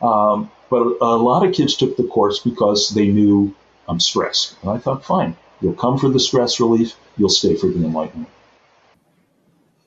Um, 0.00 0.50
but 0.70 0.98
a 1.00 1.16
lot 1.16 1.46
of 1.46 1.54
kids 1.54 1.76
took 1.76 1.96
the 1.96 2.04
course 2.04 2.38
because 2.38 2.90
they 2.90 3.08
knew 3.08 3.54
I'm 3.88 4.00
stressed. 4.00 4.56
And 4.62 4.70
I 4.70 4.78
thought, 4.78 5.04
fine, 5.04 5.36
you'll 5.60 5.74
come 5.74 5.98
for 5.98 6.08
the 6.08 6.20
stress 6.20 6.60
relief, 6.60 6.94
you'll 7.16 7.28
stay 7.28 7.56
for 7.56 7.66
the 7.66 7.84
enlightenment. 7.84 8.28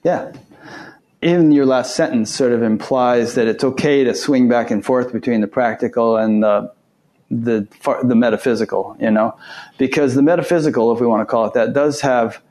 Yeah. 0.08 0.32
Even 1.22 1.51
your 1.51 1.66
last 1.66 1.93
sentence 1.97 2.34
sort 2.34 2.53
of 2.53 2.64
implies 2.64 3.36
that 3.36 3.45
it's 3.45 3.62
okay 3.62 4.05
to 4.05 4.16
swing 4.16 4.47
back 4.47 4.72
and 4.72 4.86
forth 4.86 5.12
between 5.12 5.41
the 5.41 5.47
practical 5.47 6.16
and 6.16 6.41
the 6.41 6.72
the 7.30 7.68
the 8.05 8.16
metaphysical, 8.16 8.95
you 9.01 9.12
know, 9.12 9.38
because 9.78 10.16
the 10.16 10.22
metaphysical, 10.22 10.93
if 10.93 11.01
we 11.01 11.08
want 11.08 11.20
to 11.20 11.26
call 11.26 11.45
it 11.45 11.55
that, 11.55 11.74
does 11.74 11.99
have 11.99 12.41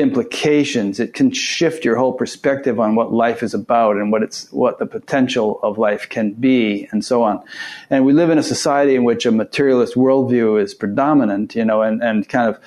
implications. 0.00 0.98
It 0.98 1.14
can 1.14 1.30
shift 1.30 1.84
your 1.84 1.96
whole 1.96 2.12
perspective 2.12 2.80
on 2.80 2.94
what 2.94 3.12
life 3.12 3.42
is 3.42 3.54
about 3.54 3.96
and 3.96 4.10
what 4.10 4.22
it's 4.22 4.50
what 4.52 4.78
the 4.78 4.86
potential 4.86 5.60
of 5.62 5.78
life 5.78 6.08
can 6.08 6.32
be, 6.32 6.88
and 6.90 7.04
so 7.04 7.22
on. 7.22 7.42
And 7.90 8.04
we 8.04 8.12
live 8.12 8.30
in 8.30 8.38
a 8.38 8.42
society 8.42 8.94
in 8.96 9.04
which 9.04 9.26
a 9.26 9.30
materialist 9.30 9.94
worldview 9.94 10.60
is 10.60 10.74
predominant, 10.74 11.54
you 11.54 11.64
know, 11.64 11.82
and, 11.82 12.02
and 12.02 12.28
kind 12.28 12.48
of 12.48 12.58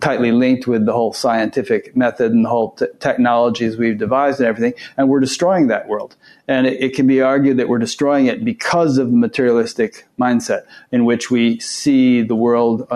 tightly 0.00 0.30
linked 0.30 0.66
with 0.66 0.86
the 0.86 0.92
whole 0.92 1.12
scientific 1.12 1.96
method 1.96 2.32
and 2.32 2.44
the 2.44 2.48
whole 2.48 2.72
t- 2.72 2.86
technologies 3.00 3.76
we've 3.76 3.98
devised 3.98 4.38
and 4.38 4.46
everything. 4.46 4.74
And 4.96 5.08
we're 5.08 5.20
destroying 5.20 5.68
that 5.68 5.88
world. 5.88 6.14
And 6.48 6.66
it, 6.66 6.82
it, 6.82 6.94
can 6.94 7.06
be 7.06 7.20
argued 7.20 7.58
that 7.58 7.68
we're 7.68 7.78
destroying 7.78 8.24
it 8.24 8.42
because 8.42 8.96
of 8.96 9.10
the 9.10 9.16
materialistic 9.16 10.06
mindset 10.18 10.64
in 10.90 11.04
which 11.04 11.30
we 11.30 11.60
see 11.60 12.22
the 12.22 12.34
world 12.34 12.88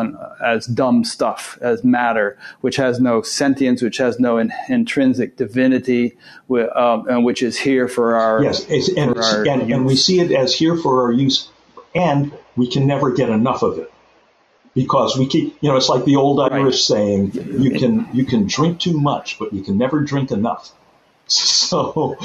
as 0.43 0.67
dumb 0.67 1.05
stuff, 1.05 1.59
as 1.61 1.85
matter, 1.85 2.39
which 2.63 2.77
has 2.77 2.99
no 2.99 3.21
sentience, 3.21 3.83
which 3.83 3.99
has 3.99 4.19
no 4.19 4.39
in, 4.39 4.53
intrinsic 4.71 5.37
divinity, 5.37 6.17
um, 6.75 7.07
and 7.09 7.27
which 7.27 7.43
is 7.43 7.59
here 7.59 7.89
for 7.89 8.15
our 8.15 8.43
yes, 8.43 8.67
and, 8.97 9.17
our 9.17 9.47
and, 9.47 9.71
and 9.71 9.85
we 9.85 9.97
see 9.97 10.21
it 10.21 10.33
as 10.33 10.55
here 10.55 10.77
for 10.77 11.03
our 11.03 11.13
use, 11.13 11.51
and 11.95 12.33
we 12.57 12.67
can 12.67 12.87
never 12.87 13.13
get 13.13 13.29
enough 13.29 13.63
of 13.63 13.79
it. 13.79 13.93
Because 14.75 15.19
we 15.19 15.27
keep 15.27 15.59
you 15.61 15.69
know 15.69 15.77
it's 15.77 15.91
like 15.91 16.07
the 16.07 16.17
old 16.17 16.41
Irish 16.41 16.89
right. 16.91 16.97
saying 16.97 17.33
you 17.61 17.79
can 17.79 18.09
you 18.15 18.25
can 18.25 18.47
drink 18.47 18.81
too 18.81 18.99
much 18.99 19.39
but 19.39 19.53
you 19.53 19.61
can 19.63 19.77
never 19.77 20.01
drink 20.01 20.31
enough 20.31 20.73
so, 21.33 22.17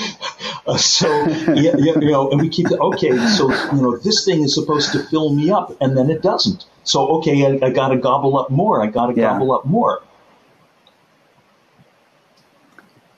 uh, 0.65 0.77
so 0.77 1.07
yeah, 1.53 1.75
you 1.77 1.95
know, 1.99 2.31
and 2.31 2.41
we 2.41 2.49
keep 2.49 2.71
okay. 2.71 3.17
So 3.27 3.51
you 3.73 3.81
know, 3.81 3.97
this 3.97 4.25
thing 4.25 4.43
is 4.43 4.53
supposed 4.53 4.91
to 4.93 5.03
fill 5.03 5.33
me 5.33 5.51
up, 5.51 5.75
and 5.81 5.97
then 5.97 6.09
it 6.09 6.21
doesn't. 6.21 6.65
So 6.83 7.07
okay, 7.17 7.45
I, 7.45 7.67
I 7.67 7.69
got 7.71 7.89
to 7.89 7.97
gobble 7.97 8.37
up 8.37 8.49
more. 8.49 8.83
I 8.83 8.87
got 8.87 9.07
to 9.07 9.13
yeah. 9.15 9.33
gobble 9.33 9.51
up 9.53 9.65
more. 9.65 10.01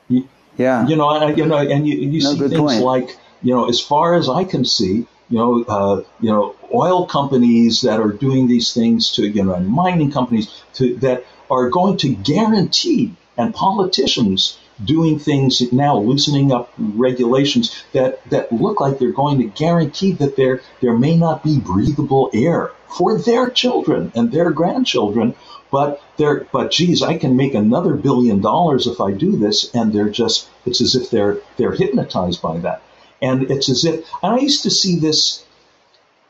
You, 0.08 0.28
yeah, 0.58 0.88
you 0.88 0.96
know, 0.96 1.10
and 1.10 1.38
you 1.38 1.46
know, 1.46 1.58
and 1.58 1.88
you, 1.88 1.98
you 1.98 2.22
no, 2.22 2.34
see 2.34 2.40
things 2.40 2.54
point. 2.54 2.82
like 2.82 3.18
you 3.42 3.54
know, 3.54 3.70
as 3.70 3.80
far 3.80 4.16
as 4.16 4.30
I 4.30 4.44
can 4.44 4.66
see, 4.66 5.08
you 5.30 5.38
know, 5.38 5.64
uh, 5.64 6.04
you 6.20 6.32
know, 6.32 6.56
oil 6.74 7.06
companies 7.06 7.82
that 7.82 8.00
are 8.00 8.12
doing 8.12 8.48
these 8.48 8.74
things 8.74 9.12
to 9.14 9.28
you 9.28 9.44
know, 9.44 9.54
and 9.54 9.68
mining 9.68 10.12
companies 10.12 10.64
to 10.76 10.96
that 10.98 11.26
are 11.50 11.70
going 11.70 11.98
to 11.98 12.16
guarantee, 12.16 13.16
and 13.38 13.54
politicians 13.54 14.60
doing 14.84 15.20
things 15.20 15.72
now, 15.72 15.98
loosening 15.98 16.52
up 16.52 16.72
regulations 16.78 17.84
that, 17.94 18.28
that 18.30 18.52
look 18.52 18.80
like 18.80 19.00
they're 19.00 19.12
going 19.12 19.38
to 19.40 19.46
guarantee 19.46 20.12
that 20.14 20.36
there, 20.36 20.62
there 20.82 20.98
may 20.98 21.18
not 21.18 21.44
be 21.44 21.60
breathable 21.60 22.30
air 22.34 22.72
for 22.88 23.18
their 23.18 23.50
children 23.50 24.12
and 24.16 24.32
their 24.32 24.52
grandchildren. 24.52 25.36
But 25.72 26.02
they're, 26.18 26.48
but 26.52 26.72
geez, 26.72 27.04
I 27.04 27.18
can 27.18 27.36
make 27.36 27.54
another 27.54 27.94
billion 27.94 28.42
dollars 28.42 28.88
if 28.88 29.00
I 29.00 29.12
do 29.12 29.38
this. 29.38 29.74
And 29.76 29.94
they're 29.94 30.10
just, 30.10 30.50
it's 30.66 30.82
as 30.82 30.96
if 30.96 31.12
they're, 31.12 31.40
they're 31.58 31.74
hypnotized 31.74 32.42
by 32.42 32.58
that. 32.60 32.82
And 33.22 33.52
it's 33.52 33.70
as 33.70 33.86
if, 33.86 34.06
and 34.24 34.34
I 34.34 34.40
used 34.40 34.64
to 34.64 34.72
see 34.72 34.98
this 34.98 35.46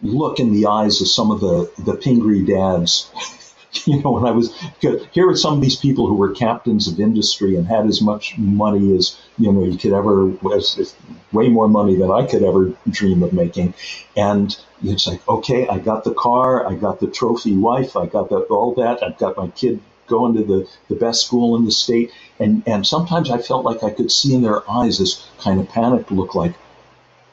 look 0.01 0.39
in 0.39 0.53
the 0.53 0.65
eyes 0.65 1.01
of 1.01 1.07
some 1.07 1.31
of 1.31 1.39
the, 1.39 1.71
the 1.77 1.95
Pingree 1.95 2.45
dads 2.45 3.11
you 3.85 4.01
know, 4.01 4.11
when 4.11 4.25
I 4.25 4.31
was 4.31 4.53
here 4.81 5.27
were 5.27 5.35
some 5.35 5.55
of 5.55 5.61
these 5.61 5.75
people 5.75 6.07
who 6.07 6.15
were 6.15 6.31
captains 6.31 6.87
of 6.87 6.99
industry 6.99 7.55
and 7.55 7.67
had 7.67 7.85
as 7.85 8.01
much 8.01 8.37
money 8.37 8.95
as 8.95 9.19
you 9.37 9.51
know 9.51 9.63
you 9.63 9.77
could 9.77 9.93
ever, 9.93 10.25
was 10.25 10.95
way 11.31 11.49
more 11.49 11.67
money 11.67 11.95
than 11.95 12.09
I 12.09 12.25
could 12.25 12.43
ever 12.43 12.73
dream 12.89 13.21
of 13.21 13.31
making, 13.31 13.75
and 14.15 14.55
it's 14.83 15.05
like, 15.05 15.27
okay, 15.27 15.67
I 15.67 15.77
got 15.77 16.03
the 16.03 16.13
car, 16.13 16.67
I 16.67 16.73
got 16.75 16.99
the 16.99 17.07
trophy 17.07 17.55
wife, 17.55 17.95
I 17.95 18.07
got 18.07 18.29
the, 18.29 18.37
all 18.37 18.73
that, 18.75 19.03
I've 19.03 19.19
got 19.19 19.37
my 19.37 19.49
kid 19.49 19.81
going 20.07 20.33
to 20.33 20.43
the, 20.43 20.67
the 20.87 20.95
best 20.95 21.27
school 21.27 21.55
in 21.55 21.65
the 21.65 21.71
state, 21.71 22.11
and 22.39 22.63
and 22.65 22.87
sometimes 22.87 23.29
I 23.29 23.37
felt 23.37 23.65
like 23.65 23.83
I 23.83 23.91
could 23.91 24.11
see 24.11 24.33
in 24.33 24.41
their 24.41 24.67
eyes 24.69 24.97
this 24.97 25.23
kind 25.39 25.59
of 25.59 25.69
panic 25.69 26.09
look, 26.09 26.33
like, 26.33 26.55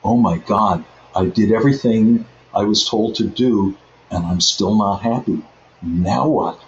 oh 0.05 0.19
my 0.19 0.37
God, 0.37 0.85
I 1.15 1.25
did 1.27 1.51
everything 1.51 2.27
I 2.55 2.65
was 2.65 2.87
told 2.87 3.15
to 3.17 3.25
do, 3.25 3.75
and 4.11 4.27
I'm 4.27 4.43
still 4.43 4.75
not 4.75 5.01
happy 5.01 5.43
now 5.83 6.29
what? 6.29 6.61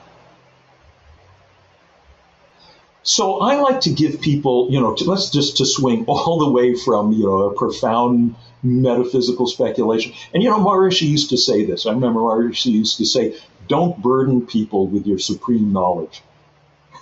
So 3.03 3.41
I 3.41 3.61
like 3.61 3.81
to 3.83 3.91
give 3.91 4.21
people, 4.21 4.69
you 4.71 4.81
know, 4.81 4.95
to, 4.95 5.05
let's 5.05 5.31
just 5.31 5.57
to 5.59 5.67
swing 5.67 6.05
all 6.09 6.39
the 6.39 6.51
way 6.51 6.75
from, 6.75 7.13
you 7.13 7.25
know, 7.25 7.49
a 7.49 7.55
profound 7.55 8.37
metaphysical 8.63 9.47
speculation. 9.47 10.13
And, 10.35 10.43
you 10.43 10.51
know, 10.51 10.59
Maharishi 10.59 11.09
used 11.09 11.31
to 11.31 11.39
say 11.39 11.65
this. 11.65 11.87
I 11.87 11.93
remember 11.93 12.21
Maharishi 12.21 12.73
used 12.73 12.99
to 12.99 13.07
say, 13.07 13.37
don't 13.67 14.01
burden 14.03 14.47
people 14.47 14.87
with 14.87 15.07
your 15.07 15.19
supreme 15.19 15.73
knowledge. 15.73 16.23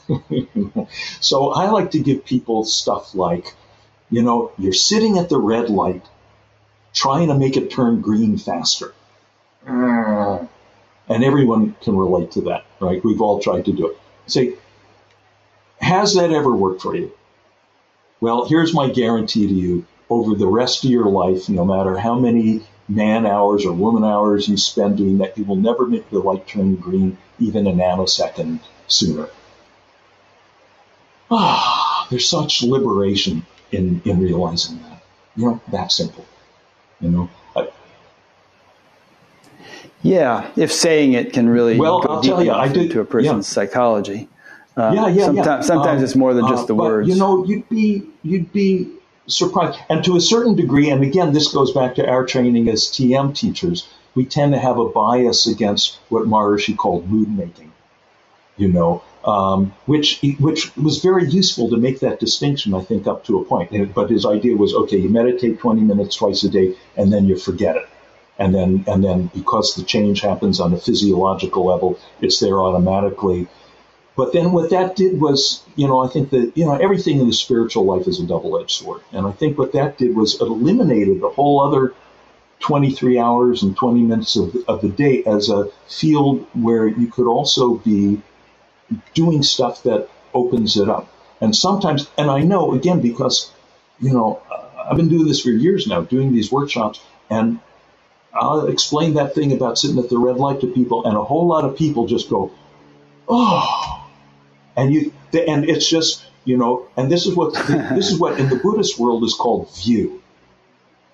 so 1.20 1.52
I 1.52 1.70
like 1.70 1.90
to 1.92 1.98
give 1.98 2.24
people 2.24 2.64
stuff 2.64 3.14
like, 3.14 3.54
you 4.08 4.22
know, 4.22 4.52
you're 4.58 4.72
sitting 4.72 5.18
at 5.18 5.28
the 5.28 5.38
red 5.38 5.70
light 5.70 6.04
trying 6.92 7.28
to 7.28 7.34
make 7.34 7.56
it 7.56 7.70
turn 7.70 8.00
green 8.00 8.38
faster. 8.38 8.94
Mm. 9.66 10.48
And 11.08 11.22
everyone 11.22 11.76
can 11.82 11.96
relate 11.96 12.32
to 12.32 12.40
that, 12.42 12.64
right? 12.80 13.02
We've 13.04 13.20
all 13.20 13.40
tried 13.40 13.66
to 13.66 13.72
do 13.72 13.88
it. 13.88 13.98
Say, 14.26 14.54
has 15.80 16.14
that 16.14 16.32
ever 16.32 16.54
worked 16.54 16.82
for 16.82 16.96
you? 16.96 17.12
Well, 18.20 18.46
here's 18.46 18.74
my 18.74 18.88
guarantee 18.88 19.46
to 19.46 19.54
you 19.54 19.86
over 20.08 20.34
the 20.34 20.46
rest 20.46 20.84
of 20.84 20.90
your 20.90 21.06
life, 21.06 21.48
no 21.48 21.64
matter 21.64 21.96
how 21.96 22.18
many 22.18 22.62
man 22.88 23.26
hours 23.26 23.66
or 23.66 23.72
woman 23.72 24.04
hours 24.04 24.48
you 24.48 24.56
spend 24.56 24.96
doing 24.96 25.18
that, 25.18 25.36
you 25.36 25.44
will 25.44 25.56
never 25.56 25.86
make 25.86 26.08
the 26.10 26.18
light 26.18 26.46
turn 26.46 26.76
green 26.76 27.18
even 27.38 27.66
a 27.66 27.72
nanosecond 27.72 28.60
sooner. 28.86 29.28
Ah, 31.30 32.06
there's 32.10 32.28
such 32.28 32.62
liberation 32.62 33.44
in, 33.72 34.00
in 34.04 34.20
realizing 34.20 34.80
that. 34.82 35.02
You 35.34 35.46
know, 35.46 35.60
that 35.68 35.92
simple. 35.92 36.24
You 37.00 37.10
know, 37.10 37.30
yeah, 40.06 40.50
if 40.56 40.72
saying 40.72 41.12
it 41.14 41.32
can 41.32 41.48
really 41.48 41.78
well, 41.78 42.00
go 42.00 42.14
I'll 42.14 42.22
tell 42.22 42.42
you, 42.42 42.52
I 42.52 42.68
did, 42.68 42.84
into 42.84 43.00
a 43.00 43.04
person's 43.04 43.48
yeah. 43.48 43.54
psychology. 43.54 44.28
Uh, 44.76 44.92
yeah, 44.94 45.08
yeah, 45.08 45.24
sometimes, 45.24 45.46
yeah. 45.46 45.60
Sometimes 45.62 45.98
um, 45.98 46.04
it's 46.04 46.16
more 46.16 46.34
than 46.34 46.46
just 46.48 46.64
uh, 46.64 46.66
the 46.66 46.74
words. 46.74 47.08
You 47.08 47.16
know, 47.16 47.44
you'd 47.44 47.68
be 47.68 48.06
you'd 48.22 48.52
be 48.52 48.90
surprised, 49.26 49.78
and 49.88 50.04
to 50.04 50.16
a 50.16 50.20
certain 50.20 50.54
degree, 50.54 50.90
and 50.90 51.02
again, 51.02 51.32
this 51.32 51.52
goes 51.52 51.72
back 51.72 51.94
to 51.96 52.06
our 52.08 52.24
training 52.24 52.68
as 52.68 52.84
TM 52.84 53.34
teachers. 53.34 53.88
We 54.14 54.24
tend 54.24 54.52
to 54.52 54.58
have 54.58 54.78
a 54.78 54.88
bias 54.88 55.46
against 55.46 55.98
what 56.08 56.24
Maharishi 56.24 56.76
called 56.76 57.10
mood 57.10 57.28
making. 57.36 57.72
You 58.56 58.68
know, 58.68 59.02
Um, 59.26 59.74
which 59.86 60.20
which 60.38 60.74
was 60.76 60.98
very 61.02 61.28
useful 61.28 61.68
to 61.70 61.76
make 61.76 61.98
that 62.00 62.20
distinction, 62.20 62.74
I 62.74 62.80
think, 62.82 63.06
up 63.06 63.24
to 63.24 63.40
a 63.40 63.44
point. 63.44 63.92
But 63.92 64.08
his 64.08 64.24
idea 64.24 64.56
was, 64.56 64.72
okay, 64.72 64.98
you 64.98 65.08
meditate 65.08 65.58
20 65.58 65.80
minutes 65.80 66.16
twice 66.16 66.44
a 66.44 66.48
day, 66.48 66.74
and 66.96 67.12
then 67.12 67.26
you 67.26 67.36
forget 67.36 67.76
it, 67.76 67.88
and 68.38 68.54
then 68.54 68.84
and 68.86 69.02
then 69.02 69.30
because 69.34 69.74
the 69.74 69.82
change 69.84 70.20
happens 70.20 70.60
on 70.60 70.72
a 70.72 70.78
physiological 70.78 71.64
level, 71.64 71.98
it's 72.20 72.40
there 72.40 72.60
automatically. 72.60 73.48
But 74.16 74.32
then 74.32 74.52
what 74.52 74.70
that 74.70 74.96
did 74.96 75.20
was, 75.20 75.62
you 75.74 75.86
know, 75.86 76.00
I 76.00 76.08
think 76.08 76.30
that 76.30 76.52
you 76.54 76.64
know 76.64 76.76
everything 76.76 77.20
in 77.20 77.26
the 77.26 77.32
spiritual 77.32 77.84
life 77.84 78.06
is 78.06 78.20
a 78.20 78.26
double-edged 78.26 78.70
sword, 78.70 79.02
and 79.12 79.26
I 79.26 79.32
think 79.32 79.58
what 79.58 79.72
that 79.72 79.98
did 79.98 80.16
was 80.16 80.34
it 80.34 80.42
eliminated 80.42 81.20
the 81.20 81.28
whole 81.28 81.60
other 81.60 81.94
23 82.60 83.18
hours 83.18 83.62
and 83.62 83.76
20 83.76 84.02
minutes 84.02 84.36
of, 84.36 84.56
of 84.66 84.80
the 84.80 84.88
day 84.88 85.22
as 85.24 85.50
a 85.50 85.68
field 85.88 86.46
where 86.54 86.86
you 86.86 87.06
could 87.06 87.28
also 87.28 87.74
be 87.74 88.20
doing 89.14 89.42
stuff 89.42 89.82
that 89.82 90.08
opens 90.32 90.76
it 90.76 90.88
up. 90.88 91.08
And 91.40 91.54
sometimes, 91.54 92.08
and 92.16 92.30
I 92.30 92.40
know 92.40 92.72
again 92.72 93.00
because, 93.00 93.52
you 94.00 94.12
know, 94.12 94.40
I've 94.78 94.96
been 94.96 95.08
doing 95.08 95.26
this 95.26 95.42
for 95.42 95.50
years 95.50 95.86
now, 95.86 96.00
doing 96.02 96.32
these 96.32 96.50
workshops, 96.50 97.00
and 97.28 97.60
I'll 98.38 98.66
explain 98.66 99.14
that 99.14 99.34
thing 99.34 99.52
about 99.52 99.78
sitting 99.78 99.98
at 99.98 100.08
the 100.08 100.18
red 100.18 100.36
light 100.36 100.60
to 100.60 100.66
people, 100.66 101.06
and 101.06 101.16
a 101.16 101.24
whole 101.24 101.46
lot 101.46 101.64
of 101.64 101.76
people 101.76 102.06
just 102.06 102.28
go, 102.28 102.52
oh, 103.28 104.08
and 104.76 104.92
you, 104.92 105.12
and 105.32 105.68
it's 105.68 105.88
just, 105.88 106.24
you 106.44 106.56
know, 106.56 106.88
and 106.96 107.10
this 107.10 107.26
is 107.26 107.34
what 107.34 107.54
this 107.94 108.10
is 108.10 108.18
what 108.18 108.38
in 108.38 108.48
the 108.48 108.56
Buddhist 108.56 108.98
world 108.98 109.24
is 109.24 109.34
called 109.34 109.74
view, 109.76 110.22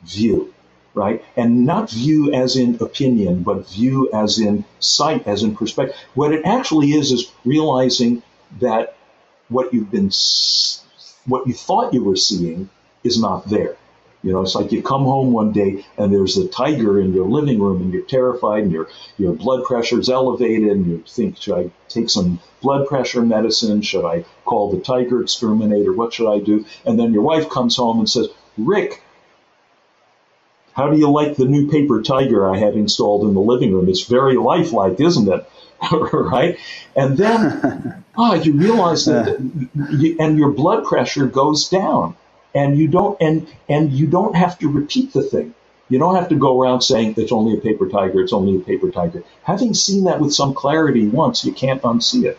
view, 0.02 0.52
right? 0.94 1.24
And 1.36 1.64
not 1.64 1.90
view 1.90 2.32
as 2.32 2.56
in 2.56 2.76
opinion, 2.80 3.42
but 3.42 3.68
view 3.70 4.10
as 4.12 4.38
in 4.38 4.64
sight, 4.80 5.26
as 5.26 5.42
in 5.42 5.56
perspective. 5.56 5.96
What 6.14 6.32
it 6.32 6.44
actually 6.44 6.92
is 6.92 7.12
is 7.12 7.30
realizing 7.44 8.22
that 8.60 8.96
what 9.48 9.72
you've 9.72 9.90
been, 9.90 10.10
what 11.26 11.46
you 11.46 11.54
thought 11.54 11.94
you 11.94 12.02
were 12.04 12.16
seeing 12.16 12.68
is 13.04 13.20
not 13.20 13.48
there. 13.48 13.76
You 14.22 14.32
know, 14.32 14.42
it's 14.42 14.54
like 14.54 14.70
you 14.70 14.82
come 14.82 15.02
home 15.02 15.32
one 15.32 15.52
day 15.52 15.84
and 15.98 16.12
there's 16.12 16.36
a 16.36 16.46
tiger 16.46 17.00
in 17.00 17.12
your 17.12 17.26
living 17.26 17.60
room 17.60 17.82
and 17.82 17.92
you're 17.92 18.02
terrified 18.02 18.62
and 18.64 18.72
your 18.72 18.88
your 19.18 19.32
blood 19.32 19.64
pressure's 19.64 20.08
elevated 20.08 20.70
and 20.70 20.86
you 20.86 21.04
think, 21.08 21.38
should 21.38 21.58
I 21.58 21.70
take 21.88 22.08
some 22.08 22.38
blood 22.60 22.86
pressure 22.86 23.22
medicine? 23.22 23.82
Should 23.82 24.04
I 24.04 24.24
call 24.44 24.70
the 24.70 24.80
tiger 24.80 25.22
exterminator? 25.22 25.92
What 25.92 26.14
should 26.14 26.32
I 26.32 26.38
do? 26.38 26.64
And 26.86 26.98
then 26.98 27.12
your 27.12 27.22
wife 27.22 27.50
comes 27.50 27.76
home 27.76 27.98
and 27.98 28.08
says, 28.08 28.28
Rick, 28.56 29.02
how 30.72 30.88
do 30.88 30.98
you 30.98 31.10
like 31.10 31.36
the 31.36 31.44
new 31.44 31.68
paper 31.68 32.02
tiger 32.02 32.48
I 32.48 32.58
had 32.58 32.74
installed 32.74 33.24
in 33.24 33.34
the 33.34 33.40
living 33.40 33.72
room? 33.72 33.88
It's 33.88 34.04
very 34.04 34.36
lifelike, 34.36 35.00
isn't 35.00 35.28
it? 35.28 35.48
right? 36.12 36.58
And 36.96 37.16
then, 37.16 38.04
oh, 38.16 38.34
you 38.42 38.54
realize 38.54 39.06
that, 39.06 39.36
and 40.18 40.38
your 40.38 40.50
blood 40.50 40.84
pressure 40.84 41.26
goes 41.26 41.68
down, 41.68 42.16
and 42.54 42.78
you 42.78 42.88
don't, 42.88 43.16
and 43.20 43.46
and 43.68 43.92
you 43.92 44.06
don't 44.06 44.36
have 44.36 44.58
to 44.60 44.68
repeat 44.68 45.12
the 45.12 45.22
thing. 45.22 45.54
You 45.88 45.98
don't 45.98 46.14
have 46.14 46.28
to 46.30 46.36
go 46.36 46.60
around 46.60 46.80
saying 46.80 47.14
it's 47.18 47.32
only 47.32 47.56
a 47.56 47.60
paper 47.60 47.88
tiger, 47.88 48.20
it's 48.22 48.32
only 48.32 48.56
a 48.56 48.60
paper 48.60 48.90
tiger. 48.90 49.24
Having 49.42 49.74
seen 49.74 50.04
that 50.04 50.20
with 50.20 50.32
some 50.32 50.54
clarity 50.54 51.06
once, 51.06 51.44
you 51.44 51.52
can't 51.52 51.82
unsee 51.82 52.24
it. 52.24 52.38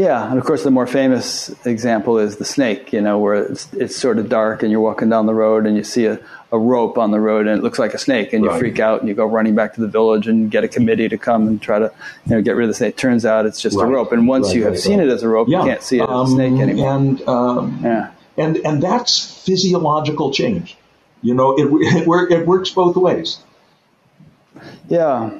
Yeah, 0.00 0.30
and 0.30 0.38
of 0.38 0.46
course, 0.46 0.64
the 0.64 0.70
more 0.70 0.86
famous 0.86 1.50
example 1.66 2.18
is 2.18 2.38
the 2.38 2.44
snake. 2.46 2.90
You 2.90 3.02
know, 3.02 3.18
where 3.18 3.34
it's 3.34 3.70
it's 3.74 3.94
sort 3.94 4.18
of 4.18 4.30
dark, 4.30 4.62
and 4.62 4.72
you're 4.72 4.80
walking 4.80 5.10
down 5.10 5.26
the 5.26 5.34
road, 5.34 5.66
and 5.66 5.76
you 5.76 5.84
see 5.84 6.06
a, 6.06 6.18
a 6.50 6.58
rope 6.58 6.96
on 6.96 7.10
the 7.10 7.20
road, 7.20 7.46
and 7.46 7.58
it 7.58 7.62
looks 7.62 7.78
like 7.78 7.92
a 7.92 7.98
snake, 7.98 8.32
and 8.32 8.42
you 8.42 8.48
right. 8.48 8.58
freak 8.58 8.80
out, 8.80 9.00
and 9.00 9.10
you 9.10 9.14
go 9.14 9.26
running 9.26 9.54
back 9.54 9.74
to 9.74 9.82
the 9.82 9.88
village 9.88 10.26
and 10.26 10.50
get 10.50 10.64
a 10.64 10.68
committee 10.68 11.06
to 11.10 11.18
come 11.18 11.46
and 11.46 11.60
try 11.60 11.78
to, 11.78 11.92
you 12.24 12.34
know, 12.34 12.40
get 12.40 12.52
rid 12.52 12.64
of 12.64 12.68
the 12.68 12.74
snake. 12.74 12.96
Turns 12.96 13.26
out 13.26 13.44
it's 13.44 13.60
just 13.60 13.76
right. 13.76 13.86
a 13.86 13.90
rope, 13.90 14.10
and 14.10 14.26
once 14.26 14.46
right, 14.46 14.56
you 14.56 14.64
have 14.64 14.78
seen 14.78 15.00
it 15.00 15.10
as 15.10 15.22
a 15.22 15.28
rope, 15.28 15.48
yeah. 15.50 15.58
you 15.58 15.64
can't 15.68 15.82
see 15.82 15.98
it 15.98 16.04
as 16.04 16.08
a 16.08 16.12
um, 16.12 16.28
snake 16.28 16.58
anymore. 16.58 16.96
And 16.96 17.28
um, 17.28 17.80
yeah, 17.84 18.12
and 18.38 18.56
and 18.64 18.82
that's 18.82 19.44
physiological 19.44 20.32
change. 20.32 20.78
You 21.20 21.34
know, 21.34 21.52
it 21.58 21.66
it, 21.66 22.32
it 22.32 22.46
works 22.46 22.70
both 22.70 22.96
ways. 22.96 23.38
Yeah. 24.88 25.30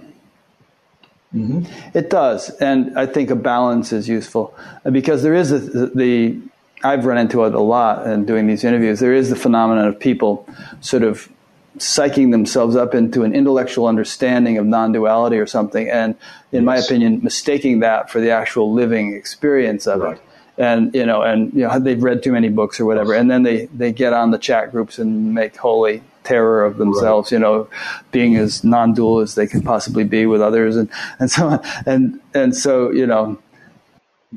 Mm-hmm. 1.35 1.97
It 1.97 2.11
does, 2.11 2.51
and 2.57 2.99
I 2.99 3.07
think 3.07 3.31
a 3.31 3.37
balance 3.37 3.93
is 3.93 4.09
useful 4.09 4.53
because 4.91 5.22
there 5.22 5.35
is 5.35 5.53
a, 5.53 5.59
the 5.87 6.41
I've 6.83 7.05
run 7.05 7.18
into 7.18 7.45
it 7.45 7.55
a 7.55 7.61
lot 7.61 8.07
in 8.07 8.24
doing 8.24 8.47
these 8.47 8.64
interviews. 8.64 9.01
There 9.01 9.14
is 9.14 9.31
the 9.31 9.37
phenomenon 9.37 9.87
of 9.87 10.01
people 10.01 10.49
sort 10.81 11.03
of 11.05 11.28
psyching 11.78 12.31
themselves 12.33 12.74
up 12.74 12.95
into 12.95 13.22
an 13.22 13.35
intellectual 13.35 13.87
understanding 13.87 14.59
of 14.59 14.66
non-duality 14.66 15.37
or 15.37 15.47
something, 15.47 15.89
and 15.89 16.16
in 16.51 16.64
yes. 16.64 16.66
my 16.66 16.76
opinion, 16.78 17.20
mistaking 17.22 17.81
that 17.81 18.11
for 18.11 18.20
the 18.20 18.31
actual 18.31 18.72
living 18.72 19.14
experience 19.14 19.87
of 19.87 20.01
right. 20.01 20.16
it. 20.16 20.22
And 20.59 20.95
you 20.95 21.07
know, 21.07 21.22
and 21.22 21.53
you 21.55 21.61
know, 21.61 21.78
they've 21.78 22.03
read 22.03 22.22
too 22.22 22.33
many 22.33 22.49
books 22.49 22.81
or 22.81 22.87
whatever, 22.87 23.14
and 23.14 23.31
then 23.31 23.45
they 23.45 23.66
they 23.66 23.93
get 23.93 24.12
on 24.12 24.31
the 24.31 24.39
chat 24.39 24.72
groups 24.72 24.99
and 24.99 25.33
make 25.33 25.57
holy 25.57 26.03
terror 26.25 26.64
of 26.64 26.77
themselves, 26.77 27.31
right. 27.31 27.37
you 27.37 27.41
know, 27.41 27.68
being 28.12 28.37
as 28.37 28.62
non-dual 28.64 29.21
as 29.21 29.35
they 29.35 29.47
can 29.47 29.62
possibly 29.62 30.05
be 30.05 30.27
with 30.27 30.41
others, 30.41 30.77
and 30.77 30.89
and 31.18 31.31
so 31.31 31.49
on. 31.49 31.61
and 31.87 32.21
and 32.35 32.57
so 32.57 32.91
you 32.91 33.07
know. 33.07 33.39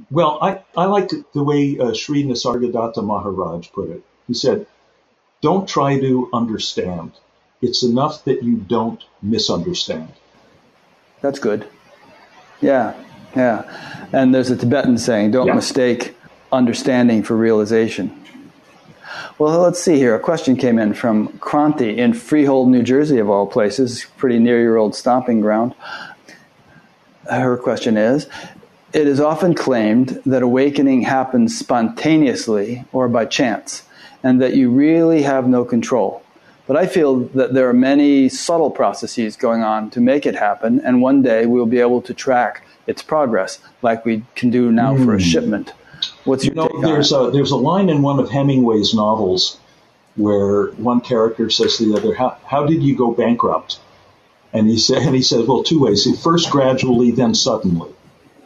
Well, 0.10 0.40
I 0.42 0.62
I 0.76 0.86
liked 0.86 1.14
the 1.34 1.44
way 1.44 1.78
uh, 1.78 1.94
Sri 1.94 2.24
Nisargadatta 2.24 3.04
Maharaj 3.04 3.72
put 3.72 3.90
it. 3.90 4.04
He 4.28 4.34
said, 4.34 4.66
"Don't 5.42 5.68
try 5.68 6.00
to 6.00 6.30
understand. 6.34 7.12
It's 7.62 7.84
enough 7.84 8.24
that 8.26 8.44
you 8.44 8.58
don't 8.58 9.04
misunderstand." 9.22 10.10
That's 11.22 11.40
good. 11.40 11.68
Yeah, 12.60 12.94
yeah. 13.36 14.08
And 14.12 14.34
there's 14.34 14.50
a 14.50 14.58
Tibetan 14.58 14.98
saying, 14.98 15.32
"Don't 15.32 15.48
yeah. 15.48 15.56
mistake 15.56 16.16
understanding 16.52 17.24
for 17.24 17.36
realization." 17.36 18.23
Well, 19.38 19.60
let's 19.60 19.80
see 19.80 19.98
here. 19.98 20.16
A 20.16 20.20
question 20.20 20.56
came 20.56 20.78
in 20.80 20.94
from 20.94 21.30
Kranti 21.40 21.98
in 21.98 22.14
Freehold, 22.14 22.70
New 22.70 22.84
Jersey, 22.84 23.20
of 23.20 23.30
all 23.30 23.48
places, 23.48 24.06
pretty 24.18 24.40
near 24.40 24.62
your 24.62 24.78
old 24.78 24.96
stomping 24.96 25.42
ground. 25.42 25.74
Her 27.30 27.58
question 27.58 27.98
is 27.98 28.28
It 28.94 29.08
is 29.08 29.20
often 29.20 29.54
claimed 29.56 30.22
that 30.26 30.44
awakening 30.44 31.04
happens 31.04 31.58
spontaneously 31.58 32.86
or 32.92 33.08
by 33.08 33.26
chance, 33.26 33.84
and 34.24 34.42
that 34.42 34.56
you 34.56 34.70
really 34.70 35.24
have 35.24 35.48
no 35.48 35.66
control. 35.66 36.24
But 36.66 36.78
I 36.78 36.88
feel 36.88 37.22
that 37.36 37.54
there 37.54 37.68
are 37.68 37.74
many 37.74 38.30
subtle 38.30 38.72
processes 38.72 39.36
going 39.36 39.64
on 39.64 39.90
to 39.92 40.00
make 40.00 40.26
it 40.26 40.36
happen, 40.36 40.80
and 40.80 41.02
one 41.02 41.22
day 41.22 41.46
we'll 41.46 41.66
be 41.66 41.80
able 41.80 42.02
to 42.04 42.14
track 42.14 42.66
its 42.88 43.02
progress 43.02 43.60
like 43.82 44.06
we 44.06 44.24
can 44.36 44.50
do 44.50 44.72
now 44.72 44.94
mm. 44.96 45.04
for 45.04 45.14
a 45.14 45.18
hmm. 45.18 45.24
shipment. 45.24 45.74
What's 46.26 46.46
your 46.46 46.54
you 46.54 46.62
know, 46.62 46.82
there's 46.82 47.12
a 47.12 47.32
there's 47.32 47.52
a 47.52 47.58
line 47.58 47.90
in 47.90 48.02
one 48.02 48.20
of 48.20 48.30
Hemingway's 48.30 48.94
novels 48.94 49.58
where 50.16 50.68
one 50.72 51.02
character 51.02 51.50
says 51.50 51.78
to 51.78 51.86
the 51.86 51.98
other, 51.98 52.14
"How 52.14 52.38
how 52.46 52.66
did 52.66 52.84
you 52.84 52.96
go 52.96 53.12
bankrupt?" 53.12 53.80
And 54.54 54.70
he 54.70 54.78
said, 54.78 55.02
and 55.02 55.16
he 55.16 55.22
says, 55.22 55.46
"Well, 55.46 55.64
two 55.64 55.80
ways: 55.80 56.08
first 56.22 56.50
gradually, 56.50 57.12
then 57.12 57.36
suddenly." 57.36 57.90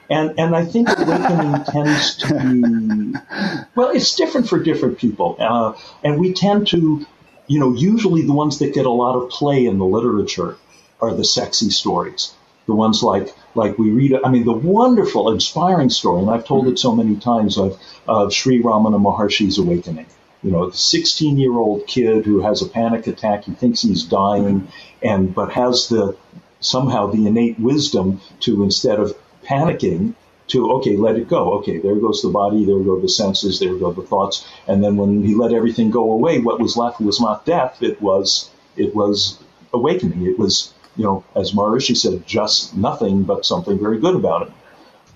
And 0.09 0.39
and 0.39 0.55
I 0.55 0.65
think 0.65 0.87
awakening 0.89 1.63
tends 1.69 2.15
to 2.17 2.33
be 2.33 3.65
well, 3.75 3.89
it's 3.89 4.15
different 4.15 4.47
for 4.47 4.59
different 4.59 4.97
people, 4.97 5.35
uh, 5.39 5.73
and 6.03 6.19
we 6.19 6.33
tend 6.33 6.67
to, 6.67 7.05
you 7.47 7.59
know, 7.59 7.73
usually 7.73 8.23
the 8.23 8.33
ones 8.33 8.59
that 8.59 8.73
get 8.73 8.85
a 8.85 8.91
lot 8.91 9.15
of 9.15 9.29
play 9.29 9.65
in 9.65 9.77
the 9.77 9.85
literature 9.85 10.57
are 11.01 11.13
the 11.13 11.25
sexy 11.25 11.69
stories 11.69 12.33
the 12.67 12.75
ones 12.75 13.01
like 13.01 13.33
like 13.55 13.77
we 13.79 13.89
read. 13.89 14.13
I 14.23 14.29
mean, 14.29 14.45
the 14.45 14.53
wonderful, 14.53 15.31
inspiring 15.31 15.89
story, 15.89 16.21
and 16.21 16.29
I've 16.29 16.45
told 16.45 16.67
it 16.67 16.77
so 16.77 16.95
many 16.95 17.15
times 17.15 17.57
of 17.57 17.81
of 18.07 18.33
Sri 18.33 18.61
Ramana 18.61 19.01
Maharshi's 19.01 19.57
awakening. 19.57 20.05
You 20.43 20.51
know, 20.51 20.69
the 20.69 20.77
16 20.77 21.37
year 21.37 21.53
old 21.53 21.87
kid 21.87 22.25
who 22.25 22.41
has 22.41 22.61
a 22.61 22.69
panic 22.69 23.07
attack. 23.07 23.45
He 23.45 23.53
thinks 23.53 23.81
he's 23.81 24.03
dying, 24.03 24.67
and 25.01 25.33
but 25.33 25.51
has 25.53 25.87
the 25.87 26.15
somehow 26.59 27.07
the 27.07 27.25
innate 27.25 27.59
wisdom 27.59 28.21
to 28.41 28.63
instead 28.63 28.99
of 28.99 29.17
panicking 29.43 30.13
to 30.47 30.71
okay, 30.73 30.95
let 30.95 31.15
it 31.15 31.27
go. 31.27 31.53
Okay, 31.59 31.77
there 31.77 31.95
goes 31.95 32.21
the 32.21 32.29
body, 32.29 32.65
there 32.65 32.79
go 32.79 32.99
the 32.99 33.09
senses, 33.09 33.59
there 33.59 33.75
go 33.75 33.91
the 33.91 34.01
thoughts, 34.01 34.45
and 34.67 34.83
then 34.83 34.95
when 34.97 35.23
he 35.23 35.35
let 35.35 35.53
everything 35.53 35.89
go 35.89 36.11
away, 36.11 36.39
what 36.39 36.59
was 36.59 36.77
left 36.77 37.01
was 37.01 37.19
not 37.19 37.45
death. 37.45 37.81
It 37.81 38.01
was 38.01 38.49
it 38.75 38.95
was 38.95 39.39
awakening. 39.73 40.25
It 40.25 40.37
was 40.37 40.73
you 40.97 41.03
know, 41.03 41.23
as 41.35 41.51
Maharishi 41.51 41.95
said, 41.95 42.25
just 42.25 42.75
nothing 42.75 43.23
but 43.23 43.45
something 43.45 43.79
very 43.79 43.99
good 43.99 44.15
about 44.15 44.47
it. 44.47 44.53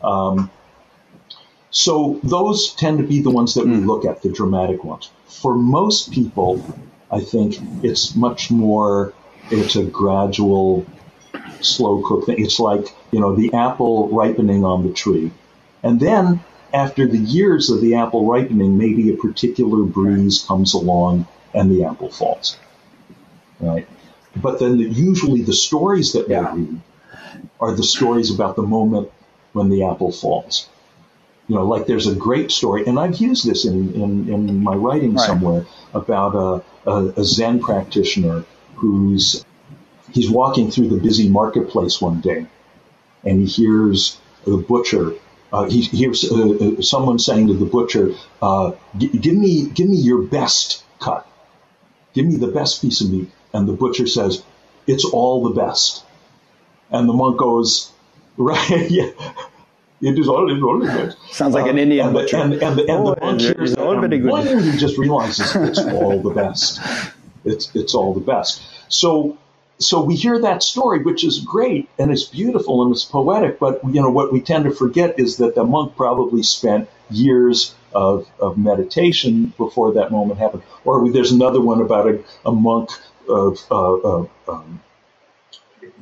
Um, 0.03 0.49
so 1.71 2.19
those 2.23 2.73
tend 2.73 2.99
to 2.99 3.05
be 3.05 3.21
the 3.21 3.29
ones 3.31 3.55
that 3.55 3.65
we 3.65 3.77
hmm. 3.77 3.87
look 3.87 4.05
at, 4.05 4.21
the 4.21 4.29
dramatic 4.29 4.83
ones. 4.83 5.09
For 5.25 5.55
most 5.55 6.11
people, 6.11 6.63
I 7.09 7.21
think 7.21 7.57
it's 7.83 8.15
much 8.15 8.51
more, 8.51 9.13
it's 9.49 9.75
a 9.75 9.83
gradual, 9.83 10.85
slow 11.61 12.01
cook 12.03 12.25
thing. 12.25 12.43
It's 12.43 12.59
like, 12.59 12.93
you 13.11 13.19
know, 13.19 13.35
the 13.35 13.53
apple 13.53 14.09
ripening 14.09 14.63
on 14.63 14.85
the 14.85 14.93
tree. 14.93 15.31
And 15.81 15.99
then 15.99 16.41
after 16.73 17.07
the 17.07 17.17
years 17.17 17.69
of 17.69 17.81
the 17.81 17.95
apple 17.95 18.25
ripening, 18.25 18.77
maybe 18.77 19.11
a 19.13 19.17
particular 19.17 19.83
breeze 19.83 20.43
comes 20.47 20.73
along 20.73 21.27
and 21.53 21.71
the 21.71 21.85
apple 21.85 22.09
falls. 22.09 22.57
Right? 23.59 23.87
But 24.35 24.59
then 24.59 24.77
the, 24.77 24.85
usually 24.85 25.41
the 25.41 25.53
stories 25.53 26.13
that 26.13 26.29
yeah. 26.29 26.53
we 26.53 26.61
read 26.61 26.81
are 27.59 27.73
the 27.73 27.83
stories 27.83 28.33
about 28.33 28.55
the 28.55 28.63
moment 28.63 29.11
when 29.53 29.69
the 29.69 29.83
apple 29.83 30.11
falls. 30.11 30.67
You 31.47 31.55
know, 31.55 31.65
like 31.65 31.85
there's 31.85 32.07
a 32.07 32.15
great 32.15 32.51
story, 32.51 32.85
and 32.85 32.97
I've 32.97 33.17
used 33.17 33.45
this 33.45 33.65
in, 33.65 33.93
in, 33.93 34.33
in 34.33 34.63
my 34.63 34.73
writing 34.73 35.15
right. 35.15 35.25
somewhere 35.25 35.65
about 35.93 36.63
a, 36.85 36.89
a, 36.89 37.13
a 37.17 37.23
Zen 37.23 37.59
practitioner 37.59 38.45
who's 38.75 39.43
he's 40.13 40.29
walking 40.29 40.71
through 40.71 40.89
the 40.89 40.97
busy 40.97 41.29
marketplace 41.29 41.99
one 41.99 42.21
day, 42.21 42.45
and 43.25 43.39
he 43.41 43.45
hears 43.45 44.17
the 44.45 44.57
butcher. 44.57 45.13
Uh, 45.51 45.65
he 45.65 45.81
hears 45.81 46.23
uh, 46.31 46.51
uh 46.51 46.81
someone 46.81 47.19
saying 47.19 47.47
to 47.47 47.53
the 47.53 47.65
butcher, 47.65 48.13
uh, 48.41 48.71
"Give 48.97 49.35
me, 49.35 49.65
give 49.67 49.89
me 49.89 49.97
your 49.97 50.21
best 50.21 50.85
cut. 50.99 51.27
Give 52.13 52.25
me 52.25 52.37
the 52.37 52.47
best 52.47 52.81
piece 52.81 53.01
of 53.01 53.11
meat." 53.11 53.29
And 53.53 53.67
the 53.67 53.73
butcher 53.73 54.07
says, 54.07 54.43
"It's 54.87 55.05
all 55.05 55.43
the 55.43 55.61
best." 55.61 56.03
And 56.89 57.07
the 57.07 57.13
monk 57.13 57.37
goes, 57.37 57.91
"Right, 58.37 58.89
yeah." 58.89 59.11
It 60.01 60.17
is 60.17 60.27
all, 60.27 60.51
it's 60.51 60.63
all 60.63 60.79
the 60.79 60.87
best. 60.87 61.17
Sounds 61.31 61.53
like 61.53 61.67
an 61.67 61.77
uh, 61.77 61.81
Indian 61.81 62.07
and 62.07 62.15
butcher. 62.15 62.37
The, 62.37 62.43
and, 62.43 62.53
and, 62.53 62.63
and, 62.63 62.79
and 62.79 62.89
oh, 62.89 63.13
the 63.13 63.21
monk 63.21 63.41
hears 63.41 63.75
that, 63.75 63.87
and 63.87 64.61
he 64.65 64.77
just 64.77 64.97
realizes 64.97 65.55
it's 65.55 65.79
all 65.79 66.19
the 66.19 66.31
best. 66.31 66.81
It's 67.45 67.75
it's 67.75 67.93
all 67.93 68.13
the 68.13 68.19
best. 68.19 68.63
So 68.89 69.37
so 69.81 70.01
we 70.01 70.15
hear 70.15 70.39
that 70.39 70.63
story, 70.63 70.99
which 70.99 71.23
is 71.23 71.39
great 71.39 71.89
and 71.97 72.11
it's 72.11 72.23
beautiful 72.23 72.83
and 72.83 72.91
it's 72.91 73.03
poetic. 73.03 73.59
But 73.59 73.81
you 73.83 74.01
know 74.01 74.11
what 74.11 74.31
we 74.31 74.39
tend 74.39 74.65
to 74.65 74.71
forget 74.71 75.19
is 75.19 75.37
that 75.37 75.55
the 75.55 75.63
monk 75.63 75.95
probably 75.95 76.43
spent 76.43 76.89
years 77.09 77.73
of, 77.93 78.27
of 78.39 78.57
meditation 78.57 79.53
before 79.57 79.93
that 79.93 80.11
moment 80.11 80.39
happened. 80.39 80.63
Or 80.85 81.11
there's 81.11 81.31
another 81.31 81.59
one 81.59 81.81
about 81.81 82.07
a, 82.07 82.23
a 82.45 82.51
monk 82.51 82.91
uh, 82.91 82.93
uh, 82.93 83.10
um, 83.29 84.81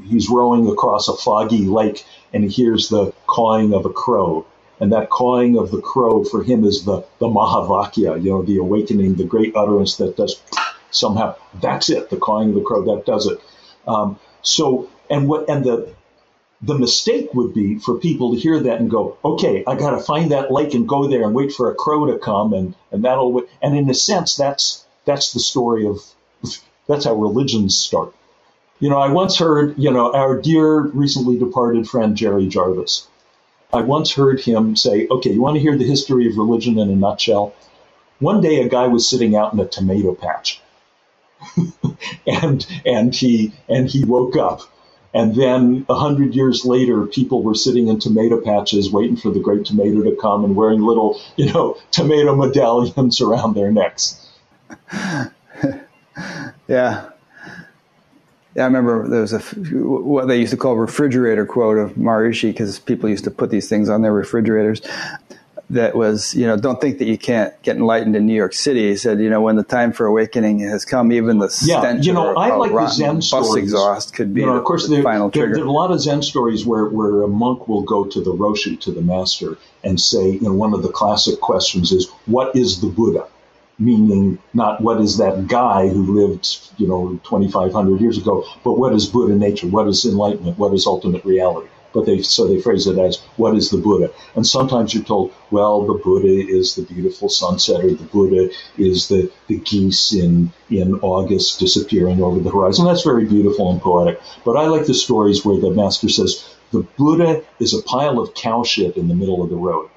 he's 0.05 0.29
rowing 0.29 0.69
across 0.69 1.07
a 1.07 1.15
foggy 1.15 1.65
lake 1.65 2.05
and 2.33 2.43
he 2.43 2.49
hears 2.49 2.89
the 2.89 3.13
cawing 3.27 3.73
of 3.73 3.85
a 3.85 3.89
crow. 3.89 4.45
And 4.79 4.93
that 4.93 5.09
cawing 5.09 5.57
of 5.57 5.71
the 5.71 5.81
crow 5.81 6.23
for 6.23 6.41
him 6.41 6.63
is 6.63 6.85
the, 6.85 7.03
the 7.19 7.27
Mahavakya, 7.27 8.23
you 8.23 8.29
know, 8.31 8.43
the 8.43 8.57
awakening, 8.57 9.15
the 9.15 9.25
great 9.25 9.55
utterance 9.55 9.97
that 9.97 10.15
does 10.15 10.41
somehow. 10.89 11.35
That's 11.59 11.89
it, 11.89 12.09
the 12.09 12.17
cawing 12.17 12.49
of 12.49 12.55
the 12.55 12.61
crow, 12.61 12.95
that 12.95 13.05
does 13.05 13.27
it. 13.27 13.39
Um, 13.85 14.19
so, 14.41 14.89
and 15.09 15.27
what, 15.27 15.49
and 15.49 15.65
the, 15.65 15.93
the 16.61 16.77
mistake 16.77 17.33
would 17.33 17.53
be 17.53 17.79
for 17.79 17.97
people 17.97 18.33
to 18.33 18.39
hear 18.39 18.57
that 18.59 18.79
and 18.79 18.89
go, 18.89 19.17
okay, 19.23 19.63
I 19.67 19.75
got 19.75 19.91
to 19.91 19.99
find 19.99 20.31
that 20.31 20.51
lake 20.51 20.73
and 20.73 20.87
go 20.87 21.07
there 21.07 21.23
and 21.23 21.33
wait 21.33 21.51
for 21.51 21.69
a 21.69 21.75
crow 21.75 22.05
to 22.05 22.17
come 22.17 22.53
and, 22.53 22.73
and 22.91 23.03
that'll, 23.03 23.43
and 23.61 23.77
in 23.77 23.89
a 23.89 23.93
sense, 23.93 24.37
that's, 24.37 24.85
that's 25.03 25.33
the 25.33 25.39
story 25.41 25.87
of, 25.87 25.99
that's 26.89 27.05
how 27.05 27.13
religions 27.13 27.77
start. 27.77 28.13
You 28.79 28.89
know, 28.89 28.97
I 28.97 29.11
once 29.11 29.37
heard, 29.37 29.75
you 29.77 29.91
know, 29.91 30.11
our 30.11 30.41
dear 30.41 30.81
recently 30.81 31.37
departed 31.37 31.87
friend 31.87 32.17
Jerry 32.17 32.47
Jarvis. 32.47 33.07
I 33.71 33.81
once 33.81 34.13
heard 34.13 34.41
him 34.41 34.75
say, 34.75 35.07
okay, 35.09 35.31
you 35.31 35.41
want 35.41 35.55
to 35.55 35.61
hear 35.61 35.77
the 35.77 35.85
history 35.85 36.27
of 36.27 36.37
religion 36.37 36.79
in 36.79 36.89
a 36.89 36.95
nutshell? 36.95 37.53
One 38.17 38.41
day 38.41 38.61
a 38.61 38.67
guy 38.67 38.87
was 38.87 39.07
sitting 39.07 39.35
out 39.35 39.53
in 39.53 39.59
a 39.59 39.67
tomato 39.67 40.15
patch 40.15 40.59
and 42.27 42.65
and 42.85 43.13
he 43.13 43.53
and 43.69 43.87
he 43.87 44.03
woke 44.03 44.35
up. 44.35 44.61
And 45.13 45.35
then 45.35 45.85
a 45.89 45.95
hundred 45.95 46.35
years 46.35 46.65
later, 46.65 47.05
people 47.05 47.41
were 47.41 47.55
sitting 47.55 47.87
in 47.87 47.99
tomato 47.99 48.41
patches 48.41 48.91
waiting 48.91 49.15
for 49.15 49.31
the 49.31 49.39
great 49.39 49.65
tomato 49.65 50.03
to 50.03 50.15
come 50.15 50.43
and 50.43 50.55
wearing 50.55 50.81
little, 50.81 51.19
you 51.35 51.51
know, 51.51 51.77
tomato 51.91 52.35
medallions 52.35 53.21
around 53.21 53.55
their 53.55 53.71
necks. 53.71 54.27
Yeah. 56.69 57.09
Yeah, 58.55 58.63
I 58.63 58.65
remember 58.65 59.07
there 59.07 59.21
was 59.21 59.33
a 59.33 59.39
what 59.39 60.27
they 60.27 60.39
used 60.39 60.51
to 60.51 60.57
call 60.57 60.75
refrigerator 60.75 61.45
quote 61.45 61.77
of 61.77 61.91
Maharishi 61.93 62.49
because 62.51 62.79
people 62.79 63.07
used 63.07 63.25
to 63.25 63.31
put 63.31 63.51
these 63.51 63.69
things 63.69 63.89
on 63.89 64.01
their 64.01 64.11
refrigerators 64.11 64.81
that 65.69 65.95
was, 65.95 66.33
you 66.33 66.47
know, 66.47 66.57
don't 66.57 66.81
think 66.81 66.97
that 66.97 67.05
you 67.05 67.17
can't 67.17 67.53
get 67.61 67.77
enlightened 67.77 68.15
in 68.15 68.25
New 68.25 68.33
York 68.33 68.53
City. 68.53 68.89
He 68.89 68.95
said, 68.95 69.19
you 69.19 69.29
know, 69.29 69.41
when 69.41 69.55
the 69.55 69.63
time 69.63 69.93
for 69.93 70.07
awakening 70.07 70.59
has 70.61 70.83
come, 70.83 71.11
even 71.11 71.37
the 71.37 71.45
yeah, 71.63 71.79
stench 71.79 72.07
you 72.07 72.13
know, 72.13 72.31
of, 72.31 72.37
I 72.37 72.55
like 72.55 72.71
the 72.71 72.87
Zen 72.87 73.15
bus 73.17 73.27
stories. 73.27 73.65
exhaust 73.65 74.15
could 74.15 74.33
be 74.33 74.41
you 74.41 74.47
know, 74.47 74.53
the, 74.53 74.59
of 74.59 74.65
course, 74.65 74.87
the 74.87 74.95
there, 74.95 75.03
final 75.03 75.29
there, 75.29 75.43
trigger. 75.43 75.55
There 75.57 75.63
are 75.65 75.67
a 75.67 75.71
lot 75.71 75.91
of 75.91 76.01
Zen 76.01 76.23
stories 76.23 76.65
where, 76.65 76.85
where 76.85 77.21
a 77.21 77.27
monk 77.27 77.67
will 77.67 77.83
go 77.83 78.05
to 78.05 78.19
the 78.19 78.33
Roshi, 78.33 78.79
to 78.81 78.91
the 78.91 79.01
master, 79.01 79.57
and 79.83 80.01
say, 80.01 80.31
you 80.31 80.41
know, 80.41 80.53
one 80.53 80.73
of 80.73 80.81
the 80.81 80.89
classic 80.89 81.39
questions 81.39 81.91
is, 81.91 82.09
what 82.25 82.55
is 82.55 82.81
the 82.81 82.87
Buddha? 82.87 83.27
Meaning, 83.79 84.39
not 84.53 84.81
what 84.81 84.99
is 84.99 85.17
that 85.17 85.47
guy 85.47 85.87
who 85.87 86.19
lived, 86.19 86.59
you 86.77 86.87
know, 86.87 87.19
2,500 87.23 88.01
years 88.01 88.17
ago, 88.17 88.45
but 88.63 88.77
what 88.77 88.93
is 88.93 89.07
Buddha 89.07 89.35
nature? 89.35 89.67
What 89.67 89.87
is 89.87 90.05
enlightenment? 90.05 90.57
What 90.57 90.73
is 90.73 90.85
ultimate 90.85 91.23
reality? 91.23 91.69
but 91.93 92.05
they 92.05 92.21
so 92.21 92.47
they 92.47 92.61
phrase 92.61 92.87
it 92.87 92.97
as 92.97 93.17
what 93.37 93.55
is 93.55 93.69
the 93.69 93.77
Buddha? 93.77 94.11
And 94.35 94.45
sometimes 94.45 94.93
you're 94.93 95.03
told, 95.03 95.33
well, 95.51 95.85
the 95.85 95.93
Buddha 95.93 96.27
is 96.27 96.75
the 96.75 96.83
beautiful 96.83 97.29
sunset, 97.29 97.83
or 97.83 97.91
the 97.91 98.03
Buddha 98.03 98.53
is 98.77 99.07
the, 99.07 99.31
the 99.47 99.57
geese 99.57 100.13
in 100.13 100.51
in 100.69 100.95
August 101.01 101.59
disappearing 101.59 102.21
over 102.21 102.39
the 102.39 102.51
horizon. 102.51 102.85
That's 102.85 103.03
very 103.03 103.25
beautiful 103.25 103.71
and 103.71 103.81
poetic. 103.81 104.21
But 104.45 104.57
I 104.57 104.67
like 104.67 104.85
the 104.85 104.93
stories 104.93 105.43
where 105.43 105.59
the 105.59 105.71
master 105.71 106.09
says 106.09 106.45
the 106.71 106.85
Buddha 106.97 107.43
is 107.59 107.73
a 107.73 107.81
pile 107.81 108.19
of 108.19 108.33
cow 108.33 108.63
shit 108.63 108.97
in 108.97 109.07
the 109.07 109.15
middle 109.15 109.41
of 109.43 109.49
the 109.49 109.55
road. 109.55 109.89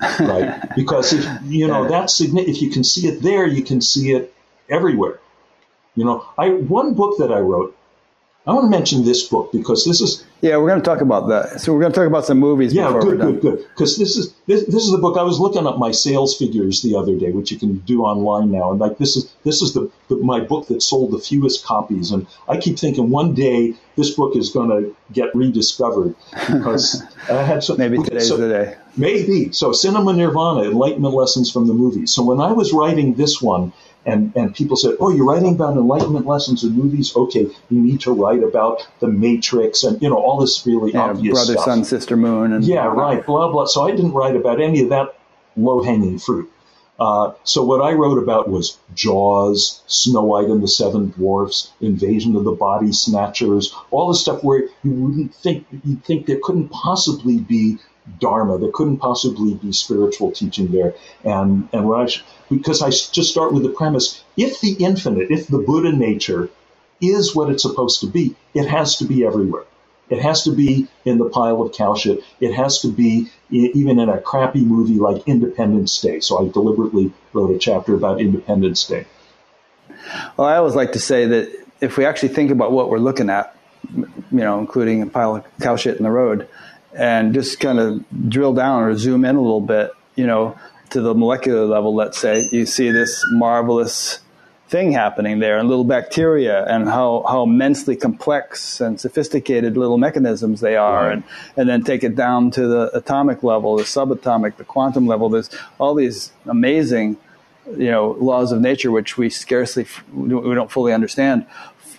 Right? 0.00 0.74
Because 0.74 1.12
if 1.12 1.26
you 1.44 1.66
know 1.66 1.88
that's 1.88 2.20
if 2.20 2.62
you 2.62 2.70
can 2.70 2.84
see 2.84 3.08
it 3.08 3.22
there, 3.22 3.46
you 3.46 3.62
can 3.62 3.80
see 3.80 4.12
it 4.12 4.34
everywhere. 4.68 5.20
You 5.94 6.04
know, 6.04 6.24
I 6.38 6.50
one 6.50 6.94
book 6.94 7.18
that 7.18 7.32
I 7.32 7.40
wrote 7.40 7.76
I 8.46 8.54
want 8.54 8.64
to 8.64 8.70
mention 8.70 9.04
this 9.04 9.28
book 9.28 9.52
because 9.52 9.84
this 9.84 10.00
is. 10.00 10.24
Yeah, 10.40 10.56
we're 10.56 10.68
going 10.68 10.80
to 10.80 10.84
talk 10.84 11.02
about 11.02 11.28
that. 11.28 11.60
So 11.60 11.74
we're 11.74 11.80
going 11.80 11.92
to 11.92 12.00
talk 12.00 12.06
about 12.06 12.24
some 12.24 12.38
movies. 12.38 12.72
Yeah, 12.72 12.90
good, 12.98 13.20
good, 13.20 13.40
good. 13.42 13.58
Because 13.68 13.98
this 13.98 14.16
is 14.16 14.32
this, 14.46 14.64
this 14.64 14.82
is 14.82 14.90
the 14.90 14.98
book 14.98 15.18
I 15.18 15.22
was 15.22 15.38
looking 15.38 15.66
up 15.66 15.78
my 15.78 15.90
sales 15.90 16.34
figures 16.38 16.80
the 16.80 16.96
other 16.96 17.16
day, 17.16 17.32
which 17.32 17.52
you 17.52 17.58
can 17.58 17.78
do 17.80 18.02
online 18.02 18.50
now, 18.50 18.70
and 18.70 18.80
like 18.80 18.96
this 18.96 19.16
is 19.16 19.30
this 19.44 19.60
is 19.60 19.74
the, 19.74 19.90
the 20.08 20.16
my 20.16 20.40
book 20.40 20.68
that 20.68 20.80
sold 20.82 21.12
the 21.12 21.18
fewest 21.18 21.66
copies, 21.66 22.12
and 22.12 22.26
I 22.48 22.56
keep 22.56 22.78
thinking 22.78 23.10
one 23.10 23.34
day 23.34 23.74
this 23.96 24.14
book 24.14 24.34
is 24.34 24.48
going 24.48 24.70
to 24.70 24.96
get 25.12 25.34
rediscovered 25.34 26.14
because 26.46 27.02
I 27.30 27.42
had 27.42 27.62
some. 27.62 27.76
maybe 27.76 27.98
today's 27.98 28.28
so, 28.28 28.38
the 28.38 28.48
day. 28.48 28.76
Maybe 28.96 29.52
so. 29.52 29.72
Cinema 29.72 30.14
Nirvana, 30.14 30.62
Enlightenment 30.62 31.14
Lessons 31.14 31.52
from 31.52 31.66
the 31.66 31.74
Movies. 31.74 32.10
So 32.12 32.22
when 32.22 32.40
I 32.40 32.52
was 32.52 32.72
writing 32.72 33.14
this 33.14 33.42
one 33.42 33.74
and, 34.06 34.32
and 34.34 34.54
people 34.54 34.76
said, 34.76 34.96
oh, 34.98 35.10
you're 35.10 35.26
writing 35.26 35.54
about 35.54 35.76
enlightenment 35.76 36.26
lessons 36.26 36.64
in 36.64 36.72
movies? 36.72 37.14
Okay, 37.14 37.48
you 37.68 37.80
need 37.80 38.00
to 38.00 38.12
write 38.12 38.42
about 38.42 38.88
the 39.00 39.08
Matrix 39.08 39.84
and, 39.84 40.00
you 40.00 40.08
know, 40.08 40.16
all 40.16 40.38
this 40.40 40.66
really 40.66 40.92
yeah, 40.92 41.02
obvious 41.02 41.34
brother, 41.34 41.52
stuff. 41.52 41.64
sun, 41.64 41.84
sister, 41.84 42.16
moon. 42.16 42.52
And 42.52 42.64
yeah, 42.64 42.86
right, 42.86 43.24
blah, 43.24 43.50
blah. 43.50 43.66
So 43.66 43.86
I 43.86 43.90
didn't 43.90 44.12
write 44.12 44.36
about 44.36 44.60
any 44.60 44.82
of 44.82 44.88
that 44.88 45.18
low-hanging 45.56 46.18
fruit. 46.18 46.50
Uh, 46.98 47.32
so 47.44 47.64
what 47.64 47.80
I 47.80 47.92
wrote 47.92 48.18
about 48.22 48.50
was 48.50 48.78
Jaws, 48.94 49.82
Snow 49.86 50.22
White 50.22 50.48
and 50.48 50.62
the 50.62 50.68
Seven 50.68 51.08
Dwarfs, 51.10 51.72
Invasion 51.80 52.36
of 52.36 52.44
the 52.44 52.52
Body 52.52 52.92
Snatchers, 52.92 53.74
all 53.90 54.08
the 54.08 54.14
stuff 54.14 54.44
where 54.44 54.64
you 54.82 54.90
wouldn't 54.90 55.34
think 55.34 55.66
you'd 55.82 56.04
think 56.04 56.26
there 56.26 56.40
couldn't 56.42 56.68
possibly 56.68 57.38
be 57.38 57.78
dharma. 58.18 58.58
There 58.58 58.70
couldn't 58.72 58.98
possibly 58.98 59.54
be 59.54 59.72
spiritual 59.72 60.32
teaching 60.32 60.68
there. 60.68 60.94
And 61.24 61.68
and 61.72 61.88
when 61.88 62.00
I 62.00 62.08
because 62.48 62.82
I 62.82 62.90
just 62.90 63.30
start 63.30 63.52
with 63.52 63.62
the 63.62 63.70
premise: 63.70 64.22
if 64.36 64.60
the 64.60 64.72
infinite, 64.78 65.30
if 65.30 65.48
the 65.48 65.58
Buddha 65.58 65.92
nature 65.92 66.50
is 67.00 67.34
what 67.34 67.50
it's 67.50 67.62
supposed 67.62 68.00
to 68.00 68.06
be, 68.06 68.36
it 68.54 68.66
has 68.66 68.96
to 68.96 69.04
be 69.04 69.24
everywhere. 69.24 69.64
It 70.10 70.20
has 70.20 70.42
to 70.44 70.52
be 70.52 70.88
in 71.04 71.18
the 71.18 71.28
pile 71.28 71.62
of 71.62 71.72
cow 71.72 71.94
shit. 71.94 72.24
It 72.40 72.52
has 72.52 72.80
to 72.80 72.88
be 72.88 73.28
even 73.50 74.00
in 74.00 74.08
a 74.08 74.20
crappy 74.20 74.60
movie 74.60 74.98
like 74.98 75.22
Independence 75.26 76.00
Day. 76.00 76.18
So 76.18 76.44
I 76.44 76.50
deliberately 76.50 77.12
wrote 77.32 77.54
a 77.54 77.58
chapter 77.58 77.94
about 77.94 78.20
Independence 78.20 78.84
Day. 78.86 79.06
Well, 80.36 80.48
I 80.48 80.56
always 80.56 80.74
like 80.74 80.92
to 80.92 80.98
say 80.98 81.26
that 81.26 81.66
if 81.80 81.96
we 81.96 82.04
actually 82.04 82.30
think 82.30 82.50
about 82.50 82.72
what 82.72 82.90
we're 82.90 82.98
looking 82.98 83.30
at, 83.30 83.56
you 83.94 84.08
know, 84.30 84.58
including 84.58 85.02
a 85.02 85.06
pile 85.06 85.36
of 85.36 85.44
cow 85.60 85.76
shit 85.76 85.96
in 85.96 86.02
the 86.02 86.10
road, 86.10 86.48
and 86.92 87.34
just 87.34 87.60
kind 87.60 87.78
of 87.78 88.04
drill 88.28 88.52
down 88.52 88.82
or 88.82 88.96
zoom 88.96 89.24
in 89.24 89.36
a 89.36 89.40
little 89.40 89.60
bit, 89.60 89.92
you 90.16 90.26
know, 90.26 90.58
to 90.90 91.00
the 91.00 91.14
molecular 91.14 91.66
level, 91.66 91.94
let's 91.94 92.18
say, 92.18 92.48
you 92.50 92.66
see 92.66 92.90
this 92.90 93.24
marvelous 93.32 94.20
thing 94.68 94.92
happening 94.92 95.40
there 95.40 95.58
and 95.58 95.68
little 95.68 95.84
bacteria 95.84 96.64
and 96.66 96.88
how, 96.88 97.24
how 97.28 97.42
immensely 97.42 97.96
complex 97.96 98.80
and 98.80 99.00
sophisticated 99.00 99.76
little 99.76 99.98
mechanisms 99.98 100.60
they 100.60 100.76
are 100.76 101.06
right. 101.06 101.12
and, 101.12 101.24
and 101.56 101.68
then 101.68 101.82
take 101.82 102.04
it 102.04 102.14
down 102.14 102.52
to 102.52 102.68
the 102.68 102.96
atomic 102.96 103.42
level, 103.42 103.76
the 103.76 103.82
subatomic, 103.82 104.56
the 104.56 104.64
quantum 104.64 105.08
level. 105.08 105.28
There's 105.28 105.50
all 105.78 105.96
these 105.96 106.32
amazing, 106.46 107.16
you 107.76 107.90
know, 107.90 108.12
laws 108.12 108.52
of 108.52 108.60
nature 108.60 108.92
which 108.92 109.18
we 109.18 109.28
scarcely, 109.28 109.86
we 110.12 110.28
don't 110.54 110.70
fully 110.70 110.92
understand 110.92 111.46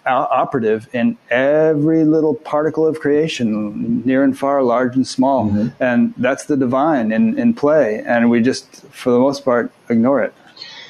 operative 0.06 0.90
in 0.94 1.18
every 1.30 2.04
little 2.04 2.34
particle 2.34 2.88
of 2.88 3.00
creation, 3.00 4.04
near 4.06 4.24
and 4.24 4.38
far, 4.38 4.64
large 4.64 4.96
and 4.96 5.08
small. 5.08 5.46
Mm-hmm. 5.46 5.84
And 5.84 6.14
that's 6.18 6.46
the 6.46 6.58
divine 6.58 7.12
in, 7.12 7.38
in 7.38 7.54
play. 7.54 8.04
And 8.06 8.30
we 8.30 8.42
just, 8.42 8.84
for 8.88 9.12
the 9.12 9.20
most 9.20 9.46
part, 9.46 9.72
ignore 9.90 10.24
it. 10.24 10.34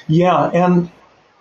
Yeah. 0.08 0.50
And, 0.52 0.90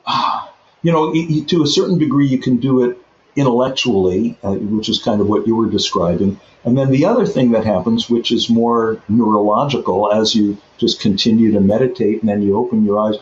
you 0.84 0.92
know, 0.92 1.14
to 1.14 1.64
a 1.64 1.68
certain 1.68 1.98
degree, 1.98 2.28
you 2.28 2.40
can 2.40 2.58
do 2.58 2.84
it 2.84 2.98
intellectually, 3.36 4.38
uh, 4.44 4.56
which 4.56 4.90
is 4.90 5.02
kind 5.02 5.22
of 5.22 5.28
what 5.28 5.48
you 5.48 5.56
were 5.56 5.70
describing. 5.70 6.40
And 6.64 6.78
then 6.78 6.92
the 6.92 7.06
other 7.06 7.26
thing 7.26 7.52
that 7.52 7.66
happens, 7.66 8.10
which 8.10 8.32
is 8.32 8.50
more 8.50 9.02
neurological, 9.10 10.12
as 10.12 10.36
you 10.36 10.58
just 10.78 11.00
continue 11.00 11.52
to 11.54 11.60
meditate 11.60 12.22
and 12.22 12.30
then 12.30 12.42
you 12.42 12.58
open 12.58 12.86
your 12.86 13.00
eyes. 13.00 13.16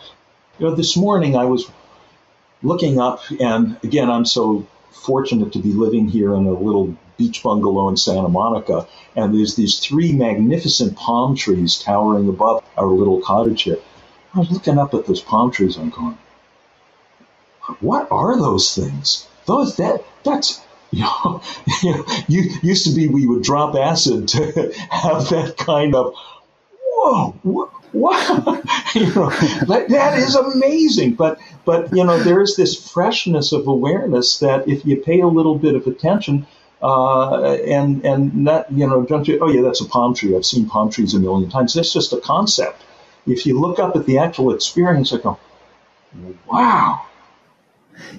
You 0.58 0.68
know, 0.68 0.76
this 0.76 0.98
morning 0.98 1.38
I 1.38 1.46
was 1.46 1.70
looking 2.62 3.00
up, 3.00 3.22
and 3.40 3.78
again, 3.84 4.10
I'm 4.10 4.26
so 4.26 4.68
fortunate 4.92 5.54
to 5.54 5.60
be 5.60 5.72
living 5.74 6.08
here 6.08 6.36
in 6.36 6.46
a 6.46 6.54
little 6.54 6.96
beach 7.18 7.44
bungalow 7.44 7.90
in 7.90 7.98
Santa 7.98 8.30
Monica, 8.30 8.88
and 9.16 9.34
there's 9.34 9.56
these 9.56 9.80
three 9.80 10.14
magnificent 10.14 10.96
palm 10.96 11.36
trees 11.36 11.80
towering 11.80 12.30
above 12.30 12.64
our 12.78 12.88
little 12.88 13.22
cottage 13.22 13.64
here. 13.64 13.80
I 14.34 14.40
was 14.40 14.52
looking 14.52 14.78
up 14.78 14.94
at 14.94 15.06
those 15.06 15.22
palm 15.22 15.52
trees, 15.52 15.78
I'm 15.78 15.90
going, 15.90 16.18
what 17.80 18.12
are 18.12 18.38
those 18.38 18.76
things? 18.76 19.28
Those 19.46 19.78
that 19.78 20.04
that's 20.24 20.62
you 20.92 21.02
know, 21.04 21.42
you 22.28 22.50
used 22.64 22.86
to 22.86 22.96
be 22.96 23.08
we 23.08 23.28
would 23.28 23.44
drop 23.44 23.76
acid 23.76 24.28
to 24.30 24.42
have 24.90 25.30
that 25.30 25.56
kind 25.58 25.94
of 25.94 26.16
whoa, 26.82 27.36
what, 27.44 27.70
wow, 27.94 28.62
you 28.96 29.06
know, 29.14 29.30
that, 29.68 29.86
that 29.90 30.18
is 30.18 30.36
amazing. 30.36 31.16
But 31.16 31.40
but 31.66 31.96
you 31.96 32.04
know, 32.04 32.20
there 32.20 32.42
is 32.42 32.56
this 32.56 32.92
freshness 32.92 33.52
of 33.52 33.68
awareness 33.68 34.40
that 34.40 34.68
if 34.68 34.86
you 34.86 34.98
pay 34.98 35.22
a 35.22 35.28
little 35.28 35.58
bit 35.58 35.76
of 35.76 35.88
attention, 35.88 36.48
uh, 36.82 37.54
and 37.56 38.06
and 38.06 38.36
not 38.44 38.72
you 38.72 38.88
know, 38.88 39.04
don't 39.04 39.28
you? 39.28 39.40
Oh 39.42 39.50
yeah, 39.50 39.62
that's 39.62 39.82
a 39.82 39.86
palm 39.86 40.14
tree. 40.14 40.36
I've 40.36 40.46
seen 40.46 40.68
palm 40.68 40.90
trees 40.90 41.14
a 41.14 41.20
million 41.20 41.50
times. 41.50 41.74
That's 41.74 41.94
just 41.94 42.14
a 42.14 42.20
concept. 42.20 42.82
If 43.28 43.46
you 43.46 43.60
look 43.60 43.80
up 43.80 43.96
at 43.96 44.06
the 44.06 44.18
actual 44.18 44.54
experience, 44.54 45.14
I 45.14 45.18
go, 45.18 45.38
wow 46.50 47.06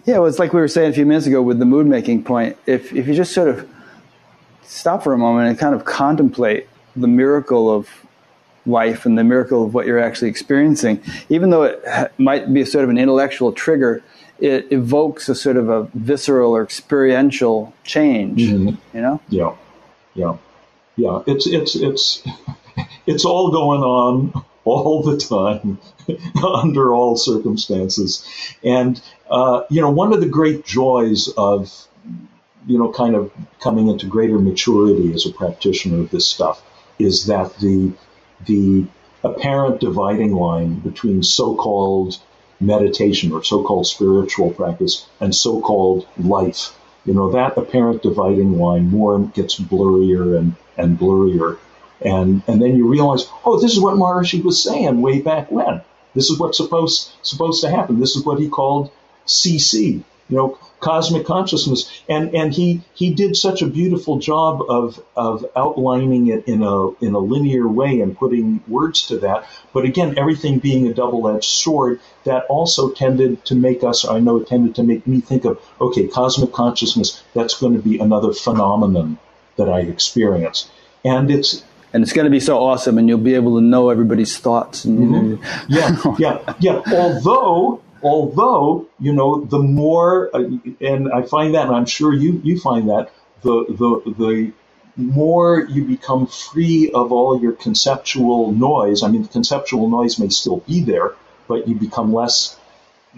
yeah, 0.04 0.18
well, 0.18 0.26
it's 0.26 0.38
like 0.38 0.52
we 0.52 0.60
were 0.60 0.68
saying 0.68 0.90
a 0.90 0.94
few 0.94 1.06
minutes 1.06 1.26
ago 1.26 1.42
with 1.42 1.58
the 1.58 1.64
mood 1.64 1.86
making 1.86 2.24
point. 2.24 2.56
If 2.66 2.92
if 2.92 3.06
you 3.06 3.14
just 3.14 3.32
sort 3.32 3.48
of 3.48 3.68
stop 4.62 5.02
for 5.02 5.12
a 5.12 5.18
moment 5.18 5.48
and 5.48 5.58
kind 5.58 5.74
of 5.74 5.84
contemplate 5.84 6.68
the 6.96 7.08
miracle 7.08 7.72
of 7.72 7.88
life 8.66 9.06
and 9.06 9.16
the 9.18 9.24
miracle 9.24 9.64
of 9.64 9.74
what 9.74 9.86
you're 9.86 9.98
actually 9.98 10.28
experiencing, 10.28 11.02
even 11.28 11.50
though 11.50 11.64
it 11.64 11.80
ha- 11.86 12.08
might 12.18 12.52
be 12.52 12.60
a 12.60 12.66
sort 12.66 12.84
of 12.84 12.90
an 12.90 12.98
intellectual 12.98 13.52
trigger, 13.52 14.02
it 14.38 14.70
evokes 14.70 15.28
a 15.28 15.34
sort 15.34 15.56
of 15.56 15.68
a 15.68 15.84
visceral 15.94 16.54
or 16.54 16.62
experiential 16.62 17.72
change. 17.84 18.42
Mm-hmm. 18.42 18.96
You 18.96 19.02
know? 19.02 19.20
Yeah, 19.28 19.54
yeah, 20.14 20.36
yeah. 20.96 21.22
It's 21.26 21.46
it's 21.46 21.74
it's 21.74 22.22
it's 23.06 23.24
all 23.24 23.50
going 23.50 23.82
on 23.82 24.44
all 24.64 25.02
the 25.02 25.16
time 25.16 25.78
under 26.44 26.92
all 26.92 27.16
circumstances. 27.16 28.24
And, 28.62 29.00
uh, 29.30 29.62
you 29.70 29.80
know, 29.80 29.90
one 29.90 30.12
of 30.12 30.20
the 30.20 30.28
great 30.28 30.64
joys 30.64 31.28
of, 31.36 31.72
you 32.66 32.78
know, 32.78 32.92
kind 32.92 33.14
of 33.14 33.32
coming 33.60 33.88
into 33.88 34.06
greater 34.06 34.38
maturity 34.38 35.12
as 35.14 35.26
a 35.26 35.32
practitioner 35.32 36.00
of 36.00 36.10
this 36.10 36.28
stuff 36.28 36.62
is 36.98 37.26
that 37.26 37.56
the, 37.58 37.92
the 38.46 38.86
apparent 39.22 39.80
dividing 39.80 40.32
line 40.32 40.80
between 40.80 41.22
so-called 41.22 42.18
meditation 42.60 43.32
or 43.32 43.42
so-called 43.42 43.86
spiritual 43.86 44.50
practice 44.50 45.06
and 45.20 45.34
so-called 45.34 46.06
life, 46.18 46.76
you 47.04 47.14
know, 47.14 47.30
that 47.30 47.56
apparent 47.56 48.02
dividing 48.02 48.58
line 48.58 48.88
more 48.88 49.18
gets 49.18 49.58
blurrier 49.58 50.38
and, 50.38 50.54
and 50.76 50.98
blurrier. 50.98 51.58
And, 52.02 52.42
and 52.46 52.62
then 52.62 52.76
you 52.76 52.86
realize, 52.88 53.26
oh, 53.44 53.60
this 53.60 53.72
is 53.72 53.80
what 53.80 53.96
Maharishi 53.96 54.42
was 54.42 54.62
saying 54.62 55.00
way 55.00 55.20
back 55.20 55.50
when. 55.50 55.82
This 56.14 56.30
is 56.30 56.38
what's 56.38 56.56
supposed, 56.56 57.12
supposed 57.22 57.62
to 57.62 57.70
happen. 57.70 58.00
This 58.00 58.16
is 58.16 58.24
what 58.24 58.38
he 58.38 58.48
called 58.48 58.90
CC, 59.26 60.02
you 60.30 60.36
know, 60.36 60.58
cosmic 60.78 61.26
consciousness. 61.26 61.90
And, 62.08 62.34
and 62.34 62.52
he, 62.52 62.82
he 62.94 63.12
did 63.12 63.36
such 63.36 63.60
a 63.62 63.66
beautiful 63.66 64.18
job 64.18 64.62
of, 64.68 65.02
of 65.14 65.44
outlining 65.54 66.28
it 66.28 66.46
in 66.46 66.62
a, 66.62 66.90
in 67.04 67.14
a 67.14 67.18
linear 67.18 67.68
way 67.68 68.00
and 68.00 68.16
putting 68.16 68.62
words 68.66 69.06
to 69.08 69.18
that. 69.18 69.46
But 69.74 69.84
again, 69.84 70.18
everything 70.18 70.58
being 70.58 70.86
a 70.86 70.94
double-edged 70.94 71.44
sword, 71.44 72.00
that 72.24 72.44
also 72.46 72.90
tended 72.90 73.44
to 73.46 73.54
make 73.54 73.82
us, 73.82 74.04
I 74.04 74.20
know 74.20 74.38
it 74.38 74.46
tended 74.46 74.74
to 74.76 74.82
make 74.82 75.06
me 75.06 75.20
think 75.20 75.44
of, 75.44 75.60
okay, 75.80 76.06
cosmic 76.06 76.52
consciousness, 76.52 77.22
that's 77.34 77.58
going 77.58 77.74
to 77.74 77.82
be 77.82 77.98
another 77.98 78.32
phenomenon 78.32 79.18
that 79.56 79.68
I 79.68 79.80
experience. 79.80 80.70
And 81.04 81.30
it's, 81.30 81.64
and 81.92 82.02
it's 82.02 82.12
going 82.12 82.26
to 82.26 82.30
be 82.30 82.40
so 82.40 82.58
awesome, 82.58 82.98
and 82.98 83.08
you'll 83.08 83.18
be 83.18 83.34
able 83.34 83.58
to 83.58 83.64
know 83.64 83.90
everybody's 83.90 84.38
thoughts. 84.38 84.84
And, 84.84 85.38
mm-hmm. 85.38 85.72
yeah, 85.72 86.14
yeah, 86.18 86.54
yeah. 86.60 86.82
Although, 86.94 87.82
although 88.02 88.86
you 88.98 89.12
know, 89.12 89.44
the 89.44 89.58
more, 89.58 90.30
uh, 90.34 90.44
and 90.80 91.12
I 91.12 91.22
find 91.22 91.54
that, 91.54 91.66
and 91.66 91.74
I'm 91.74 91.86
sure 91.86 92.12
you 92.12 92.40
you 92.44 92.58
find 92.58 92.88
that 92.88 93.10
the 93.42 93.64
the 93.68 94.12
the 94.12 94.52
more 94.96 95.62
you 95.62 95.84
become 95.84 96.26
free 96.26 96.90
of 96.92 97.12
all 97.12 97.40
your 97.40 97.52
conceptual 97.52 98.52
noise. 98.52 99.02
I 99.02 99.08
mean, 99.08 99.22
the 99.22 99.28
conceptual 99.28 99.88
noise 99.88 100.18
may 100.18 100.28
still 100.28 100.58
be 100.58 100.80
there, 100.80 101.14
but 101.48 101.66
you 101.66 101.74
become 101.74 102.12
less. 102.12 102.56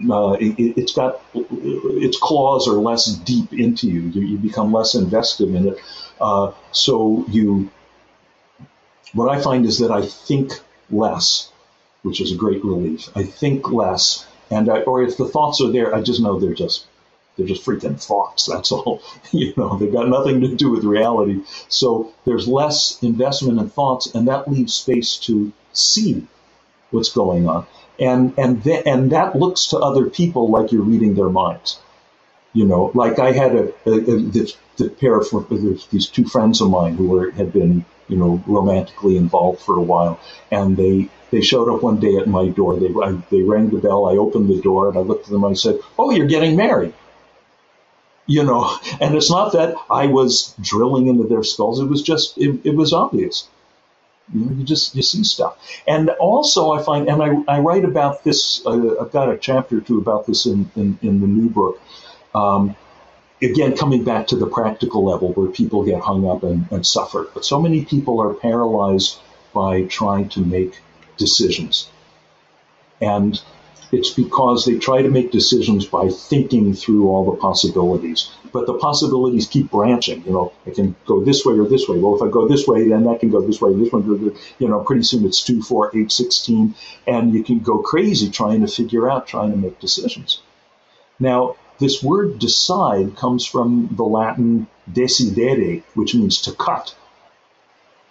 Uh, 0.09 0.35
it, 0.39 0.75
has 0.77 0.91
got 0.93 1.21
its 1.35 2.17
claws 2.17 2.67
are 2.67 2.73
less 2.73 3.05
deep 3.05 3.53
into 3.53 3.87
you. 3.87 4.01
You, 4.01 4.21
you 4.21 4.37
become 4.37 4.73
less 4.73 4.95
invested 4.95 5.53
in 5.53 5.67
it. 5.67 5.77
Uh, 6.19 6.51
so 6.71 7.25
you 7.27 7.69
what 9.13 9.29
I 9.29 9.41
find 9.41 9.65
is 9.65 9.79
that 9.79 9.91
I 9.91 10.05
think 10.05 10.53
less, 10.89 11.51
which 12.01 12.21
is 12.21 12.31
a 12.31 12.35
great 12.35 12.63
relief. 12.63 13.09
I 13.15 13.23
think 13.23 13.71
less, 13.71 14.25
and 14.53 14.69
I, 14.69 14.81
or 14.81 15.03
if 15.03 15.17
the 15.17 15.27
thoughts 15.27 15.61
are 15.61 15.71
there, 15.71 15.93
I 15.93 16.01
just 16.01 16.21
know 16.21 16.39
they're 16.39 16.53
just 16.53 16.85
they're 17.35 17.47
just 17.47 17.65
freaking 17.65 18.01
thoughts. 18.01 18.45
That's 18.45 18.71
all. 18.71 19.01
you 19.31 19.53
know, 19.57 19.77
they've 19.77 19.91
got 19.91 20.07
nothing 20.07 20.41
to 20.41 20.55
do 20.55 20.69
with 20.71 20.83
reality. 20.83 21.41
So 21.67 22.13
there's 22.25 22.47
less 22.47 23.01
investment 23.01 23.59
in 23.59 23.69
thoughts, 23.69 24.13
and 24.13 24.27
that 24.27 24.49
leaves 24.49 24.73
space 24.73 25.17
to 25.19 25.51
see 25.73 26.27
what's 26.91 27.09
going 27.09 27.47
on. 27.47 27.65
And 27.99 28.33
and 28.37 28.63
th- 28.63 28.83
and 28.85 29.11
that 29.11 29.35
looks 29.35 29.67
to 29.67 29.77
other 29.77 30.09
people 30.09 30.49
like 30.49 30.71
you're 30.71 30.81
reading 30.83 31.15
their 31.15 31.29
minds. 31.29 31.79
You 32.53 32.65
know, 32.65 32.91
like 32.93 33.17
I 33.17 33.31
had 33.31 33.55
a, 33.55 33.73
a, 33.85 33.93
a 33.93 34.21
this, 34.21 34.57
the 34.77 34.89
pair 34.89 35.17
of 35.17 35.89
these 35.89 36.07
two 36.07 36.25
friends 36.25 36.61
of 36.61 36.69
mine 36.69 36.95
who 36.95 37.07
were 37.07 37.31
had 37.31 37.51
been 37.51 37.85
you 38.07 38.17
know, 38.17 38.43
romantically 38.45 39.17
involved 39.17 39.61
for 39.61 39.77
a 39.77 39.81
while. 39.81 40.19
And 40.51 40.77
they, 40.77 41.09
they 41.33 41.41
showed 41.41 41.67
up 41.73 41.81
one 41.81 41.99
day 41.99 42.15
at 42.17 42.27
my 42.27 42.47
door. 42.49 42.79
They, 42.79 42.93
I, 43.03 43.17
they 43.31 43.41
rang 43.41 43.69
the 43.69 43.79
bell. 43.79 44.05
I 44.05 44.17
opened 44.17 44.49
the 44.49 44.61
door 44.61 44.89
and 44.89 44.97
I 44.97 45.01
looked 45.01 45.25
at 45.25 45.31
them. 45.31 45.43
I 45.43 45.53
said, 45.53 45.79
"Oh, 45.97 46.11
you're 46.11 46.27
getting 46.27 46.55
married." 46.55 46.93
You 48.27 48.43
know, 48.43 48.77
and 49.01 49.15
it's 49.15 49.31
not 49.31 49.53
that 49.53 49.75
I 49.89 50.07
was 50.07 50.55
drilling 50.61 51.07
into 51.07 51.23
their 51.23 51.43
skulls. 51.43 51.79
It 51.79 51.85
was 51.85 52.03
just, 52.03 52.37
it, 52.37 52.61
it 52.63 52.75
was 52.75 52.93
obvious. 52.93 53.49
You, 54.33 54.45
know, 54.45 54.51
you 54.53 54.63
just 54.63 54.95
you 54.95 55.01
see 55.01 55.23
stuff, 55.23 55.57
and 55.85 56.09
also 56.11 56.71
I 56.71 56.81
find, 56.81 57.09
and 57.09 57.21
I, 57.21 57.55
I 57.55 57.59
write 57.59 57.83
about 57.83 58.23
this. 58.23 58.65
Uh, 58.65 59.01
I've 59.01 59.11
got 59.11 59.29
a 59.29 59.37
chapter 59.37 59.79
or 59.79 59.81
two 59.81 59.97
about 59.97 60.27
this 60.27 60.45
in 60.45 60.71
in, 60.75 60.97
in 61.01 61.19
the 61.19 61.27
new 61.27 61.49
book. 61.49 61.81
Um, 62.33 62.75
again, 63.41 63.75
coming 63.75 64.03
back 64.05 64.27
to 64.27 64.37
the 64.37 64.47
practical 64.47 65.03
level 65.03 65.33
where 65.33 65.49
people 65.49 65.83
get 65.83 66.01
hung 66.01 66.29
up 66.29 66.43
and, 66.43 66.71
and 66.71 66.85
suffer. 66.87 67.27
But 67.33 67.43
so 67.43 67.61
many 67.61 67.83
people 67.83 68.21
are 68.21 68.33
paralyzed 68.33 69.19
by 69.53 69.83
trying 69.83 70.29
to 70.29 70.39
make 70.39 70.79
decisions. 71.17 71.89
And 73.01 73.41
it's 73.91 74.09
because 74.09 74.65
they 74.65 74.79
try 74.79 75.03
to 75.03 75.09
make 75.09 75.31
decisions 75.31 75.85
by 75.85 76.09
thinking 76.09 76.73
through 76.73 77.09
all 77.09 77.29
the 77.29 77.37
possibilities. 77.37 78.31
But 78.51 78.65
the 78.65 78.73
possibilities 78.73 79.47
keep 79.47 79.69
branching. 79.69 80.23
You 80.25 80.31
know, 80.31 80.53
I 80.65 80.71
can 80.71 80.95
go 81.05 81.23
this 81.23 81.45
way 81.45 81.59
or 81.59 81.67
this 81.67 81.87
way. 81.87 81.99
Well, 81.99 82.15
if 82.15 82.21
I 82.21 82.29
go 82.29 82.47
this 82.47 82.67
way, 82.67 82.87
then 82.87 83.03
that 83.03 83.19
can 83.19 83.29
go 83.29 83.41
this 83.41 83.61
way. 83.61 83.73
This 83.73 83.91
one, 83.91 84.35
you 84.57 84.67
know, 84.67 84.79
pretty 84.79 85.03
soon 85.03 85.25
it's 85.25 85.43
2, 85.43 85.61
4, 85.61 85.91
8, 85.95 86.11
16. 86.11 86.75
And 87.07 87.33
you 87.33 87.43
can 87.43 87.59
go 87.59 87.79
crazy 87.79 88.29
trying 88.31 88.61
to 88.61 88.67
figure 88.67 89.09
out, 89.09 89.27
trying 89.27 89.51
to 89.51 89.57
make 89.57 89.79
decisions. 89.79 90.41
Now, 91.19 91.55
this 91.79 92.01
word 92.01 92.39
decide 92.39 93.15
comes 93.15 93.45
from 93.45 93.89
the 93.91 94.03
Latin 94.03 94.67
decidere, 94.91 95.83
which 95.93 96.15
means 96.15 96.41
to 96.43 96.51
cut, 96.51 96.95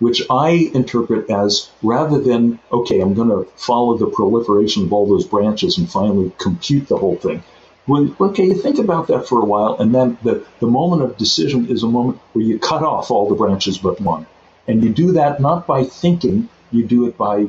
which 0.02 0.20
I 0.28 0.70
interpret 0.74 1.30
as 1.30 1.70
rather 1.80 2.18
than, 2.20 2.58
okay, 2.72 3.00
I'm 3.00 3.14
going 3.14 3.28
to 3.28 3.48
follow 3.56 3.96
the 3.96 4.08
proliferation 4.08 4.82
of 4.82 4.92
all 4.92 5.06
those 5.06 5.26
branches 5.26 5.78
and 5.78 5.88
finally 5.88 6.32
compute 6.38 6.88
the 6.88 6.96
whole 6.96 7.16
thing. 7.16 7.44
Okay, 7.88 8.46
you 8.46 8.54
think 8.54 8.78
about 8.78 9.06
that 9.06 9.28
for 9.28 9.40
a 9.40 9.44
while, 9.44 9.76
and 9.78 9.94
then 9.94 10.18
the, 10.24 10.44
the 10.58 10.66
moment 10.66 11.02
of 11.02 11.16
decision 11.16 11.68
is 11.68 11.84
a 11.84 11.86
moment 11.86 12.18
where 12.32 12.44
you 12.44 12.58
cut 12.58 12.82
off 12.82 13.12
all 13.12 13.28
the 13.28 13.36
branches 13.36 13.78
but 13.78 14.00
one. 14.00 14.26
And 14.66 14.82
you 14.82 14.90
do 14.90 15.12
that 15.12 15.40
not 15.40 15.66
by 15.68 15.84
thinking, 15.84 16.48
you 16.72 16.84
do 16.84 17.06
it 17.06 17.16
by 17.16 17.46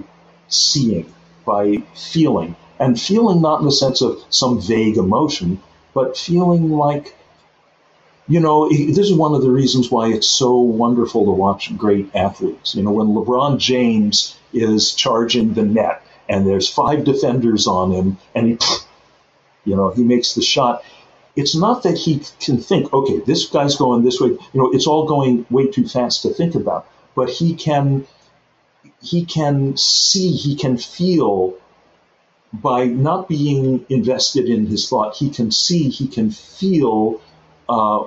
seeing, 0.48 1.12
by 1.46 1.84
feeling. 1.96 2.56
And 2.80 3.00
feeling 3.00 3.42
not 3.42 3.62
in 3.62 3.66
the 3.66 3.72
sense 3.72 4.02
of 4.02 4.24
some 4.30 4.62
vague 4.62 4.98
emotion, 4.98 5.62
but 5.94 6.18
feeling 6.18 6.70
like, 6.72 7.16
you 8.28 8.40
know, 8.40 8.70
this 8.70 8.98
is 8.98 9.14
one 9.14 9.36
of 9.36 9.42
the 9.42 9.52
reasons 9.52 9.92
why 9.92 10.08
it's 10.08 10.28
so 10.28 10.58
wonderful 10.58 11.26
to 11.26 11.32
watch 11.32 11.76
great 11.78 12.16
athletes. 12.16 12.74
You 12.76 12.84
know, 12.84 12.92
when 12.92 13.08
LeBron 13.08 13.58
James 13.58 14.38
is 14.54 14.94
charging 14.94 15.54
the 15.54 15.64
net 15.64 16.02
and 16.30 16.48
there's 16.48 16.70
five 16.70 17.04
defenders 17.04 17.68
on 17.68 17.92
him 17.92 18.18
and 18.34 18.48
he, 18.48 18.58
you 19.66 19.76
know, 19.76 19.90
he 19.90 20.04
makes 20.04 20.36
the 20.36 20.42
shot. 20.42 20.84
it's 21.36 21.56
not 21.56 21.84
that 21.84 21.98
he 21.98 22.22
can 22.40 22.60
think, 22.60 22.94
okay, 22.94 23.20
this 23.20 23.48
guy's 23.48 23.76
going 23.76 24.04
this 24.04 24.22
way. 24.22 24.30
You 24.30 24.40
know, 24.54 24.72
it's 24.72 24.88
all 24.88 25.08
going 25.08 25.46
way 25.50 25.68
too 25.68 25.88
fast 25.88 26.22
to 26.22 26.30
think 26.30 26.56
about. 26.56 26.88
But 27.16 27.30
he 27.30 27.56
can, 27.56 28.08
he 29.02 29.26
can 29.26 29.76
see, 29.76 30.32
he 30.32 30.56
can 30.56 30.78
feel 30.78 31.56
by 32.54 32.86
not 32.86 33.28
being 33.28 33.86
invested 33.90 34.48
in 34.48 34.68
his 34.68 34.88
thought. 34.88 35.16
He 35.16 35.30
can 35.30 35.52
see, 35.52 35.90
he 35.90 36.08
can 36.08 36.30
feel 36.30 37.20
uh, 37.70 38.00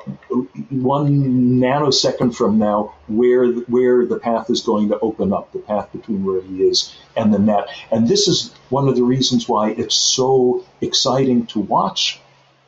one 0.70 1.60
nanosecond 1.60 2.34
from 2.34 2.58
now 2.58 2.94
where 3.08 3.46
where 3.52 4.04
the 4.04 4.18
path 4.18 4.50
is 4.50 4.62
going 4.62 4.88
to 4.90 4.98
open 5.00 5.32
up, 5.32 5.52
the 5.52 5.58
path 5.58 5.90
between 5.92 6.24
where 6.24 6.42
he 6.42 6.62
is 6.62 6.94
and 7.16 7.32
the 7.32 7.38
net. 7.38 7.68
And 7.90 8.06
this 8.06 8.28
is 8.28 8.52
one 8.68 8.88
of 8.88 8.96
the 8.96 9.02
reasons 9.02 9.48
why 9.48 9.70
it's 9.70 9.94
so 9.94 10.64
exciting 10.80 11.46
to 11.46 11.60
watch 11.60 12.20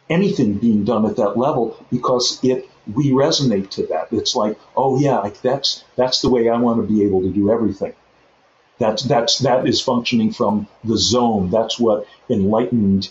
anything 0.09 0.55
being 0.55 0.84
done 0.84 1.05
at 1.05 1.16
that 1.16 1.36
level 1.36 1.84
because 1.91 2.43
it 2.43 2.68
we 2.95 3.11
resonate 3.11 3.70
to 3.70 3.86
that. 3.89 4.09
It's 4.11 4.34
like, 4.34 4.59
oh 4.76 4.99
yeah, 4.99 5.18
like 5.18 5.43
that's 5.43 5.84
that's 5.97 6.22
the 6.22 6.30
way 6.30 6.49
I 6.49 6.57
want 6.57 6.80
to 6.80 6.93
be 6.93 7.05
able 7.05 7.22
to 7.22 7.30
do 7.30 7.51
everything. 7.51 7.95
That's 8.78 9.03
that's 9.03 9.41
that 9.41 9.66
is 9.66 9.80
functioning 9.80 10.32
from 10.32 10.68
the 10.84 10.97
zone. 10.97 11.51
That's 11.51 11.78
what 11.78 12.07
enlightened 12.30 13.11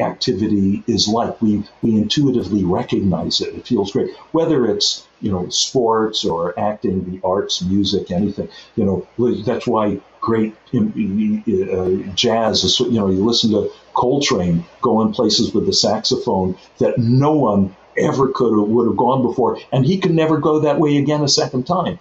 activity 0.00 0.82
is 0.86 1.08
like. 1.08 1.40
We 1.40 1.64
we 1.82 1.96
intuitively 1.96 2.64
recognize 2.64 3.40
it. 3.40 3.54
It 3.54 3.66
feels 3.66 3.92
great. 3.92 4.14
Whether 4.32 4.66
it's 4.66 5.06
you 5.20 5.30
know 5.32 5.48
sports 5.48 6.24
or 6.24 6.58
acting, 6.58 7.10
the 7.10 7.20
arts, 7.24 7.62
music, 7.62 8.10
anything. 8.10 8.48
You 8.76 8.84
know 8.84 9.42
that's 9.44 9.66
why 9.66 10.00
great 10.20 10.54
uh, 10.74 11.88
jazz 12.14 12.64
is. 12.64 12.80
You 12.80 13.00
know 13.00 13.10
you 13.10 13.24
listen 13.24 13.50
to 13.52 13.70
Coltrane 13.94 14.64
going 14.80 15.12
places 15.12 15.52
with 15.52 15.66
the 15.66 15.72
saxophone 15.72 16.56
that 16.78 16.98
no 16.98 17.32
one 17.32 17.74
ever 17.96 18.28
could 18.28 18.54
would 18.54 18.86
have 18.86 18.96
gone 18.96 19.22
before, 19.22 19.58
and 19.72 19.84
he 19.84 19.98
could 19.98 20.14
never 20.14 20.38
go 20.38 20.60
that 20.60 20.78
way 20.78 20.96
again 20.98 21.22
a 21.22 21.28
second 21.28 21.66
time. 21.66 21.98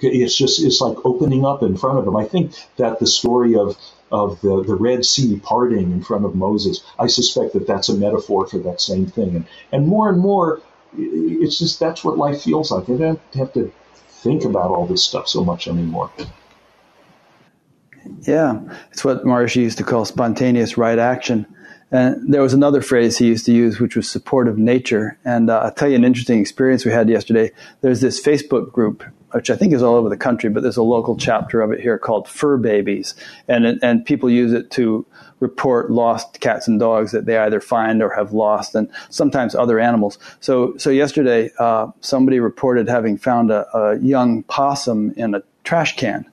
It's 0.00 0.36
just 0.36 0.62
it's 0.62 0.80
like 0.80 0.98
opening 1.04 1.44
up 1.44 1.62
in 1.62 1.76
front 1.76 1.98
of 1.98 2.06
him. 2.06 2.16
I 2.16 2.24
think 2.24 2.52
that 2.76 2.98
the 2.98 3.06
story 3.06 3.56
of 3.56 3.78
of 4.14 4.40
the, 4.42 4.62
the 4.62 4.76
Red 4.76 5.04
Sea 5.04 5.40
parting 5.42 5.90
in 5.90 6.02
front 6.02 6.24
of 6.24 6.36
Moses, 6.36 6.84
I 6.98 7.08
suspect 7.08 7.52
that 7.54 7.66
that's 7.66 7.88
a 7.88 7.96
metaphor 7.96 8.46
for 8.46 8.58
that 8.58 8.80
same 8.80 9.06
thing. 9.06 9.34
And, 9.34 9.46
and 9.72 9.88
more 9.88 10.08
and 10.08 10.20
more, 10.20 10.62
it's 10.96 11.58
just 11.58 11.80
that's 11.80 12.04
what 12.04 12.16
life 12.16 12.42
feels 12.42 12.70
like. 12.70 12.88
I 12.88 12.96
don't 12.96 13.20
have 13.34 13.52
to 13.54 13.72
think 14.22 14.44
about 14.44 14.70
all 14.70 14.86
this 14.86 15.02
stuff 15.02 15.28
so 15.28 15.44
much 15.44 15.66
anymore. 15.66 16.12
Yeah, 18.20 18.60
it's 18.92 19.04
what 19.04 19.24
Maharishi 19.24 19.62
used 19.62 19.78
to 19.78 19.84
call 19.84 20.04
spontaneous 20.04 20.78
right 20.78 20.98
action. 20.98 21.46
And 21.94 22.34
there 22.34 22.42
was 22.42 22.54
another 22.54 22.82
phrase 22.82 23.18
he 23.18 23.28
used 23.28 23.46
to 23.46 23.52
use, 23.52 23.78
which 23.78 23.94
was 23.94 24.10
supportive 24.10 24.58
nature. 24.58 25.16
And 25.24 25.48
uh, 25.48 25.60
I'll 25.60 25.72
tell 25.72 25.88
you 25.88 25.94
an 25.94 26.04
interesting 26.04 26.40
experience 26.40 26.84
we 26.84 26.90
had 26.90 27.08
yesterday. 27.08 27.52
There's 27.82 28.00
this 28.00 28.20
Facebook 28.20 28.72
group 28.72 29.04
which 29.30 29.50
I 29.50 29.56
think 29.56 29.72
is 29.72 29.82
all 29.82 29.94
over 29.94 30.08
the 30.08 30.16
country, 30.16 30.48
but 30.48 30.62
there's 30.62 30.76
a 30.76 30.82
local 30.82 31.16
chapter 31.16 31.60
of 31.60 31.72
it 31.72 31.80
here 31.80 31.98
called 31.98 32.28
Fur 32.28 32.56
Babies, 32.56 33.16
and 33.48 33.66
and 33.82 34.06
people 34.06 34.30
use 34.30 34.52
it 34.52 34.70
to 34.72 35.04
report 35.40 35.90
lost 35.90 36.40
cats 36.40 36.68
and 36.68 36.78
dogs 36.78 37.10
that 37.10 37.26
they 37.26 37.36
either 37.36 37.60
find 37.60 38.00
or 38.00 38.14
have 38.14 38.32
lost, 38.32 38.76
and 38.76 38.88
sometimes 39.10 39.56
other 39.56 39.80
animals. 39.80 40.18
So 40.38 40.76
so 40.76 40.90
yesterday, 40.90 41.50
uh, 41.58 41.88
somebody 42.00 42.38
reported 42.38 42.88
having 42.88 43.18
found 43.18 43.50
a, 43.50 43.66
a 43.76 43.98
young 43.98 44.44
possum 44.44 45.12
in 45.16 45.34
a 45.34 45.42
trash 45.64 45.96
can 45.96 46.26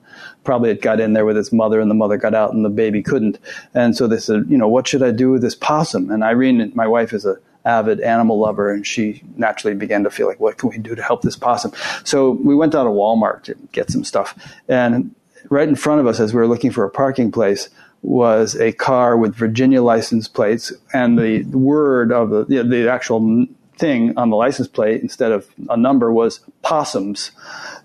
probably 0.44 0.70
it 0.70 0.82
got 0.82 1.00
in 1.00 1.12
there 1.12 1.24
with 1.24 1.36
its 1.36 1.52
mother 1.52 1.80
and 1.80 1.90
the 1.90 1.94
mother 1.94 2.16
got 2.16 2.34
out 2.34 2.52
and 2.52 2.64
the 2.64 2.70
baby 2.70 3.02
couldn't. 3.02 3.38
And 3.74 3.96
so 3.96 4.06
they 4.06 4.18
said, 4.18 4.46
you 4.48 4.58
know, 4.58 4.68
what 4.68 4.88
should 4.88 5.02
I 5.02 5.10
do 5.10 5.30
with 5.30 5.42
this 5.42 5.54
possum? 5.54 6.10
And 6.10 6.22
Irene, 6.22 6.72
my 6.74 6.86
wife, 6.86 7.12
is 7.12 7.24
a 7.24 7.36
avid 7.64 8.00
animal 8.00 8.38
lover, 8.38 8.72
and 8.72 8.86
she 8.86 9.22
naturally 9.36 9.74
began 9.74 10.02
to 10.04 10.10
feel 10.10 10.26
like, 10.26 10.40
what 10.40 10.58
can 10.58 10.68
we 10.68 10.78
do 10.78 10.94
to 10.94 11.02
help 11.02 11.22
this 11.22 11.36
possum? 11.36 11.72
So 12.04 12.30
we 12.30 12.54
went 12.54 12.72
down 12.72 12.86
to 12.86 12.90
Walmart 12.90 13.44
to 13.44 13.54
get 13.72 13.90
some 13.90 14.04
stuff, 14.04 14.36
and 14.68 15.14
right 15.48 15.68
in 15.68 15.76
front 15.76 16.00
of 16.00 16.06
us, 16.06 16.20
as 16.20 16.34
we 16.34 16.40
were 16.40 16.48
looking 16.48 16.70
for 16.70 16.84
a 16.84 16.90
parking 16.90 17.30
place, 17.30 17.68
was 18.02 18.56
a 18.56 18.72
car 18.72 19.16
with 19.16 19.34
Virginia 19.36 19.82
license 19.82 20.26
plates, 20.26 20.72
and 20.92 21.18
the 21.18 21.44
word 21.44 22.10
of 22.10 22.30
the 22.30 22.64
the 22.64 22.90
actual 22.90 23.46
thing 23.78 24.16
on 24.16 24.30
the 24.30 24.36
license 24.36 24.68
plate 24.68 25.02
instead 25.02 25.32
of 25.32 25.48
a 25.70 25.76
number 25.76 26.12
was 26.12 26.40
possums. 26.62 27.30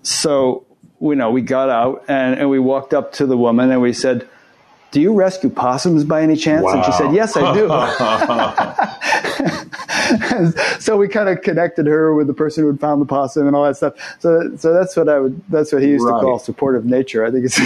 So 0.02 0.66
you 1.00 1.14
know 1.14 1.30
we 1.30 1.42
got 1.42 1.70
out 1.70 2.04
and, 2.08 2.38
and 2.38 2.50
we 2.50 2.58
walked 2.58 2.94
up 2.94 3.12
to 3.14 3.26
the 3.26 3.36
woman 3.36 3.70
and 3.70 3.80
we 3.80 3.92
said 3.92 4.28
do 4.90 5.00
you 5.00 5.12
rescue 5.12 5.50
possums 5.50 6.04
by 6.04 6.22
any 6.22 6.36
chance? 6.36 6.64
Wow. 6.64 6.76
And 6.76 6.84
she 6.84 6.92
said, 6.92 7.14
yes, 7.14 7.36
I 7.36 7.52
do. 7.52 7.68
so 10.80 10.96
we 10.96 11.08
kind 11.08 11.28
of 11.28 11.42
connected 11.42 11.86
her 11.86 12.14
with 12.14 12.26
the 12.26 12.32
person 12.32 12.64
who 12.64 12.70
had 12.70 12.80
found 12.80 13.02
the 13.02 13.06
possum 13.06 13.46
and 13.46 13.54
all 13.54 13.64
that 13.64 13.76
stuff. 13.76 13.94
So, 14.18 14.56
so 14.56 14.72
that's 14.72 14.96
what 14.96 15.10
I 15.10 15.18
would, 15.18 15.42
that's 15.50 15.72
what 15.72 15.82
he 15.82 15.88
used 15.88 16.06
right. 16.06 16.18
to 16.18 16.24
call 16.24 16.38
supportive 16.38 16.86
nature. 16.86 17.26
I 17.26 17.30
think 17.30 17.44
it's, 17.44 17.60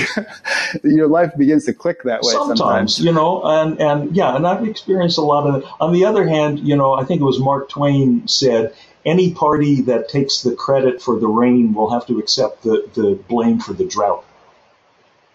your 0.84 1.06
life 1.06 1.36
begins 1.36 1.64
to 1.66 1.72
click 1.72 2.02
that 2.02 2.22
way 2.22 2.32
sometimes, 2.32 2.58
sometimes, 2.58 2.98
you 3.00 3.12
know, 3.12 3.42
and, 3.44 3.80
and 3.80 4.16
yeah, 4.16 4.34
and 4.34 4.44
I've 4.44 4.66
experienced 4.66 5.18
a 5.18 5.22
lot 5.22 5.46
of 5.46 5.62
it. 5.62 5.68
On 5.80 5.92
the 5.92 6.04
other 6.04 6.26
hand, 6.26 6.58
you 6.58 6.76
know, 6.76 6.94
I 6.94 7.04
think 7.04 7.20
it 7.20 7.24
was 7.24 7.38
Mark 7.38 7.68
Twain 7.68 8.26
said, 8.26 8.74
any 9.04 9.32
party 9.32 9.82
that 9.82 10.08
takes 10.08 10.42
the 10.42 10.54
credit 10.54 11.02
for 11.02 11.18
the 11.18 11.26
rain 11.26 11.74
will 11.74 11.90
have 11.90 12.06
to 12.06 12.18
accept 12.18 12.62
the, 12.62 12.88
the 12.94 13.18
blame 13.28 13.58
for 13.58 13.72
the 13.72 13.84
drought. 13.84 14.24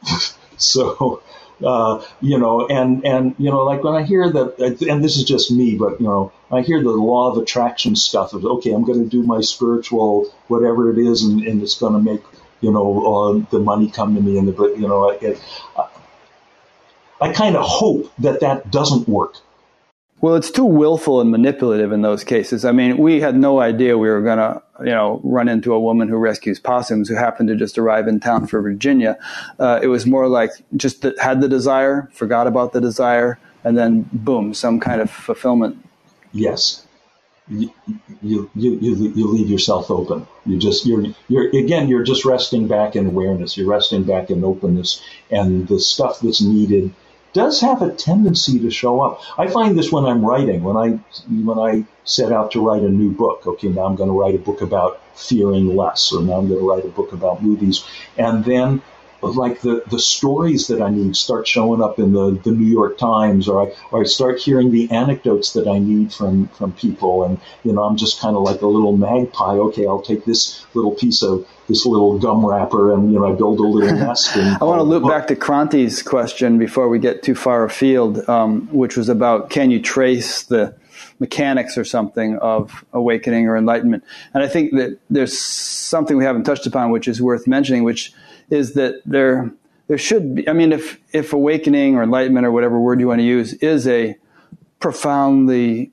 so, 0.57 1.21
uh, 1.65 2.03
you 2.21 2.37
know, 2.37 2.67
and 2.67 3.05
and 3.05 3.35
you 3.37 3.49
know, 3.49 3.63
like 3.63 3.83
when 3.83 3.95
I 3.95 4.03
hear 4.03 4.29
that, 4.29 4.81
and 4.87 5.03
this 5.03 5.17
is 5.17 5.23
just 5.23 5.51
me, 5.51 5.75
but 5.75 5.99
you 5.99 6.05
know, 6.07 6.31
I 6.51 6.61
hear 6.61 6.81
the 6.81 6.91
law 6.91 7.31
of 7.31 7.37
attraction 7.37 7.95
stuff 7.95 8.33
of 8.33 8.45
okay, 8.45 8.71
I'm 8.71 8.83
going 8.83 9.03
to 9.03 9.09
do 9.09 9.23
my 9.23 9.41
spiritual 9.41 10.33
whatever 10.47 10.91
it 10.91 10.97
is, 10.97 11.23
and, 11.23 11.41
and 11.41 11.61
it's 11.61 11.77
going 11.77 11.93
to 11.93 11.99
make 11.99 12.21
you 12.61 12.71
know 12.71 13.05
uh, 13.05 13.49
the 13.51 13.59
money 13.59 13.89
come 13.89 14.15
to 14.15 14.21
me, 14.21 14.37
and 14.37 14.47
the 14.47 14.75
you 14.77 14.87
know, 14.87 15.11
I, 15.11 15.35
I 17.19 17.33
kind 17.33 17.55
of 17.57 17.65
hope 17.65 18.13
that 18.19 18.41
that 18.41 18.71
doesn't 18.71 19.09
work 19.09 19.37
well, 20.19 20.35
it's 20.35 20.49
too 20.49 20.65
willful 20.65 21.21
and 21.21 21.29
manipulative 21.29 21.91
in 21.91 22.01
those 22.01 22.23
cases. 22.23 22.65
I 22.65 22.71
mean, 22.71 22.97
we 22.97 23.21
had 23.21 23.35
no 23.37 23.59
idea 23.59 23.97
we 23.97 24.09
were 24.09 24.21
going 24.21 24.39
to, 24.39 24.61
you 24.79 24.85
know, 24.91 25.21
run 25.23 25.47
into 25.47 25.73
a 25.73 25.79
woman 25.79 26.07
who 26.07 26.17
rescues 26.17 26.59
possums 26.59 27.07
who 27.07 27.15
happened 27.15 27.49
to 27.49 27.55
just 27.55 27.77
arrive 27.77 28.07
in 28.07 28.19
town 28.19 28.47
for 28.47 28.59
Virginia. 28.61 29.19
Uh, 29.59 29.79
it 29.81 29.87
was 29.87 30.07
more 30.07 30.27
like 30.27 30.49
just 30.75 31.03
the, 31.03 31.15
had 31.21 31.41
the 31.41 31.47
desire, 31.47 32.09
forgot 32.13 32.47
about 32.47 32.73
the 32.73 32.81
desire, 32.81 33.37
and 33.63 33.77
then 33.77 34.09
boom, 34.11 34.55
some 34.55 34.79
kind 34.79 35.01
of 35.01 35.11
fulfillment. 35.11 35.77
Yes. 36.31 36.83
You, 37.47 37.71
you, 38.21 38.49
you, 38.55 38.79
you, 38.81 39.27
leave 39.27 39.49
yourself 39.49 39.91
open. 39.91 40.27
You 40.47 40.57
just, 40.57 40.85
you're, 40.85 41.05
you're, 41.29 41.47
again, 41.49 41.87
you're 41.87 42.03
just 42.03 42.25
resting 42.25 42.67
back 42.67 42.95
in 42.95 43.05
awareness. 43.05 43.55
You're 43.55 43.69
resting 43.69 44.03
back 44.03 44.31
in 44.31 44.43
openness 44.43 45.01
and 45.29 45.67
the 45.67 45.79
stuff 45.79 46.21
that's 46.21 46.41
needed– 46.41 46.91
does 47.33 47.61
have 47.61 47.81
a 47.81 47.91
tendency 47.91 48.59
to 48.59 48.71
show 48.71 49.01
up. 49.01 49.21
I 49.37 49.47
find 49.47 49.77
this 49.77 49.91
when 49.91 50.05
I'm 50.05 50.25
writing, 50.25 50.63
when 50.63 50.77
I 50.77 50.99
when 51.29 51.59
I 51.59 51.85
set 52.03 52.31
out 52.31 52.51
to 52.51 52.65
write 52.65 52.83
a 52.83 52.89
new 52.89 53.11
book. 53.11 53.45
Okay, 53.45 53.67
now 53.67 53.85
I'm 53.85 53.95
going 53.95 54.09
to 54.09 54.19
write 54.19 54.35
a 54.35 54.39
book 54.39 54.61
about 54.61 55.01
fearing 55.15 55.75
less, 55.75 56.13
or 56.13 56.21
now 56.21 56.33
I'm 56.33 56.47
going 56.47 56.59
to 56.59 56.67
write 56.67 56.85
a 56.85 56.89
book 56.89 57.11
about 57.13 57.43
movies, 57.43 57.85
and 58.17 58.45
then 58.45 58.81
like 59.21 59.61
the, 59.61 59.83
the 59.89 59.99
stories 59.99 60.67
that 60.67 60.81
I 60.81 60.89
need 60.89 61.15
start 61.15 61.47
showing 61.47 61.81
up 61.81 61.99
in 61.99 62.13
the, 62.13 62.39
the 62.43 62.51
New 62.51 62.67
York 62.67 62.97
Times, 62.97 63.47
or 63.47 63.67
I, 63.67 63.73
or 63.91 64.01
I 64.01 64.03
start 64.03 64.39
hearing 64.39 64.71
the 64.71 64.91
anecdotes 64.91 65.53
that 65.53 65.67
I 65.67 65.79
need 65.79 66.13
from, 66.13 66.47
from 66.49 66.73
people. 66.73 67.23
And, 67.23 67.39
you 67.63 67.73
know, 67.73 67.83
I'm 67.83 67.97
just 67.97 68.19
kind 68.19 68.35
of 68.35 68.43
like 68.43 68.61
a 68.61 68.67
little 68.67 68.95
magpie. 68.95 69.55
Okay, 69.55 69.87
I'll 69.87 70.01
take 70.01 70.25
this 70.25 70.65
little 70.73 70.91
piece 70.91 71.23
of 71.23 71.47
this 71.67 71.85
little 71.85 72.19
gum 72.19 72.45
wrapper 72.45 72.93
and, 72.93 73.11
you 73.11 73.19
know, 73.19 73.31
I 73.31 73.35
build 73.35 73.59
a 73.59 73.63
little 73.63 73.97
nest. 73.97 74.37
I 74.37 74.63
want 74.63 74.79
to 74.79 74.83
loop 74.83 75.07
back 75.07 75.27
to 75.27 75.35
Kranti's 75.35 76.03
question 76.03 76.57
before 76.57 76.87
we 76.87 76.99
get 76.99 77.23
too 77.23 77.35
far 77.35 77.63
afield, 77.63 78.27
um, 78.29 78.67
which 78.71 78.95
was 78.95 79.09
about 79.09 79.49
can 79.49 79.71
you 79.71 79.81
trace 79.81 80.43
the 80.43 80.75
mechanics 81.19 81.77
or 81.77 81.83
something 81.83 82.37
of 82.37 82.85
awakening 82.93 83.47
or 83.47 83.57
enlightenment? 83.57 84.03
And 84.33 84.43
I 84.43 84.47
think 84.47 84.73
that 84.73 84.99
there's 85.09 85.37
something 85.37 86.15
we 86.17 86.23
haven't 86.23 86.43
touched 86.43 86.67
upon, 86.67 86.91
which 86.91 87.07
is 87.07 87.19
worth 87.19 87.47
mentioning, 87.47 87.83
which– 87.83 88.13
is 88.49 88.73
that 88.73 89.01
there 89.05 89.51
there 89.87 89.97
should 89.97 90.35
be. 90.35 90.49
I 90.49 90.53
mean, 90.53 90.71
if 90.71 90.99
if 91.13 91.33
awakening 91.33 91.95
or 91.95 92.03
enlightenment 92.03 92.45
or 92.45 92.51
whatever 92.51 92.79
word 92.79 92.99
you 92.99 93.07
want 93.07 93.19
to 93.19 93.25
use 93.25 93.53
is 93.53 93.87
a 93.87 94.17
profoundly 94.79 95.91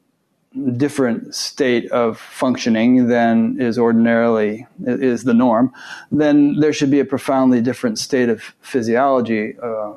different 0.77 1.35
state 1.35 1.91
of 1.91 2.19
functioning 2.19 3.09
than 3.09 3.61
is 3.61 3.79
ordinarily 3.79 4.67
is 4.85 5.25
the 5.25 5.35
norm, 5.35 5.73
then 6.13 6.61
there 6.61 6.73
should 6.73 6.91
be 6.91 7.01
a 7.01 7.05
profoundly 7.05 7.61
different 7.61 7.99
state 7.99 8.29
of 8.29 8.55
physiology 8.61 9.57
uh, 9.61 9.95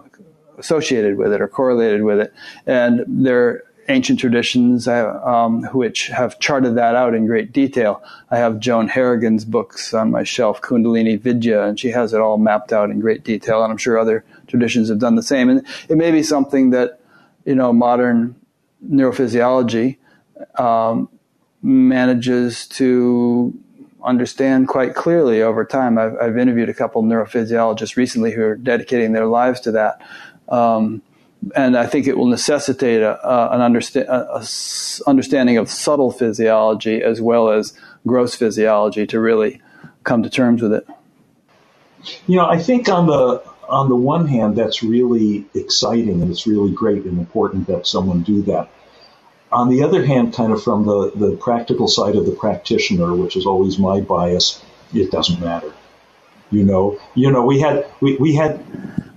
associated 0.58 1.18
with 1.18 1.32
it 1.32 1.41
or 1.41 1.47
correlated 1.47 2.03
with 2.03 2.20
it. 2.20 2.34
And 2.66 3.03
there 3.08 3.64
ancient 3.89 4.19
traditions 4.19 4.88
uh, 4.88 5.19
um, 5.23 5.63
which 5.73 6.07
have 6.07 6.39
charted 6.39 6.75
that 6.75 6.95
out 6.95 7.13
in 7.13 7.25
great 7.25 7.51
detail. 7.51 8.03
I 8.29 8.38
have 8.38 8.59
Joan 8.59 8.88
Harrigan's 8.88 9.45
books 9.45 9.93
on 9.93 10.11
my 10.11 10.23
shelf, 10.23 10.61
Kundalini 10.61 11.19
Vidya, 11.19 11.63
and 11.63 11.79
she 11.79 11.89
has 11.89 12.13
it 12.13 12.19
all 12.19 12.38
mapped 12.38 12.73
out 12.73 12.89
in 12.89 12.99
great 12.99 13.23
detail. 13.23 13.63
And 13.63 13.71
I'm 13.71 13.77
sure 13.77 13.97
other 13.97 14.25
traditions 14.47 14.89
have 14.89 14.99
done 14.99 15.15
the 15.15 15.23
same. 15.23 15.49
And 15.49 15.65
it 15.89 15.97
may 15.97 16.11
be 16.11 16.23
something 16.23 16.71
that, 16.71 16.99
you 17.45 17.55
know, 17.55 17.71
modern 17.71 18.35
neurophysiology 18.85 19.97
um, 20.55 21.09
manages 21.61 22.67
to 22.67 23.53
understand 24.03 24.67
quite 24.67 24.95
clearly 24.95 25.41
over 25.41 25.65
time. 25.65 25.97
I've, 25.97 26.15
I've, 26.21 26.38
interviewed 26.38 26.69
a 26.69 26.73
couple 26.73 27.03
neurophysiologists 27.03 27.97
recently 27.97 28.31
who 28.31 28.43
are 28.43 28.55
dedicating 28.55 29.11
their 29.11 29.25
lives 29.25 29.59
to 29.61 29.71
that. 29.71 30.01
Um, 30.47 31.01
and 31.55 31.77
I 31.77 31.85
think 31.85 32.07
it 32.07 32.17
will 32.17 32.27
necessitate 32.27 33.01
a, 33.01 33.19
a, 33.27 33.49
an 33.51 33.61
understa- 33.61 35.03
understanding 35.07 35.57
of 35.57 35.69
subtle 35.69 36.11
physiology 36.11 37.01
as 37.01 37.21
well 37.21 37.49
as 37.49 37.73
gross 38.05 38.35
physiology 38.35 39.05
to 39.07 39.19
really 39.19 39.61
come 40.03 40.23
to 40.23 40.29
terms 40.29 40.61
with 40.61 40.73
it. 40.73 40.87
You 42.27 42.37
know, 42.37 42.45
I 42.45 42.59
think 42.59 42.89
on 42.89 43.07
the 43.07 43.43
on 43.67 43.89
the 43.89 43.95
one 43.95 44.27
hand, 44.27 44.55
that's 44.55 44.81
really 44.81 45.45
exciting 45.53 46.21
and 46.21 46.31
it's 46.31 46.47
really 46.47 46.71
great 46.71 47.03
and 47.03 47.19
important 47.19 47.67
that 47.67 47.85
someone 47.85 48.23
do 48.23 48.41
that. 48.43 48.69
On 49.51 49.69
the 49.69 49.83
other 49.83 50.05
hand, 50.05 50.33
kind 50.33 50.51
of 50.51 50.63
from 50.63 50.85
the, 50.85 51.11
the 51.15 51.35
practical 51.37 51.87
side 51.87 52.15
of 52.15 52.25
the 52.25 52.31
practitioner, 52.31 53.13
which 53.15 53.35
is 53.35 53.45
always 53.45 53.77
my 53.77 54.01
bias, 54.01 54.61
it 54.93 55.11
doesn't 55.11 55.39
matter. 55.39 55.73
You 56.49 56.63
know, 56.63 56.99
you 57.13 57.29
know, 57.31 57.45
we 57.45 57.59
had 57.59 57.85
we, 57.99 58.15
we 58.17 58.35
had 58.35 58.63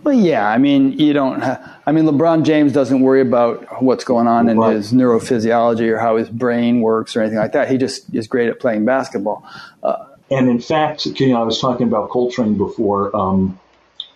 well, 0.03 0.15
yeah. 0.15 0.49
I 0.49 0.59
mean, 0.59 0.93
you 0.93 1.13
don't. 1.13 1.43
I 1.43 1.93
mean, 1.93 2.05
LeBron 2.05 2.45
James 2.45 2.73
doesn't 2.73 3.01
worry 3.01 3.21
about 3.21 3.83
what's 3.83 4.05
going 4.05 4.27
on 4.27 4.49
in 4.49 4.59
right. 4.59 4.77
his 4.77 4.93
neurophysiology 4.93 5.89
or 5.91 5.99
how 5.99 6.17
his 6.17 6.29
brain 6.29 6.81
works 6.81 7.17
or 7.17 7.21
anything 7.21 7.39
like 7.39 7.53
that. 7.53 7.71
He 7.71 7.79
just 7.79 8.15
is 8.15 8.27
great 8.27 8.49
at 8.49 8.61
playing 8.61 8.85
basketball. 8.85 9.47
Uh, 9.83 10.07
and 10.31 10.49
in 10.49 10.61
fact, 10.61 11.07
you 11.07 11.29
know, 11.29 11.41
I 11.41 11.45
was 11.45 11.61
talking 11.61 11.87
about 11.87 12.11
Coltrane 12.11 12.57
before. 12.57 13.15
Um, 13.17 13.59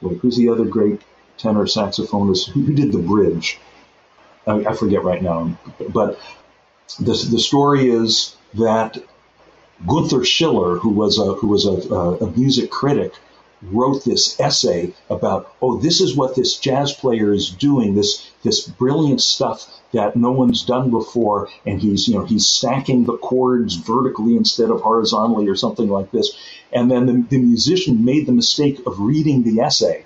wait, 0.00 0.18
who's 0.18 0.36
the 0.36 0.48
other 0.48 0.64
great 0.64 1.02
tenor 1.36 1.64
saxophonist 1.64 2.50
who, 2.50 2.72
did 2.72 2.92
the 2.92 2.98
bridge? 2.98 3.58
I, 4.46 4.64
I, 4.64 4.74
forget 4.74 5.02
right 5.02 5.22
now, 5.22 5.58
but 5.88 6.20
the 7.00 7.12
the 7.30 7.38
story 7.38 7.88
is 7.90 8.36
that 8.54 9.02
Gunther 9.86 10.20
Schuller, 10.20 10.78
who 10.78 10.90
was 10.90 11.18
a 11.18 11.34
who 11.34 11.48
was 11.48 11.66
a, 11.66 11.92
a 12.24 12.30
music 12.30 12.70
critic, 12.70 13.14
wrote 13.70 14.04
this 14.04 14.38
essay 14.40 14.92
about, 15.08 15.52
oh, 15.62 15.78
this 15.78 16.00
is 16.00 16.16
what 16.16 16.34
this 16.34 16.56
jazz 16.56 16.92
player 16.92 17.32
is 17.32 17.50
doing, 17.50 17.94
this 17.94 18.30
this 18.42 18.66
brilliant 18.66 19.20
stuff 19.20 19.66
that 19.92 20.16
no 20.16 20.32
one's 20.32 20.64
done 20.64 20.90
before, 20.90 21.48
and 21.64 21.80
he's 21.80 22.08
you 22.08 22.14
know 22.14 22.24
he's 22.24 22.46
stacking 22.46 23.04
the 23.04 23.16
chords 23.16 23.76
vertically 23.76 24.36
instead 24.36 24.70
of 24.70 24.82
horizontally 24.82 25.48
or 25.48 25.56
something 25.56 25.88
like 25.88 26.10
this. 26.10 26.36
And 26.72 26.90
then 26.90 27.06
the, 27.06 27.24
the 27.28 27.38
musician 27.38 28.04
made 28.04 28.26
the 28.26 28.32
mistake 28.32 28.80
of 28.86 28.98
reading 28.98 29.42
the 29.42 29.60
essay. 29.60 30.04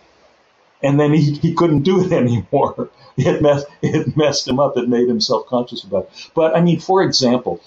And 0.82 1.00
then 1.00 1.12
he, 1.12 1.32
he 1.32 1.54
couldn't 1.54 1.82
do 1.82 2.04
it 2.04 2.12
anymore. 2.22 2.90
It 3.16 3.42
messed, 3.42 3.66
it 3.82 4.16
messed 4.16 4.46
him 4.46 4.60
up. 4.60 4.76
It 4.76 4.88
made 4.88 5.08
him 5.08 5.20
self 5.20 5.46
conscious 5.46 5.82
about 5.82 6.04
it. 6.04 6.30
But 6.34 6.56
I 6.56 6.60
mean, 6.60 6.78
for 6.78 7.02
example, 7.02 7.60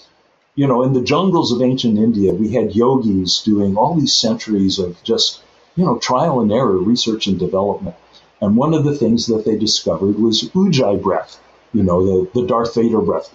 you 0.54 0.66
know, 0.66 0.82
in 0.82 0.92
the 0.92 1.02
jungles 1.02 1.52
of 1.52 1.62
ancient 1.62 1.98
India, 1.98 2.32
we 2.32 2.52
had 2.52 2.74
yogis 2.74 3.42
doing 3.42 3.76
all 3.76 3.94
these 3.94 4.14
centuries 4.14 4.78
of 4.78 5.02
just 5.02 5.42
you 5.76 5.84
know, 5.84 5.98
trial 5.98 6.40
and 6.40 6.52
error, 6.52 6.76
research 6.76 7.26
and 7.26 7.38
development. 7.38 7.96
And 8.40 8.56
one 8.56 8.74
of 8.74 8.84
the 8.84 8.96
things 8.96 9.26
that 9.26 9.44
they 9.44 9.56
discovered 9.56 10.18
was 10.18 10.42
ujjayi 10.50 11.00
breath, 11.02 11.38
you 11.72 11.82
know, 11.82 12.04
the, 12.04 12.40
the 12.40 12.46
Darth 12.46 12.74
Vader 12.74 13.00
breath. 13.00 13.32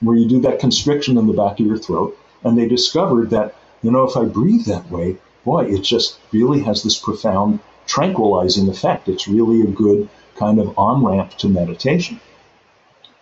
Where 0.00 0.16
you 0.16 0.28
do 0.28 0.40
that 0.40 0.58
constriction 0.58 1.16
in 1.16 1.28
the 1.28 1.32
back 1.32 1.60
of 1.60 1.66
your 1.66 1.78
throat. 1.78 2.18
And 2.42 2.58
they 2.58 2.66
discovered 2.66 3.30
that, 3.30 3.54
you 3.82 3.92
know, 3.92 4.02
if 4.02 4.16
I 4.16 4.24
breathe 4.24 4.64
that 4.64 4.90
way, 4.90 5.16
boy, 5.44 5.66
it 5.66 5.82
just 5.82 6.18
really 6.32 6.62
has 6.62 6.82
this 6.82 6.98
profound 6.98 7.60
tranquilizing 7.86 8.68
effect. 8.68 9.08
It's 9.08 9.28
really 9.28 9.62
a 9.62 9.70
good 9.70 10.08
kind 10.36 10.58
of 10.58 10.76
on 10.76 11.04
ramp 11.04 11.36
to 11.38 11.48
meditation. 11.48 12.20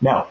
Now, 0.01 0.28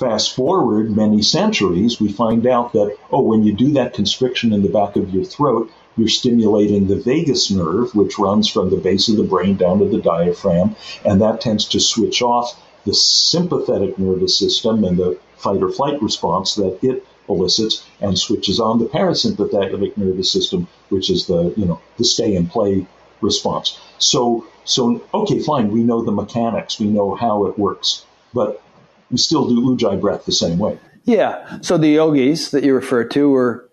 Fast 0.00 0.34
forward 0.34 0.96
many 0.96 1.20
centuries, 1.20 2.00
we 2.00 2.10
find 2.10 2.46
out 2.46 2.72
that, 2.72 2.96
oh, 3.12 3.20
when 3.20 3.42
you 3.42 3.52
do 3.52 3.72
that 3.72 3.92
constriction 3.92 4.50
in 4.50 4.62
the 4.62 4.70
back 4.70 4.96
of 4.96 5.12
your 5.12 5.24
throat, 5.24 5.70
you're 5.94 6.08
stimulating 6.08 6.86
the 6.86 6.96
vagus 6.96 7.50
nerve, 7.50 7.94
which 7.94 8.18
runs 8.18 8.48
from 8.48 8.70
the 8.70 8.78
base 8.78 9.10
of 9.10 9.18
the 9.18 9.24
brain 9.24 9.56
down 9.58 9.80
to 9.80 9.84
the 9.84 10.00
diaphragm, 10.00 10.74
and 11.04 11.20
that 11.20 11.42
tends 11.42 11.66
to 11.66 11.80
switch 11.80 12.22
off 12.22 12.58
the 12.86 12.94
sympathetic 12.94 13.98
nervous 13.98 14.38
system 14.38 14.84
and 14.84 14.96
the 14.96 15.18
fight 15.36 15.62
or 15.62 15.70
flight 15.70 16.00
response 16.00 16.54
that 16.54 16.78
it 16.82 17.04
elicits 17.28 17.84
and 18.00 18.18
switches 18.18 18.58
on 18.58 18.78
the 18.78 18.86
parasympathetic 18.86 19.98
nervous 19.98 20.32
system, 20.32 20.66
which 20.88 21.10
is 21.10 21.26
the, 21.26 21.52
you 21.58 21.66
know, 21.66 21.78
the 21.98 22.04
stay 22.04 22.36
and 22.36 22.48
play 22.50 22.86
response. 23.20 23.78
So, 23.98 24.46
so, 24.64 25.02
okay, 25.12 25.40
fine, 25.40 25.70
we 25.70 25.82
know 25.82 26.02
the 26.02 26.10
mechanics, 26.10 26.80
we 26.80 26.86
know 26.86 27.14
how 27.14 27.44
it 27.44 27.58
works. 27.58 28.06
But 28.32 28.62
we 29.10 29.18
still 29.18 29.48
do 29.48 29.60
ujjayi 29.60 30.00
breath 30.00 30.24
the 30.24 30.32
same 30.32 30.58
way. 30.58 30.78
Yeah. 31.04 31.58
So 31.60 31.78
the 31.78 31.88
yogis 31.88 32.50
that 32.50 32.62
you 32.62 32.74
refer 32.74 33.04
to 33.04 33.28
were 33.30 33.68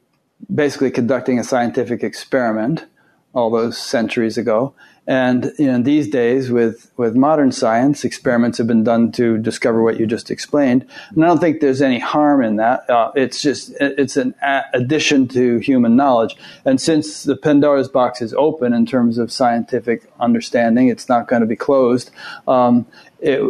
basically 0.54 0.92
conducting 0.92 1.40
a 1.40 1.44
scientific 1.44 2.04
experiment 2.04 2.86
all 3.34 3.52
those 3.52 3.78
centuries 3.78 4.38
ago. 4.38 4.74
And 5.06 5.54
you 5.58 5.68
know, 5.68 5.82
these 5.82 6.10
days, 6.10 6.52
with, 6.52 6.92
with 6.98 7.16
modern 7.16 7.54
science, 7.54 8.04
experiments 8.04 8.58
have 8.58 8.68
been 8.68 8.84
done 8.84 9.14
to 9.14 9.38
discover 9.38 9.82
what 9.82 9.98
you 10.00 10.06
just 10.06 10.30
explained. 10.30 10.86
And 11.12 11.24
I 11.24 11.28
don't 11.28 11.40
think 11.40 11.62
there's 11.62 11.82
any 11.82 12.00
harm 12.00 12.44
in 12.44 12.58
that. 12.58 12.90
Uh, 12.90 13.12
it's 13.16 13.42
just 13.42 13.74
it's 13.80 14.18
an 14.18 14.36
addition 14.74 15.30
to 15.30 15.60
human 15.60 15.96
knowledge. 15.96 16.36
And 16.66 16.82
since 16.82 17.24
the 17.24 17.38
Pandora's 17.38 17.88
box 17.88 18.22
is 18.22 18.34
open 18.34 18.74
in 18.74 18.86
terms 18.86 19.18
of 19.18 19.32
scientific 19.32 20.12
understanding, 20.20 20.90
it's 20.90 21.08
not 21.08 21.30
going 21.30 21.42
to 21.42 21.48
be 21.48 21.56
closed. 21.56 22.12
Um, 22.46 22.86
it, 23.22 23.42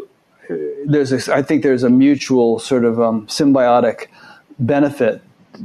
there's 0.86 1.12
a, 1.12 1.34
I 1.34 1.42
think 1.42 1.64
there's 1.64 1.84
a 1.84 1.90
mutual 1.90 2.60
sort 2.60 2.86
of 2.86 3.00
um, 3.00 3.28
symbiotic 3.28 4.08
benefit 4.60 5.22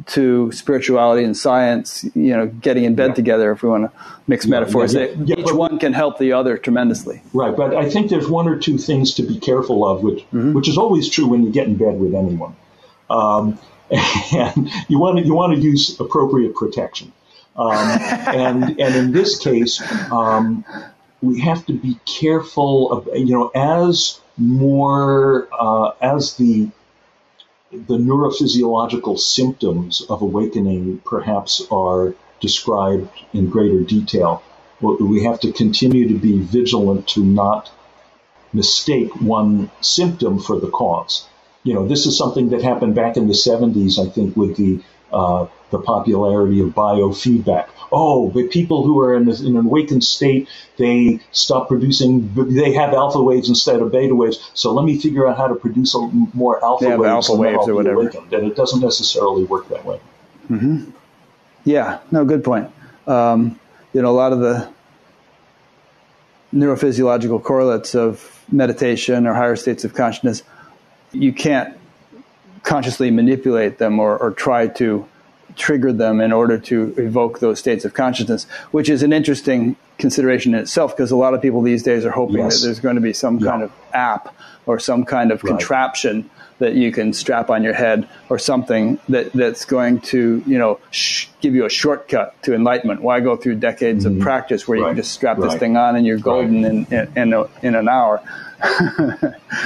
to 0.07 0.51
spirituality 0.53 1.24
and 1.24 1.37
science, 1.37 2.05
you 2.14 2.35
know, 2.35 2.47
getting 2.47 2.85
in 2.85 2.95
bed 2.95 3.09
yeah. 3.09 3.14
together, 3.14 3.53
if 3.53 3.62
we 3.62 3.68
want 3.68 3.91
to 3.91 3.99
mix 4.26 4.47
yeah, 4.47 4.51
metaphors. 4.51 4.95
Yeah, 4.95 5.07
Each 5.26 5.45
but, 5.45 5.57
one 5.57 5.78
can 5.78 5.93
help 5.93 6.18
the 6.18 6.33
other 6.33 6.57
tremendously. 6.57 7.22
Right, 7.33 7.55
but 7.55 7.74
I 7.74 7.89
think 7.89 8.11
there's 8.11 8.28
one 8.28 8.49
or 8.49 8.59
two 8.59 8.78
things 8.78 9.14
to 9.14 9.22
be 9.22 9.39
careful 9.39 9.87
of, 9.87 10.03
which 10.03 10.20
mm-hmm. 10.20 10.55
which 10.55 10.68
is 10.68 10.78
always 10.78 11.09
true 11.09 11.26
when 11.26 11.43
you 11.43 11.51
get 11.51 11.66
in 11.66 11.76
bed 11.76 11.99
with 11.99 12.14
anyone. 12.14 12.57
Um, 13.11 13.59
and 13.91 14.70
you 14.89 14.99
want 14.99 15.18
to 15.18 15.24
you 15.24 15.35
want 15.35 15.55
to 15.55 15.61
use 15.61 15.99
appropriate 16.01 16.55
protection. 16.55 17.12
Um, 17.57 17.76
and 17.76 18.80
and 18.80 18.95
in 18.95 19.12
this 19.12 19.39
case, 19.39 19.83
um, 20.11 20.64
we 21.20 21.41
have 21.41 21.66
to 21.66 21.74
be 21.74 21.99
careful 22.07 22.91
of 22.93 23.09
you 23.14 23.35
know 23.35 23.51
as 23.55 24.22
more 24.37 25.48
uh, 25.52 25.93
as 26.01 26.36
the 26.36 26.69
the 27.73 27.97
neurophysiological 27.97 29.19
symptoms 29.19 30.02
of 30.11 30.20
awakening 30.20 31.01
perhaps 31.06 31.66
are 31.70 32.15
described 32.40 33.09
in 33.32 33.48
greater 33.48 33.81
detail. 33.81 34.43
We 34.81 35.24
have 35.24 35.40
to 35.40 35.52
continue 35.52 36.09
to 36.09 36.19
be 36.19 36.40
vigilant 36.40 37.09
to 37.09 37.24
not 37.24 37.70
mistake 38.52 39.15
one 39.20 39.70
symptom 39.81 40.39
for 40.39 40.61
the 40.61 40.69
cause. 40.69 41.27
You 41.62 41.74
know, 41.74 41.86
this 41.86 42.05
is 42.05 42.19
something 42.19 42.51
that 42.51 42.62
happened 42.62 42.94
back 42.94 43.16
in 43.16 43.28
the 43.28 43.35
70s, 43.35 43.98
I 43.98 44.11
think, 44.11 44.36
with 44.36 44.56
the 44.56 44.81
uh, 45.12 45.47
the 45.70 45.78
popularity 45.78 46.61
of 46.61 46.69
biofeedback. 46.69 47.69
Oh, 47.93 48.31
but 48.31 48.51
people 48.51 48.85
who 48.85 48.98
are 49.01 49.14
in, 49.14 49.28
in, 49.28 49.56
an 49.56 49.66
awakened 49.66 50.02
state, 50.02 50.48
they 50.78 51.20
stop 51.31 51.69
producing, 51.69 52.32
they 52.35 52.73
have 52.73 52.94
alpha 52.94 53.23
waves 53.23 53.48
instead 53.48 53.81
of 53.81 53.93
beta 53.93 54.14
waves. 54.14 54.51
So 54.55 54.73
let 54.73 54.85
me 54.85 54.98
figure 54.98 55.28
out 55.28 55.36
how 55.36 55.47
to 55.47 55.55
produce 55.55 55.94
a, 55.94 56.01
more 56.32 56.64
alpha 56.64 56.97
waves. 56.97 57.28
alpha 57.28 57.35
waves 57.35 57.69
or 57.69 57.74
whatever. 57.74 58.01
Awakened. 58.01 58.32
And 58.32 58.47
it 58.47 58.56
doesn't 58.56 58.81
necessarily 58.81 59.44
work 59.44 59.69
that 59.69 59.85
way. 59.85 60.01
Mm-hmm. 60.48 60.90
Yeah, 61.64 62.01
no, 62.10 62.24
good 62.24 62.43
point. 62.43 62.70
Um, 63.06 63.60
you 63.93 64.01
know, 64.01 64.10
a 64.10 64.16
lot 64.16 64.32
of 64.32 64.40
the 64.40 64.69
neurophysiological 66.55 67.43
correlates 67.43 67.94
of 67.94 68.44
meditation 68.51 69.27
or 69.27 69.35
higher 69.35 69.56
states 69.56 69.85
of 69.85 69.94
consciousness, 69.94 70.43
you 71.12 71.32
can't 71.32 71.77
consciously 72.62 73.10
manipulate 73.10 73.78
them 73.78 73.98
or, 73.98 74.16
or 74.19 74.31
try 74.31 74.66
to 74.66 75.06
trigger 75.57 75.93
them 75.93 76.20
in 76.20 76.33
order 76.33 76.59
to 76.59 76.95
evoke 76.97 77.41
those 77.41 77.59
states 77.59 77.85
of 77.85 77.95
consciousness, 77.95 78.45
which 78.70 78.89
is 78.89 79.03
an 79.03 79.12
interesting 79.12 79.77
consideration 79.99 80.55
in 80.55 80.61
itself 80.61 80.97
because 80.97 81.11
a 81.11 81.16
lot 81.16 81.35
of 81.35 81.43
people 81.43 81.62
these 81.62 81.83
days 81.83 82.05
are 82.05 82.11
hoping 82.11 82.37
yes. 82.37 82.61
that 82.61 82.66
there's 82.66 82.81
going 82.81 82.97
to 82.97 83.01
be 83.01 83.12
some 83.12 83.39
yeah. 83.39 83.51
kind 83.51 83.62
of 83.62 83.73
app 83.93 84.35
or 84.66 84.79
some 84.79 85.05
kind 85.05 85.31
of 85.31 85.43
right. 85.43 85.51
contraption 85.51 86.29
that 86.59 86.74
you 86.74 86.93
can 86.93 87.12
strap 87.12 87.51
on 87.51 87.65
your 87.65 87.73
head 87.73 88.09
or 88.29 88.39
something 88.39 88.99
that, 89.09 89.33
that's 89.33 89.65
going 89.65 90.01
to, 90.01 90.43
you 90.47 90.59
know, 90.59 90.79
sh- 90.91 91.27
give 91.41 91.55
you 91.55 91.65
a 91.66 91.70
shortcut 91.70 92.41
to 92.45 92.55
enlightenment. 92.55 93.03
Why 93.03 93.19
go 93.20 93.37
through 93.37 93.57
decades 93.57 94.05
mm-hmm. 94.05 94.19
of 94.19 94.23
practice 94.23 94.69
where 94.69 94.79
right. 94.79 94.89
you 94.89 94.91
can 94.91 94.97
just 94.97 95.12
strap 95.12 95.39
right. 95.39 95.51
this 95.51 95.59
thing 95.59 95.77
on 95.77 95.97
and 95.97 96.07
you're 96.07 96.19
golden 96.19 96.65
in, 96.65 96.87
in, 96.87 97.12
in, 97.16 97.33
a, 97.33 97.45
in 97.62 97.74
an 97.74 97.89
hour? 97.89 98.23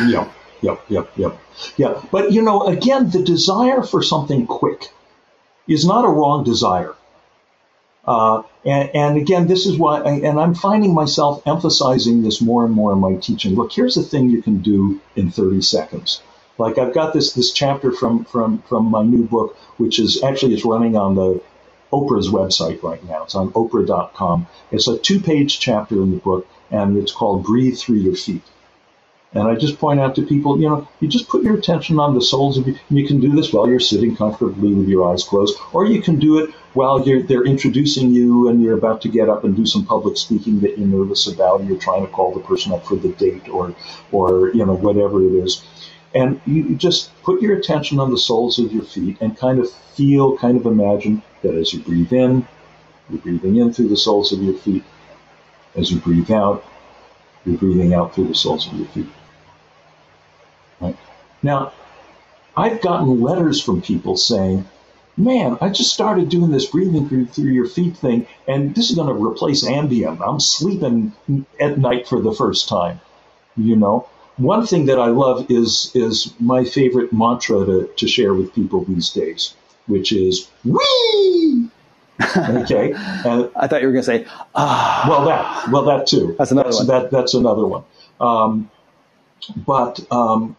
yeah, 0.06 0.30
yep, 0.62 0.80
yep, 0.88 1.10
yep. 1.16 1.38
Yeah, 1.76 2.00
but 2.10 2.32
you 2.32 2.42
know, 2.42 2.66
again, 2.66 3.10
the 3.10 3.22
desire 3.22 3.82
for 3.82 4.02
something 4.02 4.46
quick 4.46 4.90
is 5.68 5.84
not 5.84 6.04
a 6.04 6.08
wrong 6.08 6.44
desire. 6.44 6.94
Uh, 8.04 8.42
and, 8.64 8.90
and, 8.94 9.16
again, 9.16 9.48
this 9.48 9.66
is 9.66 9.76
why, 9.76 10.00
I, 10.00 10.12
and 10.20 10.38
I'm 10.38 10.54
finding 10.54 10.94
myself 10.94 11.42
emphasizing 11.44 12.22
this 12.22 12.40
more 12.40 12.64
and 12.64 12.72
more 12.72 12.92
in 12.92 13.00
my 13.00 13.16
teaching. 13.16 13.56
Look, 13.56 13.72
here's 13.72 13.96
the 13.96 14.02
thing 14.02 14.30
you 14.30 14.42
can 14.42 14.58
do 14.58 15.00
in 15.16 15.32
30 15.32 15.60
seconds. 15.62 16.22
Like 16.58 16.78
I've 16.78 16.94
got 16.94 17.12
this 17.12 17.32
this 17.34 17.52
chapter 17.52 17.92
from 17.92 18.24
from 18.24 18.62
from 18.62 18.86
my 18.86 19.02
new 19.02 19.24
book, 19.24 19.56
which 19.76 19.98
is 19.98 20.22
actually 20.22 20.54
it's 20.54 20.64
running 20.64 20.96
on 20.96 21.14
the 21.14 21.42
Oprah's 21.92 22.28
website 22.28 22.82
right 22.82 23.02
now. 23.04 23.24
It's 23.24 23.34
on 23.34 23.52
Oprah.com. 23.52 24.46
It's 24.70 24.88
a 24.88 24.98
two 24.98 25.20
page 25.20 25.60
chapter 25.60 25.96
in 25.96 26.12
the 26.12 26.16
book, 26.16 26.46
and 26.70 26.96
it's 26.96 27.12
called 27.12 27.44
"Breathe 27.44 27.76
Through 27.76 27.98
Your 27.98 28.16
Feet." 28.16 28.42
And 29.36 29.46
I 29.46 29.54
just 29.54 29.78
point 29.78 30.00
out 30.00 30.14
to 30.14 30.22
people, 30.22 30.58
you 30.58 30.66
know, 30.66 30.88
you 30.98 31.08
just 31.08 31.28
put 31.28 31.42
your 31.42 31.58
attention 31.58 32.00
on 32.00 32.14
the 32.14 32.22
soles 32.22 32.56
of 32.56 32.66
your, 32.66 32.74
and 32.88 32.98
you 32.98 33.06
can 33.06 33.20
do 33.20 33.36
this 33.36 33.52
while 33.52 33.68
you're 33.68 33.78
sitting 33.78 34.16
comfortably 34.16 34.72
with 34.72 34.88
your 34.88 35.12
eyes 35.12 35.24
closed, 35.24 35.58
or 35.74 35.84
you 35.84 36.00
can 36.00 36.18
do 36.18 36.38
it 36.38 36.54
while 36.72 37.00
they're 37.00 37.44
introducing 37.44 38.14
you 38.14 38.48
and 38.48 38.62
you're 38.62 38.78
about 38.78 39.02
to 39.02 39.10
get 39.10 39.28
up 39.28 39.44
and 39.44 39.54
do 39.54 39.66
some 39.66 39.84
public 39.84 40.16
speaking 40.16 40.60
that 40.60 40.78
you're 40.78 40.88
nervous 40.88 41.26
about, 41.26 41.60
or 41.60 41.64
you're 41.64 41.76
trying 41.78 42.06
to 42.06 42.10
call 42.10 42.32
the 42.32 42.40
person 42.40 42.72
up 42.72 42.86
for 42.86 42.96
the 42.96 43.10
date, 43.10 43.46
or, 43.50 43.74
or 44.10 44.48
you 44.54 44.64
know, 44.64 44.74
whatever 44.74 45.20
it 45.22 45.34
is. 45.44 45.62
And 46.14 46.40
you 46.46 46.74
just 46.74 47.10
put 47.22 47.42
your 47.42 47.58
attention 47.58 48.00
on 48.00 48.10
the 48.10 48.18
soles 48.18 48.58
of 48.58 48.72
your 48.72 48.84
feet 48.84 49.18
and 49.20 49.36
kind 49.36 49.58
of 49.58 49.70
feel, 49.70 50.38
kind 50.38 50.56
of 50.56 50.64
imagine 50.64 51.22
that 51.42 51.54
as 51.54 51.74
you 51.74 51.80
breathe 51.80 52.12
in, 52.14 52.48
you're 53.10 53.20
breathing 53.20 53.56
in 53.56 53.74
through 53.74 53.88
the 53.88 53.98
soles 53.98 54.32
of 54.32 54.42
your 54.42 54.54
feet. 54.54 54.82
As 55.74 55.90
you 55.90 55.98
breathe 56.00 56.30
out, 56.30 56.64
you're 57.44 57.58
breathing 57.58 57.92
out 57.92 58.14
through 58.14 58.28
the 58.28 58.34
soles 58.34 58.66
of 58.66 58.72
your 58.72 58.88
feet. 58.88 59.08
Now, 61.42 61.72
I've 62.56 62.80
gotten 62.80 63.20
letters 63.20 63.62
from 63.62 63.82
people 63.82 64.16
saying, 64.16 64.66
man, 65.16 65.58
I 65.60 65.68
just 65.70 65.92
started 65.92 66.28
doing 66.28 66.50
this 66.50 66.66
breathing 66.66 67.08
through, 67.08 67.26
through 67.26 67.50
your 67.50 67.66
feet 67.66 67.96
thing, 67.96 68.26
and 68.46 68.74
this 68.74 68.90
is 68.90 68.96
going 68.96 69.08
to 69.08 69.24
replace 69.24 69.64
Ambien. 69.64 70.20
I'm 70.26 70.40
sleeping 70.40 71.12
at 71.60 71.78
night 71.78 72.08
for 72.08 72.20
the 72.20 72.32
first 72.32 72.68
time. 72.68 73.00
You 73.56 73.76
know, 73.76 74.08
one 74.36 74.66
thing 74.66 74.86
that 74.86 74.98
I 74.98 75.06
love 75.06 75.50
is 75.50 75.90
is 75.94 76.34
my 76.38 76.64
favorite 76.64 77.12
mantra 77.12 77.64
to, 77.64 77.90
to 77.96 78.06
share 78.06 78.34
with 78.34 78.54
people 78.54 78.84
these 78.84 79.10
days, 79.10 79.54
which 79.86 80.12
is 80.12 80.50
"Wee." 80.62 81.70
okay, 82.36 82.92
and, 82.94 83.50
I 83.56 83.66
thought 83.66 83.80
you 83.80 83.88
were 83.88 83.92
going 83.92 83.96
to 83.96 84.02
say 84.02 84.26
ah. 84.54 85.06
Well, 85.08 85.24
that 85.24 85.70
well 85.70 85.84
that 85.84 86.06
too. 86.06 86.34
That's 86.38 86.50
another 86.50 86.68
that's, 86.68 86.78
one. 86.78 86.86
That 86.86 87.10
that's 87.10 87.34
another 87.34 87.66
one. 87.66 87.84
Um, 88.20 88.70
but 89.56 90.00
um, 90.12 90.56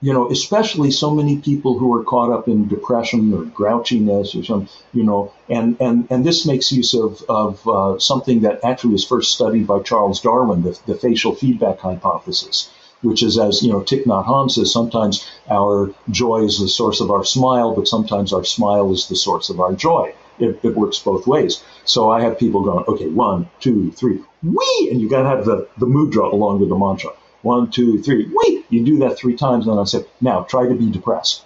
you 0.00 0.12
know, 0.12 0.30
especially 0.30 0.90
so 0.92 1.10
many 1.10 1.38
people 1.38 1.78
who 1.78 1.92
are 1.94 2.04
caught 2.04 2.30
up 2.30 2.46
in 2.46 2.68
depression 2.68 3.34
or 3.34 3.42
grouchiness 3.42 4.38
or 4.38 4.44
some, 4.44 4.68
you 4.92 5.02
know, 5.02 5.32
and, 5.48 5.76
and, 5.80 6.06
and 6.10 6.24
this 6.24 6.46
makes 6.46 6.70
use 6.70 6.94
of, 6.94 7.22
of 7.28 7.68
uh, 7.68 7.98
something 7.98 8.42
that 8.42 8.64
actually 8.64 8.92
was 8.92 9.04
first 9.04 9.32
studied 9.32 9.66
by 9.66 9.80
Charles 9.80 10.20
Darwin, 10.20 10.62
the, 10.62 10.78
the 10.86 10.94
facial 10.94 11.34
feedback 11.34 11.80
hypothesis, 11.80 12.70
which 13.02 13.24
is, 13.24 13.38
as, 13.38 13.62
you 13.62 13.72
know, 13.72 13.80
Thich 13.80 14.04
Nhat 14.04 14.26
Hanh 14.26 14.50
says, 14.50 14.72
sometimes 14.72 15.28
our 15.50 15.92
joy 16.10 16.44
is 16.44 16.60
the 16.60 16.68
source 16.68 17.00
of 17.00 17.10
our 17.10 17.24
smile, 17.24 17.74
but 17.74 17.88
sometimes 17.88 18.32
our 18.32 18.44
smile 18.44 18.92
is 18.92 19.08
the 19.08 19.16
source 19.16 19.50
of 19.50 19.60
our 19.60 19.72
joy. 19.72 20.14
It, 20.38 20.60
it 20.62 20.76
works 20.76 21.00
both 21.00 21.26
ways. 21.26 21.64
So 21.84 22.08
I 22.08 22.20
have 22.20 22.38
people 22.38 22.62
going, 22.62 22.84
okay, 22.86 23.08
one, 23.08 23.50
two, 23.58 23.90
three, 23.90 24.20
wee, 24.44 24.88
and 24.92 25.00
you 25.00 25.08
got 25.08 25.22
to 25.22 25.28
have 25.28 25.44
the, 25.44 25.66
the 25.78 25.86
mudra 25.86 26.32
along 26.32 26.60
with 26.60 26.68
the 26.68 26.78
mantra. 26.78 27.10
One, 27.42 27.72
two, 27.72 28.00
three. 28.00 28.30
Wait! 28.32 28.57
You 28.70 28.84
do 28.84 28.98
that 28.98 29.18
three 29.18 29.36
times, 29.36 29.66
and 29.66 29.78
I 29.78 29.84
said, 29.84 30.06
now 30.20 30.42
try 30.42 30.66
to 30.66 30.74
be 30.74 30.90
depressed. 30.90 31.44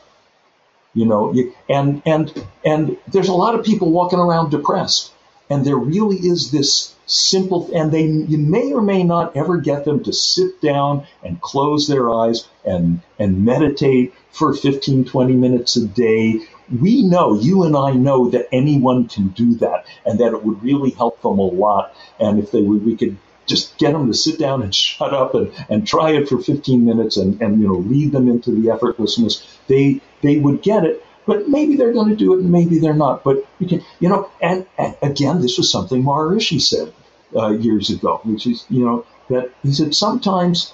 You 0.94 1.06
know, 1.06 1.32
you, 1.32 1.54
and 1.68 2.02
and 2.04 2.46
and 2.64 2.98
there's 3.08 3.28
a 3.28 3.34
lot 3.34 3.54
of 3.54 3.64
people 3.64 3.90
walking 3.90 4.18
around 4.18 4.50
depressed, 4.50 5.12
and 5.48 5.64
there 5.64 5.76
really 5.76 6.16
is 6.16 6.50
this 6.50 6.94
simple, 7.06 7.70
and 7.74 7.90
they 7.90 8.04
you 8.04 8.36
may 8.36 8.72
or 8.72 8.82
may 8.82 9.02
not 9.02 9.34
ever 9.34 9.56
get 9.56 9.86
them 9.86 10.04
to 10.04 10.12
sit 10.12 10.60
down 10.60 11.06
and 11.22 11.40
close 11.40 11.88
their 11.88 12.10
eyes 12.10 12.46
and 12.64 13.00
and 13.18 13.42
meditate 13.44 14.12
for 14.30 14.52
15, 14.52 15.06
20 15.06 15.32
minutes 15.34 15.76
a 15.76 15.86
day. 15.86 16.40
We 16.70 17.02
know, 17.02 17.34
you 17.34 17.64
and 17.64 17.76
I 17.76 17.92
know 17.92 18.28
that 18.30 18.48
anyone 18.52 19.08
can 19.08 19.28
do 19.28 19.54
that, 19.56 19.86
and 20.04 20.20
that 20.20 20.32
it 20.32 20.44
would 20.44 20.62
really 20.62 20.90
help 20.90 21.22
them 21.22 21.38
a 21.38 21.42
lot. 21.42 21.94
And 22.20 22.38
if 22.38 22.50
they 22.50 22.62
would, 22.62 22.84
we 22.84 22.96
could 22.96 23.16
just 23.46 23.76
get 23.78 23.92
them 23.92 24.06
to 24.06 24.14
sit 24.14 24.38
down 24.38 24.62
and 24.62 24.74
shut 24.74 25.12
up 25.12 25.34
and, 25.34 25.52
and 25.68 25.86
try 25.86 26.10
it 26.10 26.28
for 26.28 26.40
15 26.40 26.84
minutes 26.84 27.16
and, 27.16 27.40
and 27.42 27.60
you 27.60 27.68
know 27.68 27.74
lead 27.74 28.12
them 28.12 28.28
into 28.28 28.50
the 28.50 28.68
effortlessness. 28.68 29.44
They 29.66 30.00
they 30.22 30.38
would 30.38 30.62
get 30.62 30.84
it 30.84 31.04
but 31.26 31.48
maybe 31.48 31.76
they're 31.76 31.92
going 31.92 32.08
to 32.10 32.16
do 32.16 32.34
it 32.34 32.40
and 32.40 32.50
maybe 32.50 32.78
they're 32.78 32.94
not. 32.94 33.24
But 33.24 33.46
you 33.58 33.68
can 33.68 33.82
you 34.00 34.08
know 34.08 34.30
and, 34.40 34.66
and 34.78 34.96
again 35.02 35.40
this 35.40 35.58
was 35.58 35.70
something 35.70 36.02
maharishi 36.02 36.60
said 36.60 36.92
uh, 37.36 37.50
years 37.50 37.90
ago 37.90 38.20
which 38.24 38.46
is 38.46 38.64
you 38.68 38.84
know 38.84 39.06
that 39.28 39.50
he 39.62 39.72
said 39.72 39.94
sometimes 39.94 40.72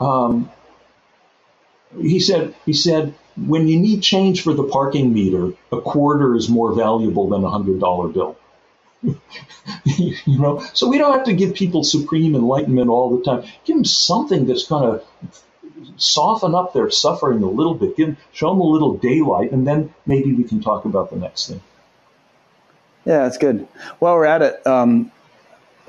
um, 0.00 0.50
he 1.98 2.20
said 2.20 2.54
he 2.66 2.72
said 2.72 3.14
when 3.36 3.68
you 3.68 3.78
need 3.78 4.02
change 4.02 4.42
for 4.42 4.54
the 4.54 4.64
parking 4.64 5.12
meter 5.12 5.52
a 5.72 5.80
quarter 5.80 6.34
is 6.34 6.48
more 6.48 6.74
valuable 6.74 7.28
than 7.28 7.44
a 7.44 7.50
hundred 7.50 7.80
dollar 7.80 8.08
bill 8.08 8.36
you 9.84 10.38
know, 10.38 10.60
so 10.74 10.88
we 10.88 10.98
don't 10.98 11.12
have 11.12 11.26
to 11.26 11.32
give 11.32 11.54
people 11.54 11.84
supreme 11.84 12.34
enlightenment 12.34 12.88
all 12.88 13.16
the 13.16 13.24
time. 13.24 13.44
Give 13.64 13.76
them 13.76 13.84
something 13.84 14.46
that's 14.46 14.66
going 14.66 14.98
to 14.98 15.04
soften 15.96 16.54
up 16.54 16.72
their 16.72 16.90
suffering 16.90 17.42
a 17.42 17.50
little 17.50 17.74
bit. 17.74 17.96
Give, 17.96 18.16
show 18.32 18.50
them 18.50 18.60
a 18.60 18.64
little 18.64 18.96
daylight, 18.96 19.52
and 19.52 19.66
then 19.66 19.94
maybe 20.06 20.32
we 20.32 20.44
can 20.44 20.60
talk 20.60 20.84
about 20.84 21.10
the 21.10 21.16
next 21.16 21.48
thing. 21.48 21.62
Yeah, 23.04 23.22
that's 23.22 23.38
good. 23.38 23.66
While 23.98 24.16
we're 24.16 24.26
at 24.26 24.42
it, 24.42 24.66
um, 24.66 25.10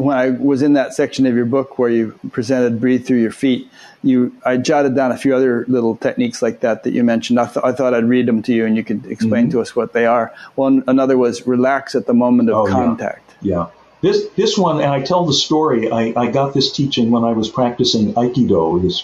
when 0.01 0.17
I 0.17 0.29
was 0.29 0.61
in 0.61 0.73
that 0.73 0.93
section 0.93 1.25
of 1.25 1.35
your 1.35 1.45
book 1.45 1.77
where 1.77 1.89
you 1.89 2.19
presented 2.31 2.79
breathe 2.79 3.05
through 3.05 3.21
your 3.21 3.31
feet, 3.31 3.69
you 4.03 4.35
I 4.45 4.57
jotted 4.57 4.95
down 4.95 5.11
a 5.11 5.17
few 5.17 5.35
other 5.35 5.65
little 5.67 5.95
techniques 5.95 6.41
like 6.41 6.61
that 6.61 6.83
that 6.83 6.93
you 6.93 7.03
mentioned. 7.03 7.39
I, 7.39 7.45
th- 7.45 7.63
I 7.63 7.71
thought 7.71 7.93
I'd 7.93 8.05
read 8.05 8.25
them 8.25 8.41
to 8.43 8.53
you 8.53 8.65
and 8.65 8.75
you 8.75 8.83
could 8.83 9.05
explain 9.05 9.45
mm-hmm. 9.45 9.51
to 9.51 9.61
us 9.61 9.75
what 9.75 9.93
they 9.93 10.05
are. 10.05 10.33
One 10.55 10.83
another 10.87 11.17
was 11.17 11.45
relax 11.45 11.95
at 11.95 12.07
the 12.07 12.13
moment 12.13 12.49
of 12.49 12.55
oh, 12.55 12.65
contact. 12.67 13.35
Yeah. 13.41 13.55
yeah. 13.55 13.67
This 14.01 14.27
this 14.35 14.57
one, 14.57 14.77
and 14.81 14.91
I 14.91 15.01
tell 15.01 15.25
the 15.25 15.33
story. 15.33 15.91
I, 15.91 16.13
I 16.15 16.31
got 16.31 16.55
this 16.55 16.71
teaching 16.71 17.11
when 17.11 17.23
I 17.23 17.33
was 17.33 17.49
practicing 17.49 18.13
Aikido, 18.15 18.81
this 18.81 19.03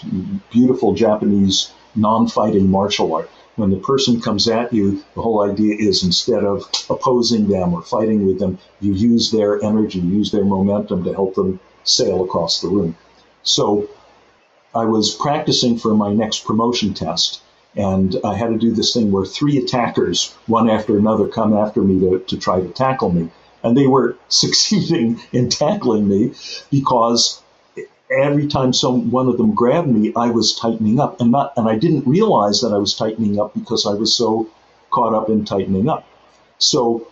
beautiful 0.50 0.94
Japanese 0.94 1.72
non-fighting 1.94 2.68
martial 2.68 3.14
art 3.14 3.30
when 3.58 3.70
the 3.70 3.76
person 3.76 4.20
comes 4.20 4.48
at 4.48 4.72
you, 4.72 5.04
the 5.14 5.22
whole 5.22 5.42
idea 5.42 5.74
is 5.76 6.04
instead 6.04 6.44
of 6.44 6.64
opposing 6.88 7.48
them 7.48 7.74
or 7.74 7.82
fighting 7.82 8.24
with 8.24 8.38
them, 8.38 8.58
you 8.80 8.92
use 8.92 9.32
their 9.32 9.62
energy, 9.62 9.98
use 9.98 10.30
their 10.30 10.44
momentum 10.44 11.02
to 11.04 11.12
help 11.12 11.34
them 11.34 11.58
sail 11.82 12.24
across 12.24 12.60
the 12.60 12.68
room. 12.68 12.96
So 13.42 13.88
I 14.74 14.84
was 14.84 15.12
practicing 15.14 15.76
for 15.76 15.94
my 15.94 16.12
next 16.12 16.44
promotion 16.44 16.94
test, 16.94 17.40
and 17.74 18.16
I 18.22 18.36
had 18.36 18.50
to 18.50 18.58
do 18.58 18.72
this 18.72 18.94
thing 18.94 19.10
where 19.10 19.24
three 19.24 19.58
attackers, 19.58 20.32
one 20.46 20.70
after 20.70 20.96
another, 20.96 21.26
come 21.26 21.52
after 21.52 21.82
me 21.82 21.98
to, 22.00 22.20
to 22.20 22.38
try 22.38 22.60
to 22.60 22.68
tackle 22.68 23.10
me. 23.10 23.28
And 23.64 23.76
they 23.76 23.88
were 23.88 24.16
succeeding 24.28 25.20
in 25.32 25.48
tackling 25.48 26.08
me 26.08 26.34
because 26.70 27.42
every 28.10 28.46
time 28.46 28.72
some 28.72 29.10
one 29.10 29.28
of 29.28 29.36
them 29.36 29.54
grabbed 29.54 29.88
me, 29.88 30.12
I 30.16 30.30
was 30.30 30.54
tightening 30.54 31.00
up, 31.00 31.20
and 31.20 31.30
not, 31.30 31.52
and 31.56 31.68
I 31.68 31.76
didn't 31.76 32.06
realize 32.06 32.60
that 32.60 32.72
I 32.72 32.78
was 32.78 32.94
tightening 32.94 33.40
up 33.40 33.54
because 33.54 33.86
I 33.86 33.94
was 33.94 34.14
so 34.14 34.48
caught 34.90 35.14
up 35.14 35.28
in 35.28 35.44
tightening 35.44 35.88
up. 35.88 36.06
So 36.58 37.06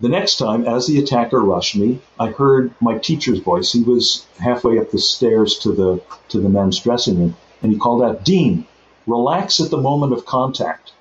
the 0.00 0.08
next 0.08 0.36
time, 0.36 0.66
as 0.66 0.86
the 0.86 0.98
attacker 0.98 1.40
rushed 1.40 1.76
me, 1.76 2.00
I 2.20 2.28
heard 2.28 2.74
my 2.80 2.98
teacher's 2.98 3.38
voice. 3.38 3.72
He 3.72 3.82
was 3.82 4.26
halfway 4.38 4.78
up 4.78 4.90
the 4.90 4.98
stairs 4.98 5.58
to 5.60 5.72
the 5.72 6.02
to 6.28 6.40
the 6.40 6.48
men's 6.48 6.80
dressing 6.80 7.18
room, 7.18 7.36
and 7.62 7.72
he 7.72 7.78
called 7.78 8.02
out, 8.02 8.24
"Dean, 8.24 8.66
relax 9.06 9.60
at 9.60 9.70
the 9.70 9.80
moment 9.80 10.12
of 10.12 10.26
contact." 10.26 10.92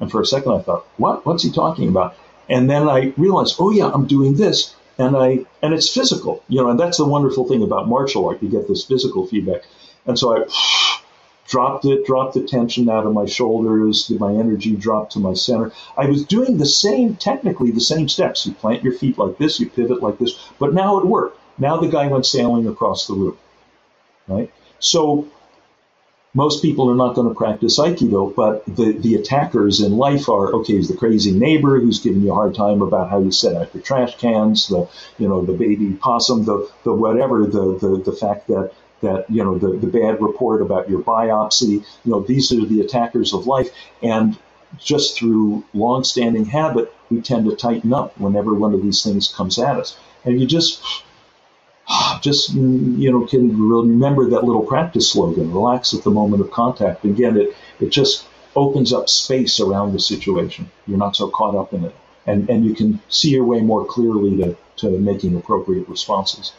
And 0.00 0.10
for 0.10 0.20
a 0.20 0.26
second, 0.26 0.52
I 0.52 0.60
thought, 0.60 0.86
"What? 0.96 1.26
What's 1.26 1.42
he 1.42 1.50
talking 1.50 1.88
about?" 1.88 2.14
And 2.48 2.70
then 2.70 2.88
I 2.88 3.12
realized, 3.16 3.56
"Oh 3.58 3.70
yeah, 3.70 3.90
I'm 3.92 4.06
doing 4.06 4.34
this." 4.34 4.74
And 4.98 5.16
I 5.16 5.46
and 5.62 5.72
it's 5.72 5.88
physical, 5.88 6.42
you 6.48 6.60
know, 6.60 6.70
and 6.70 6.78
that's 6.78 6.98
the 6.98 7.06
wonderful 7.06 7.46
thing 7.48 7.62
about 7.62 7.88
martial 7.88 8.28
art. 8.28 8.42
You 8.42 8.48
get 8.48 8.68
this 8.68 8.84
physical 8.84 9.26
feedback, 9.26 9.62
and 10.06 10.18
so 10.18 10.36
I 10.36 10.44
dropped 11.46 11.84
it, 11.84 12.04
dropped 12.04 12.34
the 12.34 12.42
tension 12.42 12.88
out 12.88 13.06
of 13.06 13.12
my 13.12 13.26
shoulders, 13.26 14.06
did 14.08 14.20
my 14.20 14.32
energy 14.32 14.74
dropped 14.74 15.12
to 15.12 15.20
my 15.20 15.34
center. 15.34 15.72
I 15.96 16.06
was 16.06 16.24
doing 16.24 16.58
the 16.58 16.66
same, 16.66 17.16
technically 17.16 17.70
the 17.70 17.80
same 17.80 18.08
steps. 18.08 18.46
You 18.46 18.52
plant 18.52 18.82
your 18.82 18.92
feet 18.92 19.16
like 19.18 19.38
this, 19.38 19.60
you 19.60 19.70
pivot 19.70 20.02
like 20.02 20.18
this, 20.18 20.38
but 20.58 20.74
now 20.74 20.98
it 20.98 21.06
worked. 21.06 21.40
Now 21.58 21.78
the 21.78 21.88
guy 21.88 22.06
went 22.08 22.26
sailing 22.26 22.66
across 22.66 23.06
the 23.06 23.14
room, 23.14 23.38
right? 24.26 24.52
So 24.78 25.28
most 26.34 26.62
people 26.62 26.90
are 26.90 26.94
not 26.94 27.14
going 27.14 27.28
to 27.28 27.34
practice 27.34 27.78
Aikido, 27.78 28.34
but 28.34 28.64
the, 28.66 28.92
the 28.92 29.14
attackers 29.14 29.80
in 29.80 29.96
life 29.96 30.28
are 30.28 30.52
okay. 30.56 30.76
Is 30.76 30.88
the 30.88 30.96
crazy 30.96 31.32
neighbor 31.32 31.80
who's 31.80 32.00
giving 32.00 32.22
you 32.22 32.32
a 32.32 32.34
hard 32.34 32.54
time 32.54 32.82
about 32.82 33.10
how 33.10 33.20
you 33.20 33.32
set 33.32 33.56
out 33.56 33.74
your 33.74 33.82
trash 33.82 34.16
cans, 34.18 34.68
the 34.68 34.88
you 35.18 35.28
know 35.28 35.44
the 35.44 35.54
baby 35.54 35.92
possum, 35.94 36.44
the 36.44 36.70
the 36.84 36.92
whatever, 36.92 37.46
the 37.46 37.78
the, 37.78 38.02
the 38.04 38.12
fact 38.12 38.48
that 38.48 38.72
that 39.00 39.30
you 39.30 39.42
know 39.42 39.58
the, 39.58 39.78
the 39.78 39.86
bad 39.86 40.20
report 40.20 40.60
about 40.60 40.90
your 40.90 41.00
biopsy. 41.00 41.84
You 42.04 42.12
know 42.12 42.20
these 42.20 42.52
are 42.52 42.64
the 42.64 42.82
attackers 42.82 43.32
of 43.32 43.46
life, 43.46 43.70
and 44.02 44.38
just 44.76 45.16
through 45.16 45.64
long-standing 45.72 46.44
habit, 46.44 46.92
we 47.10 47.20
tend 47.20 47.48
to 47.48 47.56
tighten 47.56 47.92
up 47.92 48.18
whenever 48.18 48.54
one 48.54 48.74
of 48.74 48.82
these 48.82 49.02
things 49.02 49.28
comes 49.28 49.58
at 49.58 49.76
us. 49.78 49.98
And 50.24 50.40
you 50.40 50.46
just, 50.46 50.82
just 52.20 52.54
you 52.54 53.10
know, 53.10 53.26
can 53.26 53.68
remember 53.68 54.28
that 54.30 54.44
little 54.44 54.64
practice 54.64 55.10
slogan: 55.10 55.52
"Relax 55.52 55.94
at 55.94 56.04
the 56.04 56.10
moment 56.10 56.42
of 56.42 56.50
contact." 56.50 57.04
Again, 57.04 57.36
it 57.36 57.56
it 57.80 57.90
just 57.90 58.26
opens 58.54 58.92
up 58.92 59.08
space 59.08 59.60
around 59.60 59.92
the 59.92 60.00
situation. 60.00 60.70
You're 60.86 60.98
not 60.98 61.16
so 61.16 61.28
caught 61.28 61.54
up 61.54 61.72
in 61.72 61.84
it, 61.84 61.94
and 62.26 62.48
and 62.50 62.64
you 62.64 62.74
can 62.74 63.00
see 63.08 63.30
your 63.30 63.44
way 63.44 63.60
more 63.60 63.84
clearly 63.84 64.36
to 64.38 64.56
to 64.78 64.98
making 64.98 65.36
appropriate 65.36 65.88
responses. 65.88 66.52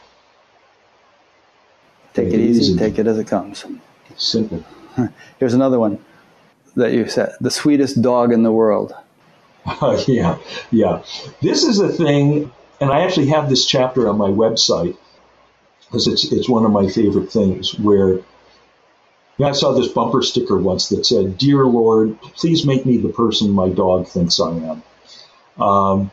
Take 2.14 2.34
it 2.34 2.40
easy. 2.40 2.76
Take 2.78 2.98
it 2.98 3.08
as 3.08 3.20
it 3.20 3.28
comes. 3.28 3.66
Simple. 4.18 4.64
Here's 5.40 5.54
another 5.54 5.80
one 5.80 6.04
that 6.76 6.92
you 6.94 7.08
said 7.08 7.36
the 7.40 7.52
sweetest 7.52 8.02
dog 8.02 8.34
in 8.34 8.42
the 8.44 8.52
world. 8.52 8.94
Uh, 9.66 10.02
yeah, 10.08 10.40
yeah. 10.72 11.04
This 11.42 11.64
is 11.64 11.80
a 11.80 11.90
thing, 11.90 12.52
and 12.82 12.92
I 12.92 13.02
actually 13.02 13.28
have 13.28 13.48
this 13.48 13.66
chapter 13.66 14.10
on 14.10 14.18
my 14.18 14.30
website 14.30 14.98
because 15.90 16.08
it's 16.08 16.32
it's 16.32 16.48
one 16.48 16.66
of 16.66 16.72
my 16.72 16.88
favorite 16.88 17.32
things. 17.32 17.78
Where 17.78 18.10
you 18.10 18.26
know, 19.40 19.48
I 19.48 19.52
saw 19.54 19.74
this 19.74 19.88
bumper 19.88 20.22
sticker 20.22 20.58
once 20.58 20.90
that 20.90 21.06
said, 21.06 21.38
"Dear 21.38 21.66
Lord, 21.66 22.22
please 22.22 22.66
make 22.66 22.86
me 22.86 22.98
the 22.98 23.10
person 23.10 23.52
my 23.52 23.70
dog 23.70 24.08
thinks 24.08 24.40
I 24.40 24.52
am." 24.52 24.84
Um, 25.62 26.12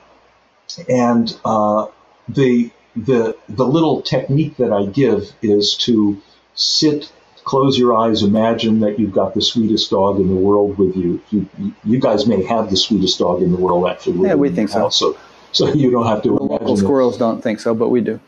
and 0.88 1.38
uh, 1.44 1.86
the 2.28 2.70
the 2.94 3.36
the 3.48 3.66
little 3.66 4.02
technique 4.02 4.56
that 4.56 4.72
I 4.72 4.86
give 4.86 5.32
is 5.42 5.76
to 5.78 6.20
sit 6.54 7.12
close 7.46 7.78
your 7.78 7.96
eyes, 7.96 8.22
imagine 8.22 8.80
that 8.80 8.98
you've 8.98 9.12
got 9.12 9.32
the 9.32 9.40
sweetest 9.40 9.88
dog 9.90 10.18
in 10.20 10.28
the 10.28 10.34
world 10.34 10.76
with 10.76 10.96
you. 10.96 11.22
You, 11.30 11.48
you 11.84 12.00
guys 12.00 12.26
may 12.26 12.42
have 12.42 12.70
the 12.70 12.76
sweetest 12.76 13.20
dog 13.20 13.40
in 13.40 13.52
the 13.52 13.56
world 13.56 13.88
actually. 13.88 14.28
Yeah, 14.28 14.34
we 14.34 14.50
think 14.50 14.68
so. 14.68 14.90
so. 14.90 15.16
So 15.52 15.72
you 15.72 15.90
don't 15.90 16.06
have 16.06 16.22
to 16.22 16.28
the 16.28 16.36
imagine. 16.36 16.66
Local 16.66 16.76
squirrels 16.76 17.16
it. 17.16 17.20
don't 17.20 17.40
think 17.40 17.60
so, 17.60 17.72
but 17.72 17.88
we 17.88 18.02
do. 18.02 18.20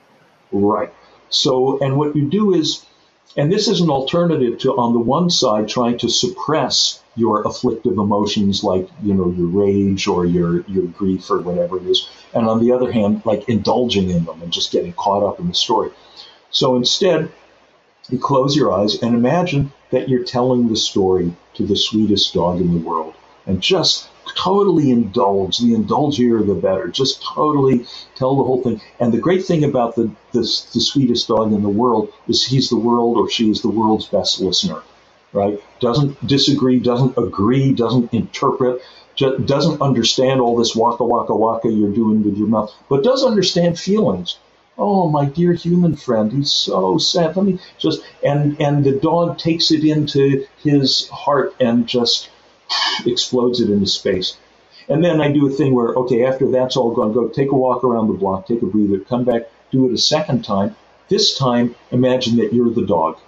Right. 0.52 0.90
So, 1.30 1.78
and 1.80 1.96
what 1.96 2.16
you 2.16 2.28
do 2.28 2.54
is, 2.54 2.84
and 3.36 3.52
this 3.52 3.68
is 3.68 3.80
an 3.80 3.90
alternative 3.90 4.58
to, 4.60 4.76
on 4.76 4.92
the 4.92 5.00
one 5.00 5.30
side, 5.30 5.68
trying 5.68 5.98
to 5.98 6.08
suppress 6.08 7.02
your 7.14 7.42
afflictive 7.42 7.98
emotions 7.98 8.64
like, 8.64 8.88
you 9.02 9.14
know, 9.14 9.30
your 9.30 9.48
rage 9.48 10.06
or 10.06 10.24
your, 10.24 10.62
your 10.62 10.86
grief 10.86 11.30
or 11.30 11.40
whatever 11.40 11.76
it 11.76 11.84
is. 11.84 12.08
And 12.32 12.48
on 12.48 12.64
the 12.64 12.72
other 12.72 12.90
hand, 12.90 13.22
like 13.24 13.48
indulging 13.48 14.10
in 14.10 14.24
them 14.24 14.42
and 14.42 14.52
just 14.52 14.72
getting 14.72 14.92
caught 14.92 15.22
up 15.22 15.40
in 15.40 15.48
the 15.48 15.54
story. 15.54 15.90
So 16.50 16.76
instead, 16.76 17.30
you 18.08 18.18
close 18.18 18.56
your 18.56 18.72
eyes 18.72 19.02
and 19.02 19.14
imagine 19.14 19.72
that 19.90 20.08
you're 20.08 20.24
telling 20.24 20.68
the 20.68 20.76
story 20.76 21.34
to 21.54 21.66
the 21.66 21.76
sweetest 21.76 22.32
dog 22.32 22.60
in 22.60 22.72
the 22.72 22.88
world 22.88 23.14
and 23.46 23.60
just 23.60 24.07
totally 24.36 24.90
indulge. 24.90 25.58
The 25.58 25.74
indulgier, 25.74 26.46
the 26.46 26.54
better. 26.54 26.88
Just 26.88 27.22
totally 27.22 27.86
tell 28.14 28.36
the 28.36 28.44
whole 28.44 28.62
thing. 28.62 28.80
And 29.00 29.12
the 29.12 29.18
great 29.18 29.44
thing 29.44 29.64
about 29.64 29.94
the, 29.94 30.10
the, 30.32 30.40
the 30.40 30.80
sweetest 30.80 31.28
dog 31.28 31.52
in 31.52 31.62
the 31.62 31.68
world 31.68 32.12
is 32.28 32.44
he's 32.44 32.68
the 32.68 32.76
world 32.76 33.16
or 33.16 33.30
she 33.30 33.50
is 33.50 33.62
the 33.62 33.68
world's 33.68 34.06
best 34.06 34.40
listener, 34.40 34.82
right? 35.32 35.62
Doesn't 35.80 36.26
disagree, 36.26 36.78
doesn't 36.78 37.16
agree, 37.16 37.72
doesn't 37.72 38.12
interpret, 38.12 38.82
just 39.14 39.46
doesn't 39.46 39.82
understand 39.82 40.40
all 40.40 40.56
this 40.56 40.76
waka 40.76 41.04
waka 41.04 41.34
waka 41.34 41.68
you're 41.68 41.92
doing 41.92 42.22
with 42.22 42.36
your 42.36 42.48
mouth, 42.48 42.72
but 42.88 43.02
does 43.02 43.24
understand 43.24 43.78
feelings 43.78 44.38
Oh, 44.80 45.08
my 45.08 45.24
dear 45.24 45.54
human 45.54 45.96
friend, 45.96 46.32
he's 46.32 46.52
so 46.52 46.98
sad. 46.98 47.36
Let 47.36 47.46
me 47.46 47.58
just 47.78 48.00
and 48.22 48.60
and 48.60 48.84
the 48.84 48.92
dog 48.92 49.36
takes 49.36 49.72
it 49.72 49.82
into 49.84 50.46
his 50.62 51.08
heart 51.08 51.56
and 51.58 51.88
just 51.88 52.30
explodes 53.06 53.60
it 53.60 53.70
into 53.70 53.86
space. 53.86 54.36
And 54.88 55.04
then 55.04 55.20
I 55.20 55.30
do 55.30 55.46
a 55.46 55.50
thing 55.50 55.74
where, 55.74 55.88
okay, 55.94 56.24
after 56.24 56.50
that's 56.50 56.76
all 56.76 56.94
gone, 56.94 57.12
go 57.12 57.28
take 57.28 57.52
a 57.52 57.54
walk 57.54 57.84
around 57.84 58.08
the 58.08 58.14
block, 58.14 58.46
take 58.46 58.62
a 58.62 58.66
breather, 58.66 59.00
come 59.00 59.24
back, 59.24 59.42
do 59.70 59.88
it 59.88 59.92
a 59.92 59.98
second 59.98 60.44
time. 60.44 60.76
This 61.08 61.36
time, 61.36 61.74
imagine 61.90 62.36
that 62.36 62.52
you're 62.52 62.70
the 62.70 62.86
dog. 62.86 63.18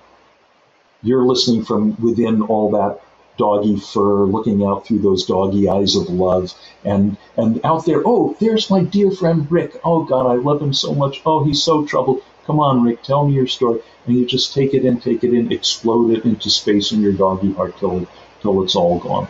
You're 1.03 1.27
listening 1.27 1.65
from 1.65 2.01
within 2.01 2.43
all 2.43 2.71
that 2.73 3.01
doggy 3.37 3.77
fur, 3.79 4.27
looking 4.27 4.62
out 4.65 4.87
through 4.87 4.99
those 4.99 5.25
doggy 5.25 5.67
eyes 5.69 5.97
of 5.97 6.11
love, 6.11 6.53
and 6.85 7.17
and 7.39 7.61
out 7.65 7.87
there, 7.87 8.03
oh, 8.05 8.37
there's 8.39 8.69
my 8.69 8.83
dear 8.85 9.11
friend 9.11 9.51
Rick. 9.51 9.81
Oh 9.83 10.05
God, 10.05 10.27
I 10.27 10.35
love 10.35 10.61
him 10.61 10.75
so 10.75 10.95
much. 10.95 11.23
Oh, 11.25 11.43
he's 11.43 11.62
so 11.62 11.87
troubled. 11.87 12.23
Come 12.45 12.61
on, 12.61 12.83
Rick, 12.83 13.03
tell 13.03 13.27
me 13.27 13.35
your 13.35 13.47
story. 13.47 13.81
And 14.07 14.17
you 14.17 14.27
just 14.27 14.53
take 14.53 14.75
it 14.75 14.85
in, 14.85 15.01
take 15.01 15.25
it 15.25 15.33
in, 15.33 15.53
explode 15.53 16.11
it 16.11 16.25
into 16.25 16.51
space 16.51 16.93
in 16.93 17.01
your 17.01 17.12
doggy 17.12 17.53
heart 17.53 17.79
till 17.79 18.07
till 18.43 18.62
it's 18.62 18.77
all 18.77 18.99
gone. 18.99 19.29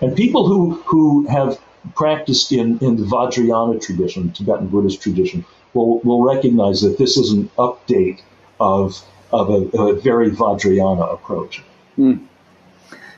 And 0.00 0.16
people 0.16 0.46
who 0.46 0.74
who 0.86 1.26
have 1.26 1.58
practiced 1.94 2.52
in, 2.52 2.78
in 2.78 2.96
the 2.96 3.04
Vajrayana 3.04 3.80
tradition, 3.80 4.32
Tibetan 4.32 4.68
Buddhist 4.68 5.02
tradition, 5.02 5.44
will, 5.74 5.98
will 6.00 6.22
recognize 6.22 6.82
that 6.82 6.98
this 6.98 7.16
is 7.16 7.32
an 7.32 7.48
update 7.58 8.20
of, 8.60 9.02
of 9.32 9.50
a, 9.50 9.78
a 9.78 10.00
very 10.00 10.30
Vajrayana 10.30 11.12
approach. 11.12 11.62
Mm. 11.98 12.26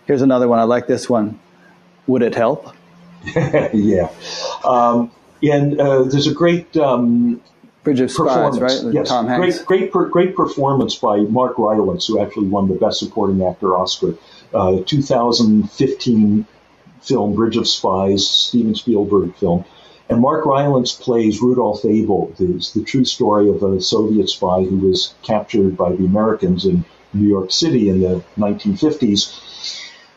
Here's 0.06 0.22
another 0.22 0.48
one. 0.48 0.58
I 0.58 0.64
like 0.64 0.86
this 0.86 1.08
one. 1.08 1.38
Would 2.06 2.22
it 2.22 2.34
help? 2.34 2.74
yeah. 3.34 4.10
Um, 4.64 5.10
and 5.42 5.80
uh, 5.80 6.04
there's 6.04 6.26
a 6.26 6.34
great 6.34 6.76
um, 6.76 7.40
Bridge 7.82 8.00
of 8.00 8.10
Spies, 8.10 8.60
right? 8.60 8.80
Yes, 8.92 9.08
Tom 9.08 9.28
Hanks. 9.28 9.62
Great, 9.62 9.90
great, 9.90 10.10
great 10.10 10.36
performance 10.36 10.96
by 10.96 11.18
Mark 11.18 11.58
Rylance, 11.58 12.06
who 12.06 12.20
actually 12.20 12.48
won 12.48 12.68
the 12.68 12.74
Best 12.74 12.98
Supporting 12.98 13.42
Actor 13.44 13.76
Oscar. 13.76 14.14
Uh, 14.54 14.82
2015 14.86 16.46
film 17.02 17.34
Bridge 17.34 17.56
of 17.56 17.68
Spies, 17.68 18.26
Steven 18.28 18.74
Spielberg 18.74 19.34
film. 19.36 19.64
And 20.08 20.20
Mark 20.20 20.46
Rylance 20.46 20.92
plays 20.92 21.40
Rudolf 21.40 21.84
Abel, 21.84 22.32
the, 22.38 22.46
the 22.74 22.84
true 22.84 23.04
story 23.04 23.48
of 23.48 23.62
a 23.62 23.80
Soviet 23.80 24.28
spy 24.28 24.62
who 24.62 24.76
was 24.76 25.14
captured 25.22 25.76
by 25.76 25.92
the 25.92 26.04
Americans 26.04 26.66
in 26.66 26.84
New 27.12 27.28
York 27.28 27.50
City 27.50 27.88
in 27.88 28.00
the 28.00 28.22
1950s 28.38 29.40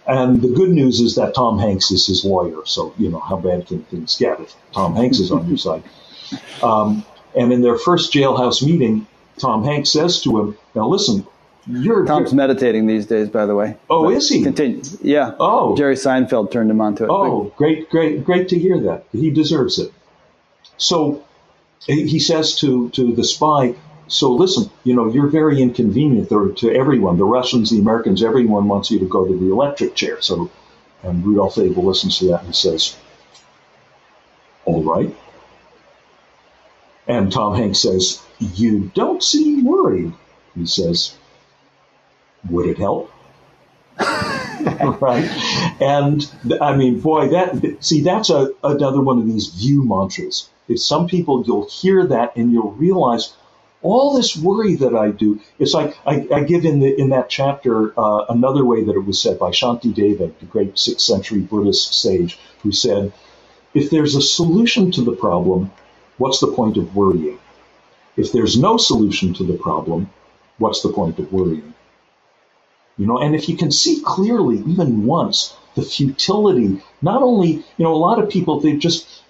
and 0.07 0.41
the 0.41 0.47
good 0.47 0.69
news 0.69 1.01
is 1.01 1.15
that 1.15 1.35
Tom 1.35 1.59
Hanks 1.59 1.91
is 1.91 2.07
his 2.07 2.23
lawyer. 2.23 2.65
So, 2.65 2.93
you 2.97 3.09
know, 3.09 3.19
how 3.19 3.35
bad 3.35 3.68
can 3.68 3.84
things 3.84 4.18
get 4.18 4.39
if 4.39 4.55
Tom 4.72 4.95
Hanks 4.95 5.19
is 5.19 5.31
on 5.31 5.47
your 5.47 5.57
side? 5.57 5.84
Um, 6.64 7.05
and 7.35 7.51
in 7.51 7.61
their 7.61 7.77
first 7.77 8.14
jailhouse 8.14 8.65
meeting, 8.65 9.05
Tom 9.38 9.65
Hanks 9.65 9.91
says 9.91 10.22
to 10.23 10.39
him, 10.39 10.57
Now 10.73 10.88
listen, 10.88 11.27
you're. 11.69 12.06
Tom's 12.06 12.31
you're, 12.31 12.38
meditating 12.38 12.88
these 12.88 13.06
days, 13.06 13.30
by 13.30 13.45
the 13.45 13.56
way. 13.56 13.77
Oh, 13.89 14.06
but 14.06 14.14
is 14.15 14.30
he? 14.30 14.44
Continue. 14.44 14.81
Yeah. 15.02 15.35
Oh. 15.39 15.76
Jerry 15.76 15.95
Seinfeld 15.95 16.52
turned 16.52 16.72
him 16.72 16.81
onto 16.81 17.03
it. 17.03 17.10
Oh, 17.10 17.53
great, 17.57 17.89
great, 17.89 18.23
great 18.23 18.49
to 18.49 18.60
hear 18.60 18.80
that. 18.81 19.06
He 19.11 19.30
deserves 19.30 19.80
it. 19.80 19.91
So 20.77 21.23
he 21.85 22.19
says 22.19 22.56
to, 22.60 22.89
to 22.91 23.14
the 23.14 23.23
spy, 23.23 23.76
so 24.07 24.31
listen, 24.31 24.69
you 24.84 24.95
know, 24.95 25.11
you're 25.11 25.27
very 25.27 25.61
inconvenient 25.61 26.30
to, 26.30 26.53
to 26.53 26.72
everyone. 26.72 27.18
The 27.18 27.26
Russians, 27.26 27.72
the 27.72 27.80
Americans, 27.80 28.23
everyone 28.23 28.68
wants 28.68 28.91
you 28.91 28.99
to 28.99 29.06
go 29.06 29.26
to 29.27 29.38
the 29.38 29.52
electric 29.52 29.95
chair. 29.95 30.22
So, 30.22 30.49
and 31.03 31.26
Rudolph 31.26 31.57
Abel 31.57 31.84
listens 31.84 32.19
to 32.19 32.30
that 32.30 32.44
and 32.44 32.56
says, 32.56 32.95
all 34.65 34.84
right. 34.84 35.15
And 37.07 37.31
Tom 37.31 37.56
Hanks 37.56 37.81
says, 37.81 38.22
you 38.39 38.91
don't 38.94 39.23
seem 39.23 39.64
worried. 39.64 40.14
He 40.56 40.65
says, 40.65 41.15
would 42.49 42.68
it 42.68 42.77
help? 42.77 43.11
right? 43.99 45.27
And 45.81 46.30
I 46.61 46.76
mean, 46.76 46.99
boy, 46.99 47.30
that 47.30 47.77
see, 47.80 48.01
that's 48.01 48.30
a, 48.30 48.51
another 48.64 49.01
one 49.01 49.19
of 49.19 49.26
these 49.26 49.47
view 49.47 49.84
mantras. 49.84 50.49
If 50.68 50.80
some 50.80 51.07
people, 51.07 51.43
you'll 51.45 51.69
hear 51.69 52.05
that 52.07 52.35
and 52.35 52.51
you'll 52.51 52.73
realize, 52.73 53.34
all 53.81 54.15
this 54.15 54.35
worry 54.35 54.76
that 54.76 54.95
I 54.95 55.11
do, 55.11 55.39
it's 55.59 55.73
like 55.73 55.97
I, 56.05 56.27
I 56.34 56.43
give 56.43 56.65
in 56.65 56.80
the 56.80 56.99
in 56.99 57.09
that 57.09 57.30
chapter 57.30 57.97
uh, 57.97 58.26
another 58.30 58.65
way 58.65 58.84
that 58.84 58.95
it 58.95 59.05
was 59.05 59.22
said 59.22 59.39
by 59.39 59.51
Shanti 59.51 59.93
Deva, 59.93 60.31
the 60.39 60.45
great 60.45 60.77
sixth 60.77 61.05
century 61.05 61.39
Buddhist 61.39 61.93
sage, 61.93 62.38
who 62.64 62.72
said, 62.72 63.14
"If 63.73 63.89
there's 63.89 64.15
a 64.15 64.22
solution 64.22 64.91
to 64.91 65.01
the 65.01 65.15
problem, 65.15 65.72
what's 66.18 66.39
the 66.39 66.51
point 66.51 66.77
of 66.77 66.95
worrying? 66.95 67.39
If 68.15 68.31
there's 68.31 68.57
no 68.57 68.77
solution 68.77 69.34
to 69.35 69.43
the 69.43 69.57
problem, 69.57 70.09
what's 70.57 70.81
the 70.81 70.91
point 70.91 71.19
of 71.19 71.31
worrying?" 71.31 71.73
You 72.98 73.06
know, 73.06 73.19
and 73.19 73.36
if 73.36 73.48
you 73.48 73.56
can 73.56 73.72
see 73.72 74.02
clearly, 74.03 74.57
even 74.60 75.06
once, 75.06 75.56
the 75.76 75.84
futility, 75.84 76.82
not 77.02 77.22
only, 77.22 77.49
you 77.49 77.64
know, 77.86 77.94
a 77.94 77.98
lot 77.98 78.22
of 78.22 78.30
people 78.30 78.60
they 78.60 78.76
just 78.76 79.24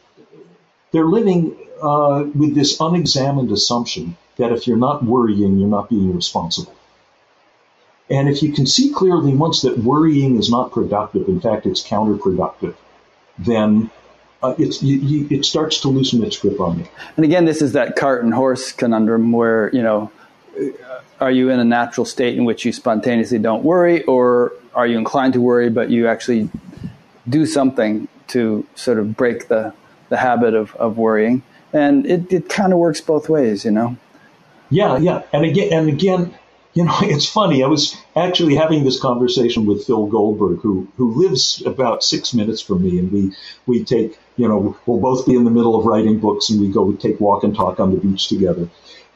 they're 0.91 1.05
living 1.05 1.55
uh, 1.81 2.23
with 2.33 2.55
this 2.55 2.79
unexamined 2.79 3.51
assumption 3.51 4.17
that 4.37 4.51
if 4.51 4.67
you're 4.67 4.77
not 4.77 5.03
worrying, 5.03 5.57
you're 5.57 5.69
not 5.69 5.89
being 5.89 6.15
responsible. 6.15 6.73
And 8.09 8.29
if 8.29 8.41
you 8.41 8.53
can 8.53 8.65
see 8.65 8.93
clearly 8.93 9.33
once 9.33 9.63
that 9.63 9.77
worrying 9.79 10.37
is 10.37 10.49
not 10.49 10.71
productive, 10.71 11.27
in 11.27 11.41
fact, 11.41 11.65
it's 11.65 11.83
counterproductive, 11.83 12.75
then 13.37 13.91
uh, 14.41 14.55
it's, 14.57 14.81
you, 14.81 14.97
you, 14.97 15.27
it 15.29 15.43
starts 15.43 15.81
to 15.81 15.89
loosen 15.89 16.23
its 16.23 16.37
grip 16.37 16.61
on 16.61 16.79
you. 16.79 16.87
And 17.17 17.25
again, 17.25 17.43
this 17.43 17.61
is 17.61 17.73
that 17.73 17.97
cart 17.97 18.23
and 18.23 18.33
horse 18.33 18.71
conundrum 18.71 19.33
where, 19.33 19.69
you 19.73 19.83
know, 19.83 20.11
are 21.19 21.31
you 21.31 21.49
in 21.49 21.59
a 21.59 21.65
natural 21.65 22.05
state 22.05 22.37
in 22.37 22.45
which 22.45 22.65
you 22.65 22.71
spontaneously 22.71 23.39
don't 23.39 23.63
worry, 23.63 24.03
or 24.03 24.53
are 24.73 24.85
you 24.87 24.97
inclined 24.97 25.33
to 25.33 25.41
worry, 25.41 25.69
but 25.69 25.89
you 25.89 26.07
actually 26.07 26.49
do 27.27 27.45
something 27.45 28.07
to 28.27 28.65
sort 28.75 28.99
of 28.99 29.15
break 29.17 29.47
the, 29.47 29.73
the 30.09 30.17
habit 30.17 30.53
of, 30.53 30.75
of 30.75 30.97
worrying. 30.97 31.41
And 31.73 32.05
it, 32.05 32.31
it 32.31 32.49
kind 32.49 32.73
of 32.73 32.79
works 32.79 33.01
both 33.01 33.29
ways, 33.29 33.65
you 33.65 33.71
know? 33.71 33.97
Yeah, 34.69 34.97
yeah. 34.97 35.23
And 35.33 35.45
again, 35.45 35.73
and 35.73 35.89
again, 35.89 36.33
you 36.73 36.83
know, 36.83 36.97
it's 37.01 37.27
funny. 37.27 37.63
I 37.63 37.67
was 37.67 37.97
actually 38.15 38.55
having 38.55 38.83
this 38.83 38.99
conversation 38.99 39.65
with 39.65 39.85
Phil 39.85 40.05
Goldberg, 40.07 40.59
who 40.59 40.87
who 40.97 41.15
lives 41.15 41.63
about 41.65 42.03
six 42.03 42.33
minutes 42.33 42.61
from 42.61 42.83
me, 42.83 42.99
and 42.99 43.11
we 43.11 43.33
we 43.65 43.83
take, 43.83 44.17
you 44.35 44.47
know, 44.47 44.77
we'll 44.85 44.99
both 44.99 45.25
be 45.25 45.35
in 45.35 45.43
the 45.43 45.51
middle 45.51 45.77
of 45.77 45.85
writing 45.85 46.19
books, 46.19 46.49
and 46.49 46.61
we 46.61 46.67
go 46.67 46.91
take 46.93 47.19
walk 47.19 47.43
and 47.43 47.55
talk 47.55 47.79
on 47.79 47.91
the 47.91 47.97
beach 47.97 48.27
together. 48.27 48.69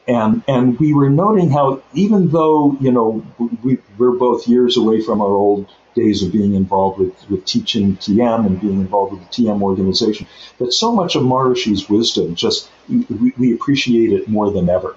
And 0.08 0.42
and 0.48 0.78
we 0.80 0.94
were 0.94 1.10
noting 1.10 1.50
how 1.50 1.82
even 1.94 2.30
though 2.30 2.76
you 2.80 2.90
know 2.90 3.24
we, 3.62 3.78
we're 3.98 4.12
both 4.12 4.48
years 4.48 4.76
away 4.76 5.00
from 5.00 5.20
our 5.20 5.28
old 5.28 5.70
days 5.94 6.22
of 6.22 6.32
being 6.32 6.54
involved 6.54 6.98
with, 6.98 7.30
with 7.30 7.44
teaching 7.44 7.96
TM 7.98 8.46
and 8.46 8.60
being 8.60 8.80
involved 8.80 9.12
with 9.12 9.22
the 9.22 9.44
TM 9.44 9.60
organization, 9.60 10.26
that 10.58 10.72
so 10.72 10.92
much 10.92 11.14
of 11.14 11.22
Maharishi's 11.22 11.88
wisdom 11.88 12.34
just 12.34 12.68
we, 12.88 13.32
we 13.38 13.54
appreciate 13.54 14.12
it 14.12 14.28
more 14.28 14.50
than 14.50 14.68
ever. 14.68 14.96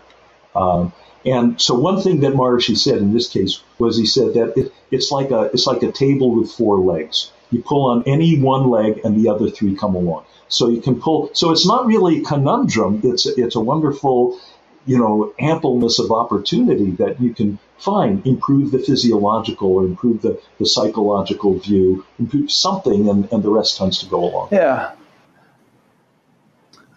Um, 0.55 0.93
and 1.25 1.59
so 1.59 1.73
one 1.73 2.01
thing 2.01 2.19
that 2.21 2.33
Maharishi 2.33 2.77
said 2.77 2.99
in 2.99 3.13
this 3.13 3.27
case 3.27 3.59
was 3.79 3.97
he 3.97 4.05
said 4.05 4.35
that 4.35 4.53
it, 4.55 4.71
it's 4.91 5.11
like 5.11 5.31
a 5.31 5.49
it's 5.53 5.65
like 5.65 5.81
a 5.83 5.91
table 5.91 6.35
with 6.35 6.51
four 6.51 6.77
legs. 6.79 7.31
You 7.51 7.61
pull 7.61 7.89
on 7.89 8.03
any 8.05 8.39
one 8.39 8.69
leg 8.69 9.01
and 9.03 9.15
the 9.15 9.29
other 9.29 9.49
three 9.49 9.75
come 9.75 9.95
along. 9.95 10.25
So 10.47 10.69
you 10.69 10.81
can 10.81 11.01
pull. 11.01 11.31
So 11.33 11.51
it's 11.51 11.65
not 11.65 11.87
really 11.87 12.19
a 12.19 12.23
conundrum. 12.23 13.01
It's 13.03 13.25
it's 13.25 13.55
a 13.55 13.59
wonderful, 13.59 14.39
you 14.85 14.97
know, 14.97 15.33
ampleness 15.39 15.99
of 15.99 16.11
opportunity 16.11 16.91
that 16.91 17.19
you 17.19 17.33
can 17.33 17.59
find. 17.77 18.25
Improve 18.25 18.71
the 18.71 18.79
physiological 18.79 19.71
or 19.71 19.85
improve 19.85 20.21
the, 20.21 20.39
the 20.59 20.65
psychological 20.65 21.57
view. 21.57 22.05
Improve 22.19 22.51
something, 22.51 23.09
and, 23.09 23.31
and 23.31 23.43
the 23.43 23.49
rest 23.49 23.77
tends 23.77 23.99
to 23.99 24.05
go 24.05 24.23
along. 24.23 24.49
Yeah, 24.51 24.91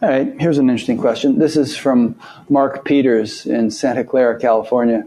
all 0.00 0.08
right, 0.08 0.32
here's 0.40 0.58
an 0.58 0.70
interesting 0.70 0.98
question. 0.98 1.40
This 1.40 1.56
is 1.56 1.76
from 1.76 2.14
Mark 2.48 2.84
Peters 2.84 3.44
in 3.46 3.72
Santa 3.72 4.04
Clara, 4.04 4.38
California. 4.38 5.04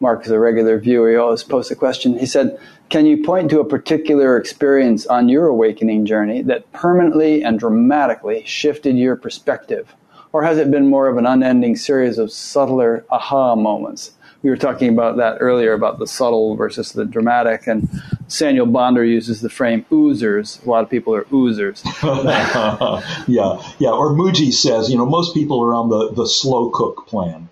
Mark 0.00 0.26
is 0.26 0.32
a 0.32 0.38
regular 0.40 0.80
viewer. 0.80 1.10
He 1.10 1.16
always 1.16 1.44
posts 1.44 1.70
a 1.70 1.76
question. 1.76 2.18
He 2.18 2.26
said, 2.26 2.58
Can 2.88 3.06
you 3.06 3.22
point 3.22 3.50
to 3.50 3.60
a 3.60 3.64
particular 3.64 4.36
experience 4.36 5.06
on 5.06 5.28
your 5.28 5.46
awakening 5.46 6.06
journey 6.06 6.42
that 6.42 6.72
permanently 6.72 7.44
and 7.44 7.56
dramatically 7.56 8.42
shifted 8.44 8.96
your 8.96 9.14
perspective? 9.14 9.94
Or 10.32 10.42
has 10.42 10.58
it 10.58 10.70
been 10.70 10.88
more 10.88 11.08
of 11.08 11.16
an 11.16 11.26
unending 11.26 11.76
series 11.76 12.18
of 12.18 12.32
subtler 12.32 13.04
aha 13.10 13.54
moments? 13.54 14.12
we 14.42 14.50
were 14.50 14.56
talking 14.56 14.88
about 14.88 15.16
that 15.18 15.38
earlier 15.40 15.72
about 15.72 15.98
the 15.98 16.06
subtle 16.06 16.56
versus 16.56 16.92
the 16.92 17.04
dramatic, 17.04 17.66
and 17.68 17.88
Saniel 18.26 18.70
Bonder 18.70 19.04
uses 19.04 19.40
the 19.40 19.48
frame 19.48 19.86
oozers. 19.92 20.64
A 20.66 20.68
lot 20.68 20.82
of 20.82 20.90
people 20.90 21.14
are 21.14 21.24
oozers. 21.24 21.82
yeah, 23.28 23.74
yeah. 23.78 23.90
Or 23.90 24.10
Mooji 24.10 24.52
says, 24.52 24.90
you 24.90 24.98
know, 24.98 25.06
most 25.06 25.32
people 25.32 25.62
are 25.62 25.74
on 25.74 25.88
the, 25.88 26.12
the 26.12 26.26
slow 26.26 26.70
cook 26.70 27.06
plan. 27.06 27.48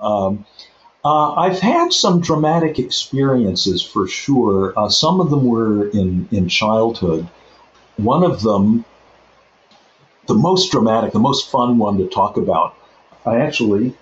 Um, 0.00 0.44
uh, 1.04 1.34
I've 1.34 1.60
had 1.60 1.92
some 1.92 2.20
dramatic 2.20 2.78
experiences 2.78 3.82
for 3.82 4.06
sure. 4.06 4.74
Uh, 4.76 4.88
some 4.90 5.20
of 5.20 5.30
them 5.30 5.46
were 5.46 5.88
in, 5.88 6.28
in 6.30 6.48
childhood. 6.48 7.28
One 7.96 8.24
of 8.24 8.42
them, 8.42 8.84
the 10.26 10.34
most 10.34 10.70
dramatic, 10.70 11.12
the 11.12 11.18
most 11.18 11.50
fun 11.50 11.78
one 11.78 11.98
to 11.98 12.08
talk 12.08 12.36
about, 12.36 12.76
I 13.24 13.40
actually 13.40 13.94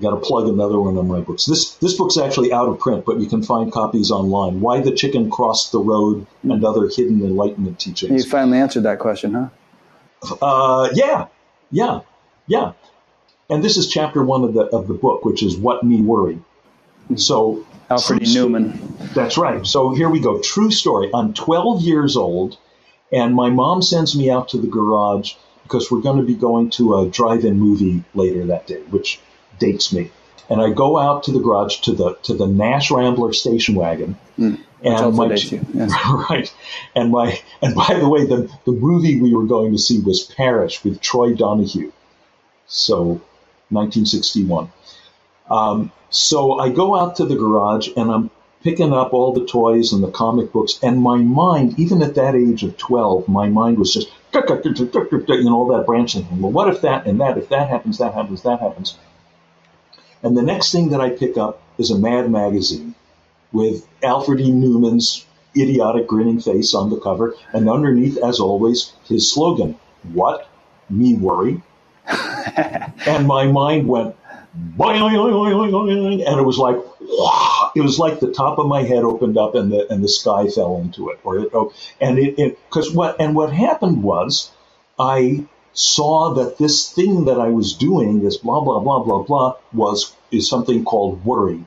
got 0.00 0.10
to 0.10 0.16
plug 0.16 0.48
another 0.48 0.78
one 0.78 0.96
of 0.96 1.06
my 1.06 1.20
books. 1.20 1.46
This 1.46 1.74
this 1.76 1.96
book's 1.96 2.18
actually 2.18 2.52
out 2.52 2.68
of 2.68 2.78
print, 2.78 3.04
but 3.04 3.20
you 3.20 3.26
can 3.26 3.42
find 3.42 3.72
copies 3.72 4.10
online. 4.10 4.60
Why 4.60 4.80
the 4.80 4.92
Chicken 4.92 5.30
Crossed 5.30 5.72
the 5.72 5.80
Road 5.80 6.26
and 6.42 6.64
Other 6.64 6.88
Hidden 6.88 7.22
Enlightenment 7.22 7.78
Teachings. 7.78 8.24
You 8.24 8.30
finally 8.30 8.58
answered 8.58 8.82
that 8.82 8.98
question, 8.98 9.34
huh? 9.34 10.36
Uh, 10.42 10.88
yeah, 10.94 11.26
yeah, 11.70 12.00
yeah. 12.46 12.72
And 13.48 13.62
this 13.62 13.76
is 13.76 13.88
chapter 13.88 14.22
one 14.22 14.44
of 14.44 14.54
the 14.54 14.62
of 14.62 14.88
the 14.88 14.94
book, 14.94 15.24
which 15.24 15.42
is 15.42 15.56
What 15.56 15.82
Me 15.82 16.00
Worry. 16.00 16.40
So 17.16 17.64
Alfred 17.88 18.22
E. 18.22 18.26
Neuman. 18.26 19.14
That's 19.14 19.38
right. 19.38 19.64
So 19.66 19.94
here 19.94 20.08
we 20.08 20.20
go. 20.20 20.40
True 20.40 20.70
story. 20.70 21.10
I'm 21.14 21.34
12 21.34 21.82
years 21.82 22.16
old, 22.16 22.58
and 23.12 23.34
my 23.34 23.50
mom 23.50 23.82
sends 23.82 24.16
me 24.16 24.30
out 24.30 24.48
to 24.50 24.58
the 24.58 24.66
garage 24.66 25.34
because 25.62 25.90
we're 25.90 26.00
going 26.00 26.18
to 26.18 26.22
be 26.22 26.34
going 26.34 26.70
to 26.70 26.96
a 26.98 27.08
drive-in 27.08 27.58
movie 27.58 28.04
later 28.14 28.46
that 28.46 28.66
day, 28.66 28.80
which 28.90 29.20
dates 29.58 29.92
me. 29.92 30.10
And 30.48 30.60
I 30.60 30.70
go 30.70 30.96
out 30.96 31.24
to 31.24 31.32
the 31.32 31.40
garage 31.40 31.80
to 31.80 31.92
the 31.92 32.14
to 32.22 32.34
the 32.34 32.46
Nash 32.46 32.90
Rambler 32.90 33.32
station 33.32 33.74
wagon. 33.74 34.16
Mm, 34.38 34.60
and 34.82 35.16
my, 35.16 35.26
yes. 35.26 35.52
right. 36.30 36.54
And 36.94 37.10
my 37.10 37.40
and 37.60 37.74
by 37.74 37.94
the 37.94 38.08
way, 38.08 38.26
the 38.26 38.48
the 38.64 38.72
movie 38.72 39.20
we 39.20 39.34
were 39.34 39.46
going 39.46 39.72
to 39.72 39.78
see 39.78 39.98
was 39.98 40.22
Parrish 40.22 40.84
with 40.84 41.00
Troy 41.00 41.34
Donahue. 41.34 41.90
So 42.68 43.20
1961. 43.70 44.70
Um, 45.50 45.90
so 46.10 46.58
I 46.58 46.70
go 46.70 46.96
out 46.96 47.16
to 47.16 47.24
the 47.24 47.36
garage 47.36 47.88
and 47.96 48.10
I'm 48.10 48.30
picking 48.66 48.92
up 48.92 49.14
all 49.14 49.32
the 49.32 49.46
toys 49.46 49.92
and 49.92 50.02
the 50.02 50.10
comic 50.10 50.50
books, 50.50 50.80
and 50.82 51.00
my 51.00 51.18
mind, 51.18 51.78
even 51.78 52.02
at 52.02 52.16
that 52.16 52.34
age 52.34 52.64
of 52.64 52.76
12, 52.76 53.28
my 53.28 53.48
mind 53.48 53.78
was 53.78 53.94
just, 53.94 54.08
you 54.34 54.40
know, 54.40 55.54
all 55.54 55.68
that 55.68 55.84
branching. 55.86 56.26
Well, 56.40 56.50
what 56.50 56.68
if 56.74 56.80
that 56.80 57.06
and 57.06 57.20
that, 57.20 57.38
if 57.38 57.48
that 57.50 57.68
happens, 57.68 57.98
that 57.98 58.12
happens, 58.12 58.42
that 58.42 58.58
happens. 58.58 58.98
And 60.20 60.36
the 60.36 60.42
next 60.42 60.72
thing 60.72 60.88
that 60.88 61.00
I 61.00 61.10
pick 61.10 61.36
up 61.36 61.62
is 61.78 61.92
a 61.92 61.98
Mad 61.98 62.28
magazine 62.28 62.96
with 63.52 63.86
Alfred 64.02 64.40
E. 64.40 64.50
Neuman's 64.50 65.24
idiotic 65.56 66.08
grinning 66.08 66.40
face 66.40 66.74
on 66.74 66.90
the 66.90 66.98
cover, 66.98 67.36
and 67.52 67.70
underneath, 67.70 68.18
as 68.18 68.40
always, 68.40 68.92
his 69.04 69.30
slogan, 69.32 69.78
What? 70.12 70.48
Me 70.90 71.14
worry? 71.14 71.62
and 72.08 73.28
my 73.28 73.46
mind 73.46 73.86
went, 73.86 74.16
and 74.56 76.40
it 76.40 76.44
was 76.44 76.58
like, 76.58 76.76
it 77.76 77.82
was 77.82 77.98
like 77.98 78.20
the 78.20 78.32
top 78.32 78.58
of 78.58 78.66
my 78.66 78.82
head 78.82 79.04
opened 79.04 79.36
up 79.36 79.54
and 79.54 79.70
the 79.70 79.86
and 79.92 80.02
the 80.02 80.08
sky 80.08 80.48
fell 80.48 80.78
into 80.78 81.10
it, 81.10 81.20
or 81.22 81.38
it, 81.38 81.50
oh, 81.52 81.72
and 82.00 82.18
it 82.18 82.58
because 82.68 82.92
what 82.92 83.20
and 83.20 83.36
what 83.36 83.52
happened 83.52 84.02
was, 84.02 84.50
I 84.98 85.46
saw 85.76 86.32
that 86.32 86.56
this 86.56 86.90
thing 86.90 87.26
that 87.26 87.38
I 87.38 87.50
was 87.50 87.74
doing, 87.74 88.22
this 88.22 88.38
blah, 88.38 88.62
blah, 88.62 88.80
blah, 88.80 89.02
blah, 89.04 89.22
blah, 89.22 89.56
was, 89.74 90.16
is 90.30 90.48
something 90.48 90.84
called 90.84 91.22
worry. 91.24 91.64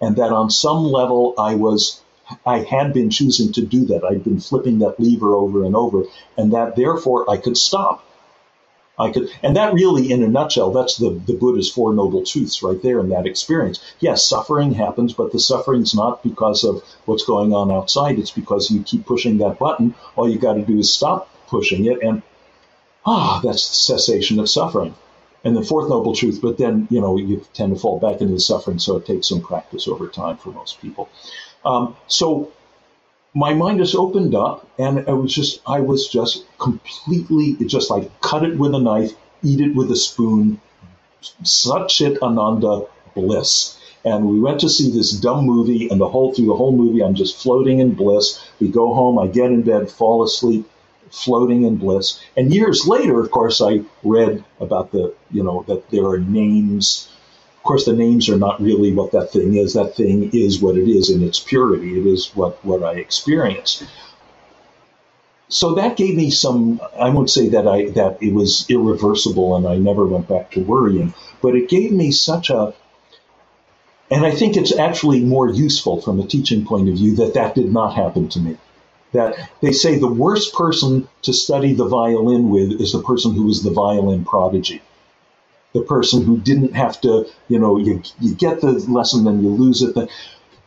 And 0.00 0.16
that 0.16 0.32
on 0.32 0.50
some 0.50 0.84
level 0.84 1.34
I 1.38 1.54
was, 1.54 2.02
I 2.44 2.58
had 2.58 2.92
been 2.92 3.10
choosing 3.10 3.52
to 3.52 3.64
do 3.64 3.84
that. 3.86 4.04
I'd 4.04 4.24
been 4.24 4.40
flipping 4.40 4.80
that 4.80 4.98
lever 4.98 5.34
over 5.34 5.64
and 5.64 5.76
over 5.76 6.02
and 6.36 6.52
that 6.52 6.74
therefore 6.74 7.30
I 7.30 7.36
could 7.36 7.56
stop. 7.56 8.03
I 8.98 9.10
could, 9.10 9.28
and 9.42 9.56
that 9.56 9.74
really, 9.74 10.12
in 10.12 10.22
a 10.22 10.28
nutshell, 10.28 10.70
that's 10.70 10.96
the, 10.96 11.10
the 11.10 11.34
Buddha's 11.34 11.70
Four 11.70 11.94
Noble 11.94 12.24
Truths 12.24 12.62
right 12.62 12.80
there 12.80 13.00
in 13.00 13.08
that 13.08 13.26
experience. 13.26 13.80
Yes, 13.98 14.24
suffering 14.24 14.72
happens, 14.72 15.12
but 15.12 15.32
the 15.32 15.40
suffering's 15.40 15.94
not 15.94 16.22
because 16.22 16.62
of 16.62 16.84
what's 17.04 17.24
going 17.24 17.52
on 17.52 17.72
outside. 17.72 18.18
It's 18.18 18.30
because 18.30 18.70
you 18.70 18.82
keep 18.84 19.04
pushing 19.04 19.38
that 19.38 19.58
button. 19.58 19.94
All 20.14 20.28
you 20.28 20.38
got 20.38 20.54
to 20.54 20.62
do 20.62 20.78
is 20.78 20.92
stop 20.92 21.28
pushing 21.48 21.86
it 21.86 22.02
and 22.02 22.22
ah, 23.06 23.40
that's 23.42 23.68
the 23.68 23.74
cessation 23.74 24.38
of 24.38 24.48
suffering. 24.48 24.94
And 25.44 25.54
the 25.54 25.62
fourth 25.62 25.90
noble 25.90 26.14
truth, 26.14 26.40
but 26.40 26.56
then, 26.56 26.88
you 26.90 27.02
know, 27.02 27.18
you 27.18 27.44
tend 27.52 27.74
to 27.74 27.80
fall 27.80 28.00
back 28.00 28.22
into 28.22 28.32
the 28.32 28.40
suffering, 28.40 28.78
so 28.78 28.96
it 28.96 29.04
takes 29.04 29.28
some 29.28 29.42
practice 29.42 29.86
over 29.86 30.08
time 30.08 30.38
for 30.38 30.50
most 30.50 30.80
people. 30.80 31.10
Um, 31.66 31.96
so 32.06 32.50
my 33.34 33.52
mind 33.52 33.78
just 33.78 33.96
opened 33.96 34.34
up, 34.34 34.68
and 34.78 34.98
it 34.98 35.08
was 35.08 35.34
just, 35.34 35.60
I 35.66 35.80
was 35.80 36.08
just 36.08 36.44
completely, 36.58 37.56
just 37.66 37.90
like 37.90 38.08
cut 38.20 38.44
it 38.44 38.56
with 38.56 38.74
a 38.74 38.78
knife, 38.78 39.12
eat 39.42 39.60
it 39.60 39.74
with 39.74 39.90
a 39.90 39.96
spoon, 39.96 40.60
satchitananda 41.42 42.88
bliss. 43.14 43.78
And 44.04 44.28
we 44.28 44.38
went 44.38 44.60
to 44.60 44.68
see 44.68 44.90
this 44.90 45.12
dumb 45.12 45.46
movie, 45.46 45.88
and 45.88 46.00
the 46.00 46.08
whole 46.08 46.32
through 46.32 46.46
the 46.46 46.54
whole 46.54 46.76
movie, 46.76 47.02
I'm 47.02 47.14
just 47.14 47.42
floating 47.42 47.80
in 47.80 47.94
bliss. 47.94 48.44
We 48.60 48.68
go 48.68 48.94
home, 48.94 49.18
I 49.18 49.26
get 49.26 49.50
in 49.50 49.62
bed, 49.62 49.90
fall 49.90 50.22
asleep, 50.22 50.70
floating 51.10 51.64
in 51.64 51.76
bliss. 51.76 52.20
And 52.36 52.54
years 52.54 52.86
later, 52.86 53.20
of 53.20 53.30
course, 53.30 53.60
I 53.60 53.80
read 54.02 54.44
about 54.60 54.92
the, 54.92 55.14
you 55.30 55.42
know, 55.42 55.64
that 55.68 55.90
there 55.90 56.06
are 56.06 56.18
names. 56.18 57.08
Of 57.64 57.68
course, 57.68 57.86
the 57.86 57.94
names 57.94 58.28
are 58.28 58.36
not 58.36 58.60
really 58.60 58.92
what 58.92 59.12
that 59.12 59.32
thing 59.32 59.56
is. 59.56 59.72
That 59.72 59.96
thing 59.96 60.28
is 60.34 60.60
what 60.60 60.76
it 60.76 60.86
is 60.86 61.08
in 61.08 61.22
its 61.22 61.40
purity. 61.40 61.98
It 61.98 62.04
is 62.04 62.26
what, 62.34 62.62
what 62.62 62.82
I 62.82 62.96
experienced. 62.96 63.84
So 65.48 65.72
that 65.76 65.96
gave 65.96 66.14
me 66.14 66.28
some, 66.28 66.78
I 67.00 67.08
won't 67.08 67.30
say 67.30 67.48
that 67.48 67.66
I, 67.66 67.88
that 67.92 68.22
it 68.22 68.34
was 68.34 68.66
irreversible 68.68 69.56
and 69.56 69.66
I 69.66 69.76
never 69.76 70.04
went 70.04 70.28
back 70.28 70.50
to 70.50 70.60
worrying, 70.60 71.14
but 71.40 71.56
it 71.56 71.70
gave 71.70 71.90
me 71.90 72.10
such 72.10 72.50
a, 72.50 72.74
and 74.10 74.26
I 74.26 74.32
think 74.32 74.58
it's 74.58 74.76
actually 74.76 75.20
more 75.20 75.48
useful 75.48 76.02
from 76.02 76.20
a 76.20 76.26
teaching 76.26 76.66
point 76.66 76.90
of 76.90 76.96
view 76.96 77.16
that 77.16 77.32
that 77.32 77.54
did 77.54 77.72
not 77.72 77.94
happen 77.94 78.28
to 78.28 78.40
me 78.40 78.58
that 79.12 79.50
they 79.62 79.72
say 79.72 79.98
the 79.98 80.06
worst 80.12 80.52
person 80.52 81.08
to 81.22 81.32
study 81.32 81.72
the 81.72 81.86
violin 81.86 82.50
with 82.50 82.78
is 82.80 82.92
the 82.92 83.02
person 83.02 83.32
who 83.32 83.44
was 83.44 83.62
the 83.62 83.70
violin 83.70 84.24
prodigy. 84.24 84.82
The 85.74 85.82
person 85.82 86.24
who 86.24 86.38
didn't 86.38 86.74
have 86.74 87.00
to, 87.02 87.26
you 87.48 87.58
know, 87.58 87.78
you, 87.78 88.02
you 88.20 88.34
get 88.34 88.60
the 88.60 88.72
lesson, 88.72 89.24
then 89.24 89.42
you 89.42 89.50
lose 89.50 89.82
it. 89.82 89.94
The 89.94 90.08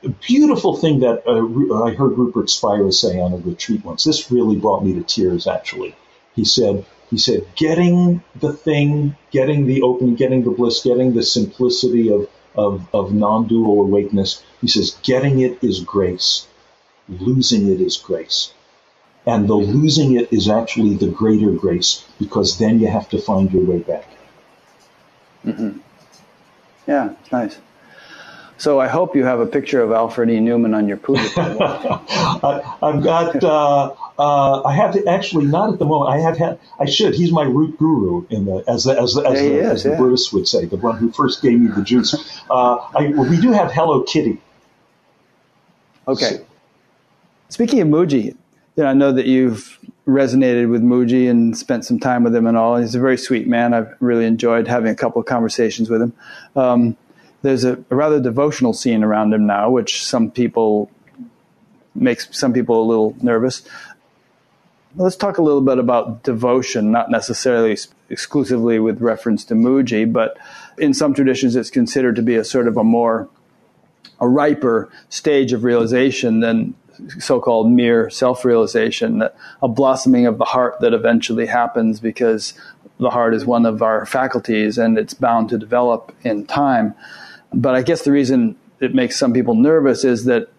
beautiful 0.10 0.76
thing 0.76 1.00
that 1.00 1.26
uh, 1.26 1.84
I 1.84 1.94
heard 1.94 2.18
Rupert 2.18 2.50
Spira 2.50 2.92
say 2.92 3.20
on 3.20 3.34
a 3.34 3.38
retreat 3.38 3.84
once. 3.84 4.04
This 4.04 4.30
really 4.32 4.58
brought 4.58 4.84
me 4.86 4.94
to 4.94 5.04
tears, 5.04 5.48
actually. 5.48 5.96
He 6.36 6.46
said, 6.46 6.86
he 7.10 7.18
said, 7.18 7.48
getting 7.56 8.22
the 8.36 8.54
thing, 8.54 9.16
getting 9.32 9.66
the 9.66 9.82
open, 9.82 10.16
getting 10.16 10.44
the 10.44 10.52
bliss, 10.52 10.84
getting 10.84 11.14
the 11.14 11.24
simplicity 11.24 12.12
of, 12.12 12.30
of, 12.56 12.88
of 12.94 13.14
non-dual 13.14 13.82
awakeness. 13.82 14.44
He 14.62 14.68
says, 14.68 14.98
getting 15.04 15.40
it 15.40 15.64
is 15.64 15.80
grace. 15.80 16.48
Losing 17.08 17.72
it 17.72 17.80
is 17.80 17.96
grace. 17.98 18.54
And 19.26 19.48
the 19.48 19.56
losing 19.56 20.16
it 20.16 20.32
is 20.32 20.50
actually 20.50 20.96
the 20.96 21.10
greater 21.10 21.52
grace 21.52 22.06
because 22.20 22.60
then 22.60 22.80
you 22.80 22.88
have 22.88 23.10
to 23.10 23.22
find 23.22 23.52
your 23.52 23.64
way 23.64 23.80
back. 23.80 24.08
Mm-hmm. 25.48 25.80
Yeah, 26.88 27.14
nice. 27.32 27.58
So 28.58 28.80
I 28.80 28.88
hope 28.88 29.16
you 29.16 29.24
have 29.24 29.40
a 29.40 29.46
picture 29.46 29.82
of 29.82 29.92
Alfred 29.92 30.30
E. 30.32 30.40
Neuman 30.40 30.76
on 30.76 30.88
your 30.88 30.98
puja. 30.98 31.22
I, 31.38 32.92
have 32.92 33.04
got. 33.04 33.44
Uh, 33.44 33.94
uh, 34.18 34.64
I 34.64 34.74
have 34.74 34.94
to 34.94 35.06
actually 35.08 35.46
not 35.46 35.74
at 35.74 35.80
the 35.80 35.86
moment. 35.86 36.12
I 36.12 36.20
have 36.20 36.38
had. 36.38 36.60
I 36.80 36.86
should. 36.86 37.14
He's 37.14 37.32
my 37.32 37.44
root 37.44 37.78
guru 37.78 38.26
in 38.30 38.46
the 38.46 38.64
as 38.68 38.86
the, 38.86 39.00
as 39.00 39.14
the, 39.14 39.22
as, 39.28 39.40
the, 39.40 39.60
is, 39.60 39.70
as 39.70 39.84
the 39.84 39.92
Buddhists 39.92 40.34
would 40.34 40.48
say, 40.48 40.66
the 40.66 40.78
one 40.78 40.98
who 40.98 41.12
first 41.12 41.42
gave 41.44 41.60
me 41.60 41.70
the 41.70 41.84
juice. 41.84 42.16
Uh, 42.50 42.78
I, 42.96 43.10
we 43.10 43.40
do 43.40 43.52
have 43.52 43.72
Hello 43.72 44.02
Kitty. 44.02 44.42
Okay. 46.08 46.42
Speaking 47.50 47.82
of 47.82 47.88
Mooji, 47.90 48.26
you 48.26 48.36
know, 48.78 48.88
I 48.88 48.94
know 48.94 49.12
that 49.12 49.28
you've 49.28 49.78
resonated 50.08 50.70
with 50.70 50.82
Mooji 50.82 51.30
and 51.30 51.56
spent 51.58 51.84
some 51.86 52.00
time 52.00 52.24
with 52.24 52.34
him 52.34 52.48
and 52.48 52.58
all. 52.58 52.78
He's 52.78 52.96
a 52.96 53.00
very 53.00 53.18
sweet 53.18 53.48
man. 53.48 53.74
I've 53.74 53.94
really 54.00 54.26
enjoyed 54.26 54.68
having 54.68 54.90
a 54.90 54.96
couple 54.96 55.20
of 55.20 55.28
conversations 55.28 55.90
with 55.90 56.02
him. 56.02 56.14
Um, 56.56 56.98
there's 57.42 57.66
a, 57.66 57.74
a, 57.92 57.96
rather 57.96 58.20
devotional 58.20 58.74
scene 58.74 59.04
around 59.04 59.34
him 59.34 59.46
now, 59.46 59.70
which 59.70 60.04
some 60.04 60.32
people 60.32 60.90
makes 61.94 62.28
some 62.32 62.54
people 62.54 62.82
a 62.82 62.86
little 62.86 63.16
nervous. 63.22 63.64
Let's 64.96 65.16
talk 65.16 65.38
a 65.38 65.44
little 65.44 65.62
bit 65.62 65.78
about 65.78 66.24
devotion, 66.24 66.90
not 66.92 67.12
necessarily 67.12 67.78
exclusively 68.10 68.80
with 68.80 69.02
reference 69.02 69.44
to 69.46 69.54
Mooji, 69.54 70.12
but 70.12 70.38
in 70.78 70.94
some 70.94 71.14
traditions 71.14 71.56
it's 71.56 71.70
considered 71.70 72.16
to 72.16 72.22
be 72.22 72.36
a 72.36 72.44
sort 72.44 72.68
of 72.68 72.78
a 72.78 72.84
more 72.84 73.30
a 74.20 74.28
riper 74.28 74.90
stage 75.10 75.54
of 75.54 75.64
realization 75.64 76.40
than 76.40 76.74
so-called 77.20 77.72
mere 77.72 78.10
self-realization, 78.10 79.24
a 79.62 79.68
blossoming 79.68 80.26
of 80.26 80.38
the 80.38 80.46
heart 80.46 80.80
that 80.82 80.94
eventually 80.94 81.46
happens 81.46 82.00
because 82.00 82.54
the 83.00 83.10
heart 83.10 83.34
is 83.34 83.46
one 83.46 83.66
of 83.66 83.82
our 83.82 84.06
faculties 84.06 84.78
and 84.78 84.98
it's 84.98 85.14
bound 85.14 85.50
to 85.50 85.58
develop 85.58 86.16
in 86.24 86.46
time. 86.46 86.96
But 87.54 87.76
I 87.76 87.82
guess 87.82 88.04
the 88.04 88.12
reason 88.12 88.56
it 88.80 88.94
makes 88.94 89.16
some 89.16 89.34
people 89.34 89.56
nervous 89.56 90.04
is 90.04 90.26
that 90.26 90.50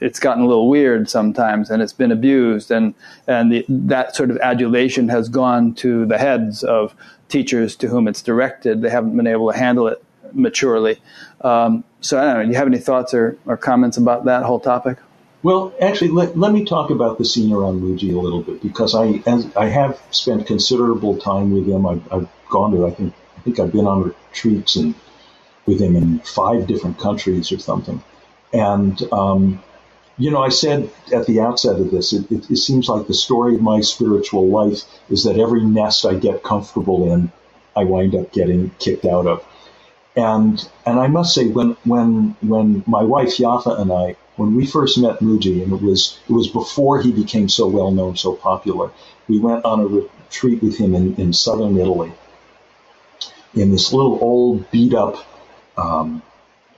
it's 0.00 0.18
gotten 0.18 0.42
a 0.42 0.46
little 0.46 0.68
weird 0.68 1.08
sometimes 1.08 1.70
and 1.70 1.80
it's 1.80 1.92
been 1.92 2.10
abused 2.10 2.70
and 2.70 2.94
and 3.26 3.52
the, 3.52 3.64
that 3.68 4.16
sort 4.16 4.30
of 4.30 4.36
adulation 4.38 5.08
has 5.08 5.28
gone 5.28 5.74
to 5.74 6.04
the 6.06 6.18
heads 6.18 6.64
of 6.64 6.94
teachers 7.28 7.76
to 7.76 7.88
whom 7.88 8.08
it's 8.08 8.20
directed. 8.20 8.82
They 8.82 8.90
haven't 8.90 9.16
been 9.16 9.28
able 9.28 9.52
to 9.52 9.56
handle 9.56 9.86
it 9.86 10.02
maturely. 10.32 11.00
Um, 11.42 11.84
so 12.00 12.18
I 12.18 12.24
don't 12.24 12.34
know 12.34 12.42
do 12.44 12.50
you 12.50 12.56
have 12.56 12.66
any 12.66 12.78
thoughts 12.78 13.14
or, 13.14 13.38
or 13.46 13.56
comments 13.56 13.96
about 13.96 14.24
that 14.24 14.42
whole 14.42 14.60
topic 14.60 14.98
well, 15.42 15.74
actually, 15.80 16.10
let, 16.10 16.38
let 16.38 16.52
me 16.52 16.64
talk 16.64 16.90
about 16.90 17.18
the 17.18 17.24
scene 17.24 17.52
around 17.52 17.80
Mooji 17.80 18.14
a 18.14 18.18
little 18.18 18.42
bit 18.42 18.62
because 18.62 18.94
I 18.94 19.22
as, 19.26 19.46
I 19.56 19.66
have 19.66 20.00
spent 20.10 20.46
considerable 20.46 21.18
time 21.18 21.52
with 21.52 21.66
him. 21.66 21.86
I've, 21.86 22.12
I've 22.12 22.28
gone 22.48 22.72
to 22.72 22.86
I 22.86 22.90
think 22.90 23.14
I 23.36 23.40
think 23.40 23.58
I've 23.58 23.72
been 23.72 23.86
on 23.86 24.02
retreats 24.02 24.76
and 24.76 24.94
with 25.66 25.80
him 25.80 25.96
in 25.96 26.20
five 26.20 26.66
different 26.66 26.98
countries 26.98 27.50
or 27.50 27.58
something. 27.58 28.02
And 28.52 29.00
um, 29.12 29.62
you 30.16 30.30
know, 30.30 30.42
I 30.42 30.50
said 30.50 30.90
at 31.12 31.26
the 31.26 31.40
outset 31.40 31.80
of 31.80 31.90
this, 31.90 32.12
it, 32.12 32.30
it, 32.30 32.50
it 32.50 32.56
seems 32.58 32.88
like 32.88 33.06
the 33.08 33.14
story 33.14 33.56
of 33.56 33.62
my 33.62 33.80
spiritual 33.80 34.48
life 34.48 34.82
is 35.10 35.24
that 35.24 35.38
every 35.38 35.64
nest 35.64 36.04
I 36.04 36.14
get 36.14 36.44
comfortable 36.44 37.12
in, 37.12 37.32
I 37.74 37.84
wind 37.84 38.14
up 38.14 38.32
getting 38.32 38.70
kicked 38.78 39.06
out 39.06 39.26
of. 39.26 39.44
And 40.14 40.68
and 40.86 41.00
I 41.00 41.08
must 41.08 41.34
say, 41.34 41.48
when 41.48 41.76
when 41.84 42.36
when 42.42 42.84
my 42.86 43.02
wife 43.02 43.38
Yafa 43.38 43.80
and 43.80 43.90
I 43.90 44.16
when 44.36 44.54
we 44.54 44.66
first 44.66 44.98
met 44.98 45.20
Mooji, 45.20 45.62
and 45.62 45.72
it 45.72 45.82
was 45.82 46.18
it 46.28 46.32
was 46.32 46.48
before 46.48 47.00
he 47.02 47.12
became 47.12 47.48
so 47.48 47.66
well 47.66 47.90
known, 47.90 48.16
so 48.16 48.34
popular. 48.34 48.90
We 49.28 49.38
went 49.38 49.64
on 49.64 49.80
a 49.80 49.86
retreat 49.86 50.62
with 50.62 50.78
him 50.78 50.94
in, 50.94 51.14
in 51.16 51.32
southern 51.32 51.76
Italy, 51.76 52.12
in 53.54 53.70
this 53.70 53.92
little 53.92 54.18
old 54.20 54.70
beat 54.70 54.94
up 54.94 55.16
um, 55.76 56.22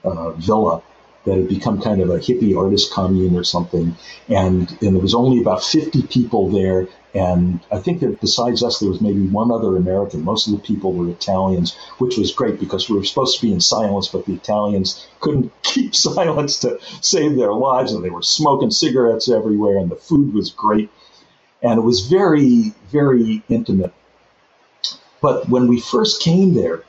uh, 0.03 0.31
villa 0.31 0.81
that 1.25 1.37
had 1.37 1.47
become 1.47 1.81
kind 1.81 2.01
of 2.01 2.09
a 2.09 2.19
hippie 2.19 2.57
artist 2.57 2.93
commune 2.93 3.35
or 3.35 3.43
something, 3.43 3.95
and 4.29 4.69
and 4.81 4.95
there 4.95 5.01
was 5.01 5.15
only 5.15 5.41
about 5.41 5.63
fifty 5.63 6.03
people 6.03 6.49
there, 6.49 6.87
and 7.15 7.61
I 7.71 7.79
think 7.79 8.01
that 8.01 8.19
besides 8.19 8.61
us, 8.61 8.79
there 8.79 8.89
was 8.89 8.99
maybe 8.99 9.25
one 9.25 9.49
other 9.49 9.77
American. 9.77 10.25
Most 10.25 10.47
of 10.47 10.53
the 10.53 10.59
people 10.59 10.91
were 10.91 11.09
Italians, 11.09 11.73
which 11.97 12.17
was 12.17 12.33
great 12.33 12.59
because 12.59 12.89
we 12.89 12.97
were 12.97 13.05
supposed 13.05 13.39
to 13.39 13.45
be 13.45 13.53
in 13.53 13.61
silence, 13.61 14.09
but 14.09 14.25
the 14.25 14.33
Italians 14.33 15.07
couldn't 15.21 15.53
keep 15.63 15.95
silence 15.95 16.59
to 16.59 16.77
save 17.01 17.37
their 17.37 17.53
lives, 17.53 17.93
and 17.93 18.03
they 18.03 18.09
were 18.09 18.21
smoking 18.21 18.69
cigarettes 18.69 19.29
everywhere, 19.29 19.77
and 19.77 19.89
the 19.89 19.95
food 19.95 20.33
was 20.33 20.51
great. 20.51 20.89
And 21.63 21.79
it 21.79 21.83
was 21.83 22.05
very, 22.07 22.73
very 22.91 23.41
intimate. 23.47 23.93
But 25.21 25.47
when 25.47 25.67
we 25.67 25.79
first 25.79 26.21
came 26.21 26.53
there, 26.53 26.83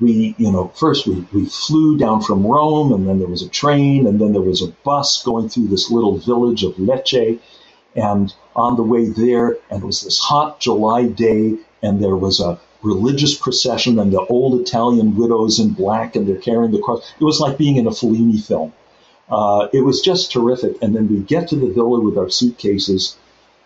we, 0.00 0.34
you 0.36 0.52
know, 0.52 0.68
first 0.68 1.06
we, 1.06 1.26
we 1.32 1.46
flew 1.46 1.96
down 1.96 2.20
from 2.20 2.46
Rome, 2.46 2.92
and 2.92 3.08
then 3.08 3.18
there 3.18 3.28
was 3.28 3.40
a 3.40 3.48
train, 3.48 4.06
and 4.06 4.20
then 4.20 4.32
there 4.34 4.42
was 4.42 4.60
a 4.60 4.68
bus 4.84 5.22
going 5.22 5.48
through 5.48 5.68
this 5.68 5.90
little 5.90 6.18
village 6.18 6.62
of 6.62 6.74
Lecce 6.74 7.40
and 7.96 8.34
on 8.54 8.76
the 8.76 8.82
way 8.82 9.06
there, 9.06 9.56
and 9.70 9.82
it 9.82 9.86
was 9.86 10.02
this 10.02 10.18
hot 10.18 10.60
July 10.60 11.06
day, 11.06 11.56
and 11.82 12.02
there 12.02 12.16
was 12.16 12.40
a 12.40 12.58
religious 12.82 13.36
procession, 13.36 13.98
and 13.98 14.12
the 14.12 14.20
old 14.26 14.60
Italian 14.60 15.16
widows 15.16 15.58
in 15.58 15.70
black, 15.70 16.16
and 16.16 16.26
they're 16.26 16.36
carrying 16.36 16.72
the 16.72 16.80
cross. 16.80 17.12
It 17.18 17.24
was 17.24 17.40
like 17.40 17.58
being 17.58 17.76
in 17.76 17.86
a 17.86 17.90
Fellini 17.90 18.44
film. 18.44 18.72
Uh, 19.30 19.68
it 19.72 19.80
was 19.80 20.00
just 20.00 20.30
terrific. 20.32 20.76
And 20.82 20.94
then 20.94 21.08
we 21.08 21.20
get 21.20 21.48
to 21.48 21.56
the 21.56 21.68
villa 21.68 22.00
with 22.00 22.18
our 22.18 22.28
suitcases, 22.28 23.16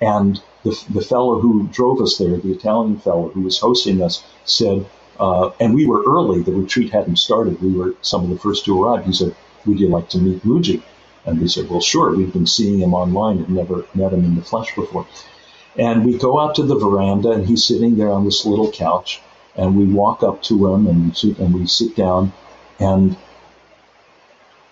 and 0.00 0.40
the, 0.62 0.78
the 0.90 1.00
fellow 1.00 1.40
who 1.40 1.68
drove 1.68 2.00
us 2.00 2.18
there, 2.18 2.36
the 2.36 2.52
Italian 2.52 2.98
fellow 2.98 3.28
who 3.30 3.40
was 3.42 3.58
hosting 3.58 4.02
us, 4.02 4.22
said, 4.44 4.86
uh, 5.18 5.50
and 5.60 5.74
we 5.74 5.86
were 5.86 6.04
early, 6.06 6.42
the 6.42 6.52
retreat 6.52 6.92
hadn't 6.92 7.16
started. 7.16 7.60
We 7.62 7.72
were 7.72 7.94
some 8.02 8.24
of 8.24 8.30
the 8.30 8.38
first 8.38 8.64
to 8.66 8.84
arrive. 8.84 9.06
He 9.06 9.12
said, 9.12 9.34
Would 9.64 9.80
you 9.80 9.88
like 9.88 10.10
to 10.10 10.18
meet 10.18 10.44
Mooji? 10.44 10.82
And 11.27 11.40
we 11.40 11.48
said, 11.48 11.69
well, 11.69 11.81
sure, 11.81 12.15
we've 12.15 12.32
been 12.32 12.47
seeing 12.47 12.78
him 12.78 12.94
online 12.94 13.39
and 13.39 13.51
never 13.51 13.85
met 13.94 14.12
him 14.12 14.24
in 14.24 14.36
the 14.36 14.43
flesh 14.43 14.74
before. 14.74 15.07
And 15.77 16.07
we 16.07 16.16
go 16.16 16.40
out 16.40 16.55
to 16.55 16.62
the 16.62 16.78
veranda 16.78 17.32
and 17.32 17.47
he's 17.47 17.65
sitting 17.65 17.97
there 17.97 18.11
on 18.11 18.24
this 18.24 18.47
little 18.47 18.70
couch 18.70 19.20
and 19.57 19.77
we 19.77 19.85
walk 19.85 20.23
up 20.23 20.43
to 20.44 20.73
him 20.73 20.86
and, 20.86 21.39
and 21.39 21.55
we 21.55 21.66
sit 21.66 21.97
down 21.97 22.32
and 22.78 23.16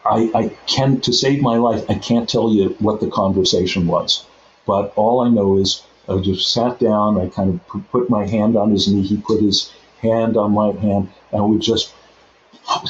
I, 0.04 0.30
I 0.34 0.48
can, 0.66 1.00
to 1.02 1.12
save 1.12 1.40
my 1.40 1.56
life, 1.56 1.84
I 1.88 1.94
can't 1.94 2.28
tell 2.28 2.52
you 2.52 2.76
what 2.78 3.00
the 3.00 3.10
conversation 3.10 3.86
was. 3.86 4.24
But 4.66 4.92
all 4.96 5.20
I 5.20 5.30
know 5.30 5.58
is 5.58 5.82
I 6.08 6.18
just 6.18 6.52
sat 6.52 6.78
down, 6.78 7.18
I 7.18 7.28
kind 7.28 7.60
of 7.70 7.90
put 7.90 8.10
my 8.10 8.26
hand 8.26 8.56
on 8.56 8.70
his 8.70 8.86
knee, 8.86 9.02
he 9.02 9.16
put 9.16 9.40
his 9.40 9.72
hand 10.00 10.36
on 10.36 10.52
my 10.52 10.72
hand, 10.72 11.10
and 11.32 11.50
we 11.50 11.58
just, 11.58 11.94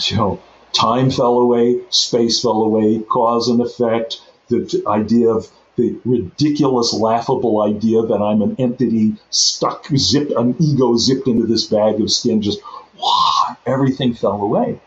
you 0.06 0.16
know, 0.16 0.40
time 0.74 1.10
fell 1.10 1.38
away, 1.38 1.80
space 1.90 2.42
fell 2.42 2.62
away, 2.62 3.00
cause 3.00 3.48
and 3.48 3.60
effect, 3.60 4.20
the 4.48 4.82
idea 4.86 5.30
of 5.30 5.50
the 5.76 5.98
ridiculous, 6.04 6.92
laughable 6.92 7.62
idea 7.62 8.02
that 8.02 8.22
I'm 8.22 8.42
an 8.42 8.56
entity 8.58 9.16
stuck, 9.30 9.86
zipped, 9.96 10.32
an 10.32 10.54
ego 10.60 10.96
zipped 10.96 11.26
into 11.26 11.46
this 11.46 11.64
bag 11.64 12.00
of 12.00 12.10
skin, 12.10 12.42
just 12.42 12.60
wow, 12.98 13.56
everything 13.66 14.14
fell 14.14 14.42
away. 14.42 14.80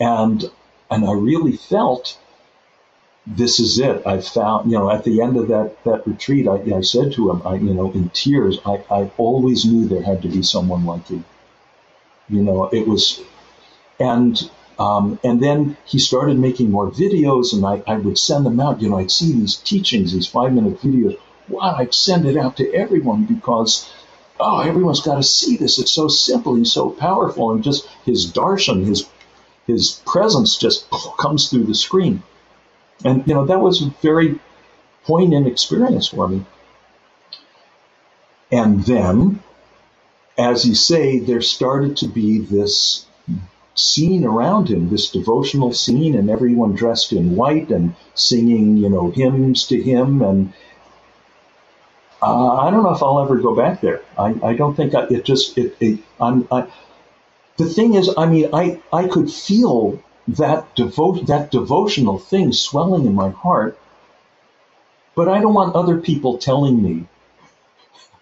And 0.00 0.50
and 0.90 1.04
I 1.04 1.12
really 1.12 1.56
felt 1.56 2.18
this 3.26 3.58
is 3.58 3.78
it. 3.78 4.06
I 4.06 4.20
found, 4.20 4.70
you 4.70 4.78
know, 4.78 4.90
at 4.90 5.04
the 5.04 5.22
end 5.22 5.36
of 5.36 5.48
that, 5.48 5.82
that 5.84 6.06
retreat, 6.06 6.46
I, 6.46 6.76
I 6.76 6.82
said 6.82 7.12
to 7.12 7.30
him, 7.30 7.42
I, 7.44 7.54
you 7.54 7.72
know, 7.72 7.90
in 7.90 8.10
tears, 8.10 8.58
I, 8.66 8.84
I 8.90 9.10
always 9.16 9.64
knew 9.64 9.88
there 9.88 10.02
had 10.02 10.22
to 10.22 10.28
be 10.28 10.42
someone 10.42 10.84
like 10.84 11.08
you. 11.08 11.24
You 12.28 12.42
know, 12.42 12.66
it 12.66 12.86
was, 12.86 13.22
and 13.98 14.50
um, 14.78 15.20
and 15.22 15.42
then 15.42 15.76
he 15.84 15.98
started 15.98 16.38
making 16.38 16.70
more 16.70 16.90
videos, 16.90 17.52
and 17.52 17.64
I, 17.64 17.82
I 17.86 17.96
would 17.96 18.18
send 18.18 18.44
them 18.44 18.58
out. 18.60 18.82
You 18.82 18.90
know, 18.90 18.98
I'd 18.98 19.10
see 19.10 19.32
these 19.32 19.56
teachings, 19.56 20.12
these 20.12 20.26
five 20.26 20.52
minute 20.52 20.80
videos. 20.80 21.18
Wow, 21.48 21.76
I'd 21.78 21.94
send 21.94 22.26
it 22.26 22.36
out 22.36 22.56
to 22.56 22.72
everyone 22.72 23.24
because, 23.24 23.88
oh, 24.40 24.60
everyone's 24.60 25.00
got 25.00 25.16
to 25.16 25.22
see 25.22 25.56
this. 25.56 25.78
It's 25.78 25.92
so 25.92 26.08
simple. 26.08 26.56
He's 26.56 26.72
so 26.72 26.90
powerful, 26.90 27.52
and 27.52 27.62
just 27.62 27.86
his 28.04 28.30
darshan, 28.32 28.84
his 28.84 29.08
his 29.66 30.02
presence 30.04 30.56
just 30.56 30.86
comes 31.18 31.48
through 31.48 31.64
the 31.64 31.74
screen. 31.74 32.22
And 33.04 33.26
you 33.28 33.34
know, 33.34 33.46
that 33.46 33.60
was 33.60 33.82
a 33.82 33.94
very 34.02 34.40
poignant 35.04 35.46
experience 35.46 36.08
for 36.08 36.26
me. 36.26 36.44
And 38.50 38.84
then, 38.84 39.42
as 40.36 40.64
you 40.64 40.74
say, 40.74 41.18
there 41.18 41.42
started 41.42 41.98
to 41.98 42.08
be 42.08 42.38
this 42.38 43.06
scene 43.74 44.24
around 44.24 44.68
him, 44.68 44.88
this 44.88 45.10
devotional 45.10 45.72
scene, 45.72 46.14
and 46.14 46.30
everyone 46.30 46.74
dressed 46.74 47.12
in 47.12 47.36
white 47.36 47.70
and 47.70 47.94
singing, 48.14 48.76
you 48.76 48.88
know, 48.88 49.10
hymns 49.10 49.66
to 49.68 49.80
him. 49.80 50.22
And 50.22 50.52
uh, 52.22 52.56
I 52.56 52.70
don't 52.70 52.84
know 52.84 52.94
if 52.94 53.02
I'll 53.02 53.20
ever 53.20 53.38
go 53.38 53.54
back 53.54 53.80
there. 53.80 54.02
I, 54.16 54.34
I 54.42 54.54
don't 54.54 54.74
think 54.74 54.94
I, 54.94 55.04
it 55.04 55.24
just, 55.24 55.58
it, 55.58 55.76
it 55.80 56.00
I'm, 56.20 56.46
I, 56.50 56.66
the 57.56 57.66
thing 57.66 57.94
is, 57.94 58.10
I 58.16 58.26
mean, 58.26 58.50
I, 58.52 58.80
I 58.92 59.08
could 59.08 59.30
feel 59.30 60.02
that 60.28 60.74
devote, 60.74 61.26
that 61.26 61.50
devotional 61.50 62.18
thing 62.18 62.52
swelling 62.52 63.06
in 63.06 63.14
my 63.14 63.30
heart, 63.30 63.78
but 65.14 65.28
I 65.28 65.40
don't 65.40 65.54
want 65.54 65.76
other 65.76 65.98
people 65.98 66.38
telling 66.38 66.82
me 66.82 67.06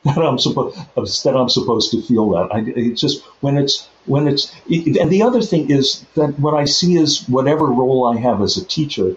that 0.05 0.19
I'm 0.19 0.39
supposed 0.39 0.77
that 1.25 1.37
I'm 1.37 1.49
supposed 1.49 1.93
to 1.93 2.03
feel 2.03 2.31
that. 2.31 2.49
I, 2.53 2.65
it's 2.67 3.01
just 3.01 3.23
when 3.41 3.57
it's 3.57 3.89
when 4.07 4.27
it's 4.27 4.53
and 4.69 5.11
the 5.11 5.23
other 5.23 5.41
thing 5.41 5.71
is 5.71 6.05
that 6.17 6.39
what 6.41 6.55
I 6.55 6.65
see 6.65 6.97
is 6.97 7.29
whatever 7.29 7.67
role 7.67 8.07
I 8.07 8.19
have 8.19 8.43
as 8.43 8.57
a 8.57 8.65
teacher. 8.65 9.17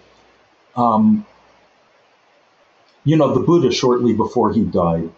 Um, 0.76 1.26
you 3.04 3.18
know, 3.18 3.34
the 3.34 3.40
Buddha 3.40 3.72
shortly 3.72 4.14
before 4.14 4.54
he 4.54 4.64
died 4.64 5.10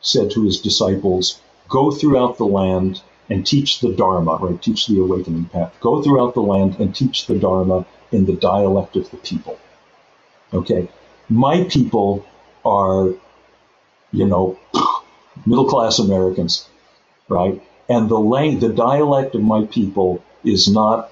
said 0.00 0.30
to 0.30 0.44
his 0.44 0.60
disciples, 0.60 1.40
"Go 1.68 1.90
throughout 1.90 2.38
the 2.38 2.46
land 2.46 3.02
and 3.28 3.46
teach 3.46 3.80
the 3.80 3.92
Dharma, 3.92 4.36
right? 4.36 4.60
Teach 4.62 4.86
the 4.86 5.00
awakening 5.00 5.46
path. 5.46 5.76
Go 5.80 6.02
throughout 6.02 6.32
the 6.32 6.42
land 6.42 6.76
and 6.78 6.94
teach 6.94 7.26
the 7.26 7.34
Dharma 7.34 7.84
in 8.12 8.24
the 8.24 8.34
dialect 8.34 8.96
of 8.96 9.10
the 9.10 9.18
people." 9.18 9.58
Okay, 10.54 10.88
my 11.28 11.64
people 11.64 12.24
are, 12.64 13.10
you 14.10 14.26
know 14.26 14.58
middle 15.46 15.66
class 15.66 15.98
Americans, 15.98 16.66
right? 17.28 17.62
And 17.88 18.08
the 18.08 18.18
lang- 18.18 18.60
the 18.60 18.68
dialect 18.68 19.34
of 19.34 19.42
my 19.42 19.66
people 19.66 20.22
is 20.44 20.68
not 20.68 21.10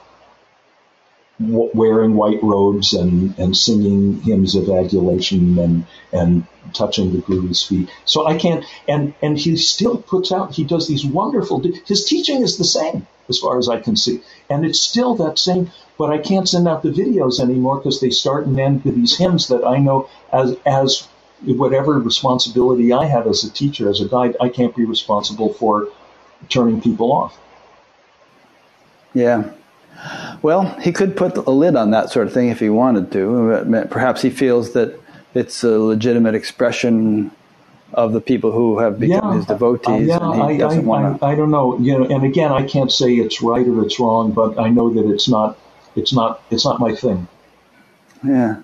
wearing 1.40 2.14
white 2.14 2.42
robes 2.42 2.92
and, 2.92 3.36
and 3.38 3.56
singing 3.56 4.20
hymns 4.20 4.55
of 4.55 4.68
adulation 4.68 5.59
and 5.59 5.86
and 6.12 6.47
touching 6.74 7.12
the 7.12 7.22
Guru's 7.22 7.62
feet. 7.62 7.88
So 8.05 8.26
I 8.26 8.36
can't. 8.36 8.64
And 8.86 9.14
and 9.22 9.38
he 9.38 9.56
still 9.56 9.97
puts 9.97 10.32
out. 10.32 10.55
He 10.55 10.64
does 10.64 10.86
these 10.86 11.06
wonderful. 11.06 11.62
His 11.86 12.05
teaching 12.05 12.42
is 12.42 12.59
the 12.59 12.64
same 12.64 13.06
as 13.28 13.38
far 13.38 13.59
as 13.59 13.68
I 13.68 13.80
can 13.80 13.97
see, 13.97 14.20
and 14.51 14.66
it's 14.66 14.80
still 14.80 15.14
that 15.16 15.38
same. 15.38 15.70
But 15.97 16.10
I 16.10 16.18
can't 16.18 16.48
send 16.48 16.66
out 16.68 16.82
the 16.82 16.90
videos 16.90 17.40
anymore 17.40 17.76
because 17.78 18.01
they 18.01 18.10
start 18.10 18.47
and 18.47 18.59
end 18.59 18.84
with 18.84 18.94
these 18.94 19.16
hymns 19.16 19.48
that 19.48 19.64
I 19.64 19.78
know 19.78 20.09
as 20.32 20.56
as 20.66 21.09
whatever 21.43 21.99
responsibility 21.99 22.93
I 22.93 23.07
have 23.07 23.27
as 23.27 23.45
a 23.45 23.51
teacher, 23.51 23.89
as 23.89 24.01
a 24.01 24.09
guide, 24.09 24.37
I 24.41 24.49
can't 24.49 24.75
be 24.75 24.85
responsible 24.85 25.53
for 25.55 25.89
turning 26.49 26.81
people 26.81 27.12
off. 27.12 27.39
Yeah. 29.15 29.51
Well, 30.43 30.65
he 30.81 30.93
could 30.93 31.17
put 31.17 31.37
a 31.37 31.51
lid 31.51 31.77
on 31.77 31.91
that 31.91 32.11
sort 32.11 32.27
of 32.27 32.33
thing 32.33 32.49
if 32.49 32.61
he 32.61 32.71
wanted 32.71 33.12
to. 33.12 33.87
Perhaps 33.91 34.23
he 34.23 34.31
feels 34.31 34.73
that 34.73 34.99
it's 35.35 35.62
a 35.62 35.79
legitimate 35.79 36.35
expression 36.35 37.31
of 37.93 38.12
the 38.12 38.21
people 38.21 38.53
who 38.53 38.79
have 38.79 39.01
become 39.01 39.33
yeah, 39.33 39.37
his 39.37 39.47
devotees. 39.47 40.07
Yeah, 40.07 40.19
I, 40.19 40.59
I, 40.59 40.77
I, 40.77 41.33
I, 41.33 41.35
don't 41.35 41.51
know. 41.51 41.79
You 41.79 41.99
know, 41.99 42.05
and 42.05 42.25
again, 42.25 42.53
I 42.53 42.65
can't 42.65 42.91
say 42.91 43.15
it's 43.15 43.43
right 43.43 43.67
or 43.67 43.85
it's 43.85 43.99
wrong, 43.99 44.33
but 44.33 44.59
I 44.59 44.69
know 44.69 44.93
that 44.95 45.11
it's 45.11 45.29
not. 45.29 45.59
It's 45.97 46.12
not. 46.12 46.43
It's 46.51 46.65
not 46.65 46.79
my 46.79 46.95
thing. 46.95 47.27
Yeah. 48.25 48.61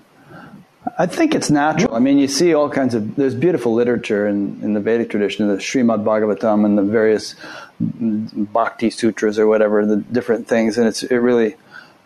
I 0.99 1.07
think 1.07 1.35
it's 1.35 1.51
natural. 1.51 1.95
I 1.95 1.99
mean, 1.99 2.19
you 2.19 2.29
see 2.29 2.55
all 2.55 2.71
kinds 2.71 2.95
of, 2.95 3.17
there's 3.17 3.35
beautiful 3.35 3.75
literature 3.75 4.27
in, 4.27 4.61
in 4.63 4.75
the 4.75 4.81
Vedic 4.81 5.11
tradition, 5.11 5.49
the 5.49 5.57
Srimad 5.57 6.05
Bhagavatam 6.05 6.65
and 6.65 6.79
the 6.79 6.83
various 6.83 7.35
Bhakti 7.81 8.91
Sutras 8.91 9.39
or 9.39 9.47
whatever, 9.47 9.85
the 9.85 9.97
different 9.97 10.47
things. 10.47 10.79
And 10.79 10.87
it's, 10.87 11.03
it 11.03 11.17
really, 11.17 11.57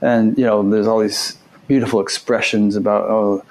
and, 0.00 0.36
you 0.38 0.44
know, 0.44 0.68
there's 0.68 0.86
all 0.86 1.00
these 1.00 1.36
beautiful 1.68 2.00
expressions 2.00 2.74
about, 2.74 3.10
oh, 3.10 3.44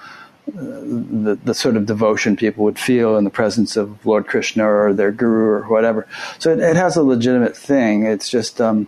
the, 0.47 1.37
the 1.43 1.53
sort 1.53 1.77
of 1.77 1.85
devotion 1.85 2.35
people 2.35 2.63
would 2.63 2.79
feel 2.79 3.15
in 3.15 3.23
the 3.23 3.29
presence 3.29 3.77
of 3.77 4.03
Lord 4.05 4.25
Krishna 4.25 4.67
or 4.67 4.93
their 4.93 5.11
guru 5.11 5.45
or 5.45 5.61
whatever. 5.69 6.07
So 6.39 6.51
it, 6.51 6.59
it 6.59 6.75
has 6.75 6.97
a 6.97 7.03
legitimate 7.03 7.55
thing. 7.55 8.03
It's 8.03 8.29
just, 8.29 8.59
um, 8.59 8.87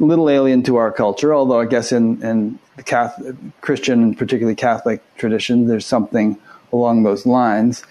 a 0.00 0.04
little 0.04 0.30
alien 0.30 0.62
to 0.64 0.76
our 0.76 0.92
culture, 0.92 1.34
although 1.34 1.60
I 1.60 1.66
guess 1.66 1.92
in, 1.92 2.22
in 2.22 2.58
Catholic, 2.84 3.34
Christian 3.60 4.02
and 4.02 4.18
particularly 4.18 4.56
Catholic 4.56 5.02
tradition, 5.16 5.66
there's 5.66 5.86
something 5.86 6.38
along 6.72 7.02
those 7.02 7.26
lines. 7.26 7.84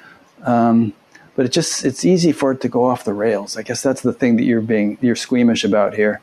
Um, 0.43 0.93
but 1.35 1.45
it 1.45 1.49
just 1.49 1.83
it's 1.83 2.05
easy 2.05 2.31
for 2.31 2.51
it 2.51 2.61
to 2.61 2.69
go 2.69 2.85
off 2.85 3.03
the 3.03 3.13
rails. 3.13 3.57
I 3.57 3.61
guess 3.61 3.81
that's 3.81 4.01
the 4.01 4.13
thing 4.13 4.37
that 4.37 4.43
you're 4.43 4.61
being 4.61 4.97
you're 5.01 5.15
squeamish 5.15 5.63
about 5.63 5.93
here, 5.93 6.21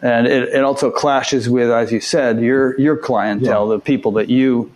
and 0.00 0.26
it, 0.26 0.48
it 0.48 0.64
also 0.64 0.90
clashes 0.90 1.48
with, 1.48 1.70
as 1.70 1.92
you 1.92 2.00
said, 2.00 2.40
your 2.40 2.78
your 2.80 2.96
clientele, 2.96 3.68
yeah. 3.68 3.74
the 3.74 3.80
people 3.80 4.12
that 4.12 4.30
you 4.30 4.72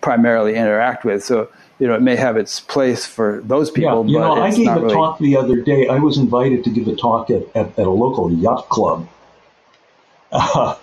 primarily 0.00 0.56
interact 0.56 1.04
with. 1.04 1.22
So 1.22 1.48
you 1.78 1.86
know 1.86 1.94
it 1.94 2.02
may 2.02 2.16
have 2.16 2.36
its 2.36 2.58
place 2.58 3.06
for 3.06 3.40
those 3.44 3.70
people. 3.70 4.06
Yeah, 4.06 4.12
you 4.12 4.18
know, 4.18 4.42
I 4.42 4.50
gave 4.50 4.66
a 4.66 4.80
really... 4.80 4.94
talk 4.94 5.18
the 5.20 5.36
other 5.36 5.60
day. 5.60 5.86
I 5.86 5.98
was 5.98 6.18
invited 6.18 6.64
to 6.64 6.70
give 6.70 6.88
a 6.88 6.96
talk 6.96 7.30
at, 7.30 7.42
at, 7.54 7.78
at 7.78 7.86
a 7.86 7.90
local 7.90 8.32
yacht 8.32 8.68
club 8.70 9.08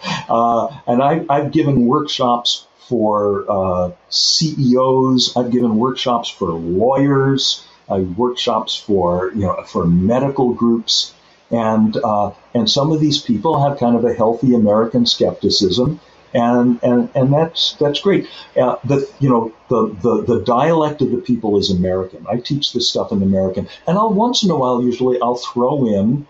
and 0.88 1.02
I, 1.02 1.26
I've 1.28 1.52
given 1.52 1.88
workshops 1.88 2.68
for 2.88 3.46
uh, 3.50 3.92
CEOs. 4.10 5.36
I've 5.36 5.52
given 5.52 5.78
workshops 5.78 6.30
for 6.30 6.52
lawyers. 6.52 7.66
I've 7.90 8.16
workshops 8.16 8.76
for 8.76 9.32
you 9.34 9.42
know 9.42 9.64
for 9.64 9.88
medical 9.88 10.54
groups, 10.54 11.16
and 11.50 11.98
uh, 11.98 12.32
and 12.54 12.70
some 12.70 12.92
of 12.92 13.00
these 13.00 13.22
people 13.22 13.60
have 13.68 13.80
kind 13.80 13.96
of 13.96 14.06
a 14.06 14.14
healthy 14.14 14.54
American 14.54 15.08
skepticism, 15.08 16.00
and 16.32 16.80
and 16.84 17.10
and 17.16 17.34
that's 17.34 17.74
that's 17.80 18.02
great. 18.02 18.28
Uh, 18.56 18.76
the 18.84 19.10
you 19.20 19.30
know 19.30 19.52
the, 19.70 19.88
the 20.04 20.36
the 20.36 20.44
dialect 20.44 21.02
of 21.02 21.10
the 21.10 21.18
people 21.18 21.58
is 21.58 21.72
American. 21.72 22.26
I 22.30 22.38
teach 22.38 22.74
this 22.74 22.88
stuff 22.88 23.12
in 23.12 23.24
American, 23.24 23.68
and 23.88 23.98
I'll 23.98 24.14
once 24.14 24.44
in 24.44 24.52
a 24.52 24.56
while, 24.56 24.84
usually, 24.84 25.20
I'll 25.20 25.36
throw 25.36 25.88
in 25.88 26.28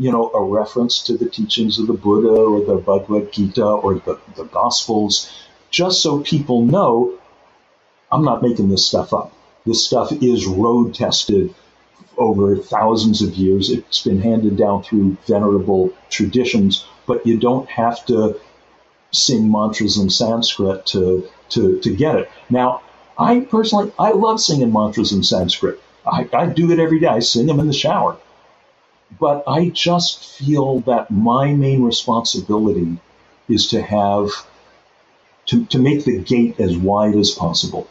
you 0.00 0.10
know, 0.10 0.30
a 0.30 0.42
reference 0.42 1.02
to 1.02 1.16
the 1.18 1.28
teachings 1.28 1.78
of 1.78 1.86
the 1.86 1.92
Buddha 1.92 2.30
or 2.30 2.64
the 2.64 2.76
Bhagavad 2.76 3.32
Gita 3.32 3.66
or 3.66 3.96
the, 3.96 4.18
the 4.34 4.44
Gospels, 4.44 5.30
just 5.70 6.00
so 6.02 6.20
people 6.20 6.64
know 6.64 7.18
I'm 8.10 8.24
not 8.24 8.42
making 8.42 8.70
this 8.70 8.86
stuff 8.86 9.12
up. 9.12 9.30
This 9.66 9.86
stuff 9.86 10.10
is 10.10 10.46
road 10.46 10.94
tested 10.94 11.54
over 12.16 12.56
thousands 12.56 13.20
of 13.20 13.34
years. 13.34 13.68
It's 13.70 14.02
been 14.02 14.22
handed 14.22 14.56
down 14.56 14.84
through 14.84 15.18
venerable 15.26 15.92
traditions, 16.08 16.86
but 17.06 17.26
you 17.26 17.36
don't 17.36 17.68
have 17.68 18.04
to 18.06 18.40
sing 19.12 19.52
mantras 19.52 19.98
in 19.98 20.08
Sanskrit 20.08 20.86
to, 20.86 21.28
to, 21.50 21.78
to 21.80 21.94
get 21.94 22.16
it. 22.16 22.30
Now, 22.48 22.80
I 23.18 23.40
personally, 23.40 23.92
I 23.98 24.12
love 24.12 24.40
singing 24.40 24.72
mantras 24.72 25.12
in 25.12 25.22
Sanskrit. 25.24 25.78
I, 26.06 26.26
I 26.32 26.46
do 26.46 26.70
it 26.72 26.78
every 26.78 27.00
day. 27.00 27.08
I 27.08 27.18
sing 27.18 27.46
them 27.46 27.60
in 27.60 27.66
the 27.66 27.74
shower. 27.74 28.16
But 29.18 29.44
I 29.46 29.68
just 29.70 30.38
feel 30.38 30.80
that 30.80 31.10
my 31.10 31.52
main 31.52 31.82
responsibility 31.82 32.98
is 33.48 33.68
to 33.68 33.82
have 33.82 34.30
to, 35.46 35.64
to 35.66 35.78
make 35.78 36.04
the 36.04 36.18
gate 36.18 36.60
as 36.60 36.76
wide 36.76 37.16
as 37.16 37.30
possible 37.30 37.88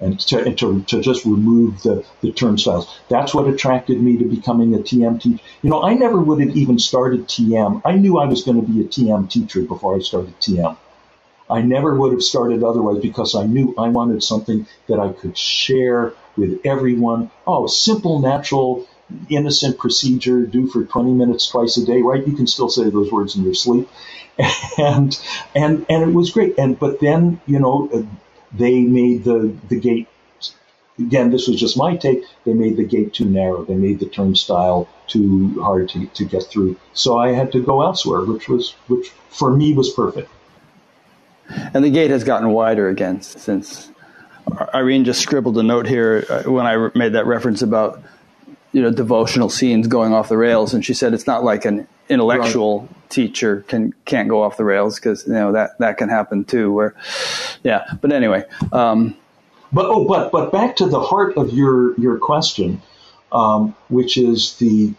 and 0.00 0.18
to, 0.20 0.42
and 0.44 0.58
to, 0.58 0.82
to 0.82 1.00
just 1.00 1.24
remove 1.24 1.82
the, 1.82 2.04
the 2.20 2.32
turnstiles. 2.32 2.88
That's 3.08 3.34
what 3.34 3.48
attracted 3.48 4.00
me 4.00 4.16
to 4.18 4.24
becoming 4.24 4.74
a 4.74 4.78
TM 4.78 5.20
teacher. 5.20 5.42
You 5.62 5.70
know, 5.70 5.82
I 5.82 5.94
never 5.94 6.18
would 6.18 6.40
have 6.40 6.56
even 6.56 6.78
started 6.78 7.26
TM. 7.26 7.82
I 7.84 7.96
knew 7.96 8.18
I 8.18 8.26
was 8.26 8.44
going 8.44 8.64
to 8.64 8.72
be 8.72 8.80
a 8.80 8.84
TM 8.84 9.28
teacher 9.28 9.62
before 9.62 9.96
I 9.96 9.98
started 10.00 10.38
TM. 10.40 10.76
I 11.50 11.62
never 11.62 11.96
would 11.96 12.12
have 12.12 12.22
started 12.22 12.62
otherwise 12.62 13.02
because 13.02 13.34
I 13.34 13.44
knew 13.44 13.74
I 13.76 13.88
wanted 13.88 14.22
something 14.22 14.66
that 14.86 15.00
I 15.00 15.12
could 15.12 15.36
share 15.36 16.14
with 16.36 16.60
everyone. 16.64 17.30
Oh, 17.44 17.66
simple, 17.66 18.20
natural, 18.20 18.86
innocent 19.28 19.78
procedure, 19.78 20.46
do 20.46 20.66
for 20.66 20.84
20 20.84 21.12
minutes 21.12 21.48
twice 21.48 21.76
a 21.76 21.84
day, 21.84 22.02
right? 22.02 22.26
You 22.26 22.34
can 22.34 22.46
still 22.46 22.68
say 22.68 22.90
those 22.90 23.10
words 23.10 23.36
in 23.36 23.44
your 23.44 23.54
sleep. 23.54 23.88
And, 24.78 25.20
and, 25.54 25.84
and 25.90 26.02
it 26.02 26.14
was 26.14 26.30
great. 26.30 26.58
And, 26.58 26.78
but 26.78 27.00
then, 27.00 27.42
you 27.44 27.58
know, 27.58 28.08
they 28.52 28.80
made 28.80 29.24
the, 29.24 29.54
the 29.68 29.78
gate, 29.78 30.08
again, 30.98 31.30
this 31.30 31.46
was 31.46 31.60
just 31.60 31.76
my 31.76 31.96
take. 31.96 32.24
They 32.44 32.54
made 32.54 32.78
the 32.78 32.84
gate 32.84 33.12
too 33.12 33.26
narrow. 33.26 33.64
They 33.66 33.74
made 33.74 34.00
the 34.00 34.06
turnstile 34.06 34.88
too 35.08 35.60
hard 35.60 35.90
to, 35.90 36.06
to 36.06 36.24
get 36.24 36.44
through. 36.44 36.76
So 36.94 37.18
I 37.18 37.32
had 37.32 37.52
to 37.52 37.62
go 37.62 37.82
elsewhere, 37.82 38.24
which 38.24 38.48
was, 38.48 38.70
which 38.88 39.10
for 39.28 39.54
me 39.54 39.74
was 39.74 39.92
perfect. 39.92 40.30
And 41.74 41.84
the 41.84 41.90
gate 41.90 42.10
has 42.10 42.24
gotten 42.24 42.48
wider 42.48 42.88
again 42.88 43.20
since 43.20 43.90
Irene 44.74 45.04
just 45.04 45.20
scribbled 45.20 45.58
a 45.58 45.62
note 45.62 45.86
here 45.86 46.24
uh, 46.28 46.50
when 46.50 46.66
I 46.66 46.90
made 46.94 47.12
that 47.12 47.26
reference 47.26 47.62
about 47.62 48.02
you 48.72 48.82
know 48.82 48.90
devotional 48.90 49.48
scenes 49.48 49.86
going 49.86 50.12
off 50.12 50.28
the 50.28 50.36
rails 50.36 50.74
and 50.74 50.84
she 50.84 50.94
said 50.94 51.12
it's 51.14 51.26
not 51.26 51.42
like 51.44 51.64
an 51.64 51.86
intellectual 52.08 52.80
right. 52.80 53.10
teacher 53.10 53.64
can 53.68 53.92
can't 54.04 54.28
go 54.28 54.42
off 54.42 54.56
the 54.56 54.64
rails 54.64 54.96
because 54.96 55.26
you 55.26 55.32
know 55.32 55.52
that 55.52 55.78
that 55.78 55.96
can 55.96 56.08
happen 56.08 56.44
too 56.44 56.72
where 56.72 56.94
yeah 57.62 57.84
but 58.00 58.12
anyway 58.12 58.44
um, 58.72 59.16
but 59.72 59.86
oh 59.86 60.04
but 60.04 60.30
but 60.32 60.52
back 60.52 60.76
to 60.76 60.86
the 60.86 61.00
heart 61.00 61.36
of 61.36 61.52
your 61.52 61.98
your 62.00 62.18
question 62.18 62.80
um, 63.32 63.74
which 63.88 64.16
is 64.16 64.56
the 64.56 64.94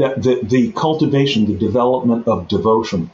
that 0.00 0.22
the, 0.22 0.40
the 0.42 0.72
cultivation, 0.72 1.44
the 1.44 1.58
development 1.58 2.26
of 2.26 2.48
devotion 2.48 3.10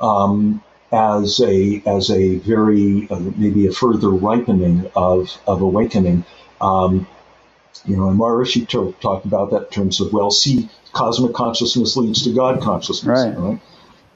um, 0.00 0.62
as 0.90 1.40
a 1.40 1.80
as 1.86 2.10
a 2.10 2.38
very 2.38 3.08
uh, 3.08 3.20
maybe 3.36 3.66
a 3.66 3.72
further 3.72 4.10
ripening 4.10 4.90
of 4.96 5.38
of 5.46 5.62
awakening. 5.62 6.24
Um, 6.60 7.06
you 7.84 7.96
know, 7.96 8.08
and 8.08 8.18
Maharishi 8.18 8.68
talked 9.00 9.24
about 9.24 9.50
that 9.50 9.64
in 9.64 9.70
terms 9.70 10.00
of 10.00 10.12
well, 10.12 10.30
see, 10.30 10.68
cosmic 10.92 11.34
consciousness 11.34 11.96
leads 11.96 12.24
to 12.24 12.34
God 12.34 12.60
consciousness. 12.60 13.26
Right. 13.26 13.36
right? 13.36 13.60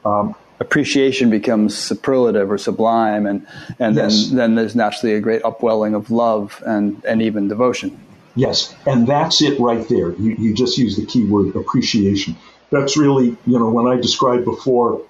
Um, 0.04 0.34
Appreciation 0.58 1.28
becomes 1.28 1.76
superlative 1.76 2.50
or 2.50 2.56
sublime, 2.56 3.26
and 3.26 3.46
and 3.78 3.94
yes. 3.94 4.28
then 4.28 4.36
then 4.36 4.54
there's 4.54 4.74
naturally 4.74 5.14
a 5.14 5.20
great 5.20 5.44
upwelling 5.44 5.94
of 5.94 6.10
love 6.10 6.62
and 6.64 7.04
and 7.04 7.20
even 7.20 7.48
devotion. 7.48 7.98
Yes, 8.36 8.74
and 8.86 9.06
that's 9.06 9.42
it 9.42 9.60
right 9.60 9.86
there. 9.88 10.12
You, 10.12 10.34
you 10.38 10.54
just 10.54 10.78
use 10.78 10.96
the 10.96 11.04
key 11.04 11.24
word 11.24 11.54
appreciation. 11.56 12.36
That's 12.70 12.96
really, 12.96 13.36
you 13.46 13.58
know, 13.58 13.70
when 13.70 13.86
I 13.86 14.00
described 14.00 14.44
before 14.44 15.02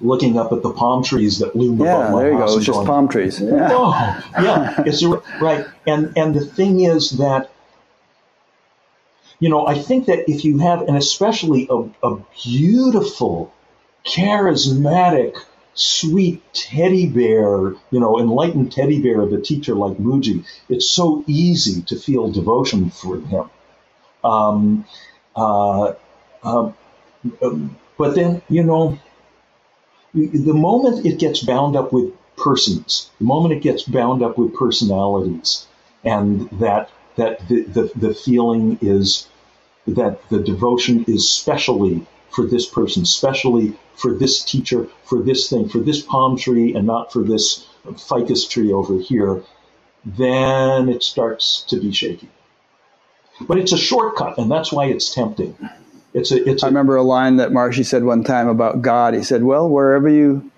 looking 0.00 0.38
up 0.38 0.52
at 0.52 0.62
the 0.62 0.72
palm 0.72 1.02
trees 1.04 1.38
that 1.38 1.54
loom 1.54 1.80
yeah, 1.80 1.96
above 1.96 2.12
my 2.12 2.22
there 2.22 2.32
you 2.32 2.38
house. 2.38 2.50
go. 2.50 2.56
It's 2.56 2.66
just 2.66 2.76
going, 2.76 2.86
palm 2.86 3.08
trees. 3.08 3.40
Yeah. 3.40 3.68
Oh, 3.72 4.22
yeah. 4.42 4.82
It's 4.86 5.02
right. 5.40 5.66
And 5.86 6.16
and 6.16 6.34
the 6.34 6.44
thing 6.44 6.80
is 6.80 7.12
that 7.12 7.50
you 9.42 9.48
know, 9.48 9.66
I 9.66 9.76
think 9.76 10.06
that 10.06 10.30
if 10.30 10.44
you 10.44 10.58
have, 10.58 10.82
and 10.82 10.96
especially 10.96 11.66
a, 11.68 11.78
a 12.06 12.24
beautiful, 12.44 13.52
charismatic, 14.06 15.36
sweet 15.74 16.40
teddy 16.54 17.08
bear, 17.08 17.74
you 17.90 17.98
know, 17.98 18.20
enlightened 18.20 18.70
teddy 18.70 19.02
bear 19.02 19.20
of 19.20 19.32
a 19.32 19.40
teacher 19.40 19.74
like 19.74 19.96
Mooji, 19.96 20.46
it's 20.68 20.88
so 20.88 21.24
easy 21.26 21.82
to 21.82 21.98
feel 21.98 22.30
devotion 22.30 22.90
for 22.90 23.18
him. 23.18 23.50
Um, 24.22 24.84
uh, 25.34 25.94
uh, 26.44 26.70
but 27.98 28.14
then, 28.14 28.42
you 28.48 28.62
know, 28.62 28.96
the 30.14 30.54
moment 30.54 31.04
it 31.04 31.18
gets 31.18 31.42
bound 31.42 31.74
up 31.74 31.92
with 31.92 32.12
persons, 32.36 33.10
the 33.18 33.24
moment 33.24 33.54
it 33.54 33.60
gets 33.60 33.82
bound 33.82 34.22
up 34.22 34.38
with 34.38 34.54
personalities, 34.54 35.66
and 36.04 36.48
that 36.60 36.90
that 37.16 37.46
the, 37.48 37.62
the, 37.62 37.92
the 37.94 38.14
feeling 38.14 38.78
is 38.80 39.28
that 39.86 40.28
the 40.28 40.40
devotion 40.40 41.04
is 41.08 41.30
specially 41.30 42.06
for 42.30 42.46
this 42.46 42.66
person, 42.66 43.04
specially 43.04 43.74
for 43.94 44.14
this 44.14 44.42
teacher, 44.42 44.86
for 45.04 45.22
this 45.22 45.50
thing, 45.50 45.68
for 45.68 45.78
this 45.78 46.00
palm 46.00 46.36
tree, 46.36 46.74
and 46.74 46.86
not 46.86 47.12
for 47.12 47.22
this 47.22 47.66
ficus 48.08 48.48
tree 48.48 48.72
over 48.72 48.98
here, 48.98 49.42
then 50.04 50.88
it 50.88 51.02
starts 51.02 51.62
to 51.68 51.80
be 51.80 51.92
shaky. 51.92 52.28
But 53.40 53.58
it's 53.58 53.72
a 53.72 53.78
shortcut, 53.78 54.38
and 54.38 54.50
that's 54.50 54.72
why 54.72 54.86
it's 54.86 55.12
tempting. 55.14 55.56
It's 56.14 56.30
a, 56.30 56.48
it's 56.48 56.62
a, 56.62 56.66
I 56.66 56.68
remember 56.68 56.96
a 56.96 57.02
line 57.02 57.36
that 57.36 57.50
Maharishi 57.50 57.84
said 57.84 58.04
one 58.04 58.24
time 58.24 58.48
about 58.48 58.82
God. 58.82 59.14
He 59.14 59.22
said, 59.22 59.42
Well, 59.42 59.68
wherever 59.68 60.08
you 60.08 60.50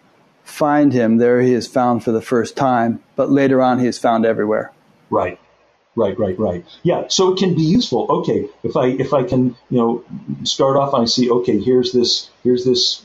find 0.42 0.92
him, 0.92 1.16
there 1.18 1.40
he 1.40 1.52
is 1.52 1.66
found 1.66 2.04
for 2.04 2.12
the 2.12 2.20
first 2.20 2.56
time, 2.56 3.02
but 3.16 3.30
later 3.30 3.62
on 3.62 3.78
he 3.78 3.86
is 3.86 3.98
found 3.98 4.26
everywhere. 4.26 4.72
Right. 5.10 5.38
Right, 5.96 6.18
right, 6.18 6.36
right. 6.38 6.64
Yeah, 6.82 7.04
so 7.08 7.32
it 7.32 7.38
can 7.38 7.54
be 7.54 7.62
useful. 7.62 8.06
Okay, 8.10 8.48
if 8.64 8.76
I 8.76 8.86
if 8.86 9.12
I 9.12 9.22
can, 9.22 9.56
you 9.70 9.78
know, 9.78 10.04
start 10.42 10.76
off, 10.76 10.92
I 10.92 11.04
see. 11.04 11.30
Okay, 11.30 11.60
here's 11.60 11.92
this, 11.92 12.30
here's 12.42 12.64
this, 12.64 13.04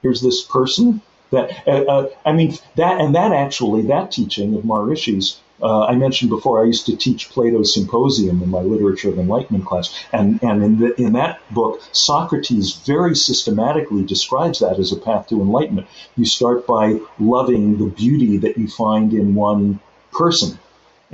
here's 0.00 0.22
this 0.22 0.42
person 0.42 1.02
that. 1.30 1.50
Uh, 1.66 1.84
uh, 1.84 2.10
I 2.24 2.32
mean 2.32 2.56
that, 2.76 3.00
and 3.00 3.14
that 3.14 3.32
actually, 3.32 3.82
that 3.88 4.10
teaching 4.10 4.54
of 4.56 4.62
Maharishi's. 4.64 5.40
Uh, 5.62 5.84
I 5.84 5.94
mentioned 5.94 6.30
before, 6.30 6.60
I 6.60 6.66
used 6.66 6.86
to 6.86 6.96
teach 6.96 7.30
Plato's 7.30 7.72
Symposium 7.72 8.42
in 8.42 8.50
my 8.50 8.60
Literature 8.60 9.10
of 9.10 9.18
Enlightenment 9.18 9.66
class, 9.66 9.94
and 10.10 10.42
and 10.42 10.64
in 10.64 10.78
the, 10.78 11.00
in 11.00 11.12
that 11.12 11.40
book, 11.52 11.82
Socrates 11.92 12.74
very 12.86 13.14
systematically 13.14 14.02
describes 14.02 14.60
that 14.60 14.78
as 14.78 14.92
a 14.92 14.96
path 14.96 15.28
to 15.28 15.40
enlightenment. 15.40 15.88
You 16.16 16.24
start 16.24 16.66
by 16.66 17.00
loving 17.20 17.76
the 17.76 17.86
beauty 17.86 18.38
that 18.38 18.56
you 18.56 18.66
find 18.66 19.12
in 19.12 19.34
one 19.34 19.80
person 20.10 20.58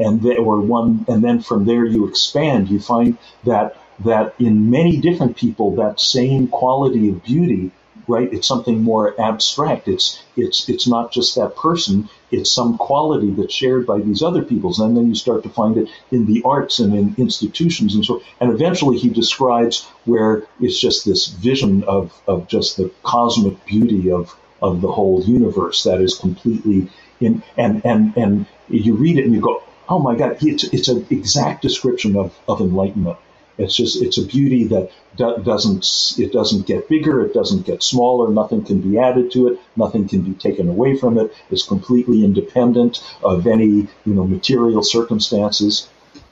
and 0.00 0.22
then, 0.22 0.38
or 0.38 0.60
one, 0.60 1.04
and 1.08 1.22
then 1.22 1.40
from 1.40 1.64
there 1.66 1.84
you 1.84 2.08
expand. 2.08 2.70
You 2.70 2.80
find 2.80 3.18
that 3.44 3.76
that 4.04 4.34
in 4.38 4.70
many 4.70 4.96
different 4.98 5.36
people, 5.36 5.76
that 5.76 6.00
same 6.00 6.48
quality 6.48 7.10
of 7.10 7.22
beauty, 7.22 7.70
right? 8.08 8.32
It's 8.32 8.48
something 8.48 8.82
more 8.82 9.20
abstract. 9.20 9.88
It's 9.88 10.22
it's 10.36 10.68
it's 10.68 10.88
not 10.88 11.12
just 11.12 11.36
that 11.36 11.54
person. 11.56 12.08
It's 12.30 12.50
some 12.50 12.78
quality 12.78 13.30
that's 13.30 13.54
shared 13.54 13.86
by 13.86 14.00
these 14.00 14.22
other 14.22 14.42
peoples, 14.42 14.80
and 14.80 14.96
then 14.96 15.08
you 15.08 15.14
start 15.14 15.42
to 15.42 15.50
find 15.50 15.76
it 15.76 15.88
in 16.10 16.26
the 16.26 16.42
arts 16.44 16.78
and 16.78 16.94
in 16.94 17.14
institutions 17.18 17.94
and 17.94 18.04
so. 18.04 18.22
And 18.40 18.50
eventually, 18.50 18.98
he 18.98 19.10
describes 19.10 19.86
where 20.06 20.44
it's 20.60 20.80
just 20.80 21.04
this 21.04 21.26
vision 21.28 21.84
of 21.84 22.12
of 22.26 22.48
just 22.48 22.76
the 22.76 22.90
cosmic 23.02 23.64
beauty 23.66 24.10
of 24.10 24.34
of 24.62 24.80
the 24.80 24.92
whole 24.92 25.22
universe 25.22 25.84
that 25.84 26.00
is 26.00 26.18
completely 26.18 26.88
in 27.20 27.42
and 27.56 27.84
and 27.84 28.16
and 28.16 28.46
you 28.68 28.94
read 28.94 29.18
it 29.18 29.24
and 29.24 29.34
you 29.34 29.40
go 29.40 29.62
oh 29.90 29.98
my 29.98 30.16
God, 30.16 30.38
it's, 30.40 30.64
it's 30.64 30.88
an 30.88 31.06
exact 31.10 31.62
description 31.62 32.16
of, 32.16 32.34
of 32.48 32.60
enlightenment. 32.60 33.18
It's 33.58 33.76
just 33.76 34.00
it's 34.00 34.16
a 34.16 34.24
beauty 34.24 34.64
that 34.68 34.90
do, 35.16 35.36
doesn't 35.42 36.14
it 36.18 36.32
doesn't 36.32 36.66
get 36.66 36.88
bigger, 36.88 37.26
it 37.26 37.34
doesn't 37.34 37.66
get 37.66 37.82
smaller, 37.82 38.32
nothing 38.32 38.64
can 38.64 38.80
be 38.80 38.98
added 38.98 39.32
to 39.32 39.48
it, 39.48 39.60
nothing 39.76 40.08
can 40.08 40.22
be 40.22 40.32
taken 40.32 40.68
away 40.68 40.96
from 40.96 41.18
it. 41.18 41.34
It's 41.50 41.66
completely 41.66 42.24
independent 42.24 43.04
of 43.22 43.46
any 43.46 43.88
you 44.06 44.14
know 44.14 44.26
material 44.26 44.82
circumstances. 44.82 45.90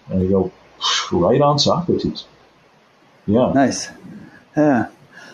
And 0.08 0.22
you 0.22 0.30
go 0.30 0.52
right 1.12 1.42
on 1.42 1.58
Socrates. 1.58 2.24
Yeah. 3.26 3.52
Nice. 3.52 3.90
Yeah. 4.56 4.88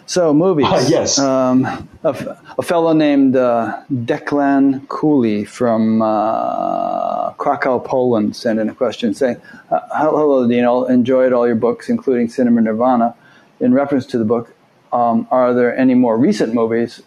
So 0.06 0.35
movies. 0.35 0.66
Uh, 0.66 0.85
yes. 0.89 1.18
Um, 1.18 1.64
a, 2.02 2.36
a, 2.59 2.62
fellow 2.62 2.93
named 2.93 3.36
uh, 3.36 3.82
Declan 3.90 4.86
Cooley 4.89 5.44
from 5.44 6.02
uh, 6.02 7.32
Krakow, 7.32 7.78
Poland, 7.78 8.36
sent 8.36 8.59
in 8.59 8.68
a 8.68 8.74
question 8.74 9.14
saying, 9.14 9.40
"Hello, 9.70 10.47
Dino. 10.47 10.85
Enjoyed 10.85 11.32
all 11.32 11.47
your 11.47 11.56
books, 11.56 11.89
including 11.89 12.28
Cinema 12.28 12.60
Nirvana. 12.60 13.14
In 13.60 13.72
reference 13.72 14.05
to 14.06 14.18
the 14.18 14.24
book, 14.24 14.55
um, 14.93 15.26
are 15.31 15.55
there 15.55 15.76
any 15.76 15.94
more 15.94 16.18
recent 16.18 16.52
movies 16.52 17.01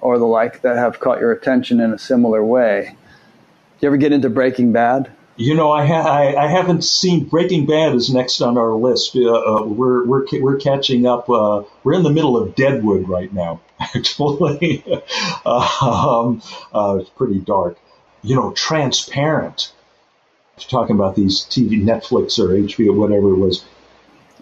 or 0.00 0.18
the 0.18 0.26
like 0.26 0.62
that 0.62 0.76
have 0.76 0.98
caught 0.98 1.20
your 1.20 1.30
attention 1.30 1.80
in 1.80 1.92
a 1.92 1.98
similar 1.98 2.44
way? 2.44 2.96
Do 3.78 3.86
you 3.86 3.88
ever 3.88 3.96
get 3.96 4.12
into 4.12 4.28
Breaking 4.28 4.72
Bad?" 4.72 5.12
You 5.42 5.54
know, 5.54 5.72
I, 5.72 5.86
ha- 5.86 6.08
I, 6.08 6.44
I 6.44 6.46
haven't 6.46 6.84
seen 6.84 7.24
Breaking 7.24 7.66
Bad 7.66 7.96
is 7.96 8.14
next 8.14 8.40
on 8.40 8.56
our 8.56 8.74
list. 8.74 9.16
Uh, 9.16 9.32
uh, 9.32 9.64
we're 9.64 10.06
we're 10.06 10.24
we're 10.40 10.56
catching 10.56 11.04
up. 11.04 11.28
Uh, 11.28 11.64
we're 11.82 11.94
in 11.94 12.04
the 12.04 12.10
middle 12.10 12.36
of 12.36 12.54
Deadwood 12.54 13.08
right 13.08 13.32
now. 13.32 13.60
Actually, 13.80 14.84
um, 15.44 16.40
uh, 16.72 16.98
it's 17.00 17.10
pretty 17.10 17.40
dark. 17.40 17.76
You 18.22 18.36
know, 18.36 18.52
Transparent. 18.52 19.72
Talking 20.58 20.94
about 20.94 21.16
these 21.16 21.40
TV, 21.40 21.82
Netflix 21.82 22.38
or 22.38 22.50
HBO, 22.50 22.94
whatever 22.94 23.32
it 23.32 23.38
was. 23.38 23.64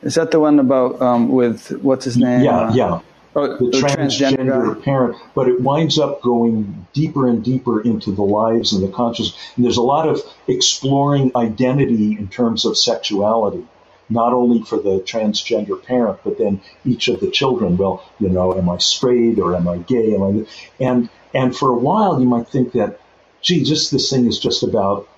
Is 0.02 0.16
that 0.16 0.32
the 0.32 0.40
one 0.40 0.58
about 0.58 1.00
um, 1.00 1.30
with 1.30 1.70
what's 1.82 2.04
his 2.04 2.18
name? 2.18 2.42
Yeah, 2.42 2.58
uh, 2.58 2.74
yeah. 2.74 3.00
Oh, 3.36 3.56
the, 3.56 3.78
transgender, 3.78 4.36
transgender 4.36 4.82
parent, 4.82 5.16
but 5.36 5.46
it 5.46 5.60
winds 5.60 6.00
up 6.00 6.20
going 6.20 6.86
deeper 6.92 7.28
and 7.28 7.44
deeper 7.44 7.80
into 7.80 8.10
the 8.10 8.24
lives 8.24 8.72
and 8.72 8.82
the 8.82 8.90
conscious. 8.90 9.32
And 9.54 9.64
there's 9.64 9.76
a 9.76 9.82
lot 9.82 10.08
of 10.08 10.20
exploring 10.48 11.30
identity 11.36 12.16
in 12.18 12.26
terms 12.26 12.64
of 12.64 12.76
sexuality, 12.76 13.64
not 14.08 14.32
only 14.32 14.62
for 14.62 14.78
the 14.78 14.98
transgender 15.00 15.80
parent, 15.80 16.18
but 16.24 16.38
then 16.38 16.60
each 16.84 17.06
of 17.06 17.20
the 17.20 17.30
children. 17.30 17.76
Well, 17.76 18.04
you 18.18 18.30
know, 18.30 18.52
am 18.58 18.68
I 18.68 18.78
straight 18.78 19.38
or 19.38 19.54
am 19.54 19.68
I 19.68 19.78
gay? 19.78 20.14
Am 20.14 20.22
I? 20.22 20.46
And 20.84 21.08
and 21.32 21.56
for 21.56 21.70
a 21.70 21.78
while, 21.78 22.20
you 22.20 22.26
might 22.26 22.48
think 22.48 22.72
that, 22.72 22.98
gee, 23.42 23.62
just 23.62 23.92
this 23.92 24.10
thing 24.10 24.26
is 24.26 24.40
just 24.40 24.64
about 24.64 25.08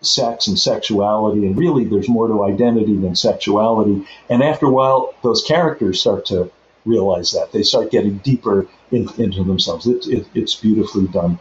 sex 0.00 0.48
and 0.48 0.58
sexuality, 0.58 1.46
and 1.46 1.56
really, 1.56 1.84
there's 1.84 2.08
more 2.08 2.26
to 2.26 2.42
identity 2.42 2.96
than 2.96 3.14
sexuality. 3.14 4.08
And 4.28 4.42
after 4.42 4.66
a 4.66 4.70
while, 4.70 5.14
those 5.22 5.44
characters 5.44 6.00
start 6.00 6.26
to 6.26 6.50
realize 6.84 7.32
that. 7.32 7.52
They 7.52 7.62
start 7.62 7.90
getting 7.90 8.18
deeper 8.18 8.66
in, 8.90 9.08
into 9.18 9.44
themselves. 9.44 9.86
It, 9.86 10.06
it, 10.06 10.26
it's 10.34 10.54
beautifully 10.54 11.08
done. 11.08 11.38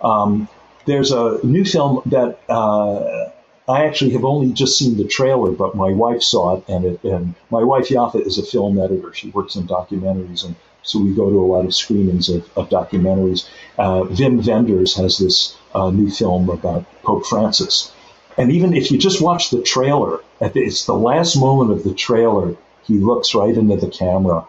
Um, 0.00 0.48
there's 0.86 1.12
a 1.12 1.38
new 1.44 1.64
film 1.64 2.02
that 2.06 2.40
uh, 2.48 3.30
I 3.68 3.84
actually 3.84 4.12
have 4.12 4.24
only 4.24 4.52
just 4.52 4.76
seen 4.76 4.96
the 4.96 5.06
trailer, 5.06 5.52
but 5.52 5.76
my 5.76 5.92
wife 5.92 6.22
saw 6.22 6.56
it, 6.56 6.64
and, 6.68 6.84
it, 6.84 7.04
and 7.04 7.34
my 7.50 7.62
wife 7.62 7.88
Yafa 7.88 8.26
is 8.26 8.38
a 8.38 8.42
film 8.42 8.78
editor. 8.78 9.14
She 9.14 9.30
works 9.30 9.54
in 9.54 9.66
documentaries, 9.68 10.44
and 10.44 10.56
so 10.82 11.00
we 11.00 11.14
go 11.14 11.30
to 11.30 11.38
a 11.38 11.46
lot 11.46 11.64
of 11.64 11.74
screenings 11.74 12.28
of, 12.28 12.50
of 12.56 12.68
documentaries. 12.68 13.48
Uh, 13.78 14.02
Wim 14.02 14.44
Wenders 14.44 14.96
has 14.96 15.18
this 15.18 15.56
uh, 15.74 15.90
new 15.90 16.10
film 16.10 16.50
about 16.50 16.84
Pope 17.02 17.24
Francis. 17.26 17.92
And 18.36 18.50
even 18.50 18.74
if 18.74 18.90
you 18.90 18.98
just 18.98 19.20
watch 19.20 19.50
the 19.50 19.62
trailer, 19.62 20.20
it's 20.40 20.86
the 20.86 20.94
last 20.94 21.36
moment 21.36 21.70
of 21.70 21.84
the 21.84 21.94
trailer, 21.94 22.56
he 22.84 22.94
looks 22.94 23.34
right 23.34 23.54
into 23.54 23.76
the 23.76 23.88
camera 23.90 24.46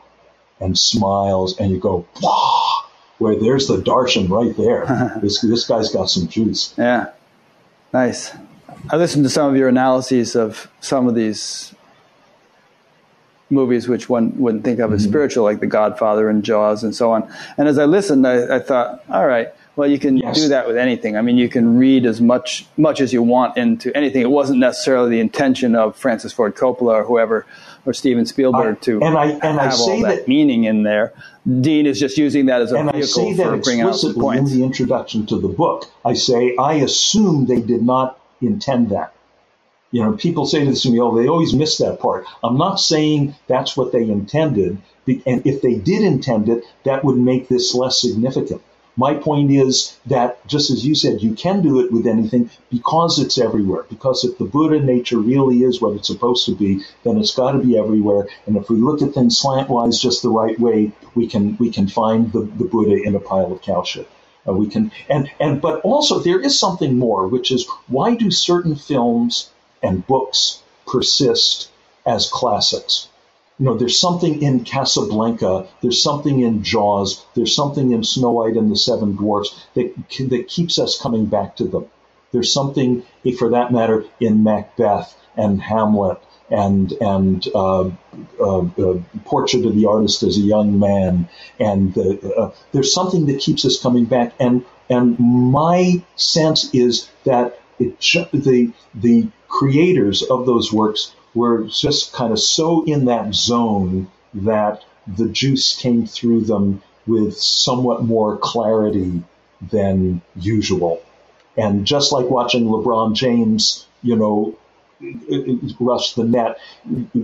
and 0.63 0.77
smiles, 0.77 1.59
and 1.59 1.71
you 1.71 1.79
go, 1.79 2.05
wow, 2.21 2.85
where 3.17 3.39
there's 3.39 3.67
the 3.67 3.77
darshan 3.77 4.29
right 4.29 4.55
there. 4.57 5.19
this, 5.21 5.41
this 5.41 5.67
guy's 5.67 5.91
got 5.91 6.09
some 6.09 6.27
juice. 6.27 6.73
Yeah, 6.77 7.11
nice. 7.93 8.31
I 8.89 8.97
listened 8.97 9.23
to 9.23 9.29
some 9.29 9.49
of 9.49 9.55
your 9.55 9.69
analyses 9.69 10.35
of 10.35 10.69
some 10.81 11.07
of 11.07 11.15
these 11.15 11.73
movies 13.49 13.87
which 13.87 14.09
one 14.09 14.37
wouldn't 14.37 14.63
think 14.63 14.79
of 14.79 14.91
as 14.91 15.03
mm-hmm. 15.03 15.11
spiritual, 15.11 15.43
like 15.43 15.59
The 15.59 15.67
Godfather 15.67 16.29
and 16.29 16.43
Jaws 16.43 16.83
and 16.83 16.95
so 16.95 17.11
on. 17.11 17.31
And 17.57 17.67
as 17.67 17.77
I 17.77 17.85
listened, 17.85 18.27
I, 18.27 18.57
I 18.57 18.59
thought, 18.59 19.03
all 19.09 19.27
right, 19.27 19.53
well, 19.75 19.89
you 19.89 19.97
can 19.97 20.17
yes. 20.17 20.39
do 20.39 20.49
that 20.49 20.67
with 20.67 20.77
anything. 20.77 21.17
I 21.17 21.21
mean, 21.21 21.37
you 21.37 21.49
can 21.49 21.77
read 21.77 22.05
as 22.05 22.21
much 22.21 22.65
much 22.77 23.01
as 23.01 23.11
you 23.11 23.23
want 23.23 23.57
into 23.57 23.95
anything. 23.97 24.21
It 24.21 24.29
wasn't 24.29 24.59
necessarily 24.59 25.09
the 25.09 25.19
intention 25.19 25.75
of 25.75 25.97
Francis 25.97 26.31
Ford 26.31 26.55
Coppola 26.55 26.93
or 26.93 27.03
whoever 27.03 27.45
or 27.85 27.93
Steven 27.93 28.25
Spielberg 28.25 28.81
to 28.81 29.01
and 29.01 29.17
I, 29.17 29.31
and 29.31 29.59
have 29.59 29.73
I 29.73 29.75
all 29.75 30.01
that, 30.01 30.15
that, 30.17 30.27
meaning 30.27 30.65
in 30.65 30.83
there. 30.83 31.13
Dean 31.61 31.85
is 31.85 31.99
just 31.99 32.17
using 32.17 32.45
that 32.45 32.61
as 32.61 32.71
a 32.71 32.77
and 32.77 32.91
vehicle 32.91 33.27
I 33.27 33.31
say 33.31 33.33
that 33.33 33.43
for 33.43 33.57
bringing 33.57 33.83
out 33.83 33.99
the 33.99 34.13
points. 34.13 34.51
in 34.51 34.59
the 34.59 34.65
introduction 34.65 35.25
to 35.27 35.39
the 35.39 35.49
book. 35.49 35.85
I 36.05 36.13
say 36.13 36.55
I 36.57 36.75
assume 36.75 37.47
they 37.47 37.61
did 37.61 37.81
not 37.81 38.19
intend 38.41 38.89
that. 38.89 39.13
You 39.91 40.03
know, 40.03 40.13
people 40.13 40.45
say 40.45 40.65
this 40.65 40.81
to 40.83 40.91
me, 40.91 40.99
oh, 40.99 41.15
they 41.15 41.27
always 41.27 41.53
miss 41.53 41.77
that 41.77 41.99
part. 41.99 42.25
I'm 42.43 42.57
not 42.57 42.79
saying 42.79 43.35
that's 43.47 43.77
what 43.77 43.91
they 43.91 44.03
intended. 44.03 44.81
And 45.05 45.45
if 45.45 45.61
they 45.61 45.75
did 45.75 46.01
intend 46.01 46.49
it, 46.49 46.63
that 46.83 47.03
would 47.03 47.17
make 47.17 47.47
this 47.47 47.75
less 47.75 48.01
significant. 48.01 48.61
My 48.95 49.15
point 49.15 49.49
is 49.49 49.97
that, 50.05 50.45
just 50.45 50.69
as 50.69 50.85
you 50.85 50.93
said, 50.93 51.23
you 51.23 51.33
can 51.33 51.61
do 51.61 51.79
it 51.79 51.91
with 51.91 52.05
anything 52.05 52.51
because 52.69 53.17
it's 53.17 53.39
everywhere. 53.39 53.85
Because 53.89 54.23
if 54.23 54.37
the 54.37 54.45
Buddha 54.45 54.79
nature 54.79 55.17
really 55.17 55.63
is 55.63 55.81
what 55.81 55.95
it's 55.95 56.07
supposed 56.07 56.45
to 56.45 56.55
be, 56.55 56.83
then 57.03 57.17
it's 57.17 57.33
got 57.33 57.53
to 57.53 57.59
be 57.59 57.75
everywhere. 57.75 58.27
And 58.45 58.55
if 58.55 58.69
we 58.69 58.75
look 58.77 59.01
at 59.01 59.13
things 59.13 59.41
slantwise 59.41 59.99
just 59.99 60.21
the 60.21 60.29
right 60.29 60.59
way, 60.59 60.91
we 61.15 61.27
can 61.27 61.57
we 61.57 61.71
can 61.71 61.87
find 61.87 62.31
the, 62.31 62.41
the 62.41 62.65
Buddha 62.65 63.01
in 63.01 63.15
a 63.15 63.19
pile 63.19 63.51
of 63.51 63.63
cow 63.63 63.83
shit. 63.83 64.07
Uh, 64.47 64.53
we 64.53 64.67
can 64.67 64.91
and 65.09 65.31
and 65.39 65.59
but 65.61 65.81
also 65.81 66.19
there 66.19 66.39
is 66.39 66.59
something 66.59 66.99
more, 66.99 67.27
which 67.27 67.51
is 67.51 67.67
why 67.87 68.13
do 68.15 68.29
certain 68.29 68.75
films 68.75 69.49
and 69.81 70.05
books 70.05 70.61
persist 70.85 71.69
as 72.05 72.29
classics? 72.29 73.07
You 73.59 73.65
know, 73.65 73.77
there's 73.77 73.99
something 73.99 74.41
in 74.41 74.63
Casablanca, 74.63 75.67
there's 75.81 76.01
something 76.01 76.41
in 76.41 76.63
Jaws, 76.63 77.23
there's 77.35 77.55
something 77.55 77.91
in 77.91 78.03
Snow 78.03 78.31
White 78.31 78.57
and 78.57 78.71
the 78.71 78.75
Seven 78.75 79.15
Dwarfs 79.15 79.65
that 79.75 79.93
that 80.29 80.47
keeps 80.47 80.79
us 80.79 80.99
coming 80.99 81.25
back 81.25 81.57
to 81.57 81.65
them. 81.65 81.85
There's 82.31 82.51
something, 82.51 83.03
for 83.37 83.51
that 83.51 83.71
matter, 83.71 84.05
in 84.19 84.43
Macbeth 84.43 85.15
and 85.37 85.61
Hamlet 85.61 86.19
and 86.49 86.91
and 86.93 87.47
uh, 87.53 87.89
uh, 88.39 88.59
uh, 88.59 88.99
Portrait 89.25 89.65
of 89.65 89.75
the 89.75 89.85
Artist 89.85 90.23
as 90.23 90.37
a 90.37 90.41
Young 90.41 90.79
Man, 90.79 91.29
and 91.59 91.97
uh, 91.97 92.51
there's 92.71 92.93
something 92.93 93.27
that 93.27 93.39
keeps 93.39 93.65
us 93.65 93.81
coming 93.81 94.05
back. 94.05 94.33
And 94.39 94.65
and 94.89 95.17
my 95.19 96.03
sense 96.15 96.73
is 96.73 97.09
that 97.25 97.59
it, 97.79 97.99
the 97.99 98.71
the 98.95 99.27
creators 99.47 100.23
of 100.23 100.45
those 100.45 100.73
works 100.73 101.13
were 101.33 101.63
just 101.63 102.13
kind 102.13 102.31
of 102.31 102.39
so 102.39 102.83
in 102.85 103.05
that 103.05 103.33
zone 103.33 104.09
that 104.33 104.83
the 105.07 105.27
juice 105.29 105.75
came 105.75 106.05
through 106.05 106.41
them 106.41 106.81
with 107.05 107.37
somewhat 107.37 108.03
more 108.03 108.37
clarity 108.37 109.23
than 109.71 110.21
usual. 110.35 111.01
And 111.57 111.85
just 111.85 112.11
like 112.11 112.29
watching 112.29 112.65
LeBron 112.65 113.15
James, 113.15 113.85
you 114.01 114.15
know, 114.15 114.55
rush 115.79 116.13
the 116.13 116.23
net 116.23 116.57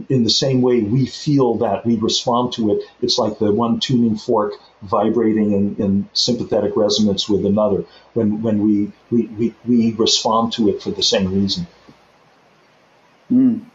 in 0.09 0.23
the 0.23 0.29
same 0.29 0.61
way 0.61 0.81
we 0.81 1.05
feel 1.05 1.55
that 1.55 1.85
we 1.85 1.95
respond 1.95 2.53
to 2.53 2.71
it. 2.73 2.83
It's 3.01 3.17
like 3.17 3.39
the 3.39 3.53
one 3.53 3.79
tuning 3.79 4.17
fork 4.17 4.53
vibrating 4.81 5.53
in, 5.53 5.75
in 5.77 6.09
sympathetic 6.13 6.75
resonance 6.75 7.29
with 7.29 7.45
another 7.45 7.85
when, 8.13 8.41
when 8.41 8.61
we, 8.61 8.91
we, 9.09 9.27
we, 9.27 9.55
we 9.65 9.91
respond 9.93 10.53
to 10.53 10.69
it 10.69 10.81
for 10.81 10.91
the 10.91 11.03
same 11.03 11.33
reason. 11.33 11.67
Mm. 13.31 13.65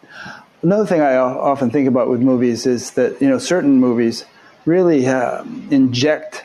Another 0.62 0.86
thing 0.86 1.00
I 1.00 1.16
often 1.16 1.70
think 1.70 1.88
about 1.88 2.08
with 2.08 2.20
movies 2.20 2.66
is 2.66 2.92
that 2.92 3.20
you 3.20 3.28
know 3.28 3.38
certain 3.38 3.78
movies 3.78 4.24
really 4.64 5.06
uh, 5.06 5.44
inject 5.70 6.44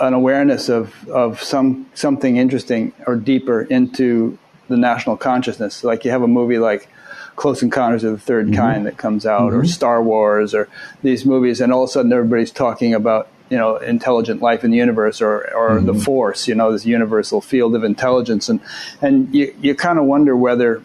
an 0.00 0.14
awareness 0.14 0.68
of, 0.68 1.08
of 1.08 1.42
some 1.42 1.86
something 1.94 2.38
interesting 2.38 2.92
or 3.06 3.16
deeper 3.16 3.62
into 3.62 4.38
the 4.68 4.76
national 4.76 5.16
consciousness. 5.16 5.84
Like 5.84 6.04
you 6.04 6.10
have 6.10 6.22
a 6.22 6.28
movie 6.28 6.58
like 6.58 6.88
Close 7.36 7.62
Encounters 7.62 8.04
of 8.04 8.24
the 8.24 8.32
3rd 8.32 8.44
mm-hmm. 8.44 8.54
Kind 8.54 8.86
that 8.86 8.96
comes 8.96 9.26
out, 9.26 9.50
mm-hmm. 9.50 9.60
or 9.60 9.64
Star 9.66 10.02
Wars, 10.02 10.54
or 10.54 10.68
these 11.02 11.24
movies, 11.24 11.60
and 11.60 11.72
all 11.72 11.84
of 11.84 11.90
a 11.90 11.92
sudden 11.92 12.12
everybody's 12.12 12.50
talking 12.50 12.94
about 12.94 13.28
you 13.50 13.58
know 13.58 13.76
intelligent 13.76 14.40
life 14.40 14.64
in 14.64 14.70
the 14.70 14.76
universe 14.78 15.20
or 15.20 15.54
or 15.54 15.70
mm-hmm. 15.72 15.86
the 15.86 15.94
Force, 15.94 16.48
you 16.48 16.54
know, 16.54 16.72
this 16.72 16.86
universal 16.86 17.40
field 17.40 17.74
of 17.74 17.84
intelligence, 17.84 18.48
and 18.48 18.60
and 19.02 19.34
you 19.34 19.54
you 19.60 19.74
kind 19.74 19.98
of 19.98 20.06
wonder 20.06 20.36
whether 20.36 20.82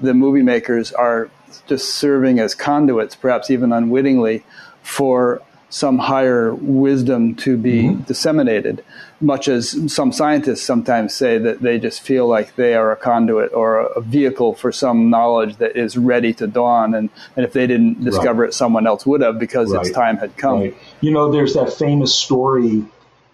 the 0.00 0.14
movie 0.14 0.42
makers 0.42 0.92
are 0.92 1.30
just 1.66 1.94
serving 1.94 2.38
as 2.38 2.54
conduits, 2.54 3.14
perhaps 3.14 3.50
even 3.50 3.72
unwittingly, 3.72 4.44
for 4.82 5.42
some 5.74 5.98
higher 5.98 6.54
wisdom 6.54 7.34
to 7.34 7.56
be 7.56 7.82
mm-hmm. 7.82 8.02
disseminated, 8.02 8.84
much 9.20 9.48
as 9.48 9.92
some 9.92 10.12
scientists 10.12 10.62
sometimes 10.62 11.12
say 11.12 11.36
that 11.36 11.62
they 11.62 11.80
just 11.80 12.00
feel 12.00 12.28
like 12.28 12.54
they 12.54 12.74
are 12.74 12.92
a 12.92 12.96
conduit 12.96 13.52
or 13.52 13.80
a 13.80 14.00
vehicle 14.00 14.54
for 14.54 14.70
some 14.70 15.10
knowledge 15.10 15.56
that 15.56 15.76
is 15.76 15.96
ready 15.96 16.32
to 16.32 16.46
dawn. 16.46 16.94
And, 16.94 17.10
and 17.34 17.44
if 17.44 17.52
they 17.52 17.66
didn't 17.66 18.04
discover 18.04 18.42
right. 18.42 18.50
it, 18.50 18.54
someone 18.54 18.86
else 18.86 19.04
would 19.04 19.20
have 19.20 19.40
because 19.40 19.72
right. 19.72 19.84
its 19.84 19.90
time 19.90 20.18
had 20.18 20.36
come. 20.36 20.60
Right. 20.60 20.76
You 21.00 21.10
know, 21.10 21.32
there's 21.32 21.54
that 21.54 21.72
famous 21.72 22.14
story 22.14 22.84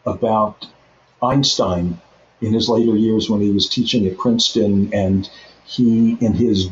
about 0.07 0.67
Einstein 1.23 2.01
in 2.41 2.55
his 2.55 2.71
later 2.71 2.97
years 2.97 3.29
when 3.29 3.43
he 3.43 3.51
was 3.51 3.69
teaching 3.69 4.07
at 4.07 4.17
Princeton 4.17 4.95
and 4.95 5.29
he, 5.65 6.17
in 6.21 6.35
his 6.35 6.71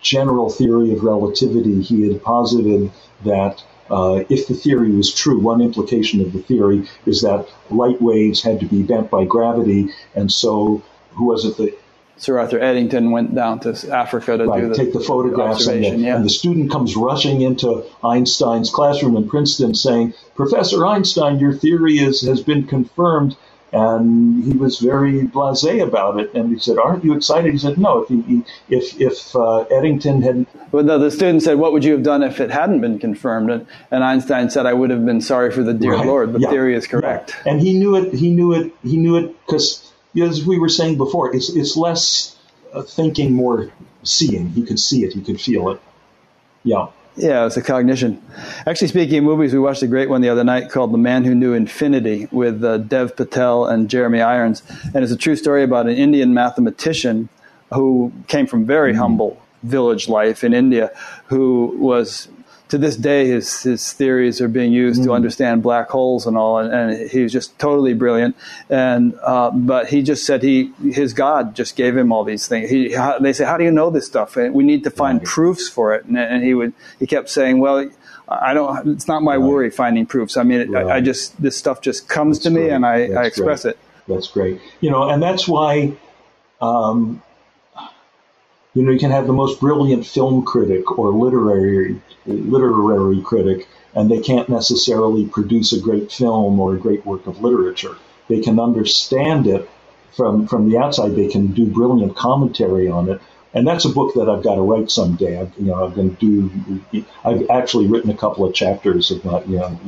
general 0.00 0.50
theory 0.50 0.92
of 0.92 1.02
relativity, 1.02 1.82
he 1.82 2.08
had 2.08 2.22
posited 2.22 2.90
that 3.24 3.62
uh, 3.90 4.24
if 4.28 4.48
the 4.48 4.54
theory 4.54 4.90
was 4.92 5.14
true, 5.14 5.38
one 5.38 5.60
implication 5.60 6.20
of 6.20 6.32
the 6.32 6.40
theory 6.40 6.88
is 7.06 7.22
that 7.22 7.48
light 7.70 8.00
waves 8.02 8.42
had 8.42 8.60
to 8.60 8.66
be 8.66 8.82
bent 8.82 9.10
by 9.10 9.24
gravity, 9.24 9.90
and 10.14 10.30
so 10.30 10.82
who 11.12 11.26
was 11.26 11.44
it 11.44 11.56
that 11.56 11.78
Sir 12.18 12.38
Arthur 12.38 12.58
Eddington 12.58 13.10
went 13.10 13.34
down 13.34 13.60
to 13.60 13.76
Africa 13.92 14.38
to 14.38 14.46
right, 14.46 14.62
do 14.62 14.68
the, 14.68 14.74
take 14.74 14.92
the 14.94 15.00
photographs, 15.00 15.66
and 15.66 15.84
the, 15.84 15.88
yeah. 15.90 16.16
and 16.16 16.24
the, 16.24 16.30
student 16.30 16.70
comes 16.70 16.96
rushing 16.96 17.42
into 17.42 17.84
Einstein's 18.02 18.70
classroom 18.70 19.16
in 19.16 19.28
Princeton, 19.28 19.74
saying, 19.74 20.14
"Professor 20.34 20.86
Einstein, 20.86 21.38
your 21.38 21.52
theory 21.52 21.98
is, 21.98 22.22
has 22.22 22.40
been 22.40 22.66
confirmed." 22.66 23.36
And 23.76 24.42
he 24.42 24.56
was 24.56 24.78
very 24.78 25.22
blasé 25.22 25.82
about 25.82 26.18
it. 26.18 26.32
And 26.32 26.50
he 26.50 26.58
said, 26.58 26.78
"Aren't 26.78 27.04
you 27.04 27.14
excited?" 27.14 27.52
He 27.52 27.58
said, 27.58 27.76
"No. 27.76 28.02
If 28.02 28.08
he, 28.08 28.42
if 28.70 28.98
if 28.98 29.36
uh, 29.36 29.64
Eddington 29.64 30.22
had." 30.22 30.46
Well, 30.72 30.82
the, 30.82 30.96
the 30.96 31.10
student 31.10 31.42
said, 31.42 31.58
"What 31.58 31.72
would 31.72 31.84
you 31.84 31.92
have 31.92 32.02
done 32.02 32.22
if 32.22 32.40
it 32.40 32.50
hadn't 32.50 32.80
been 32.80 32.98
confirmed?" 32.98 33.50
And, 33.50 33.66
and 33.90 34.02
Einstein 34.02 34.48
said, 34.48 34.64
"I 34.64 34.72
would 34.72 34.88
have 34.88 35.04
been 35.04 35.20
sorry 35.20 35.50
for 35.50 35.62
the 35.62 35.74
dear 35.74 35.92
right. 35.92 36.06
Lord. 36.06 36.32
The 36.32 36.40
yeah. 36.40 36.50
theory 36.50 36.74
is 36.74 36.86
correct." 36.86 37.36
Yeah. 37.44 37.52
And 37.52 37.60
he 37.60 37.78
knew 37.78 37.96
it. 37.96 38.14
He 38.14 38.30
knew 38.30 38.54
it. 38.54 38.72
He 38.82 38.96
knew 38.96 39.16
it 39.16 39.34
because, 39.44 39.92
as 40.18 40.46
we 40.46 40.58
were 40.58 40.70
saying 40.70 40.96
before, 40.96 41.36
it's 41.36 41.50
it's 41.54 41.76
less 41.76 42.34
uh, 42.72 42.80
thinking, 42.80 43.34
more 43.34 43.70
seeing. 44.04 44.48
He 44.50 44.62
could 44.62 44.80
see 44.80 45.04
it. 45.04 45.12
He 45.12 45.20
could 45.20 45.40
feel 45.40 45.68
it. 45.68 45.80
Yeah. 46.64 46.86
Yeah, 47.16 47.46
it's 47.46 47.56
a 47.56 47.62
cognition. 47.62 48.22
Actually, 48.66 48.88
speaking 48.88 49.18
of 49.18 49.24
movies, 49.24 49.54
we 49.54 49.58
watched 49.58 49.82
a 49.82 49.86
great 49.86 50.10
one 50.10 50.20
the 50.20 50.28
other 50.28 50.44
night 50.44 50.70
called 50.70 50.92
The 50.92 50.98
Man 50.98 51.24
Who 51.24 51.34
Knew 51.34 51.54
Infinity 51.54 52.28
with 52.30 52.62
uh, 52.62 52.76
Dev 52.76 53.16
Patel 53.16 53.64
and 53.64 53.88
Jeremy 53.88 54.20
Irons. 54.20 54.62
And 54.94 55.02
it's 55.02 55.12
a 55.12 55.16
true 55.16 55.34
story 55.34 55.62
about 55.62 55.86
an 55.86 55.96
Indian 55.96 56.34
mathematician 56.34 57.30
who 57.72 58.12
came 58.28 58.46
from 58.46 58.66
very 58.66 58.92
mm-hmm. 58.92 59.00
humble 59.00 59.42
village 59.62 60.10
life 60.10 60.44
in 60.44 60.52
India, 60.52 60.90
who 61.28 61.74
was 61.78 62.28
to 62.68 62.78
this 62.78 62.96
day, 62.96 63.26
his, 63.26 63.62
his 63.62 63.92
theories 63.92 64.40
are 64.40 64.48
being 64.48 64.72
used 64.72 65.00
mm. 65.00 65.04
to 65.04 65.12
understand 65.12 65.62
black 65.62 65.88
holes 65.88 66.26
and 66.26 66.36
all, 66.36 66.58
and, 66.58 66.72
and 66.72 67.10
he 67.10 67.22
was 67.22 67.32
just 67.32 67.58
totally 67.58 67.94
brilliant. 67.94 68.36
And 68.68 69.14
uh, 69.22 69.50
but 69.50 69.88
he 69.88 70.02
just 70.02 70.26
said 70.26 70.42
he 70.42 70.72
his 70.82 71.12
God 71.12 71.54
just 71.54 71.76
gave 71.76 71.96
him 71.96 72.12
all 72.12 72.24
these 72.24 72.48
things. 72.48 72.68
He 72.68 72.92
how, 72.92 73.18
they 73.18 73.32
say, 73.32 73.44
how 73.44 73.56
do 73.56 73.64
you 73.64 73.70
know 73.70 73.90
this 73.90 74.06
stuff? 74.06 74.36
And 74.36 74.52
we 74.52 74.64
need 74.64 74.84
to 74.84 74.90
find 74.90 75.18
right. 75.18 75.26
proofs 75.26 75.68
for 75.68 75.94
it. 75.94 76.04
And, 76.04 76.18
and, 76.18 76.42
he 76.42 76.54
would 76.54 76.72
he 76.98 77.06
kept 77.06 77.28
saying, 77.30 77.60
well. 77.60 77.88
I 78.28 78.54
don't. 78.54 78.88
It's 78.88 79.06
not 79.06 79.22
my 79.22 79.36
right. 79.36 79.38
worry 79.38 79.70
finding 79.70 80.04
proofs. 80.04 80.36
I 80.36 80.42
mean, 80.42 80.72
right. 80.72 80.84
I, 80.84 80.96
I, 80.96 81.00
just 81.00 81.40
this 81.40 81.56
stuff 81.56 81.80
just 81.80 82.08
comes 82.08 82.38
that's 82.38 82.46
to 82.46 82.50
me, 82.50 82.70
and 82.70 82.84
I, 82.84 83.06
I 83.12 83.26
express 83.26 83.62
great. 83.62 83.76
it. 83.76 83.78
That's 84.08 84.26
great. 84.26 84.60
You 84.80 84.90
know, 84.90 85.08
and 85.08 85.22
that's 85.22 85.46
why 85.46 85.92
um, 86.60 87.22
you 88.76 88.82
know, 88.82 88.92
you 88.92 88.98
can 88.98 89.10
have 89.10 89.26
the 89.26 89.32
most 89.32 89.58
brilliant 89.58 90.04
film 90.04 90.44
critic 90.44 90.98
or 90.98 91.10
literary 91.10 91.98
literary 92.26 93.22
critic, 93.22 93.66
and 93.94 94.10
they 94.10 94.20
can't 94.20 94.50
necessarily 94.50 95.24
produce 95.24 95.72
a 95.72 95.80
great 95.80 96.12
film 96.12 96.60
or 96.60 96.74
a 96.74 96.78
great 96.78 97.06
work 97.06 97.26
of 97.26 97.40
literature. 97.40 97.96
They 98.28 98.40
can 98.42 98.60
understand 98.60 99.46
it 99.46 99.66
from 100.14 100.46
from 100.46 100.68
the 100.68 100.76
outside. 100.76 101.16
They 101.16 101.28
can 101.28 101.54
do 101.54 101.64
brilliant 101.64 102.16
commentary 102.16 102.86
on 102.86 103.08
it, 103.08 103.18
and 103.54 103.66
that's 103.66 103.86
a 103.86 103.88
book 103.88 104.12
that 104.12 104.28
I've 104.28 104.44
got 104.44 104.56
to 104.56 104.60
write 104.60 104.90
someday. 104.90 105.40
I've, 105.40 105.54
you 105.56 105.68
know, 105.68 105.88
going 105.88 106.14
to 106.14 106.82
do. 106.90 107.04
I've 107.24 107.48
actually 107.48 107.86
written 107.86 108.10
a 108.10 108.16
couple 108.16 108.44
of 108.44 108.52
chapters 108.54 109.10
about 109.10 109.48
you 109.48 109.56
know. 109.56 109.80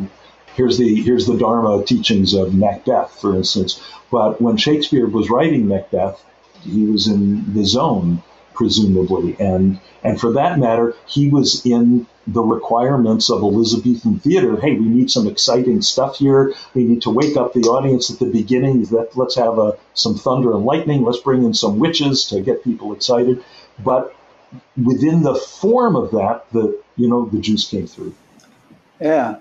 Here's 0.54 0.78
the 0.78 0.94
here's 1.02 1.26
the 1.26 1.36
Dharma 1.36 1.84
teachings 1.84 2.32
of 2.32 2.54
Macbeth, 2.54 3.20
for 3.20 3.36
instance. 3.36 3.82
But 4.10 4.40
when 4.40 4.56
Shakespeare 4.56 5.06
was 5.06 5.28
writing 5.28 5.68
Macbeth, 5.68 6.24
he 6.62 6.86
was 6.86 7.06
in 7.06 7.52
the 7.52 7.66
zone 7.66 8.22
presumably. 8.58 9.36
And, 9.38 9.78
and 10.02 10.20
for 10.20 10.32
that 10.32 10.58
matter, 10.58 10.96
he 11.06 11.28
was 11.28 11.64
in 11.64 12.08
the 12.26 12.42
requirements 12.42 13.30
of 13.30 13.40
Elizabethan 13.40 14.18
theater. 14.18 14.60
Hey, 14.60 14.72
we 14.72 14.84
need 14.84 15.12
some 15.12 15.28
exciting 15.28 15.80
stuff 15.80 16.18
here. 16.18 16.52
We 16.74 16.82
need 16.82 17.02
to 17.02 17.10
wake 17.10 17.36
up 17.36 17.52
the 17.52 17.60
audience 17.60 18.10
at 18.10 18.18
the 18.18 18.26
beginning. 18.26 18.84
Let, 18.90 19.16
let's 19.16 19.36
have 19.36 19.60
a, 19.60 19.78
some 19.94 20.16
thunder 20.16 20.52
and 20.54 20.64
lightning. 20.64 21.04
Let's 21.04 21.20
bring 21.20 21.44
in 21.44 21.54
some 21.54 21.78
witches 21.78 22.24
to 22.30 22.40
get 22.40 22.64
people 22.64 22.92
excited. 22.92 23.44
But 23.78 24.12
within 24.76 25.22
the 25.22 25.36
form 25.36 25.94
of 25.94 26.10
that, 26.10 26.46
the 26.52 26.82
you 26.96 27.08
know 27.08 27.26
the 27.26 27.38
juice 27.38 27.70
came 27.70 27.86
through. 27.86 28.12
Yeah. 29.00 29.36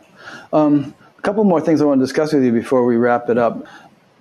Um, 0.54 0.94
a 1.18 1.22
couple 1.24 1.44
more 1.44 1.60
things 1.60 1.82
I 1.82 1.86
want 1.86 2.00
to 2.00 2.06
discuss 2.06 2.34
with 2.34 2.44
you 2.44 2.52
before 2.52 2.86
we 2.86 2.98
wrap 2.98 3.30
it 3.32 3.40
up. 3.40 3.66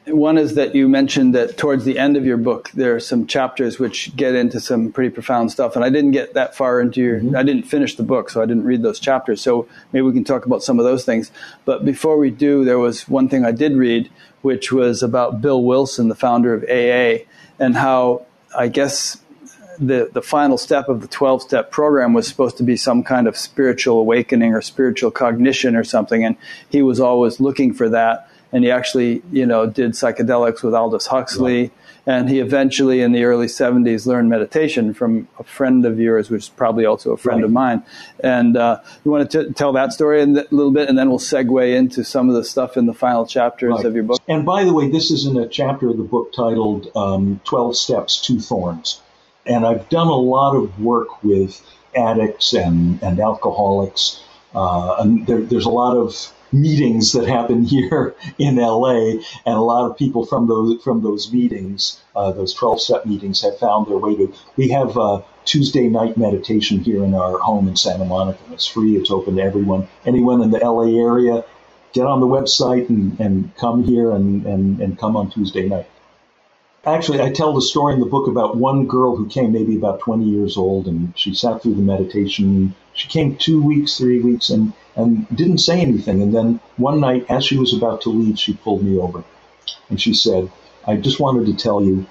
One 0.06 0.38
is 0.38 0.54
that 0.54 0.74
you 0.76 0.88
mentioned 0.88 1.34
that 1.34 1.56
towards 1.56 1.84
the 1.84 1.98
end 1.98 2.16
of 2.16 2.24
your 2.24 2.36
book, 2.36 2.70
there 2.70 2.94
are 2.94 3.00
some 3.00 3.26
chapters 3.26 3.80
which 3.80 4.14
get 4.14 4.36
into 4.36 4.60
some 4.60 4.92
pretty 4.92 5.10
profound 5.10 5.50
stuff. 5.50 5.74
And 5.74 5.84
I 5.84 5.90
didn't 5.90 6.12
get 6.12 6.34
that 6.34 6.54
far 6.54 6.80
into 6.80 7.00
your, 7.00 7.18
mm-hmm. 7.18 7.36
I 7.36 7.42
didn't 7.42 7.64
finish 7.64 7.96
the 7.96 8.04
book, 8.04 8.30
so 8.30 8.40
I 8.40 8.46
didn't 8.46 8.64
read 8.64 8.82
those 8.82 9.00
chapters. 9.00 9.40
So 9.42 9.66
maybe 9.92 10.02
we 10.02 10.12
can 10.12 10.22
talk 10.22 10.46
about 10.46 10.62
some 10.62 10.78
of 10.78 10.84
those 10.84 11.04
things. 11.04 11.32
But 11.64 11.84
before 11.84 12.18
we 12.18 12.30
do, 12.30 12.64
there 12.64 12.78
was 12.78 13.08
one 13.08 13.28
thing 13.28 13.44
I 13.44 13.50
did 13.50 13.72
read, 13.72 14.08
which 14.42 14.70
was 14.70 15.02
about 15.02 15.40
Bill 15.40 15.62
Wilson, 15.64 16.08
the 16.08 16.14
founder 16.14 16.54
of 16.54 16.62
AA, 16.62 17.24
and 17.58 17.76
how 17.76 18.26
I 18.56 18.68
guess 18.68 19.20
the, 19.80 20.08
the 20.12 20.22
final 20.22 20.56
step 20.56 20.88
of 20.88 21.00
the 21.00 21.08
12 21.08 21.42
step 21.42 21.70
program 21.72 22.12
was 22.12 22.28
supposed 22.28 22.56
to 22.58 22.62
be 22.62 22.76
some 22.76 23.02
kind 23.02 23.26
of 23.26 23.36
spiritual 23.36 23.98
awakening 23.98 24.54
or 24.54 24.62
spiritual 24.62 25.10
cognition 25.10 25.74
or 25.74 25.84
something. 25.84 26.24
And 26.24 26.36
he 26.70 26.82
was 26.82 27.00
always 27.00 27.40
looking 27.40 27.74
for 27.74 27.88
that 27.88 28.30
and 28.52 28.64
he 28.64 28.70
actually, 28.70 29.22
you 29.32 29.46
know, 29.46 29.66
did 29.66 29.92
psychedelics 29.92 30.62
with 30.62 30.74
Aldous 30.74 31.06
Huxley. 31.06 31.70
And 32.08 32.28
he 32.30 32.38
eventually, 32.38 33.00
in 33.00 33.10
the 33.10 33.24
early 33.24 33.46
70s, 33.46 34.06
learned 34.06 34.28
meditation 34.28 34.94
from 34.94 35.26
a 35.40 35.44
friend 35.44 35.84
of 35.84 35.98
yours, 35.98 36.30
which 36.30 36.42
is 36.44 36.48
probably 36.48 36.86
also 36.86 37.10
a 37.10 37.16
friend 37.16 37.40
right. 37.40 37.46
of 37.46 37.50
mine. 37.50 37.82
And 38.20 38.56
uh, 38.56 38.80
you 39.04 39.10
want 39.10 39.28
to 39.28 39.44
t- 39.44 39.52
tell 39.54 39.72
that 39.72 39.92
story 39.92 40.22
a 40.22 40.26
little 40.26 40.70
bit, 40.70 40.88
and 40.88 40.96
then 40.96 41.08
we'll 41.08 41.18
segue 41.18 41.74
into 41.74 42.04
some 42.04 42.28
of 42.28 42.36
the 42.36 42.44
stuff 42.44 42.76
in 42.76 42.86
the 42.86 42.94
final 42.94 43.26
chapters 43.26 43.72
right. 43.72 43.84
of 43.84 43.94
your 43.96 44.04
book. 44.04 44.22
And 44.28 44.46
by 44.46 44.62
the 44.62 44.72
way, 44.72 44.88
this 44.88 45.10
is 45.10 45.26
in 45.26 45.36
a 45.36 45.48
chapter 45.48 45.90
of 45.90 45.96
the 45.96 46.04
book 46.04 46.32
titled 46.32 46.92
um, 46.94 47.40
12 47.42 47.76
Steps, 47.76 48.20
Two 48.20 48.38
Thorns. 48.38 49.00
And 49.44 49.66
I've 49.66 49.88
done 49.88 50.06
a 50.06 50.16
lot 50.16 50.54
of 50.54 50.80
work 50.80 51.24
with 51.24 51.60
addicts 51.96 52.52
and, 52.52 53.02
and 53.02 53.18
alcoholics. 53.18 54.22
Uh, 54.54 54.94
and 55.00 55.26
there, 55.26 55.40
there's 55.40 55.66
a 55.66 55.70
lot 55.70 55.96
of 55.96 56.32
meetings 56.52 57.12
that 57.12 57.26
happen 57.26 57.64
here 57.74 58.14
in 58.38 58.56
LA, 58.56 59.20
and 59.46 59.56
a 59.56 59.60
lot 59.60 59.90
of 59.90 59.96
people 59.96 60.26
from 60.26 60.46
those 60.46 60.82
from 60.82 61.02
those 61.02 61.32
meetings, 61.32 62.00
uh, 62.14 62.32
those 62.32 62.54
12 62.54 62.80
step 62.80 63.06
meetings, 63.06 63.42
have 63.42 63.58
found 63.58 63.86
their 63.86 63.98
way 63.98 64.16
to. 64.16 64.32
We 64.56 64.68
have 64.70 64.96
uh, 64.96 65.22
Tuesday 65.44 65.88
night 65.88 66.16
meditation 66.16 66.80
here 66.80 67.04
in 67.04 67.14
our 67.14 67.38
home 67.38 67.68
in 67.68 67.76
Santa 67.76 68.04
Monica. 68.04 68.38
It's 68.52 68.66
free. 68.66 68.96
It's 68.96 69.10
open 69.10 69.36
to 69.36 69.42
everyone. 69.42 69.88
Anyone 70.04 70.42
in 70.42 70.50
the 70.50 70.58
LA 70.58 70.98
area, 70.98 71.44
get 71.92 72.06
on 72.06 72.20
the 72.20 72.26
website 72.26 72.88
and, 72.88 73.18
and 73.20 73.56
come 73.56 73.84
here 73.84 74.10
and, 74.10 74.44
and, 74.46 74.80
and 74.80 74.98
come 74.98 75.16
on 75.16 75.30
Tuesday 75.30 75.68
night. 75.68 75.86
Actually, 76.86 77.20
I 77.20 77.32
tell 77.32 77.52
the 77.52 77.60
story 77.60 77.94
in 77.94 78.00
the 78.00 78.06
book 78.06 78.28
about 78.28 78.56
one 78.56 78.86
girl 78.86 79.16
who 79.16 79.26
came 79.28 79.52
maybe 79.52 79.76
about 79.76 80.00
20 80.00 80.24
years 80.24 80.56
old, 80.56 80.86
and 80.86 81.12
she 81.18 81.34
sat 81.34 81.60
through 81.60 81.74
the 81.74 81.82
meditation. 81.82 82.74
She 82.92 83.08
came 83.08 83.36
two 83.36 83.60
weeks, 83.60 83.98
three 83.98 84.20
weeks, 84.20 84.50
and 84.50 84.72
and 84.96 85.26
didn't 85.34 85.58
say 85.58 85.80
anything. 85.80 86.22
And 86.22 86.34
then 86.34 86.60
one 86.76 87.00
night, 87.00 87.26
as 87.28 87.44
she 87.44 87.58
was 87.58 87.74
about 87.74 88.00
to 88.02 88.08
leave, 88.10 88.38
she 88.38 88.54
pulled 88.54 88.82
me 88.82 88.98
over 88.98 89.24
and 89.88 90.00
she 90.00 90.14
said, 90.14 90.50
I 90.86 90.96
just 90.96 91.20
wanted 91.20 91.46
to 91.46 91.54
tell 91.54 91.82
you, 91.82 92.06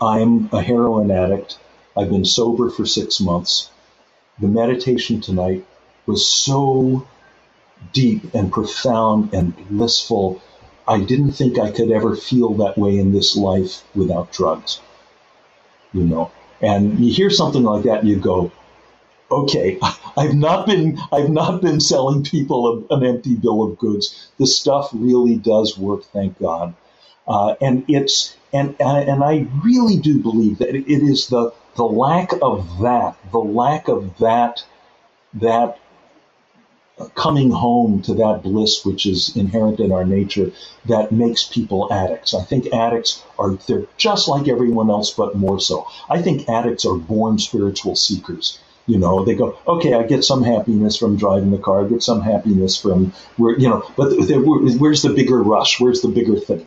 I'm 0.00 0.48
a 0.52 0.62
heroin 0.62 1.10
addict. 1.10 1.58
I've 1.96 2.10
been 2.10 2.24
sober 2.24 2.70
for 2.70 2.86
six 2.86 3.20
months. 3.20 3.70
The 4.40 4.48
meditation 4.48 5.20
tonight 5.20 5.66
was 6.06 6.26
so 6.26 7.06
deep 7.92 8.34
and 8.34 8.52
profound 8.52 9.34
and 9.34 9.54
blissful. 9.68 10.40
I 10.86 11.00
didn't 11.00 11.32
think 11.32 11.58
I 11.58 11.70
could 11.70 11.90
ever 11.90 12.16
feel 12.16 12.54
that 12.54 12.76
way 12.76 12.98
in 12.98 13.12
this 13.12 13.36
life 13.36 13.82
without 13.94 14.32
drugs. 14.32 14.80
You 15.92 16.04
know, 16.04 16.30
and 16.60 16.98
you 16.98 17.12
hear 17.12 17.30
something 17.30 17.62
like 17.62 17.84
that 17.84 18.00
and 18.00 18.08
you 18.08 18.16
go, 18.16 18.50
okay, 19.30 19.78
I've 20.16 20.34
not 20.34 20.66
been 20.66 20.98
I've 21.12 21.30
not 21.30 21.60
been 21.62 21.80
selling 21.80 22.24
people 22.24 22.86
an 22.90 23.04
empty 23.04 23.34
bill 23.36 23.62
of 23.62 23.78
goods. 23.78 24.30
The 24.38 24.46
stuff 24.46 24.90
really 24.92 25.36
does 25.36 25.78
work, 25.78 26.04
thank 26.04 26.38
God. 26.38 26.74
Uh, 27.26 27.54
and 27.60 27.84
it's 27.88 28.36
and 28.52 28.74
and 28.80 29.22
I 29.22 29.46
really 29.64 29.96
do 29.96 30.18
believe 30.18 30.58
that 30.58 30.74
it 30.74 30.88
is 30.88 31.28
the 31.28 31.52
the 31.76 31.84
lack 31.84 32.32
of 32.42 32.80
that, 32.80 33.16
the 33.30 33.38
lack 33.38 33.88
of 33.88 34.18
that 34.18 34.64
that 35.34 35.78
coming 37.14 37.50
home 37.50 38.02
to 38.02 38.14
that 38.14 38.42
bliss 38.42 38.84
which 38.84 39.06
is 39.06 39.34
inherent 39.36 39.80
in 39.80 39.92
our 39.92 40.04
nature 40.04 40.52
that 40.84 41.12
makes 41.12 41.44
people 41.44 41.92
addicts. 41.92 42.34
I 42.34 42.42
think 42.42 42.72
addicts 42.72 43.22
are 43.38 43.54
they're 43.66 43.86
just 43.96 44.28
like 44.28 44.48
everyone 44.48 44.90
else 44.90 45.10
but 45.10 45.36
more 45.36 45.60
so. 45.60 45.86
I 46.08 46.22
think 46.22 46.48
addicts 46.48 46.84
are 46.84 46.96
born 46.96 47.38
spiritual 47.38 47.96
seekers. 47.96 48.58
You 48.86 48.98
know, 48.98 49.24
they 49.24 49.36
go, 49.36 49.56
okay, 49.66 49.94
I 49.94 50.02
get 50.02 50.24
some 50.24 50.42
happiness 50.42 50.96
from 50.96 51.16
driving 51.16 51.52
the 51.52 51.58
car, 51.58 51.84
I 51.84 51.88
get 51.88 52.02
some 52.02 52.20
happiness 52.20 52.76
from, 52.76 53.12
where, 53.36 53.56
you 53.56 53.68
know, 53.68 53.88
but 53.96 54.12
where's 54.16 55.02
the 55.02 55.12
bigger 55.14 55.40
rush? 55.40 55.78
Where's 55.78 56.02
the 56.02 56.08
bigger 56.08 56.36
thing? 56.36 56.66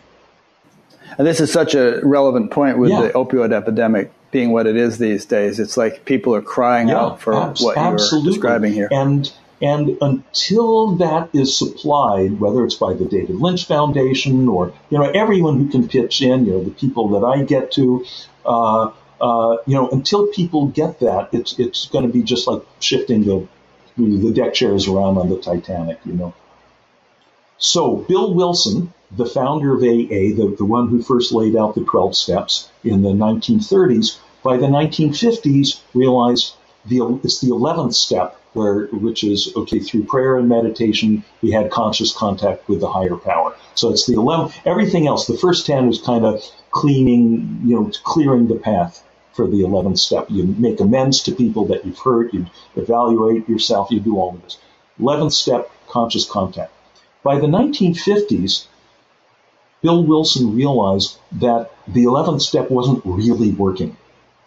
And 1.17 1.27
this 1.27 1.41
is 1.41 1.51
such 1.51 1.75
a 1.75 1.99
relevant 2.03 2.51
point 2.51 2.77
with 2.77 2.91
yeah. 2.91 3.01
the 3.01 3.09
opioid 3.09 3.53
epidemic 3.53 4.11
being 4.31 4.51
what 4.51 4.65
it 4.65 4.77
is 4.77 4.97
these 4.97 5.25
days. 5.25 5.59
It's 5.59 5.77
like 5.77 6.05
people 6.05 6.33
are 6.35 6.41
crying 6.41 6.89
yeah, 6.89 6.99
out 6.99 7.21
for 7.21 7.33
abs- 7.33 7.61
what 7.61 7.75
you're 7.77 8.23
describing 8.23 8.73
here. 8.73 8.87
And 8.91 9.31
and 9.65 9.97
until 9.99 10.95
that 10.97 11.29
is 11.33 11.57
supplied, 11.57 12.39
whether 12.39 12.63
it's 12.63 12.75
by 12.75 12.93
the 12.93 13.05
David 13.05 13.37
Lynch 13.37 13.65
Foundation 13.65 14.47
or 14.47 14.73
you 14.91 14.99
know 14.99 15.09
everyone 15.09 15.57
who 15.57 15.69
can 15.69 15.87
pitch 15.87 16.21
in, 16.21 16.45
you 16.45 16.51
know 16.53 16.63
the 16.63 16.71
people 16.71 17.09
that 17.09 17.25
I 17.25 17.43
get 17.43 17.71
to, 17.73 18.05
uh, 18.45 18.91
uh, 19.19 19.57
you 19.65 19.75
know, 19.75 19.89
until 19.89 20.27
people 20.27 20.67
get 20.67 20.99
that, 20.99 21.29
it's 21.31 21.57
it's 21.57 21.87
going 21.87 22.05
to 22.05 22.13
be 22.13 22.21
just 22.21 22.47
like 22.47 22.61
shifting 22.79 23.25
the 23.25 23.47
the 23.97 24.31
deck 24.31 24.53
chairs 24.53 24.87
around 24.87 25.17
on 25.17 25.29
the 25.29 25.37
Titanic, 25.37 25.99
you 26.05 26.13
know. 26.13 26.33
So 27.57 27.95
Bill 27.95 28.33
Wilson, 28.33 28.93
the 29.09 29.25
founder 29.25 29.73
of 29.73 29.81
AA, 29.81 30.35
the, 30.35 30.53
the 30.57 30.65
one 30.65 30.89
who 30.89 31.01
first 31.01 31.31
laid 31.31 31.55
out 31.55 31.73
the 31.73 31.85
12 31.85 32.15
steps 32.15 32.69
in 32.83 33.01
the 33.01 33.11
1930s, 33.11 34.19
by 34.43 34.57
the 34.57 34.67
1950s 34.67 35.79
realized 35.93 36.53
the, 36.85 37.19
it's 37.23 37.39
the 37.39 37.47
11th 37.47 37.93
step 37.93 38.39
where, 38.55 38.87
which 38.87 39.23
is, 39.23 39.53
okay, 39.55 39.79
through 39.79 40.05
prayer 40.05 40.37
and 40.37 40.49
meditation, 40.49 41.23
we 41.41 41.51
had 41.51 41.69
conscious 41.69 42.13
contact 42.13 42.67
with 42.67 42.79
the 42.79 42.87
higher 42.87 43.15
power. 43.15 43.55
So 43.75 43.89
it's 43.89 44.05
the 44.05 44.13
11th, 44.13 44.53
everything 44.65 45.07
else, 45.07 45.27
the 45.27 45.37
first 45.37 45.65
10 45.65 45.89
is 45.89 46.01
kind 46.01 46.25
of 46.25 46.41
cleaning, 46.71 47.61
you 47.65 47.75
know, 47.75 47.91
clearing 48.03 48.47
the 48.47 48.55
path 48.55 49.03
for 49.33 49.47
the 49.47 49.61
11th 49.61 49.99
step. 49.99 50.27
You 50.29 50.43
make 50.45 50.79
amends 50.79 51.21
to 51.23 51.35
people 51.35 51.65
that 51.65 51.85
you've 51.85 51.99
hurt, 51.99 52.33
you 52.33 52.47
evaluate 52.75 53.49
yourself, 53.49 53.91
you 53.91 53.99
do 53.99 54.17
all 54.17 54.35
of 54.35 54.41
this. 54.43 54.57
11th 54.99 55.33
step, 55.33 55.69
conscious 55.87 56.27
contact. 56.27 56.71
By 57.23 57.39
the 57.39 57.47
1950s, 57.47 58.67
Bill 59.81 60.03
Wilson 60.03 60.55
realized 60.55 61.19
that 61.33 61.71
the 61.87 62.05
11th 62.05 62.41
step 62.41 62.71
wasn't 62.71 63.01
really 63.05 63.51
working. 63.51 63.97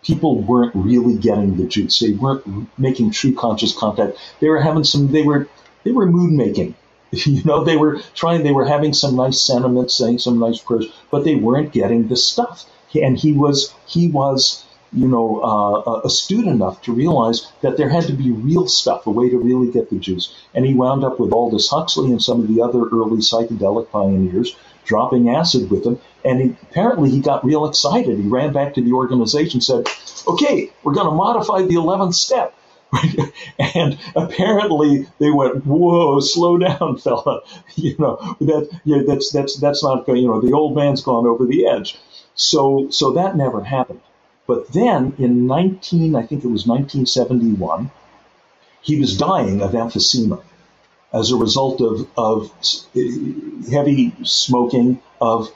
People 0.03 0.41
weren't 0.41 0.75
really 0.75 1.17
getting 1.17 1.57
the 1.57 1.67
juice. 1.67 1.99
They 1.99 2.13
weren't 2.13 2.69
making 2.79 3.11
true 3.11 3.35
conscious 3.35 3.77
contact. 3.77 4.19
They 4.41 4.49
were 4.49 4.61
having 4.61 4.85
some, 4.85 5.13
they 5.13 5.23
were, 5.23 5.49
they 5.85 5.93
were 5.93 6.07
mood 6.07 6.33
making. 6.33 6.75
You 7.11 7.43
know, 7.45 7.65
they 7.65 7.79
were 7.79 8.03
trying, 8.15 8.43
they 8.43 8.53
were 8.53 8.67
having 8.67 8.93
some 8.93 9.17
nice 9.17 9.41
sentiments, 9.41 9.95
saying 9.95 10.19
some 10.19 10.39
nice 10.39 10.59
prayers, 10.59 10.93
but 11.11 11.25
they 11.25 11.37
weren't 11.37 11.73
getting 11.73 12.09
the 12.09 12.17
stuff. 12.17 12.67
And 12.95 13.17
he 13.17 13.33
was, 13.33 13.73
he 13.87 14.09
was 14.09 14.65
you 14.93 15.07
know, 15.07 15.41
uh, 15.41 16.01
astute 16.05 16.47
enough 16.47 16.81
to 16.83 16.93
realize 16.93 17.51
that 17.61 17.77
there 17.77 17.89
had 17.89 18.05
to 18.05 18.13
be 18.13 18.31
real 18.31 18.67
stuff, 18.67 19.07
a 19.07 19.11
way 19.11 19.29
to 19.29 19.39
really 19.39 19.71
get 19.71 19.91
the 19.91 19.97
juice. 19.97 20.35
And 20.55 20.65
he 20.65 20.75
wound 20.75 21.05
up 21.05 21.21
with 21.21 21.33
Aldous 21.33 21.69
Huxley 21.69 22.11
and 22.11 22.23
some 22.23 22.41
of 22.41 22.49
the 22.49 22.63
other 22.63 22.85
early 22.89 23.19
psychedelic 23.19 23.91
pioneers 23.91 24.57
dropping 24.89 25.29
acid 25.29 25.71
with 25.71 25.87
him. 25.87 26.01
And 26.25 26.41
he, 26.41 26.57
apparently 26.63 27.11
he 27.11 27.21
got 27.21 27.45
real 27.45 27.67
excited. 27.67 28.19
He 28.19 28.27
ran 28.27 28.53
back 28.53 28.75
to 28.75 28.83
the 28.83 28.93
organization, 28.93 29.61
said, 29.61 29.87
okay, 30.27 30.73
we're 30.83 30.95
going 30.95 31.07
to 31.07 31.15
modify 31.15 31.63
the 31.63 31.75
11th 31.75 32.15
step. 32.15 32.55
and 33.59 33.99
apparently 34.17 35.07
they 35.19 35.31
went, 35.31 35.67
"Whoa, 35.67 36.21
slow 36.21 36.57
down, 36.57 36.97
fella! 37.05 37.43
You 37.77 37.95
know 37.99 38.17
that 38.41 38.81
yeah, 38.85 39.03
that's 39.07 39.31
that's 39.31 39.57
that's 39.61 39.85
not 39.85 40.07
going. 40.07 40.23
You 40.23 40.29
know, 40.29 40.41
the 40.41 40.55
old 40.55 40.75
man's 40.75 41.03
gone 41.03 41.27
over 41.27 41.45
the 41.45 41.67
edge." 41.67 41.99
So 42.35 42.89
so 42.89 43.13
that 43.13 43.37
never 43.37 43.63
happened. 43.63 44.01
But 44.47 44.73
then 44.73 45.13
in 45.19 45.47
19, 45.47 46.17
I 46.17 46.23
think 46.23 46.45
it 46.45 46.49
was 46.49 46.67
1971, 46.67 47.91
he 48.81 48.99
was 48.99 49.19
dying 49.19 49.61
of 49.61 49.73
emphysema 49.73 50.43
as 51.13 51.31
a 51.31 51.37
result 51.37 51.81
of, 51.81 52.07
of 52.17 52.53
heavy 53.71 54.13
smoking 54.25 55.01
of, 55.21 55.51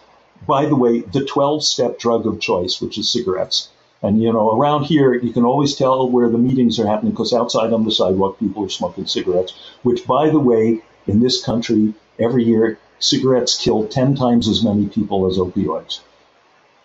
by 0.47 0.67
the 0.67 0.77
way, 0.77 1.01
the 1.01 1.25
12 1.25 1.65
step 1.65 1.99
drug 1.99 2.27
of 2.27 2.41
choice, 2.41 2.81
which 2.81 2.99
is 2.99 3.11
cigarettes. 3.11 3.69
And 4.03 4.21
you 4.21 4.33
know, 4.33 4.51
around 4.59 4.85
here, 4.85 5.15
you 5.15 5.33
can 5.33 5.45
always 5.45 5.77
tell 5.77 6.11
where 6.11 6.29
the 6.29 6.39
meetings 6.39 6.81
are 6.81 6.87
happening 6.87 7.13
because 7.13 7.33
outside 7.33 7.73
on 7.73 7.85
the 7.85 7.93
sidewalk, 7.93 8.39
people 8.41 8.65
are 8.65 8.69
smoking 8.69 9.07
cigarettes. 9.07 9.55
Which, 9.83 10.07
by 10.07 10.29
the 10.29 10.41
way, 10.41 10.81
in 11.07 11.21
this 11.21 11.43
country, 11.45 11.95
every 12.19 12.43
year, 12.43 12.79
cigarettes 12.99 13.57
kill 13.57 13.87
ten 13.87 14.17
times 14.17 14.49
as 14.49 14.65
many 14.65 14.89
people 14.89 15.27
as 15.27 15.39
opioids. 15.39 16.01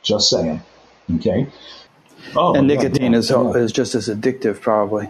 Just 0.04 0.30
saying. 0.30 0.62
Okay. 1.16 1.48
Oh, 2.36 2.54
and 2.54 2.68
nicotine 2.68 3.14
yeah, 3.14 3.20
is 3.20 3.32
yeah. 3.32 3.52
is 3.54 3.72
just 3.72 3.96
as 3.96 4.10
addictive, 4.10 4.62
probably. 4.62 5.10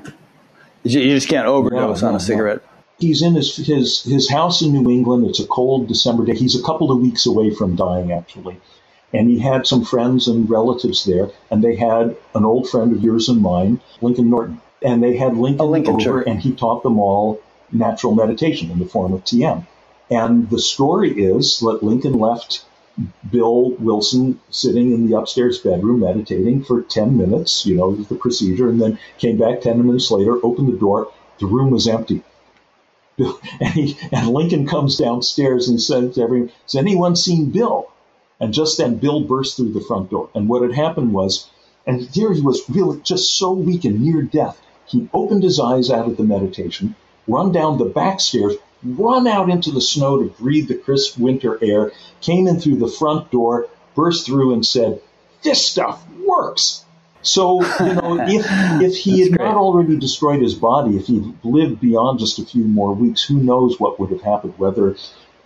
You 0.84 1.14
just 1.14 1.28
can't 1.28 1.48
overdose 1.48 2.04
on 2.04 2.16
a 2.16 2.20
cigarette. 2.22 2.62
He's 3.00 3.22
in 3.22 3.36
his, 3.36 3.56
his 3.56 4.04
his 4.04 4.30
house 4.30 4.62
in 4.62 4.74
New 4.74 4.90
England. 4.90 5.28
It's 5.28 5.40
a 5.40 5.48
cold 5.48 5.88
December 5.88 6.26
day. 6.26 6.36
He's 6.36 6.60
a 6.60 6.64
couple 6.64 6.92
of 6.92 7.00
weeks 7.00 7.26
away 7.26 7.52
from 7.52 7.76
dying, 7.76 8.12
actually 8.12 8.60
and 9.14 9.30
he 9.30 9.40
had 9.40 9.66
some 9.66 9.86
friends 9.86 10.28
and 10.28 10.50
relatives 10.50 11.06
there, 11.06 11.30
and 11.50 11.64
they 11.64 11.76
had 11.76 12.16
an 12.36 12.46
old 12.46 12.70
friend 12.70 12.92
of 12.92 13.04
yours 13.04 13.30
and 13.30 13.42
mine, 13.42 13.80
Lincoln 14.02 14.30
Norton, 14.30 14.62
and 14.82 15.02
they 15.02 15.16
had 15.16 15.38
Lincoln, 15.38 15.62
oh, 15.62 15.70
Lincoln 15.70 15.96
over, 15.96 16.04
sure. 16.04 16.22
and 16.22 16.42
he 16.42 16.52
taught 16.52 16.84
them 16.84 17.00
all 17.00 17.42
natural 17.72 18.14
meditation 18.14 18.70
in 18.70 18.80
the 18.80 18.86
form 18.86 19.14
of 19.14 19.24
TM. 19.24 19.66
And 20.10 20.50
the 20.50 20.60
story 20.60 21.12
is 21.12 21.60
that 21.60 21.84
Lincoln 21.84 22.14
left 22.14 22.66
Bill 23.30 23.72
Wilson 23.72 24.40
sitting 24.50 24.92
in 24.92 25.08
the 25.08 25.18
upstairs 25.18 25.60
bedroom 25.60 26.00
meditating 26.00 26.64
for 26.64 26.82
10 26.82 27.18
minutes, 27.18 27.66
you 27.66 27.76
know, 27.76 27.96
the 27.96 28.16
procedure, 28.16 28.70
and 28.70 28.82
then 28.82 29.00
came 29.18 29.38
back 29.38 29.62
10 29.62 29.86
minutes 29.86 30.10
later, 30.12 30.44
opened 30.44 30.68
the 30.68 30.78
door, 30.78 31.12
the 31.40 31.46
room 31.46 31.72
was 31.72 31.88
empty. 31.88 32.24
And, 33.60 33.74
he, 33.74 33.98
and 34.12 34.30
Lincoln 34.30 34.68
comes 34.68 34.98
downstairs 34.98 35.68
and 35.68 35.82
says 35.82 36.16
to 36.16 36.22
everyone, 36.22 36.52
Has 36.64 36.76
anyone 36.76 37.16
seen 37.16 37.50
Bill? 37.50 37.88
And 38.40 38.54
just 38.54 38.78
then, 38.78 38.98
Bill 38.98 39.22
burst 39.22 39.58
through 39.58 39.74
the 39.74 39.82
front 39.82 40.12
door. 40.12 40.30
And 40.36 40.48
what 40.48 40.62
had 40.62 40.74
happened 40.74 41.14
was, 41.14 41.50
and 41.88 42.02
here 42.02 42.32
he 42.34 42.42
was 42.42 42.70
really 42.70 43.00
just 43.02 43.34
so 43.36 43.52
weak 43.52 43.86
and 43.86 44.02
near 44.02 44.22
death. 44.22 44.62
He 44.86 45.10
opened 45.14 45.44
his 45.44 45.60
eyes 45.60 45.90
out 45.90 46.08
of 46.08 46.18
the 46.18 46.24
meditation, 46.24 46.96
run 47.28 47.52
down 47.52 47.78
the 47.78 47.86
back 47.86 48.20
stairs, 48.20 48.56
run 48.84 49.26
out 49.26 49.50
into 49.50 49.72
the 49.72 49.82
snow 49.82 50.18
to 50.18 50.30
breathe 50.40 50.68
the 50.68 50.76
crisp 50.76 51.18
winter 51.18 51.58
air, 51.64 51.92
came 52.22 52.48
in 52.48 52.60
through 52.60 52.78
the 52.78 52.88
front 52.88 53.32
door, 53.32 53.68
burst 53.96 54.26
through, 54.26 54.54
and 54.54 54.66
said, 54.66 55.02
This 55.42 55.66
stuff 55.66 56.06
works. 56.24 56.86
So, 57.28 57.62
you 57.86 57.94
know, 57.94 58.20
if, 58.28 58.46
if 58.82 58.98
he 58.98 59.20
had 59.22 59.38
great. 59.38 59.46
not 59.46 59.58
already 59.58 59.98
destroyed 59.98 60.42
his 60.42 60.56
body, 60.56 60.96
if 60.96 61.08
he'd 61.08 61.26
lived 61.44 61.82
beyond 61.82 62.20
just 62.20 62.40
a 62.40 62.46
few 62.46 62.64
more 62.64 62.94
weeks, 62.94 63.22
who 63.22 63.38
knows 63.44 63.80
what 63.80 64.00
would 64.00 64.12
have 64.12 64.22
happened, 64.22 64.54
whether 64.58 64.96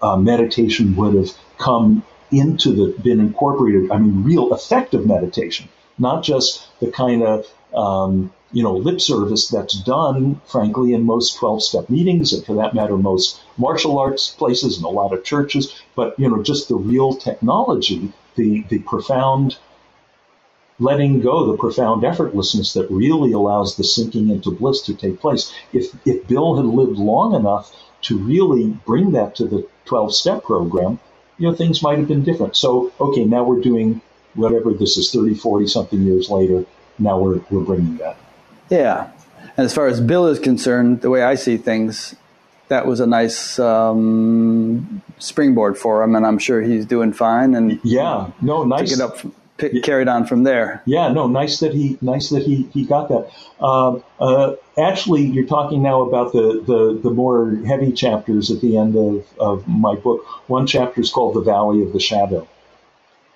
uh, 0.02 0.16
meditation 0.16 0.96
would 0.96 1.16
have 1.16 1.32
come 1.58 2.04
into 2.32 2.72
the 2.72 3.02
been 3.02 3.20
incorporated. 3.20 3.92
I 3.92 3.98
mean, 3.98 4.24
real 4.24 4.54
effective 4.54 5.06
meditation, 5.06 5.70
not 5.98 6.24
just 6.24 6.68
the 6.80 6.92
kind 6.92 7.24
of 7.24 7.48
um, 7.74 8.32
you 8.52 8.64
know 8.64 8.76
lip 8.76 9.02
service 9.02 9.48
that's 9.48 9.82
done, 9.82 10.40
frankly, 10.46 10.94
in 10.94 11.04
most 11.04 11.38
twelve-step 11.38 11.90
meetings, 11.90 12.32
and 12.32 12.46
for 12.46 12.56
that 12.56 12.74
matter, 12.74 12.96
most 12.96 13.42
martial 13.58 13.98
arts 13.98 14.30
places 14.30 14.78
and 14.78 14.86
a 14.86 14.90
lot 14.90 15.14
of 15.14 15.24
churches. 15.24 15.74
But 15.96 16.18
you 16.20 16.30
know, 16.30 16.44
just 16.44 16.70
the 16.70 16.76
real 16.76 17.16
technology, 17.16 18.14
the 18.36 18.64
the 18.70 18.80
profound 18.80 19.58
letting 20.82 21.22
go, 21.22 21.52
the 21.52 21.58
profound 21.58 22.04
effortlessness 22.04 22.74
that 22.74 22.90
really 22.90 23.32
allows 23.32 23.78
the 23.78 23.84
sinking 23.84 24.30
into 24.30 24.52
bliss 24.52 24.82
to 24.82 24.96
take 24.96 25.20
place. 25.20 25.54
If 25.72 25.96
if 26.06 26.28
Bill 26.28 26.56
had 26.56 26.66
lived 26.66 26.98
long 26.98 27.36
enough 27.36 27.74
to 28.02 28.18
really 28.18 28.70
bring 28.86 29.12
that 29.12 29.36
to 29.36 29.46
the 29.46 29.68
12 29.86 30.14
step 30.14 30.44
program, 30.44 31.00
you 31.38 31.50
know, 31.50 31.56
things 31.56 31.84
might 31.84 32.00
have 32.00 32.08
been 32.08 32.24
different. 32.24 32.56
So, 32.58 32.92
okay, 33.00 33.24
now 33.24 33.44
we're 33.44 33.62
doing 33.62 34.02
whatever 34.34 34.74
this 34.74 34.98
is 34.98 35.12
30, 35.12 35.36
40 35.36 35.68
something 35.68 36.02
years 36.02 36.30
later. 36.30 36.66
Now 36.98 37.20
we're, 37.20 37.42
we're 37.50 37.64
bringing 37.64 37.98
that. 37.98 38.18
Yeah. 38.70 39.12
And 39.58 39.66
as 39.66 39.74
far 39.74 39.88
as 39.88 40.00
Bill 40.00 40.28
is 40.28 40.40
concerned, 40.40 41.02
the 41.02 41.10
way 41.10 41.24
I 41.24 41.36
see 41.36 41.58
things, 41.58 42.16
that 42.70 42.88
was 42.88 43.00
a 43.00 43.06
nice 43.06 43.60
um, 43.60 45.02
springboard 45.20 45.78
for 45.78 46.02
him, 46.04 46.16
and 46.16 46.26
I'm 46.26 46.40
sure 46.40 46.62
he's 46.62 46.86
doing 46.86 47.12
fine. 47.12 47.54
And 47.54 47.80
yeah, 47.84 48.32
no, 48.42 48.64
nice. 48.64 48.94
It 48.94 49.02
up, 49.02 49.18
pick, 49.62 49.84
carried 49.84 50.08
on 50.08 50.26
from 50.26 50.44
there. 50.44 50.82
Yeah, 50.86 51.12
no, 51.14 51.28
nice 51.28 51.60
that 51.60 51.74
he, 51.74 51.98
nice 52.02 52.30
that 52.30 52.44
he, 52.44 52.64
he 52.74 52.86
got 52.86 53.10
that. 53.10 53.32
Uh, 53.60 54.00
uh, 54.20 54.56
actually, 54.78 55.22
you're 55.22 55.46
talking 55.46 55.82
now 55.82 56.02
about 56.02 56.34
the, 56.34 56.64
the, 56.66 57.00
the 57.02 57.12
more 57.12 57.56
heavy 57.66 57.92
chapters 57.92 58.52
at 58.52 58.60
the 58.60 58.78
end 58.78 58.96
of, 58.96 59.26
of 59.40 59.68
my 59.68 59.96
book. 59.96 60.26
One 60.50 60.68
chapter 60.68 61.00
is 61.00 61.12
called 61.12 61.36
The 61.36 61.42
Valley 61.42 61.84
of 61.84 61.94
the 61.94 62.00
Shadow, 62.00 62.48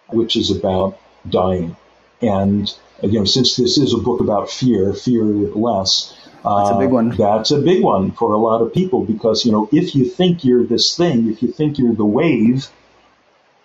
which 0.07 0.35
is 0.35 0.51
about 0.51 0.99
dying. 1.29 1.77
And, 2.21 2.73
you 3.01 3.19
know, 3.19 3.25
since 3.25 3.55
this 3.55 3.77
is 3.77 3.93
a 3.93 3.97
book 3.97 4.19
about 4.19 4.49
fear, 4.49 4.93
fear 4.93 5.23
less, 5.23 6.17
that's 6.43 6.69
a 6.69 6.77
big 6.77 6.91
one. 6.91 7.11
Uh, 7.11 7.37
that's 7.37 7.51
a 7.51 7.59
big 7.59 7.83
one 7.83 8.11
for 8.11 8.31
a 8.31 8.37
lot 8.37 8.61
of 8.61 8.73
people 8.73 9.03
because, 9.03 9.45
you 9.45 9.51
know, 9.51 9.67
if 9.71 9.95
you 9.95 10.05
think 10.05 10.43
you're 10.43 10.63
this 10.63 10.95
thing, 10.95 11.29
if 11.31 11.41
you 11.41 11.51
think 11.51 11.79
you're 11.79 11.95
the 11.95 12.05
wave, 12.05 12.69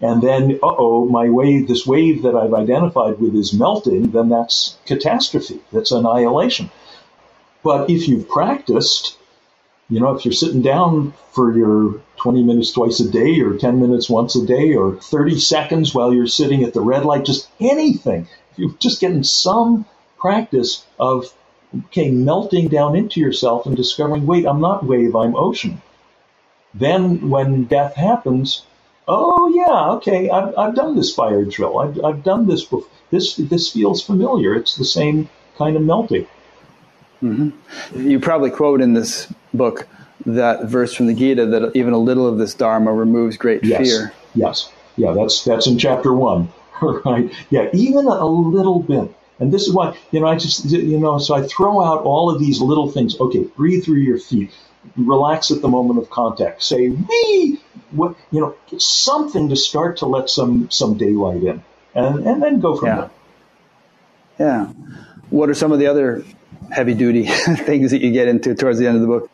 and 0.00 0.22
then, 0.22 0.58
oh, 0.62 1.04
my 1.04 1.28
wave, 1.28 1.68
this 1.68 1.86
wave 1.86 2.22
that 2.22 2.34
I've 2.34 2.54
identified 2.54 3.20
with 3.20 3.34
is 3.34 3.52
melting, 3.52 4.12
then 4.12 4.30
that's 4.30 4.78
catastrophe. 4.86 5.60
That's 5.72 5.92
annihilation. 5.92 6.70
But 7.62 7.90
if 7.90 8.08
you've 8.08 8.28
practiced, 8.28 9.18
you 9.90 10.00
know, 10.00 10.14
if 10.14 10.24
you're 10.24 10.32
sitting 10.32 10.62
down 10.62 11.12
for 11.32 11.54
your 11.54 12.00
20 12.16 12.42
minutes 12.42 12.72
twice 12.72 13.00
a 13.00 13.10
day 13.10 13.40
or 13.40 13.58
10 13.58 13.78
minutes 13.78 14.08
once 14.08 14.36
a 14.36 14.46
day 14.46 14.74
or 14.74 14.96
30 14.96 15.38
seconds 15.38 15.94
while 15.94 16.14
you're 16.14 16.26
sitting 16.26 16.64
at 16.64 16.72
the 16.72 16.80
red 16.80 17.04
light, 17.04 17.26
just 17.26 17.50
anything, 17.60 18.26
if 18.52 18.58
you're 18.58 18.74
just 18.78 19.02
getting 19.02 19.22
some 19.22 19.84
practice 20.18 20.86
of, 20.98 21.30
okay, 21.86 22.10
melting 22.10 22.68
down 22.68 22.96
into 22.96 23.20
yourself 23.20 23.66
and 23.66 23.76
discovering, 23.76 24.26
wait, 24.26 24.46
I'm 24.46 24.60
not 24.62 24.84
wave, 24.84 25.14
I'm 25.14 25.36
ocean. 25.36 25.82
Then 26.72 27.28
when 27.28 27.64
death 27.64 27.96
happens, 27.96 28.62
oh 29.10 29.48
yeah, 29.48 29.96
okay, 29.96 30.30
I've, 30.30 30.56
I've 30.56 30.74
done 30.74 30.96
this 30.96 31.12
fire 31.12 31.44
drill. 31.44 31.78
I've, 31.78 32.02
I've 32.04 32.22
done 32.22 32.46
this 32.46 32.62
before. 32.62 32.86
This, 33.10 33.36
this 33.36 33.72
feels 33.72 34.02
familiar. 34.02 34.54
It's 34.54 34.76
the 34.76 34.84
same 34.84 35.28
kind 35.58 35.74
of 35.74 35.82
melting. 35.82 36.28
Mm-hmm. 37.20 38.08
You 38.08 38.20
probably 38.20 38.50
quote 38.50 38.80
in 38.80 38.94
this 38.94 39.32
book 39.52 39.88
that 40.24 40.66
verse 40.66 40.94
from 40.94 41.06
the 41.06 41.14
Gita 41.14 41.44
that 41.46 41.72
even 41.74 41.92
a 41.92 41.98
little 41.98 42.28
of 42.28 42.38
this 42.38 42.54
dharma 42.54 42.92
removes 42.92 43.36
great 43.36 43.64
yes. 43.64 43.80
fear. 43.80 44.12
Yes, 44.34 44.72
yeah, 44.96 45.12
that's 45.12 45.44
that's 45.44 45.66
in 45.66 45.76
chapter 45.76 46.14
one, 46.14 46.52
right? 47.04 47.32
Yeah, 47.50 47.68
even 47.72 48.06
a, 48.06 48.10
a 48.10 48.30
little 48.30 48.80
bit. 48.80 49.12
And 49.40 49.52
this 49.52 49.62
is 49.62 49.72
why, 49.72 49.96
you 50.12 50.20
know, 50.20 50.26
I 50.26 50.36
just, 50.36 50.66
you 50.66 50.98
know, 50.98 51.18
so 51.18 51.34
I 51.34 51.42
throw 51.42 51.82
out 51.82 52.02
all 52.02 52.30
of 52.30 52.38
these 52.38 52.60
little 52.60 52.90
things. 52.90 53.18
Okay, 53.18 53.44
breathe 53.56 53.84
through 53.84 54.00
your 54.00 54.18
feet. 54.18 54.52
Relax 54.96 55.50
at 55.50 55.62
the 55.62 55.68
moment 55.68 55.98
of 55.98 56.10
contact. 56.10 56.62
Say, 56.62 56.88
what, 57.90 58.16
you 58.30 58.40
know, 58.40 58.56
something 58.78 59.48
to 59.48 59.56
start 59.56 59.98
to 59.98 60.06
let 60.06 60.30
some, 60.30 60.70
some 60.70 60.96
daylight 60.96 61.42
in. 61.42 61.62
And, 61.94 62.26
and 62.26 62.42
then 62.42 62.60
go 62.60 62.76
from 62.76 62.88
yeah. 62.88 63.08
there. 64.38 64.48
Yeah. 64.48 64.66
What 65.30 65.48
are 65.48 65.54
some 65.54 65.72
of 65.72 65.78
the 65.78 65.86
other 65.86 66.24
heavy 66.70 66.94
duty 66.94 67.26
things 67.26 67.90
that 67.90 68.00
you 68.00 68.12
get 68.12 68.28
into 68.28 68.54
towards 68.54 68.78
the 68.78 68.86
end 68.86 68.96
of 68.96 69.02
the 69.02 69.08
book? 69.08 69.30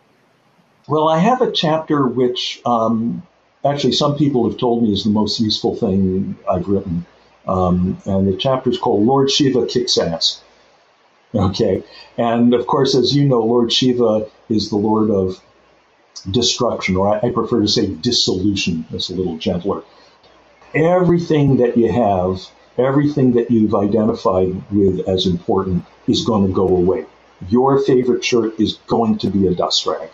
Well, 0.88 1.08
I 1.08 1.18
have 1.18 1.40
a 1.42 1.50
chapter 1.50 2.06
which 2.06 2.60
um, 2.64 3.22
actually 3.64 3.92
some 3.92 4.16
people 4.16 4.48
have 4.48 4.58
told 4.58 4.82
me 4.82 4.92
is 4.92 5.04
the 5.04 5.10
most 5.10 5.40
useful 5.40 5.74
thing 5.74 6.36
I've 6.48 6.68
written. 6.68 7.06
Um, 7.46 7.98
and 8.06 8.26
the 8.26 8.36
chapter 8.36 8.70
is 8.70 8.78
called 8.78 9.04
Lord 9.04 9.30
Shiva 9.30 9.66
Kicks 9.66 9.98
Ass. 9.98 10.42
Okay. 11.34 11.82
And 12.16 12.54
of 12.54 12.66
course, 12.66 12.94
as 12.94 13.14
you 13.14 13.26
know, 13.28 13.40
Lord 13.40 13.72
Shiva 13.72 14.28
is 14.48 14.70
the 14.70 14.76
Lord 14.76 15.10
of 15.10 15.42
destruction, 16.30 16.96
or 16.96 17.24
I, 17.24 17.30
prefer 17.30 17.60
to 17.60 17.68
say 17.68 17.86
dissolution. 17.86 18.86
That's 18.90 19.10
a 19.10 19.14
little 19.14 19.36
gentler. 19.38 19.82
Everything 20.74 21.58
that 21.58 21.76
you 21.76 21.92
have, 21.92 22.40
everything 22.78 23.32
that 23.34 23.50
you've 23.50 23.74
identified 23.74 24.70
with 24.70 25.08
as 25.08 25.26
important 25.26 25.84
is 26.08 26.24
going 26.24 26.46
to 26.46 26.52
go 26.52 26.68
away 26.68 27.06
your 27.48 27.80
favorite 27.82 28.24
shirt 28.24 28.58
is 28.58 28.74
going 28.86 29.18
to 29.18 29.30
be 29.30 29.46
a 29.46 29.54
dust 29.54 29.86
rag. 29.86 30.10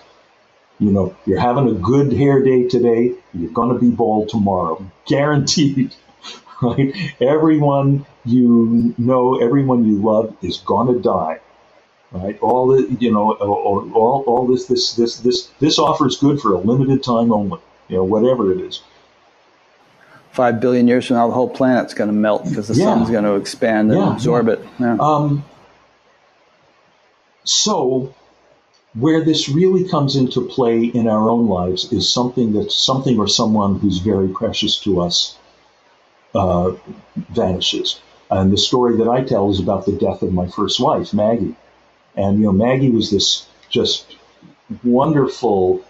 You 0.78 0.90
know, 0.90 1.16
you're 1.26 1.40
having 1.40 1.68
a 1.68 1.74
good 1.74 2.12
hair 2.12 2.42
day 2.42 2.66
today, 2.66 3.14
you're 3.32 3.52
going 3.52 3.72
to 3.72 3.78
be 3.78 3.90
bald 3.90 4.28
tomorrow. 4.28 4.84
Guaranteed. 5.06 5.94
Right? 6.62 6.94
Everyone 7.20 8.06
you 8.24 8.94
know, 8.98 9.40
everyone 9.40 9.86
you 9.86 9.96
love 9.96 10.36
is 10.42 10.58
going 10.58 10.94
to 10.94 11.00
die. 11.00 11.40
Right? 12.12 12.38
All 12.40 12.68
the, 12.68 12.96
you 13.00 13.10
know, 13.10 13.32
all, 13.32 14.22
all 14.26 14.46
this, 14.46 14.66
this, 14.66 14.94
this, 14.94 15.18
this, 15.20 15.46
this 15.60 15.78
offer 15.78 16.06
is 16.06 16.16
good 16.16 16.40
for 16.40 16.52
a 16.52 16.58
limited 16.58 17.02
time 17.02 17.32
only. 17.32 17.58
You 17.88 17.96
know, 17.96 18.04
whatever 18.04 18.52
it 18.52 18.60
is. 18.60 18.82
Five 20.30 20.60
billion 20.60 20.88
years 20.88 21.06
from 21.06 21.16
now, 21.16 21.26
the 21.26 21.34
whole 21.34 21.48
planet's 21.48 21.94
going 21.94 22.08
to 22.08 22.14
melt 22.14 22.44
because 22.44 22.68
the 22.68 22.74
yeah. 22.74 22.84
sun's 22.84 23.10
going 23.10 23.24
to 23.24 23.34
expand 23.34 23.90
and 23.90 24.00
yeah, 24.00 24.12
absorb 24.12 24.46
yeah. 24.46 24.52
it. 24.54 24.68
Yeah. 24.78 24.96
Um, 24.98 25.44
so, 27.44 28.14
where 28.94 29.24
this 29.24 29.48
really 29.48 29.88
comes 29.88 30.16
into 30.16 30.40
play 30.46 30.84
in 30.84 31.08
our 31.08 31.28
own 31.28 31.48
lives 31.48 31.92
is 31.92 32.10
something 32.10 32.52
that 32.52 32.70
something 32.72 33.18
or 33.18 33.28
someone 33.28 33.78
who's 33.78 33.98
very 33.98 34.28
precious 34.28 34.78
to 34.80 35.00
us 35.00 35.36
uh, 36.34 36.72
vanishes. 37.16 38.00
And 38.30 38.50
the 38.52 38.56
story 38.56 38.96
that 38.96 39.08
I 39.08 39.22
tell 39.22 39.50
is 39.50 39.60
about 39.60 39.84
the 39.84 39.92
death 39.92 40.22
of 40.22 40.32
my 40.32 40.48
first 40.48 40.80
wife, 40.80 41.12
Maggie. 41.12 41.54
And, 42.16 42.38
you 42.38 42.44
know, 42.44 42.52
Maggie 42.52 42.90
was 42.90 43.10
this 43.10 43.46
just 43.68 44.16
wonderful, 44.82 45.84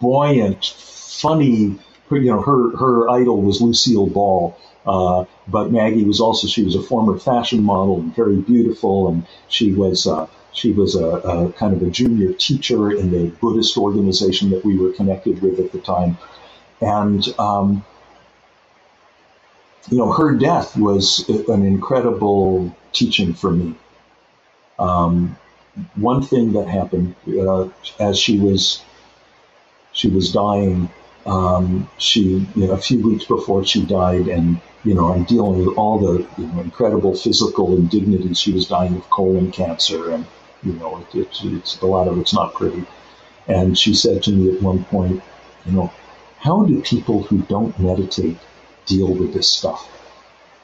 buoyant, 0.00 0.64
funny, 0.64 1.78
you 2.10 2.20
know, 2.20 2.42
her, 2.42 2.76
her 2.76 3.08
idol 3.08 3.40
was 3.40 3.60
Lucille 3.62 4.06
Ball. 4.06 4.56
Uh, 4.86 5.24
but 5.48 5.72
Maggie 5.72 6.04
was 6.04 6.20
also, 6.20 6.46
she 6.46 6.62
was 6.62 6.76
a 6.76 6.82
former 6.82 7.18
fashion 7.18 7.62
model 7.62 8.00
and 8.00 8.14
very 8.14 8.36
beautiful. 8.36 9.08
And 9.08 9.26
she 9.48 9.72
was, 9.72 10.06
uh, 10.06 10.26
she 10.52 10.72
was 10.72 10.94
a, 10.96 11.04
a, 11.04 11.52
kind 11.52 11.74
of 11.74 11.82
a 11.82 11.90
junior 11.90 12.32
teacher 12.32 12.92
in 12.92 13.10
the 13.10 13.30
Buddhist 13.40 13.76
organization 13.76 14.50
that 14.50 14.64
we 14.64 14.78
were 14.78 14.92
connected 14.92 15.42
with 15.42 15.58
at 15.58 15.72
the 15.72 15.80
time. 15.80 16.18
And, 16.80 17.26
um, 17.38 17.84
you 19.90 19.98
know, 19.98 20.12
her 20.12 20.34
death 20.34 20.76
was 20.76 21.28
an 21.28 21.64
incredible 21.64 22.74
teaching 22.92 23.34
for 23.34 23.50
me. 23.50 23.74
Um, 24.78 25.36
one 25.94 26.22
thing 26.22 26.52
that 26.52 26.68
happened 26.68 27.14
uh, 27.28 27.68
as 28.00 28.18
she 28.18 28.38
was 28.38 28.82
she 29.92 30.08
was 30.08 30.32
dying, 30.32 30.90
um, 31.24 31.88
she 31.98 32.46
you 32.54 32.66
know, 32.66 32.72
a 32.72 32.78
few 32.78 33.00
weeks 33.02 33.24
before 33.24 33.64
she 33.64 33.84
died, 33.84 34.28
and 34.28 34.60
you 34.84 34.94
know, 34.94 35.12
I'm 35.12 35.24
dealing 35.24 35.64
with 35.64 35.76
all 35.76 35.98
the 35.98 36.26
you 36.38 36.46
know, 36.46 36.60
incredible 36.60 37.14
physical 37.14 37.74
indignities. 37.76 38.38
She 38.38 38.52
was 38.52 38.66
dying 38.66 38.96
of 38.96 39.08
colon 39.10 39.50
cancer, 39.52 40.12
and 40.12 40.26
you 40.62 40.72
know, 40.74 41.06
it, 41.14 41.18
it, 41.18 41.28
it's 41.44 41.80
a 41.80 41.86
lot 41.86 42.08
of 42.08 42.18
it's 42.18 42.34
not 42.34 42.54
pretty. 42.54 42.84
And 43.48 43.78
she 43.78 43.94
said 43.94 44.22
to 44.24 44.32
me 44.32 44.56
at 44.56 44.62
one 44.62 44.84
point, 44.84 45.22
you 45.64 45.72
know, 45.72 45.92
how 46.38 46.64
do 46.64 46.82
people 46.82 47.22
who 47.22 47.38
don't 47.42 47.78
meditate 47.78 48.38
deal 48.86 49.12
with 49.12 49.34
this 49.34 49.52
stuff? 49.52 49.88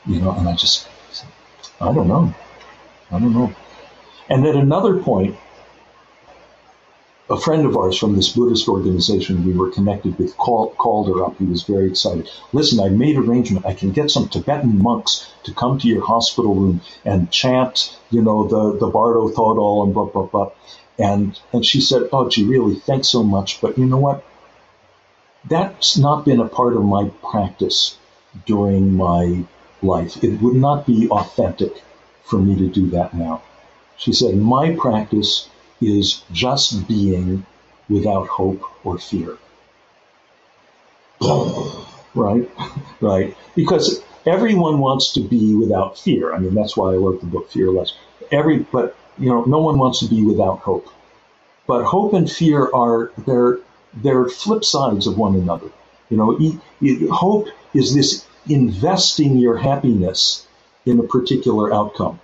You 0.07 0.21
know, 0.21 0.33
and 0.33 0.49
I 0.49 0.57
just, 0.57 0.89
I 1.81 1.93
don't 1.93 2.09
know. 2.09 2.35
I 3.11 3.19
don't 3.19 3.35
know. 3.35 3.55
And 4.29 4.47
at 4.47 4.55
another 4.55 4.99
point, 4.99 5.37
a 7.33 7.37
friend 7.39 7.65
of 7.65 7.77
ours 7.77 7.97
from 7.97 8.15
this 8.15 8.31
Buddhist 8.31 8.69
organization 8.69 9.47
we 9.47 9.53
were 9.53 9.71
connected 9.71 10.19
with 10.19 10.37
called, 10.37 10.77
called 10.77 11.09
her 11.09 11.25
up. 11.25 11.39
He 11.39 11.45
was 11.45 11.63
very 11.63 11.89
excited. 11.89 12.29
Listen, 12.53 12.81
I 12.81 12.89
made 12.89 13.17
arrangement. 13.17 13.65
I 13.65 13.75
can 13.75 13.93
get 13.93 14.11
some 14.11 14.29
Tibetan 14.29 14.83
monks 14.83 15.33
to 15.45 15.55
come 15.55 15.79
to 15.79 15.89
your 15.89 16.05
hospital 16.05 16.55
room 16.55 16.81
and 17.05 17.31
chant, 17.31 17.99
you 18.11 18.23
know, 18.23 18.47
the, 18.49 18.79
the 18.79 18.87
Bardo 18.87 19.29
Thodol 19.29 19.85
and 19.85 19.95
blah, 19.95 20.07
blah, 20.07 20.27
blah. 20.27 20.51
And, 20.99 21.39
and 21.53 21.65
she 21.65 21.81
said, 21.81 22.09
Oh, 22.13 22.29
gee, 22.29 22.45
really, 22.45 22.75
thanks 22.75 23.09
so 23.09 23.23
much. 23.23 23.61
But 23.61 23.79
you 23.79 23.87
know 23.87 23.99
what? 23.99 24.25
That's 25.49 25.97
not 25.97 26.25
been 26.25 26.41
a 26.41 26.49
part 26.49 26.75
of 26.75 26.85
my 26.85 27.11
practice 27.31 27.97
during 28.47 28.95
my 28.95 29.45
life. 29.83 30.23
It 30.23 30.41
would 30.41 30.57
not 30.57 30.87
be 30.87 31.09
authentic 31.09 31.83
for 32.25 32.39
me 32.39 32.57
to 32.57 32.69
do 32.69 32.91
that 32.91 33.15
now. 33.15 33.43
She 33.97 34.13
said, 34.13 34.37
My 34.37 34.75
practice 34.75 35.49
is 35.81 36.23
just 36.33 36.87
being 36.89 37.45
without 37.89 38.29
hope 38.29 38.63
or 38.85 38.99
fear. 38.99 39.37
right? 42.15 42.49
Right. 43.01 43.37
Because 43.57 44.01
everyone 44.27 44.79
wants 44.79 45.15
to 45.15 45.21
be 45.21 45.57
without 45.57 45.99
fear. 45.99 46.33
I 46.33 46.39
mean, 46.39 46.55
that's 46.55 46.77
why 46.77 46.93
I 46.93 46.97
wrote 46.97 47.19
the 47.19 47.27
book 47.27 47.51
Fearless. 47.51 47.95
Every, 48.31 48.59
but, 48.59 48.97
you 49.19 49.29
know, 49.29 49.43
no 49.43 49.59
one 49.59 49.77
wants 49.77 49.99
to 50.01 50.09
be 50.09 50.23
without 50.25 50.61
hope. 50.61 50.87
But 51.67 51.85
hope 51.85 52.13
and 52.13 52.31
fear 52.31 52.71
are, 52.73 53.11
they're, 53.27 53.59
they're 53.95 54.29
flip 54.29 54.63
sides 54.63 55.09
of 55.09 55.19
one 55.19 55.35
another. 55.35 55.69
You 56.11 56.17
know, 56.17 57.11
hope 57.11 57.49
is 57.75 57.95
this 57.95 58.27
investing 58.49 59.37
your 59.39 59.57
happiness 59.57 60.47
in 60.85 60.99
a 60.99 61.05
particular 61.05 61.73
outcome 61.73 62.21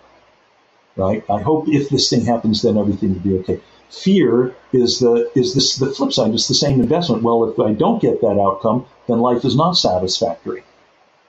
right? 0.98 1.24
I 1.30 1.40
hope 1.40 1.68
if 1.68 1.88
this 1.88 2.10
thing 2.10 2.26
happens, 2.26 2.60
then 2.60 2.76
everything 2.76 3.14
will 3.14 3.20
be 3.20 3.38
okay. 3.38 3.60
Fear 3.88 4.54
is 4.72 4.98
the 4.98 5.30
is 5.34 5.54
this 5.54 5.76
the 5.76 5.90
flip 5.90 6.12
side. 6.12 6.34
It's 6.34 6.48
the 6.48 6.54
same 6.54 6.80
investment. 6.80 7.22
Well, 7.22 7.48
if 7.48 7.58
I 7.58 7.72
don't 7.72 8.02
get 8.02 8.20
that 8.20 8.38
outcome, 8.38 8.84
then 9.06 9.20
life 9.20 9.44
is 9.46 9.56
not 9.56 9.72
satisfactory, 9.72 10.62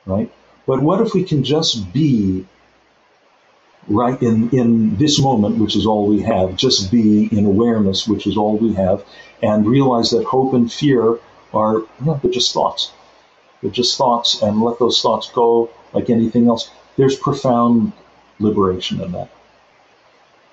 right? 0.06 0.30
But 0.66 0.82
what 0.82 1.00
if 1.00 1.14
we 1.14 1.24
can 1.24 1.44
just 1.46 1.94
be 1.94 2.46
right 3.88 4.22
in 4.22 4.50
in 4.50 4.98
this 4.98 5.22
moment, 5.22 5.58
which 5.58 5.78
is 5.78 5.86
all 5.86 6.06
we 6.08 6.22
have, 6.24 6.58
just 6.58 6.92
be 6.92 7.30
in 7.32 7.46
awareness, 7.46 8.08
which 8.08 8.28
is 8.28 8.36
all 8.36 8.58
we 8.58 8.74
have, 8.74 9.06
and 9.42 9.66
realize 9.66 10.10
that 10.10 10.26
hope 10.26 10.54
and 10.54 10.72
fear 10.72 11.18
are 11.54 11.76
you 11.76 11.88
know, 12.02 12.20
they're 12.22 12.32
just 12.32 12.54
thoughts. 12.54 12.92
They're 13.62 13.72
just 13.72 13.98
thoughts, 13.98 14.42
and 14.42 14.62
let 14.62 14.80
those 14.80 15.02
thoughts 15.02 15.30
go 15.32 15.70
like 15.94 16.10
anything 16.10 16.48
else. 16.48 16.72
There's 16.96 17.16
profound 17.16 17.94
liberation 18.40 19.02
in 19.02 19.12
that. 19.12 19.30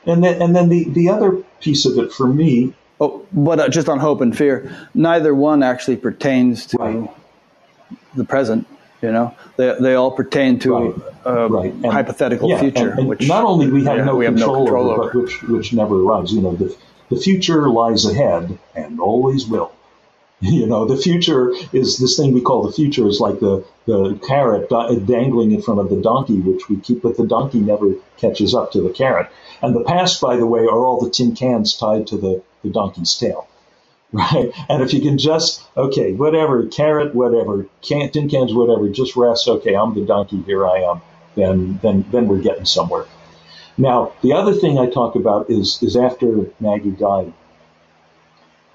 And 0.07 0.23
then, 0.23 0.41
and 0.41 0.55
then 0.55 0.69
the, 0.69 0.89
the 0.89 1.09
other 1.09 1.43
piece 1.61 1.85
of 1.85 1.99
it 1.99 2.13
for 2.13 2.27
me. 2.27 2.75
Oh, 3.01 3.27
but 3.33 3.61
uh, 3.61 3.69
just 3.69 3.89
on 3.89 3.99
hope 3.99 4.21
and 4.21 4.37
fear, 4.37 4.89
neither 4.95 5.35
one 5.35 5.63
actually 5.63 5.97
pertains 5.97 6.67
to 6.67 6.77
right. 6.79 7.11
the 8.15 8.25
present. 8.25 8.67
You 9.03 9.13
know, 9.13 9.37
they, 9.57 9.77
they 9.79 9.95
all 9.95 10.11
pertain 10.11 10.59
to 10.61 10.73
right. 10.73 10.95
a 11.27 11.49
right. 11.49 11.73
And, 11.73 11.87
hypothetical 11.87 12.49
yeah, 12.49 12.61
future, 12.61 12.91
and, 12.91 13.01
and 13.01 13.09
which 13.09 13.29
not 13.29 13.45
only 13.45 13.71
we 13.71 13.85
have, 13.85 13.99
yeah, 13.99 14.05
no, 14.05 14.17
we 14.17 14.25
control 14.25 14.49
have 14.49 14.49
no 14.49 14.65
control 14.65 14.91
over, 14.91 15.03
over, 15.03 15.13
but 15.13 15.23
which 15.23 15.43
which 15.43 15.73
never 15.75 16.03
arrives. 16.03 16.33
You 16.33 16.41
know, 16.41 16.57
the 16.57 16.75
the 17.11 17.17
future 17.17 17.69
lies 17.69 18.07
ahead 18.07 18.59
and 18.75 18.99
always 18.99 19.47
will. 19.47 19.76
You 20.41 20.67
know, 20.67 20.85
the 20.85 20.99
future 20.99 21.53
is 21.73 21.99
this 21.99 22.19
thing 22.19 22.35
we 22.35 22.43
call 22.43 22.63
the 22.63 22.73
future 22.73 23.07
is 23.09 23.21
like 23.21 23.41
the, 23.41 23.65
the 23.87 24.21
carrot 24.27 24.69
dangling 25.07 25.53
in 25.53 25.63
front 25.63 25.81
of 25.81 25.89
the 25.89 26.01
donkey, 26.01 26.41
which 26.41 26.69
we 26.69 26.77
keep, 26.77 27.03
but 27.03 27.17
the 27.17 27.27
donkey 27.27 27.59
never 27.59 27.95
catches 28.19 28.55
up 28.55 28.73
to 28.73 28.83
the 28.83 28.91
carrot. 28.91 29.31
And 29.63 29.75
the 29.75 29.85
past, 29.85 30.21
by 30.21 30.37
the 30.37 30.47
way, 30.47 30.61
are 30.61 30.85
all 30.85 31.01
the 31.01 31.11
tin 31.11 31.35
cans 31.35 31.75
tied 31.75 32.07
to 32.09 32.19
the, 32.19 32.43
the 32.63 32.71
donkey's 32.71 33.15
tail. 33.15 33.49
Right? 34.13 34.53
And 34.69 34.83
if 34.83 34.95
you 34.95 35.03
can 35.03 35.19
just, 35.19 35.63
okay, 35.77 36.13
whatever, 36.13 36.67
carrot, 36.67 37.15
whatever, 37.15 37.67
can, 37.83 38.09
tin 38.11 38.31
cans, 38.31 38.55
whatever, 38.55 38.89
just 38.89 39.17
rest, 39.17 39.49
okay, 39.49 39.75
I'm 39.75 39.95
the 39.95 40.07
donkey, 40.07 40.41
here 40.43 40.67
I 40.67 40.79
am, 40.91 41.03
then, 41.35 41.81
then, 41.83 42.05
then 42.13 42.29
we're 42.29 42.39
getting 42.39 42.65
somewhere. 42.65 43.05
Now, 43.77 44.13
the 44.23 44.33
other 44.33 44.55
thing 44.55 44.79
I 44.79 44.89
talk 44.89 45.17
about 45.17 45.51
is, 45.51 45.83
is 45.83 45.97
after 45.97 46.47
Maggie 46.61 46.93
died, 46.93 47.33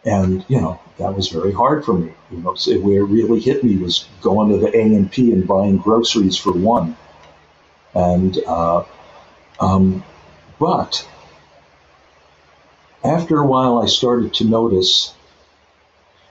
and, 0.04 0.44
you 0.50 0.60
know, 0.60 0.80
that 1.02 1.16
was 1.16 1.30
very 1.30 1.52
hard 1.52 1.84
for 1.84 1.94
me. 1.94 2.12
You 2.32 2.38
know, 2.38 2.56
where 2.82 3.02
it 3.02 3.06
really 3.06 3.40
hit 3.40 3.64
me 3.64 3.78
was 3.78 4.06
going 4.22 4.52
to 4.52 4.58
the 4.58 4.76
A&P 4.76 5.32
and 5.32 5.48
buying 5.48 5.78
groceries 5.78 6.38
for 6.38 6.52
one. 6.52 6.96
And, 7.94 8.38
uh, 8.46 8.84
um, 9.60 10.04
but 10.60 11.08
after 13.04 13.40
a 13.40 13.46
while, 13.46 13.80
I 13.80 13.88
started 13.88 14.36
to 14.36 14.46
notice, 14.46 15.14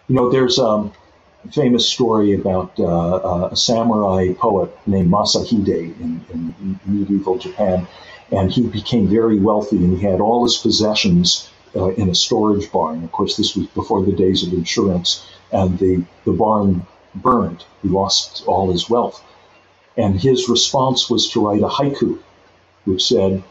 you 0.09 0.15
know, 0.15 0.31
there's 0.31 0.59
a 0.59 0.91
famous 1.53 1.89
story 1.89 2.35
about 2.35 2.79
uh, 2.79 2.85
uh 2.85 3.49
a 3.53 3.57
samurai 3.57 4.35
poet 4.35 4.71
named 4.87 5.11
Masahide 5.11 5.99
in, 6.01 6.25
in 6.33 6.81
medieval 6.85 7.39
Japan. 7.39 7.89
And 8.31 8.53
he 8.53 8.67
became 8.69 9.09
very 9.09 9.39
wealthy 9.41 9.79
and 9.79 9.99
he 9.99 10.05
had 10.05 10.21
all 10.21 10.45
his 10.45 10.57
possessions 10.57 11.51
uh, 11.77 11.89
in 11.91 12.09
a 12.09 12.15
storage 12.15 12.71
barn. 12.73 13.05
Of 13.05 13.13
course, 13.13 13.37
this 13.37 13.57
was 13.57 13.67
before 13.69 14.05
the 14.05 14.13
days 14.13 14.47
of 14.47 14.53
insurance, 14.53 15.27
and 15.53 15.79
the, 15.79 16.05
the 16.25 16.33
barn 16.33 16.87
burned. 17.15 17.65
He 17.83 17.89
lost 17.89 18.45
all 18.47 18.71
his 18.71 18.89
wealth. 18.89 19.23
And 19.97 20.21
his 20.21 20.49
response 20.49 21.11
was 21.11 21.29
to 21.31 21.47
write 21.47 21.63
a 21.63 21.69
haiku, 21.69 22.19
which 22.85 23.07
said, 23.07 23.43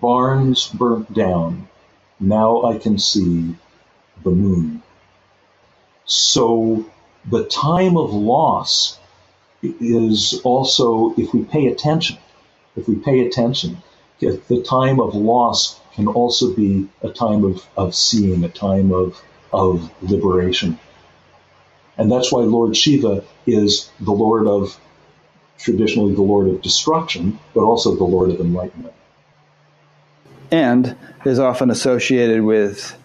Barns 0.00 0.66
burnt 0.68 1.12
down, 1.14 1.68
now 2.18 2.64
I 2.64 2.78
can 2.78 2.98
see 2.98 3.54
the 4.22 4.30
moon. 4.30 4.82
So 6.04 6.84
the 7.30 7.44
time 7.44 7.96
of 7.96 8.12
loss 8.12 8.98
is 9.62 10.40
also, 10.42 11.14
if 11.16 11.32
we 11.32 11.44
pay 11.44 11.66
attention, 11.66 12.18
if 12.74 12.88
we 12.88 12.96
pay 12.96 13.26
attention, 13.26 13.82
the 14.20 14.64
time 14.66 15.00
of 15.00 15.14
loss 15.14 15.80
can 15.94 16.08
also 16.08 16.54
be 16.54 16.88
a 17.02 17.10
time 17.10 17.44
of, 17.44 17.66
of 17.76 17.94
seeing, 17.94 18.44
a 18.44 18.48
time 18.48 18.92
of, 18.92 19.20
of 19.52 19.90
liberation. 20.02 20.78
And 21.98 22.10
that's 22.10 22.32
why 22.32 22.42
Lord 22.42 22.76
Shiva 22.76 23.24
is 23.46 23.90
the 24.00 24.12
Lord 24.12 24.46
of, 24.46 24.78
traditionally, 25.58 26.14
the 26.14 26.22
Lord 26.22 26.48
of 26.48 26.62
destruction, 26.62 27.38
but 27.54 27.62
also 27.62 27.94
the 27.94 28.04
Lord 28.04 28.30
of 28.30 28.40
enlightenment. 28.40 28.94
And 30.50 30.96
is 31.24 31.38
often 31.38 31.70
associated 31.70 32.42
with 32.42 32.96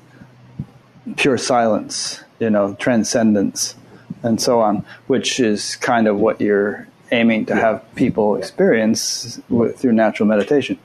pure 1.15 1.37
silence, 1.37 2.23
you 2.39 2.49
know, 2.49 2.75
transcendence, 2.75 3.75
and 4.23 4.41
so 4.41 4.59
on, 4.59 4.85
which 5.07 5.39
is 5.39 5.75
kind 5.77 6.07
of 6.07 6.17
what 6.17 6.41
you're 6.41 6.87
aiming 7.11 7.45
to 7.45 7.55
have 7.55 7.83
people 7.95 8.35
experience 8.35 9.39
with, 9.49 9.79
through 9.79 9.93
natural 9.93 10.27
meditation. 10.27 10.77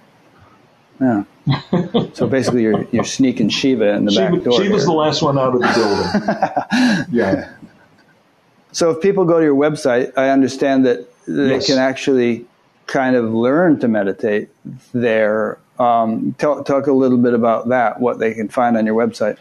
Yeah. 1.00 1.24
so 2.12 2.26
basically, 2.26 2.62
you're 2.62 2.84
you're 2.92 3.04
sneaking 3.04 3.48
Shiva 3.48 3.94
in 3.94 4.04
the 4.04 4.12
back 4.12 4.42
door. 4.42 4.62
Shiva's 4.62 4.84
the 4.84 4.92
last 4.92 5.22
one 5.22 5.38
out 5.38 5.54
of 5.54 5.60
the 5.60 5.72
building. 5.74 7.06
yeah. 7.18 7.52
So 8.72 8.90
if 8.90 9.02
people 9.02 9.24
go 9.24 9.38
to 9.38 9.44
your 9.44 9.56
website, 9.56 10.12
I 10.16 10.30
understand 10.30 10.86
that 10.86 11.06
they 11.26 11.54
yes. 11.54 11.66
can 11.66 11.78
actually 11.78 12.46
kind 12.86 13.16
of 13.16 13.32
learn 13.32 13.80
to 13.80 13.88
meditate 13.88 14.50
there. 14.92 15.58
Um, 15.78 16.34
talk, 16.38 16.66
talk 16.66 16.86
a 16.86 16.92
little 16.92 17.18
bit 17.18 17.34
about 17.34 17.68
that, 17.68 18.00
what 18.00 18.18
they 18.18 18.34
can 18.34 18.48
find 18.48 18.76
on 18.76 18.86
your 18.86 18.94
website. 18.94 19.38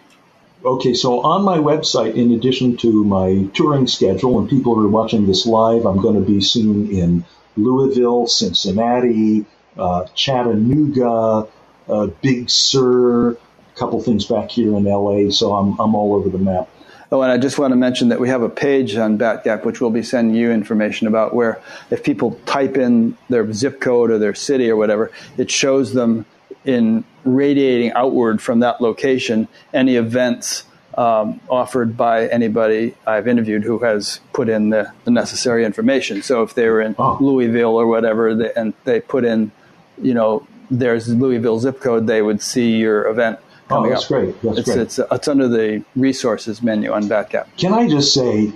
Okay, 0.64 0.94
so 0.94 1.22
on 1.22 1.44
my 1.44 1.58
website, 1.58 2.16
in 2.16 2.32
addition 2.32 2.78
to 2.78 3.04
my 3.04 3.48
touring 3.54 3.88
schedule, 3.88 4.40
and 4.40 4.50
people 4.50 4.76
who 4.76 4.86
are 4.86 4.90
watching 4.90 5.28
this 5.28 5.46
live, 5.46 5.86
I'm 5.86 6.02
going 6.02 6.16
to 6.16 6.22
be 6.22 6.40
soon 6.40 6.90
in 6.92 7.26
Louisville, 7.58 8.28
Cincinnati, 8.28 9.46
uh, 9.78 10.06
Chattanooga, 10.14 11.48
uh, 11.90 12.08
Big 12.22 12.50
Sur, 12.50 13.32
a 13.32 13.38
couple 13.76 14.02
things 14.02 14.26
back 14.26 14.52
here 14.52 14.76
in 14.76 14.84
LA. 14.84 15.30
So 15.30 15.54
I'm, 15.54 15.80
I'm 15.80 15.96
all 15.96 16.14
over 16.14 16.30
the 16.30 16.38
map. 16.38 16.70
Oh, 17.14 17.22
and 17.22 17.32
I 17.32 17.38
just 17.38 17.60
want 17.60 17.74
to 17.74 17.76
mention 17.76 18.08
that 18.10 18.22
we 18.22 18.30
have 18.30 18.42
a 18.42 18.50
page 18.50 18.96
on 18.96 19.18
Batgap, 19.18 19.66
which 19.66 19.82
we'll 19.82 19.90
be 19.90 20.04
sending 20.04 20.34
you 20.34 20.50
information 20.50 21.08
about, 21.08 21.34
where 21.34 21.62
if 21.90 22.04
people 22.04 22.40
type 22.46 22.78
in 22.78 23.18
their 23.30 23.52
zip 23.52 23.82
code 23.82 24.12
or 24.12 24.18
their 24.18 24.34
city 24.34 24.70
or 24.70 24.78
whatever, 24.78 25.12
it 25.38 25.52
shows 25.52 25.94
them 25.94 26.26
in 26.64 27.04
radiating 27.26 27.92
outward 27.94 28.42
from 28.42 28.60
that 28.60 28.80
location 28.82 29.48
any 29.74 29.96
events 29.96 30.64
um, 30.98 31.40
offered 31.50 31.96
by 31.96 32.28
anybody 32.28 32.96
I've 33.06 33.28
interviewed 33.28 33.64
who 33.64 33.80
has 33.80 34.20
put 34.34 34.50
in 34.50 34.70
the, 34.70 34.92
the 35.06 35.12
necessary 35.12 35.66
information. 35.66 36.22
So 36.22 36.44
if 36.44 36.54
they 36.54 36.68
were 36.68 36.82
in 36.82 36.96
oh. 37.00 37.18
Louisville 37.20 37.76
or 37.76 37.88
whatever, 37.88 38.36
they, 38.36 38.54
and 38.54 38.74
they 38.84 39.00
put 39.00 39.24
in, 39.24 39.52
you 40.02 40.14
know, 40.14 40.46
there's 40.70 41.10
Louisville 41.10 41.60
zip 41.60 41.80
code, 41.80 42.08
they 42.08 42.22
would 42.22 42.42
see 42.42 42.78
your 42.78 43.08
event 43.08 43.40
oh, 43.42 43.68
coming 43.68 43.92
oh, 43.92 43.94
that's 43.94 44.04
up. 44.04 44.10
great. 44.10 44.42
That's 44.42 44.60
it's, 44.60 44.68
great. 44.68 44.80
It's, 44.80 45.00
it's 45.00 45.28
under 45.28 45.48
the 45.48 45.84
resources 45.96 46.62
menu 46.62 46.92
on 46.92 47.04
Batgap. 47.04 47.48
Can 47.58 47.74
I 47.74 47.90
just 47.90 48.14
say, 48.14 48.54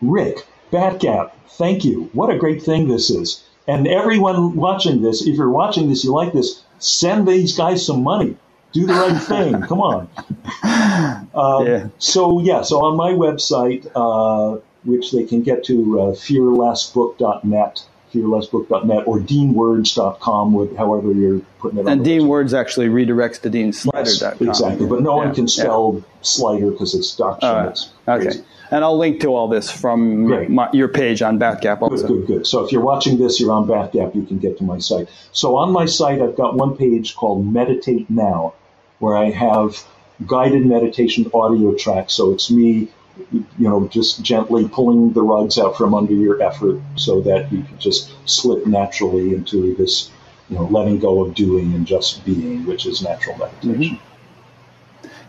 Rick, 0.00 0.46
Batgap, 0.70 1.32
thank 1.50 1.84
you. 1.84 2.10
What 2.12 2.30
a 2.30 2.38
great 2.38 2.62
thing 2.62 2.88
this 2.88 3.10
is. 3.10 3.42
And 3.66 3.88
everyone 3.88 4.54
watching 4.54 5.02
this, 5.02 5.26
if 5.26 5.36
you're 5.36 5.50
watching 5.50 5.88
this, 5.88 6.04
you 6.04 6.12
like 6.12 6.32
this, 6.32 6.62
send 6.78 7.26
these 7.26 7.56
guys 7.56 7.84
some 7.84 8.02
money. 8.02 8.36
Do 8.72 8.86
the 8.86 8.92
right 8.92 9.22
thing. 9.22 9.62
Come 9.62 9.80
on. 9.80 10.08
Um, 11.34 11.66
yeah. 11.66 11.88
So, 11.98 12.40
yeah, 12.40 12.62
so 12.62 12.84
on 12.84 12.96
my 12.96 13.12
website, 13.12 13.86
uh, 13.94 14.60
which 14.84 15.12
they 15.12 15.24
can 15.24 15.42
get 15.42 15.64
to 15.64 16.00
uh, 16.00 16.12
fearlessbook.net, 16.12 17.84
fearlessbook.net, 18.12 19.06
or 19.06 19.18
deanwords.com, 19.18 20.52
with 20.52 20.76
however 20.76 21.12
you're 21.12 21.40
putting 21.58 21.78
it 21.78 21.86
on. 21.86 21.92
And 21.92 22.04
Dean 22.04 22.28
Words 22.28 22.54
actually 22.54 22.88
redirects 22.88 23.40
to 23.42 23.50
deansluyter.com. 23.50 24.04
Yes, 24.04 24.60
exactly, 24.60 24.86
but 24.86 25.02
no 25.02 25.18
yeah. 25.18 25.26
one 25.26 25.34
can 25.34 25.48
spell 25.48 25.94
yeah. 25.96 26.02
Sluyter 26.22 26.70
because 26.70 26.94
it's 26.94 27.14
Dutch. 27.16 27.42
Right. 27.42 27.78
okay. 28.08 28.42
And 28.70 28.82
I'll 28.82 28.98
link 28.98 29.20
to 29.20 29.28
all 29.28 29.48
this 29.48 29.70
from 29.70 30.52
my, 30.52 30.68
your 30.72 30.88
page 30.88 31.22
on 31.22 31.38
Batgap 31.38 31.82
also. 31.82 32.08
Good, 32.08 32.26
good, 32.26 32.26
good. 32.26 32.46
So 32.46 32.64
if 32.64 32.72
you're 32.72 32.82
watching 32.82 33.18
this, 33.18 33.38
you're 33.38 33.52
on 33.52 33.66
Batgap, 33.66 34.14
you 34.14 34.22
can 34.22 34.38
get 34.38 34.58
to 34.58 34.64
my 34.64 34.78
site. 34.78 35.08
So 35.32 35.56
on 35.56 35.70
my 35.70 35.86
site, 35.86 36.20
I've 36.20 36.36
got 36.36 36.56
one 36.56 36.76
page 36.76 37.14
called 37.14 37.46
Meditate 37.46 38.10
Now, 38.10 38.54
where 38.98 39.16
I 39.16 39.30
have 39.30 39.84
guided 40.26 40.66
meditation 40.66 41.30
audio 41.32 41.74
tracks. 41.74 42.14
So 42.14 42.32
it's 42.32 42.50
me, 42.50 42.88
you 43.32 43.44
know, 43.58 43.88
just 43.88 44.22
gently 44.22 44.68
pulling 44.68 45.12
the 45.12 45.22
rugs 45.22 45.58
out 45.58 45.76
from 45.76 45.94
under 45.94 46.12
your 46.12 46.42
effort 46.42 46.80
so 46.96 47.20
that 47.22 47.50
you 47.52 47.62
can 47.62 47.78
just 47.78 48.12
slip 48.28 48.66
naturally 48.66 49.34
into 49.34 49.74
this, 49.76 50.10
you 50.48 50.56
know, 50.56 50.64
letting 50.66 50.98
go 50.98 51.24
of 51.24 51.34
doing 51.34 51.74
and 51.74 51.86
just 51.86 52.24
being, 52.24 52.66
which 52.66 52.86
is 52.86 53.02
natural 53.02 53.36
meditation. 53.38 53.96
Mm-hmm. 53.96 54.06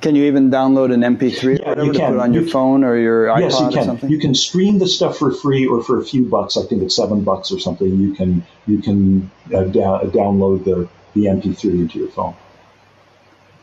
Can 0.02 0.16
you 0.16 0.26
even 0.26 0.52
download 0.52 0.94
an 0.94 1.02
MP3 1.02 1.60
yeah, 1.60 1.82
you 1.82 1.92
can. 1.92 2.20
on 2.20 2.32
your 2.32 2.44
you 2.44 2.50
phone 2.50 2.84
or 2.84 2.98
your 2.98 3.28
iPod 3.28 3.40
yes, 3.40 3.60
you 3.60 3.70
can. 3.70 3.78
or 3.78 3.84
something? 3.84 4.10
You 4.10 4.20
can 4.20 4.36
stream 4.36 4.78
the 4.78 4.88
stuff 4.88 5.18
for 5.18 5.32
free 5.32 5.66
or 5.66 5.84
for 5.84 6.00
a 6.00 6.06
few 6.06 6.24
bucks. 6.24 6.56
I 6.56 6.64
think 6.64 6.84
it's 6.84 6.96
seven 6.96 7.24
bucks 7.24 7.52
or 7.52 7.60
something. 7.60 8.00
You 8.00 8.14
can 8.14 8.46
you 8.68 8.80
can 8.80 9.32
uh, 9.48 9.64
da- 9.64 10.02
download 10.02 10.66
the, 10.66 10.88
the 11.16 11.28
MP3 11.28 11.64
into 11.64 12.00
your 12.00 12.10
phone. 12.10 12.36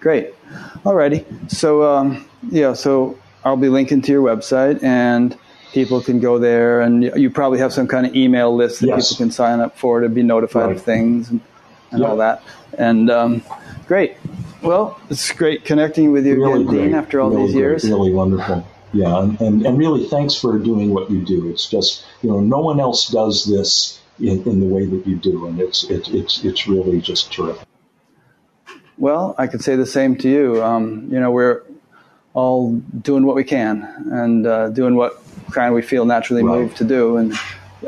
Great. 0.01 0.35
Alrighty. 0.83 1.25
So 1.51 1.85
um, 1.85 2.29
yeah, 2.51 2.73
so 2.73 3.17
I'll 3.45 3.57
be 3.57 3.69
linking 3.69 4.03
to 4.03 4.12
your 4.12 4.23
website 4.23 4.83
and 4.83 5.37
people 5.73 6.01
can 6.01 6.21
go 6.21 6.39
there 6.39 6.81
and 6.81 7.03
you 7.03 7.31
probably 7.31 7.59
have 7.59 7.73
some 7.73 7.87
kind 7.89 8.07
of 8.07 8.15
email 8.15 8.55
list 8.55 8.81
that 8.81 8.87
yes. 8.87 9.12
people 9.12 9.25
can 9.25 9.31
sign 9.33 9.61
up 9.61 9.77
for 9.77 10.01
to 10.01 10.09
be 10.09 10.23
notified 10.23 10.69
right. 10.69 10.77
of 10.77 10.83
things 10.83 11.31
and, 11.31 11.41
and 11.91 12.03
all 12.05 12.16
that. 12.16 12.43
And 12.79 13.11
um, 13.11 13.43
great. 13.87 14.16
Well, 14.62 14.99
it's 15.11 15.31
great 15.33 15.65
connecting 15.65 16.12
with 16.12 16.27
you 16.27 16.37
really 16.37 16.62
again. 16.62 16.75
Dean, 16.75 16.95
after 16.95 17.21
all 17.21 17.31
really 17.31 17.47
these 17.47 17.53
great. 17.53 17.61
years. 17.61 17.85
Really 17.85 18.12
wonderful. 18.12 18.66
Yeah, 18.95 19.23
and, 19.23 19.41
and, 19.41 19.66
and, 19.66 19.77
really 19.77 20.07
thanks 20.07 20.37
for 20.37 20.57
doing 20.57 20.95
what 20.95 21.11
you 21.11 21.25
do. 21.25 21.51
It's 21.51 21.69
just, 21.69 22.07
you 22.23 22.31
know, 22.31 22.39
no 22.39 22.61
one 22.61 22.79
else 22.79 23.09
does 23.09 23.45
this 23.45 24.01
in, 24.21 24.49
in 24.49 24.61
the 24.61 24.66
way 24.66 24.87
that 24.87 25.05
you 25.05 25.16
do, 25.16 25.49
and 25.49 25.61
it's, 25.61 25.83
it, 25.91 26.09
it's, 26.11 26.45
it's 26.45 26.69
really 26.69 27.01
just 27.01 27.33
terrific. 27.33 27.66
Well, 28.97 29.35
I 29.37 29.49
could 29.49 29.65
say 29.65 29.75
the 29.75 29.85
same 29.85 30.16
to 30.19 30.29
you. 30.29 30.62
Um, 30.62 31.09
you 31.11 31.19
know, 31.19 31.33
we're 31.33 31.62
all 32.35 32.73
doing 32.73 33.24
what 33.24 33.36
we 33.36 33.44
can 33.44 33.82
and 34.12 34.47
uh, 34.47 34.69
doing 34.69 34.97
what 34.97 35.23
kind 35.52 35.69
of 35.69 35.74
we 35.74 35.82
feel 35.82 36.05
naturally 36.05 36.43
right. 36.43 36.59
moved 36.59 36.77
to 36.77 36.85
do. 36.85 37.16
And 37.16 37.32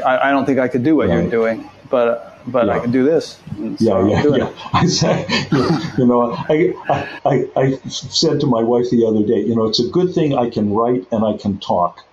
I, 0.05 0.29
I, 0.29 0.31
don't 0.31 0.47
think 0.47 0.59
I 0.59 0.69
could 0.69 0.85
do 0.85 0.97
what 0.97 1.09
right. 1.09 1.23
you're 1.23 1.31
doing, 1.31 1.69
but 1.91 2.33
but 2.47 2.67
yeah. 2.67 2.75
I 2.75 2.79
can 2.79 2.93
do 2.93 3.05
this. 3.05 3.41
So 3.79 4.07
yeah, 4.07 4.23
yeah, 4.23 4.37
yeah. 4.37 4.53
I 4.73 4.87
said, 4.87 5.29
you 5.99 6.07
know, 6.07 6.33
I, 6.33 6.75
I, 7.25 7.51
I 7.57 7.77
said 7.89 8.39
to 8.41 8.47
my 8.47 8.63
wife 8.63 8.89
the 8.91 9.05
other 9.05 9.27
day, 9.27 9.41
you 9.41 9.57
know, 9.57 9.67
it's 9.67 9.81
a 9.81 9.89
good 9.89 10.15
thing 10.15 10.39
I 10.39 10.49
can 10.49 10.73
write 10.73 11.07
and 11.11 11.25
I 11.25 11.37
can 11.37 11.59
talk 11.59 12.05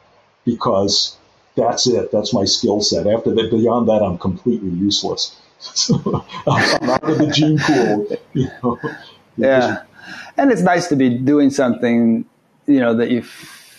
because 0.44 1.16
that's 1.56 1.86
it. 1.86 2.12
That's 2.12 2.34
my 2.34 2.46
skill 2.46 2.82
set. 2.82 3.06
After 3.06 3.34
that, 3.36 3.52
beyond 3.52 3.88
that, 3.90 4.02
I'm 4.02 4.18
completely 4.18 4.72
useless. 4.72 5.40
So 5.64 6.26
I'm 6.46 6.90
out 6.90 7.10
of 7.10 7.18
the 7.20 7.28
gene 7.28 7.58
pool. 7.58 8.06
You 8.34 8.50
know, 8.62 8.80
yeah, 9.38 9.84
and 10.38 10.52
it's 10.52 10.62
nice 10.62 10.88
to 10.88 10.96
be 10.96 11.10
doing 11.10 11.50
something, 11.50 12.26
you 12.66 12.80
know, 12.80 12.96
that 12.96 13.12
you 13.12 13.22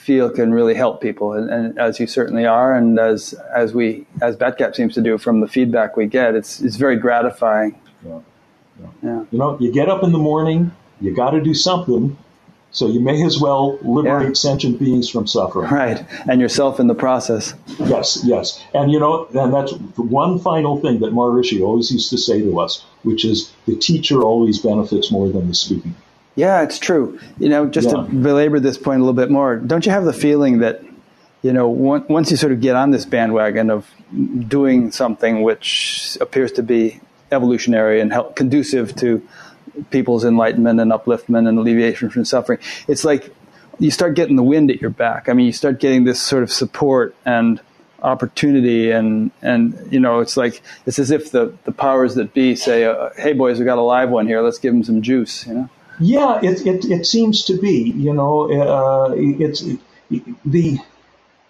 feel 0.05 0.29
can 0.31 0.53
really 0.53 0.75
help 0.75 1.01
people, 1.01 1.33
and, 1.33 1.51
and, 1.51 1.79
as 1.79 1.99
you 1.99 2.07
certainly 2.07 2.45
are, 2.45 2.75
and 2.75 2.99
as 2.99 3.33
as 3.55 3.73
we 3.73 4.07
as 4.21 4.37
Batgap 4.37 4.75
seems 4.75 4.95
to 4.95 5.01
do 5.01 5.17
from 5.19 5.41
the 5.41 5.49
feedback 5.49 5.97
we 5.97 6.07
get, 6.07 6.35
it's 6.35 6.61
it's 6.61 6.77
very 6.77 6.97
gratifying. 6.97 7.81
Yeah. 8.05 8.21
yeah. 8.81 8.87
yeah. 9.03 9.25
You 9.31 9.39
know, 9.39 9.59
you 9.59 9.73
get 9.73 9.89
up 9.89 10.03
in 10.03 10.13
the 10.13 10.19
morning, 10.19 10.73
you 11.01 11.15
got 11.15 11.31
to 11.31 11.41
do 11.41 11.55
something, 11.55 12.17
so 12.71 12.87
you 12.87 13.01
may 13.01 13.25
as 13.25 13.41
well 13.41 13.79
liberate 13.83 14.29
yeah. 14.29 14.35
sentient 14.35 14.79
beings 14.79 15.09
from 15.09 15.27
suffering. 15.27 15.71
Right, 15.71 16.05
and 16.29 16.41
yourself 16.41 16.79
in 16.79 16.87
the 16.87 16.95
process. 16.95 17.55
Yes, 17.79 18.21
yes, 18.25 18.63
and 18.75 18.93
you 18.93 19.01
know, 19.01 19.27
and 19.35 19.55
that's 19.55 19.73
one 19.97 20.39
final 20.39 20.81
thing 20.81 21.01
that 21.01 21.13
Maharishi 21.13 21.63
always 21.63 21.91
used 21.91 22.11
to 22.11 22.19
say 22.19 22.43
to 22.43 22.61
us, 22.61 22.85
which 23.05 23.25
is 23.25 23.51
the 23.67 23.77
teacher 23.77 24.23
always 24.23 24.59
benefits 24.59 25.11
more 25.11 25.31
than 25.31 25.49
the 25.49 25.55
student. 25.55 25.97
Yeah, 26.37 26.63
it's 26.63 26.79
true. 26.79 27.19
You 27.39 27.49
know, 27.49 27.67
just 27.67 27.89
yeah. 27.89 27.97
to 27.97 28.03
belabor 28.03 28.61
this 28.61 28.77
point 28.79 29.01
a 29.01 29.05
little 29.05 29.15
bit 29.15 29.31
more, 29.31 29.57
don't 29.57 29.87
you 29.87 29.93
have 29.93 30.05
the 30.05 30.13
feeling 30.13 30.59
that, 30.59 30.83
you 31.43 31.53
know, 31.53 31.69
once 31.69 32.31
you 32.31 32.37
sort 32.37 32.53
of 32.53 32.61
get 32.61 32.75
on 32.75 32.91
this 32.91 33.05
bandwagon 33.05 33.71
of 33.71 33.89
doing 34.49 34.91
something 34.91 35.43
which 35.43 36.19
appears 36.21 36.53
to 36.53 36.63
be 36.63 37.01
evolutionary 37.31 38.01
and 38.01 38.13
help, 38.13 38.35
conducive 38.35 38.97
to 38.97 39.27
people's 39.91 40.25
enlightenment 40.25 40.81
and 40.81 40.91
upliftment 40.91 41.49
and 41.49 41.59
alleviation 41.59 42.11
from 42.11 42.25
suffering, 42.25 42.59
it's 42.89 43.05
like 43.05 43.33
you 43.79 43.91
start 43.91 44.15
getting 44.15 44.37
the 44.37 44.43
wind 44.43 44.71
at 44.71 44.81
your 44.81 44.91
back. 44.91 45.29
I 45.29 45.35
mean, 45.35 45.47
you 45.47 45.53
start 45.53 45.81
getting 45.81 46.05
this 46.05 46.21
sort 46.21 46.43
of 46.43 46.51
support 46.51 47.15
and 47.25 47.61
opportunity 48.03 48.91
and 48.91 49.31
and 49.41 49.89
you 49.91 49.99
know 49.99 50.21
it's 50.21 50.37
like 50.37 50.61
it's 50.85 50.99
as 50.99 51.11
if 51.11 51.31
the 51.31 51.57
the 51.65 51.73
powers 51.73 52.17
that 52.17 52.35
be 52.35 52.55
say 52.55 52.85
uh, 52.85 53.09
hey 53.17 53.33
boys 53.33 53.59
we 53.59 53.65
got 53.65 53.79
a 53.79 53.81
live 53.81 54.11
one 54.11 54.27
here 54.27 54.43
let's 54.43 54.59
give 54.59 54.75
them 54.75 54.85
some 54.85 55.01
juice 55.01 55.47
you 55.47 55.55
know 55.55 55.71
yeah, 56.01 56.41
it, 56.43 56.67
it, 56.67 56.85
it 56.85 57.07
seems 57.07 57.45
to 57.45 57.59
be. 57.59 57.93
You 57.97 58.13
know, 58.13 58.51
uh, 58.51 59.15
it's 59.17 59.63
it, 59.63 59.81
the 60.45 60.79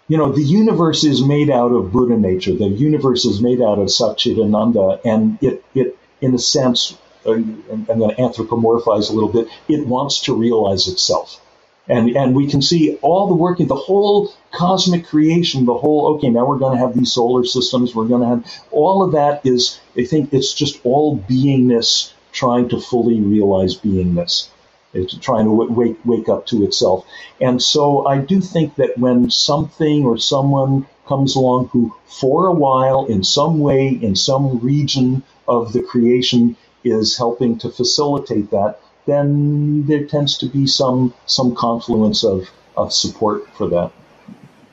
you 0.08 0.16
know 0.16 0.32
the 0.32 0.42
universe 0.42 1.04
is 1.04 1.24
made 1.24 1.50
out 1.50 1.72
of 1.72 1.92
Buddha 1.92 2.16
nature. 2.16 2.54
The 2.54 2.68
universe 2.68 3.24
is 3.24 3.40
made 3.40 3.60
out 3.60 3.78
of 3.78 3.88
Satchidananda, 3.88 5.00
and 5.04 5.42
it 5.42 5.64
it 5.74 5.98
in 6.24 6.34
a 6.34 6.38
sense, 6.38 6.96
uh, 7.26 7.32
I'm 7.32 7.84
going 7.84 8.14
to 8.14 8.16
anthropomorphize 8.16 9.10
a 9.10 9.12
little 9.12 9.32
bit. 9.32 9.48
It 9.68 9.86
wants 9.86 10.20
to 10.22 10.34
realize 10.34 10.88
itself. 10.88 11.40
And, 11.86 12.16
and 12.16 12.34
we 12.34 12.46
can 12.46 12.62
see 12.62 12.96
all 13.02 13.26
the 13.26 13.34
working, 13.34 13.66
the 13.66 13.74
whole 13.74 14.32
cosmic 14.52 15.06
creation, 15.06 15.66
the 15.66 15.74
whole, 15.74 16.14
okay, 16.14 16.30
now 16.30 16.46
we're 16.46 16.58
going 16.58 16.78
to 16.78 16.82
have 16.82 16.96
these 16.96 17.12
solar 17.12 17.44
systems, 17.44 17.94
we're 17.94 18.08
going 18.08 18.22
to 18.22 18.28
have, 18.28 18.64
all 18.70 19.02
of 19.02 19.12
that 19.12 19.44
is, 19.44 19.78
I 19.94 20.04
think 20.04 20.32
it's 20.32 20.54
just 20.54 20.80
all 20.82 21.18
beingness 21.18 22.13
trying 22.34 22.68
to 22.68 22.80
fully 22.80 23.20
realize 23.20 23.74
beingness. 23.76 24.48
Uh, 24.48 24.50
it's 24.94 25.18
trying 25.18 25.44
to 25.46 25.50
wake, 25.50 25.96
wake 26.04 26.28
up 26.28 26.46
to 26.46 26.64
itself. 26.64 27.04
And 27.40 27.60
so 27.60 28.06
I 28.06 28.18
do 28.18 28.40
think 28.40 28.76
that 28.76 28.96
when 28.96 29.30
something 29.30 30.04
or 30.04 30.18
someone 30.18 30.86
comes 31.06 31.34
along 31.34 31.68
who, 31.68 31.94
for 32.06 32.46
a 32.46 32.52
while, 32.52 33.06
in 33.06 33.24
some 33.24 33.58
way, 33.58 33.88
in 33.88 34.14
some 34.14 34.60
region 34.60 35.22
of 35.48 35.72
the 35.72 35.82
creation, 35.82 36.56
is 36.84 37.16
helping 37.16 37.58
to 37.58 37.70
facilitate 37.70 38.50
that, 38.50 38.78
then 39.06 39.86
there 39.86 40.04
tends 40.04 40.38
to 40.38 40.46
be 40.46 40.66
some 40.66 41.12
some 41.26 41.54
confluence 41.54 42.24
of, 42.24 42.48
of 42.76 42.92
support 42.92 43.48
for 43.56 43.68
that. 43.68 43.90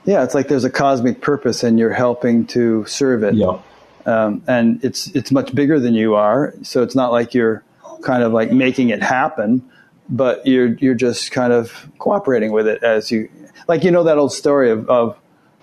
Yeah, 0.06 0.24
it's 0.24 0.36
like 0.36 0.48
there's 0.48 0.64
a 0.64 0.70
cosmic 0.70 1.22
purpose 1.22 1.64
and 1.64 1.78
you're 1.80 1.94
helping 1.94 2.48
to 2.48 2.86
serve 2.86 3.24
it. 3.24 3.36
Yeah. 3.36 3.60
Um, 4.06 4.44
and 4.48 4.84
it's 4.84 5.08
it's 5.08 5.32
much 5.32 5.54
bigger 5.54 5.80
than 5.80 5.94
you 5.94 6.16
are. 6.16 6.54
So 6.64 6.84
it's 6.84 6.96
not 6.96 7.12
like 7.12 7.34
you're 7.34 7.64
kind 8.04 8.24
of 8.24 8.34
like 8.34 8.52
making 8.52 8.90
it 8.90 9.02
happen, 9.02 9.68
but 10.10 10.46
you're 10.46 10.74
you're 10.76 10.96
just 10.96 11.32
kind 11.32 11.54
of 11.54 11.90
cooperating 12.00 12.52
with 12.52 12.68
it 12.68 12.84
as 12.84 13.12
you 13.12 13.30
like. 13.68 13.84
You 13.84 13.92
know 13.92 14.04
that 14.04 14.18
old 14.18 14.34
story 14.34 14.72
of, 14.72 14.90
of 14.90 15.18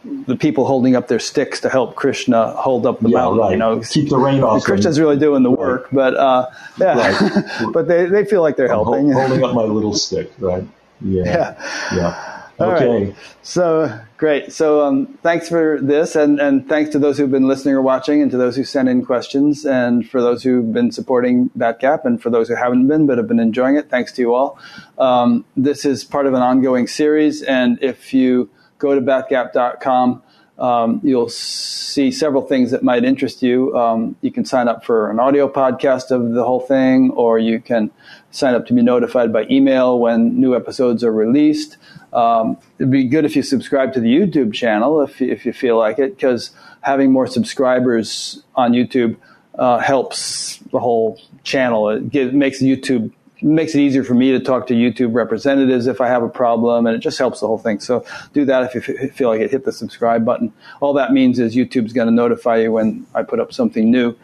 the 0.05 0.36
people 0.36 0.66
holding 0.66 0.97
up 0.97 1.09
their 1.09 1.19
sticks 1.19 1.60
to 1.60 1.69
help 1.69 1.97
Krishna 1.97 2.52
hold 2.52 2.86
up 2.86 3.01
the 3.01 3.09
yeah, 3.09 3.19
mountain. 3.19 3.39
Right. 3.40 3.51
You 3.52 3.56
know, 3.56 3.81
keep 3.81 4.09
the 4.09 4.19
rain 4.19 4.43
off. 4.43 4.65
Krishna's 4.65 4.98
really 4.98 5.19
doing 5.19 5.43
the 5.43 5.51
work, 5.51 5.89
but 5.93 6.16
uh, 6.16 6.48
yeah, 6.78 6.97
right. 6.97 7.70
but 7.73 7.89
they, 7.89 8.06
they 8.06 8.24
feel 8.24 8.43
like 8.43 8.56
they're 8.56 8.66
I'm 8.66 8.85
helping. 8.85 9.12
holding 9.12 9.44
up 9.44 9.55
my 9.55 9.62
little 9.62 9.94
stick, 9.94 10.32
right? 10.39 10.66
Yeah, 11.01 11.24
yeah. 11.24 12.44
yeah. 12.59 12.66
Okay. 12.66 13.05
Right. 13.05 13.16
So 13.43 14.01
great. 14.19 14.53
So 14.53 14.85
um, 14.85 15.07
thanks 15.23 15.49
for 15.49 15.81
this, 15.81 16.15
and, 16.15 16.39
and 16.39 16.69
thanks 16.69 16.90
to 16.90 16.99
those 16.99 17.16
who've 17.16 17.31
been 17.31 17.49
listening 17.49 17.74
or 17.74 17.81
watching, 17.81 18.20
and 18.20 18.31
to 18.31 18.36
those 18.36 18.57
who 18.57 18.65
sent 18.65 18.89
in 18.89 19.05
questions, 19.05 19.65
and 19.65 20.07
for 20.07 20.20
those 20.20 20.43
who've 20.43 20.70
been 20.70 20.93
supporting 20.93 21.49
Batgap, 21.57 22.05
and 22.05 22.20
for 22.20 22.28
those 22.28 22.49
who 22.49 22.57
haven't 22.57 22.86
been 22.89 23.07
but 23.07 23.16
have 23.16 23.28
been 23.28 23.40
enjoying 23.40 23.77
it. 23.77 23.89
Thanks 23.89 24.12
to 24.12 24.23
you 24.23 24.35
all. 24.35 24.59
Um, 24.99 25.47
this 25.57 25.86
is 25.86 26.05
part 26.05 26.27
of 26.27 26.35
an 26.35 26.43
ongoing 26.43 26.86
series, 26.86 27.43
and 27.43 27.78
if 27.81 28.12
you 28.12 28.51
go 28.78 28.95
to 28.95 29.01
batgap.com, 29.01 30.23
um, 30.59 31.01
you'll 31.05 31.28
see 31.28 32.11
several 32.11 32.43
things 32.43 32.73
that 32.73 32.82
might 32.82 33.05
interest 33.05 33.43
you. 33.43 33.77
Um, 33.78 34.16
you 34.23 34.32
can 34.32 34.45
sign 34.45 34.66
up 34.66 34.85
for 34.85 35.11
an 35.11 35.20
audio 35.20 35.49
podcast 35.49 36.11
of 36.11 36.32
the 36.32 36.45
whole 36.45 36.61
thing, 36.61 37.11
or 37.12 37.39
you 37.39 37.61
can 37.61 37.93
sign 38.32 38.55
up 38.55 38.66
to 38.66 38.74
be 38.74 38.82
notified 38.82 39.32
by 39.32 39.47
email 39.49 39.99
when 39.99 40.39
new 40.40 40.57
episodes 40.57 41.05
are 41.05 41.12
released. 41.12 41.77
Um, 42.13 42.57
it'd 42.79 42.91
be 42.91 43.05
good 43.05 43.25
if 43.25 43.37
you 43.37 43.43
subscribe 43.43 43.93
to 43.95 44.01
the 44.01 44.09
YouTube 44.09 44.55
channel 44.55 45.03
if, 45.03 45.21
if 45.21 45.45
you 45.45 45.53
feel 45.53 45.77
like 45.79 45.99
it, 45.99 46.17
because 46.17 46.53
having 46.81 47.13
more 47.13 47.27
subscribers 47.27 48.43
on 48.55 48.73
YouTube 48.73 49.17
uh, 49.59 49.79
helps 49.79 50.59
the 50.73 50.79
whole 50.79 51.21
channel. 51.43 51.89
It 51.91 52.35
makes 52.35 52.63
YouTube 52.63 53.13
makes 53.41 53.75
it 53.75 53.81
easier 53.81 54.03
for 54.03 54.15
me 54.15 54.33
to 54.33 54.41
talk 54.41 54.67
to 54.67 54.75
YouTube 54.75 55.15
representatives 55.15 55.87
if 55.87 56.01
I 56.01 56.09
have 56.09 56.23
a 56.23 56.29
problem, 56.29 56.87
and 56.87 56.97
it 56.97 56.99
just 56.99 57.19
helps 57.19 57.41
the 57.41 57.47
whole 57.47 57.59
thing. 57.59 57.79
So 57.79 58.05
do 58.33 58.45
that 58.45 58.75
if 58.75 58.89
you 58.89 59.11
feel 59.11 59.29
like 59.29 59.41
it. 59.41 59.51
Hit 59.51 59.65
the 59.65 59.73
subscribe 59.73 60.25
button. 60.25 60.53
All 60.81 60.93
that 60.95 61.13
means 61.13 61.39
is 61.39 61.55
YouTube's 61.55 61.93
going 61.93 62.09
to 62.09 62.15
notify 62.15 62.57
you 62.57 62.73
when 62.73 63.07
I 63.15 63.23
put 63.23 63.39
up 63.39 63.53
something 63.53 63.91
new. 63.91 64.17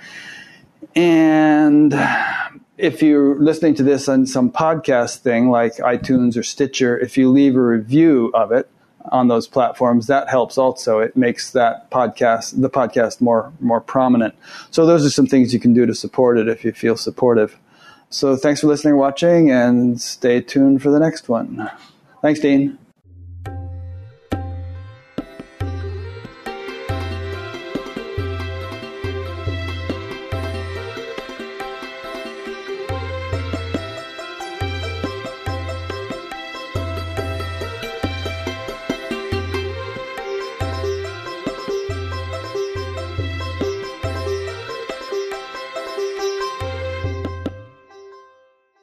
And 0.97 1.95
if 2.77 3.03
you're 3.03 3.39
listening 3.39 3.75
to 3.77 3.83
this 3.83 4.09
on 4.09 4.27
some 4.27 4.51
podcast 4.51 5.19
thing 5.19 5.49
like 5.51 5.77
iTunes 5.77 6.37
or 6.37 6.43
Stitcher, 6.43 6.99
if 6.99 7.17
you 7.17 7.31
leave 7.31 7.57
a 7.57 7.63
review 7.63 8.31
of 8.35 8.53
it 8.53 8.69
on 9.13 9.29
those 9.29 9.47
platforms, 9.47 10.07
that 10.07 10.29
helps 10.29 10.59
also. 10.59 10.99
It 10.99 11.17
makes 11.17 11.53
that 11.53 11.91
podcast, 11.91 12.61
the 12.61 12.71
podcast 12.71 13.21
more, 13.21 13.53
more 13.61 13.81
prominent. 13.81 14.35
So 14.71 14.87
those 14.87 15.05
are 15.05 15.11
some 15.11 15.27
things 15.27 15.53
you 15.53 15.61
can 15.61 15.75
do 15.75 15.87
to 15.87 15.95
support 15.95 16.39
it 16.39 16.49
if 16.49 16.65
you 16.65 16.73
feel 16.73 16.97
supportive. 16.97 17.59
So 18.11 18.37
thanks 18.37 18.61
for 18.61 18.67
listening 18.67 18.97
watching 18.97 19.51
and 19.51 20.01
stay 20.01 20.41
tuned 20.41 20.83
for 20.83 20.91
the 20.91 21.01
next 21.01 21.29
one. 21.29 21.71
Thanks, 22.23 22.41
Dean. 22.41 22.79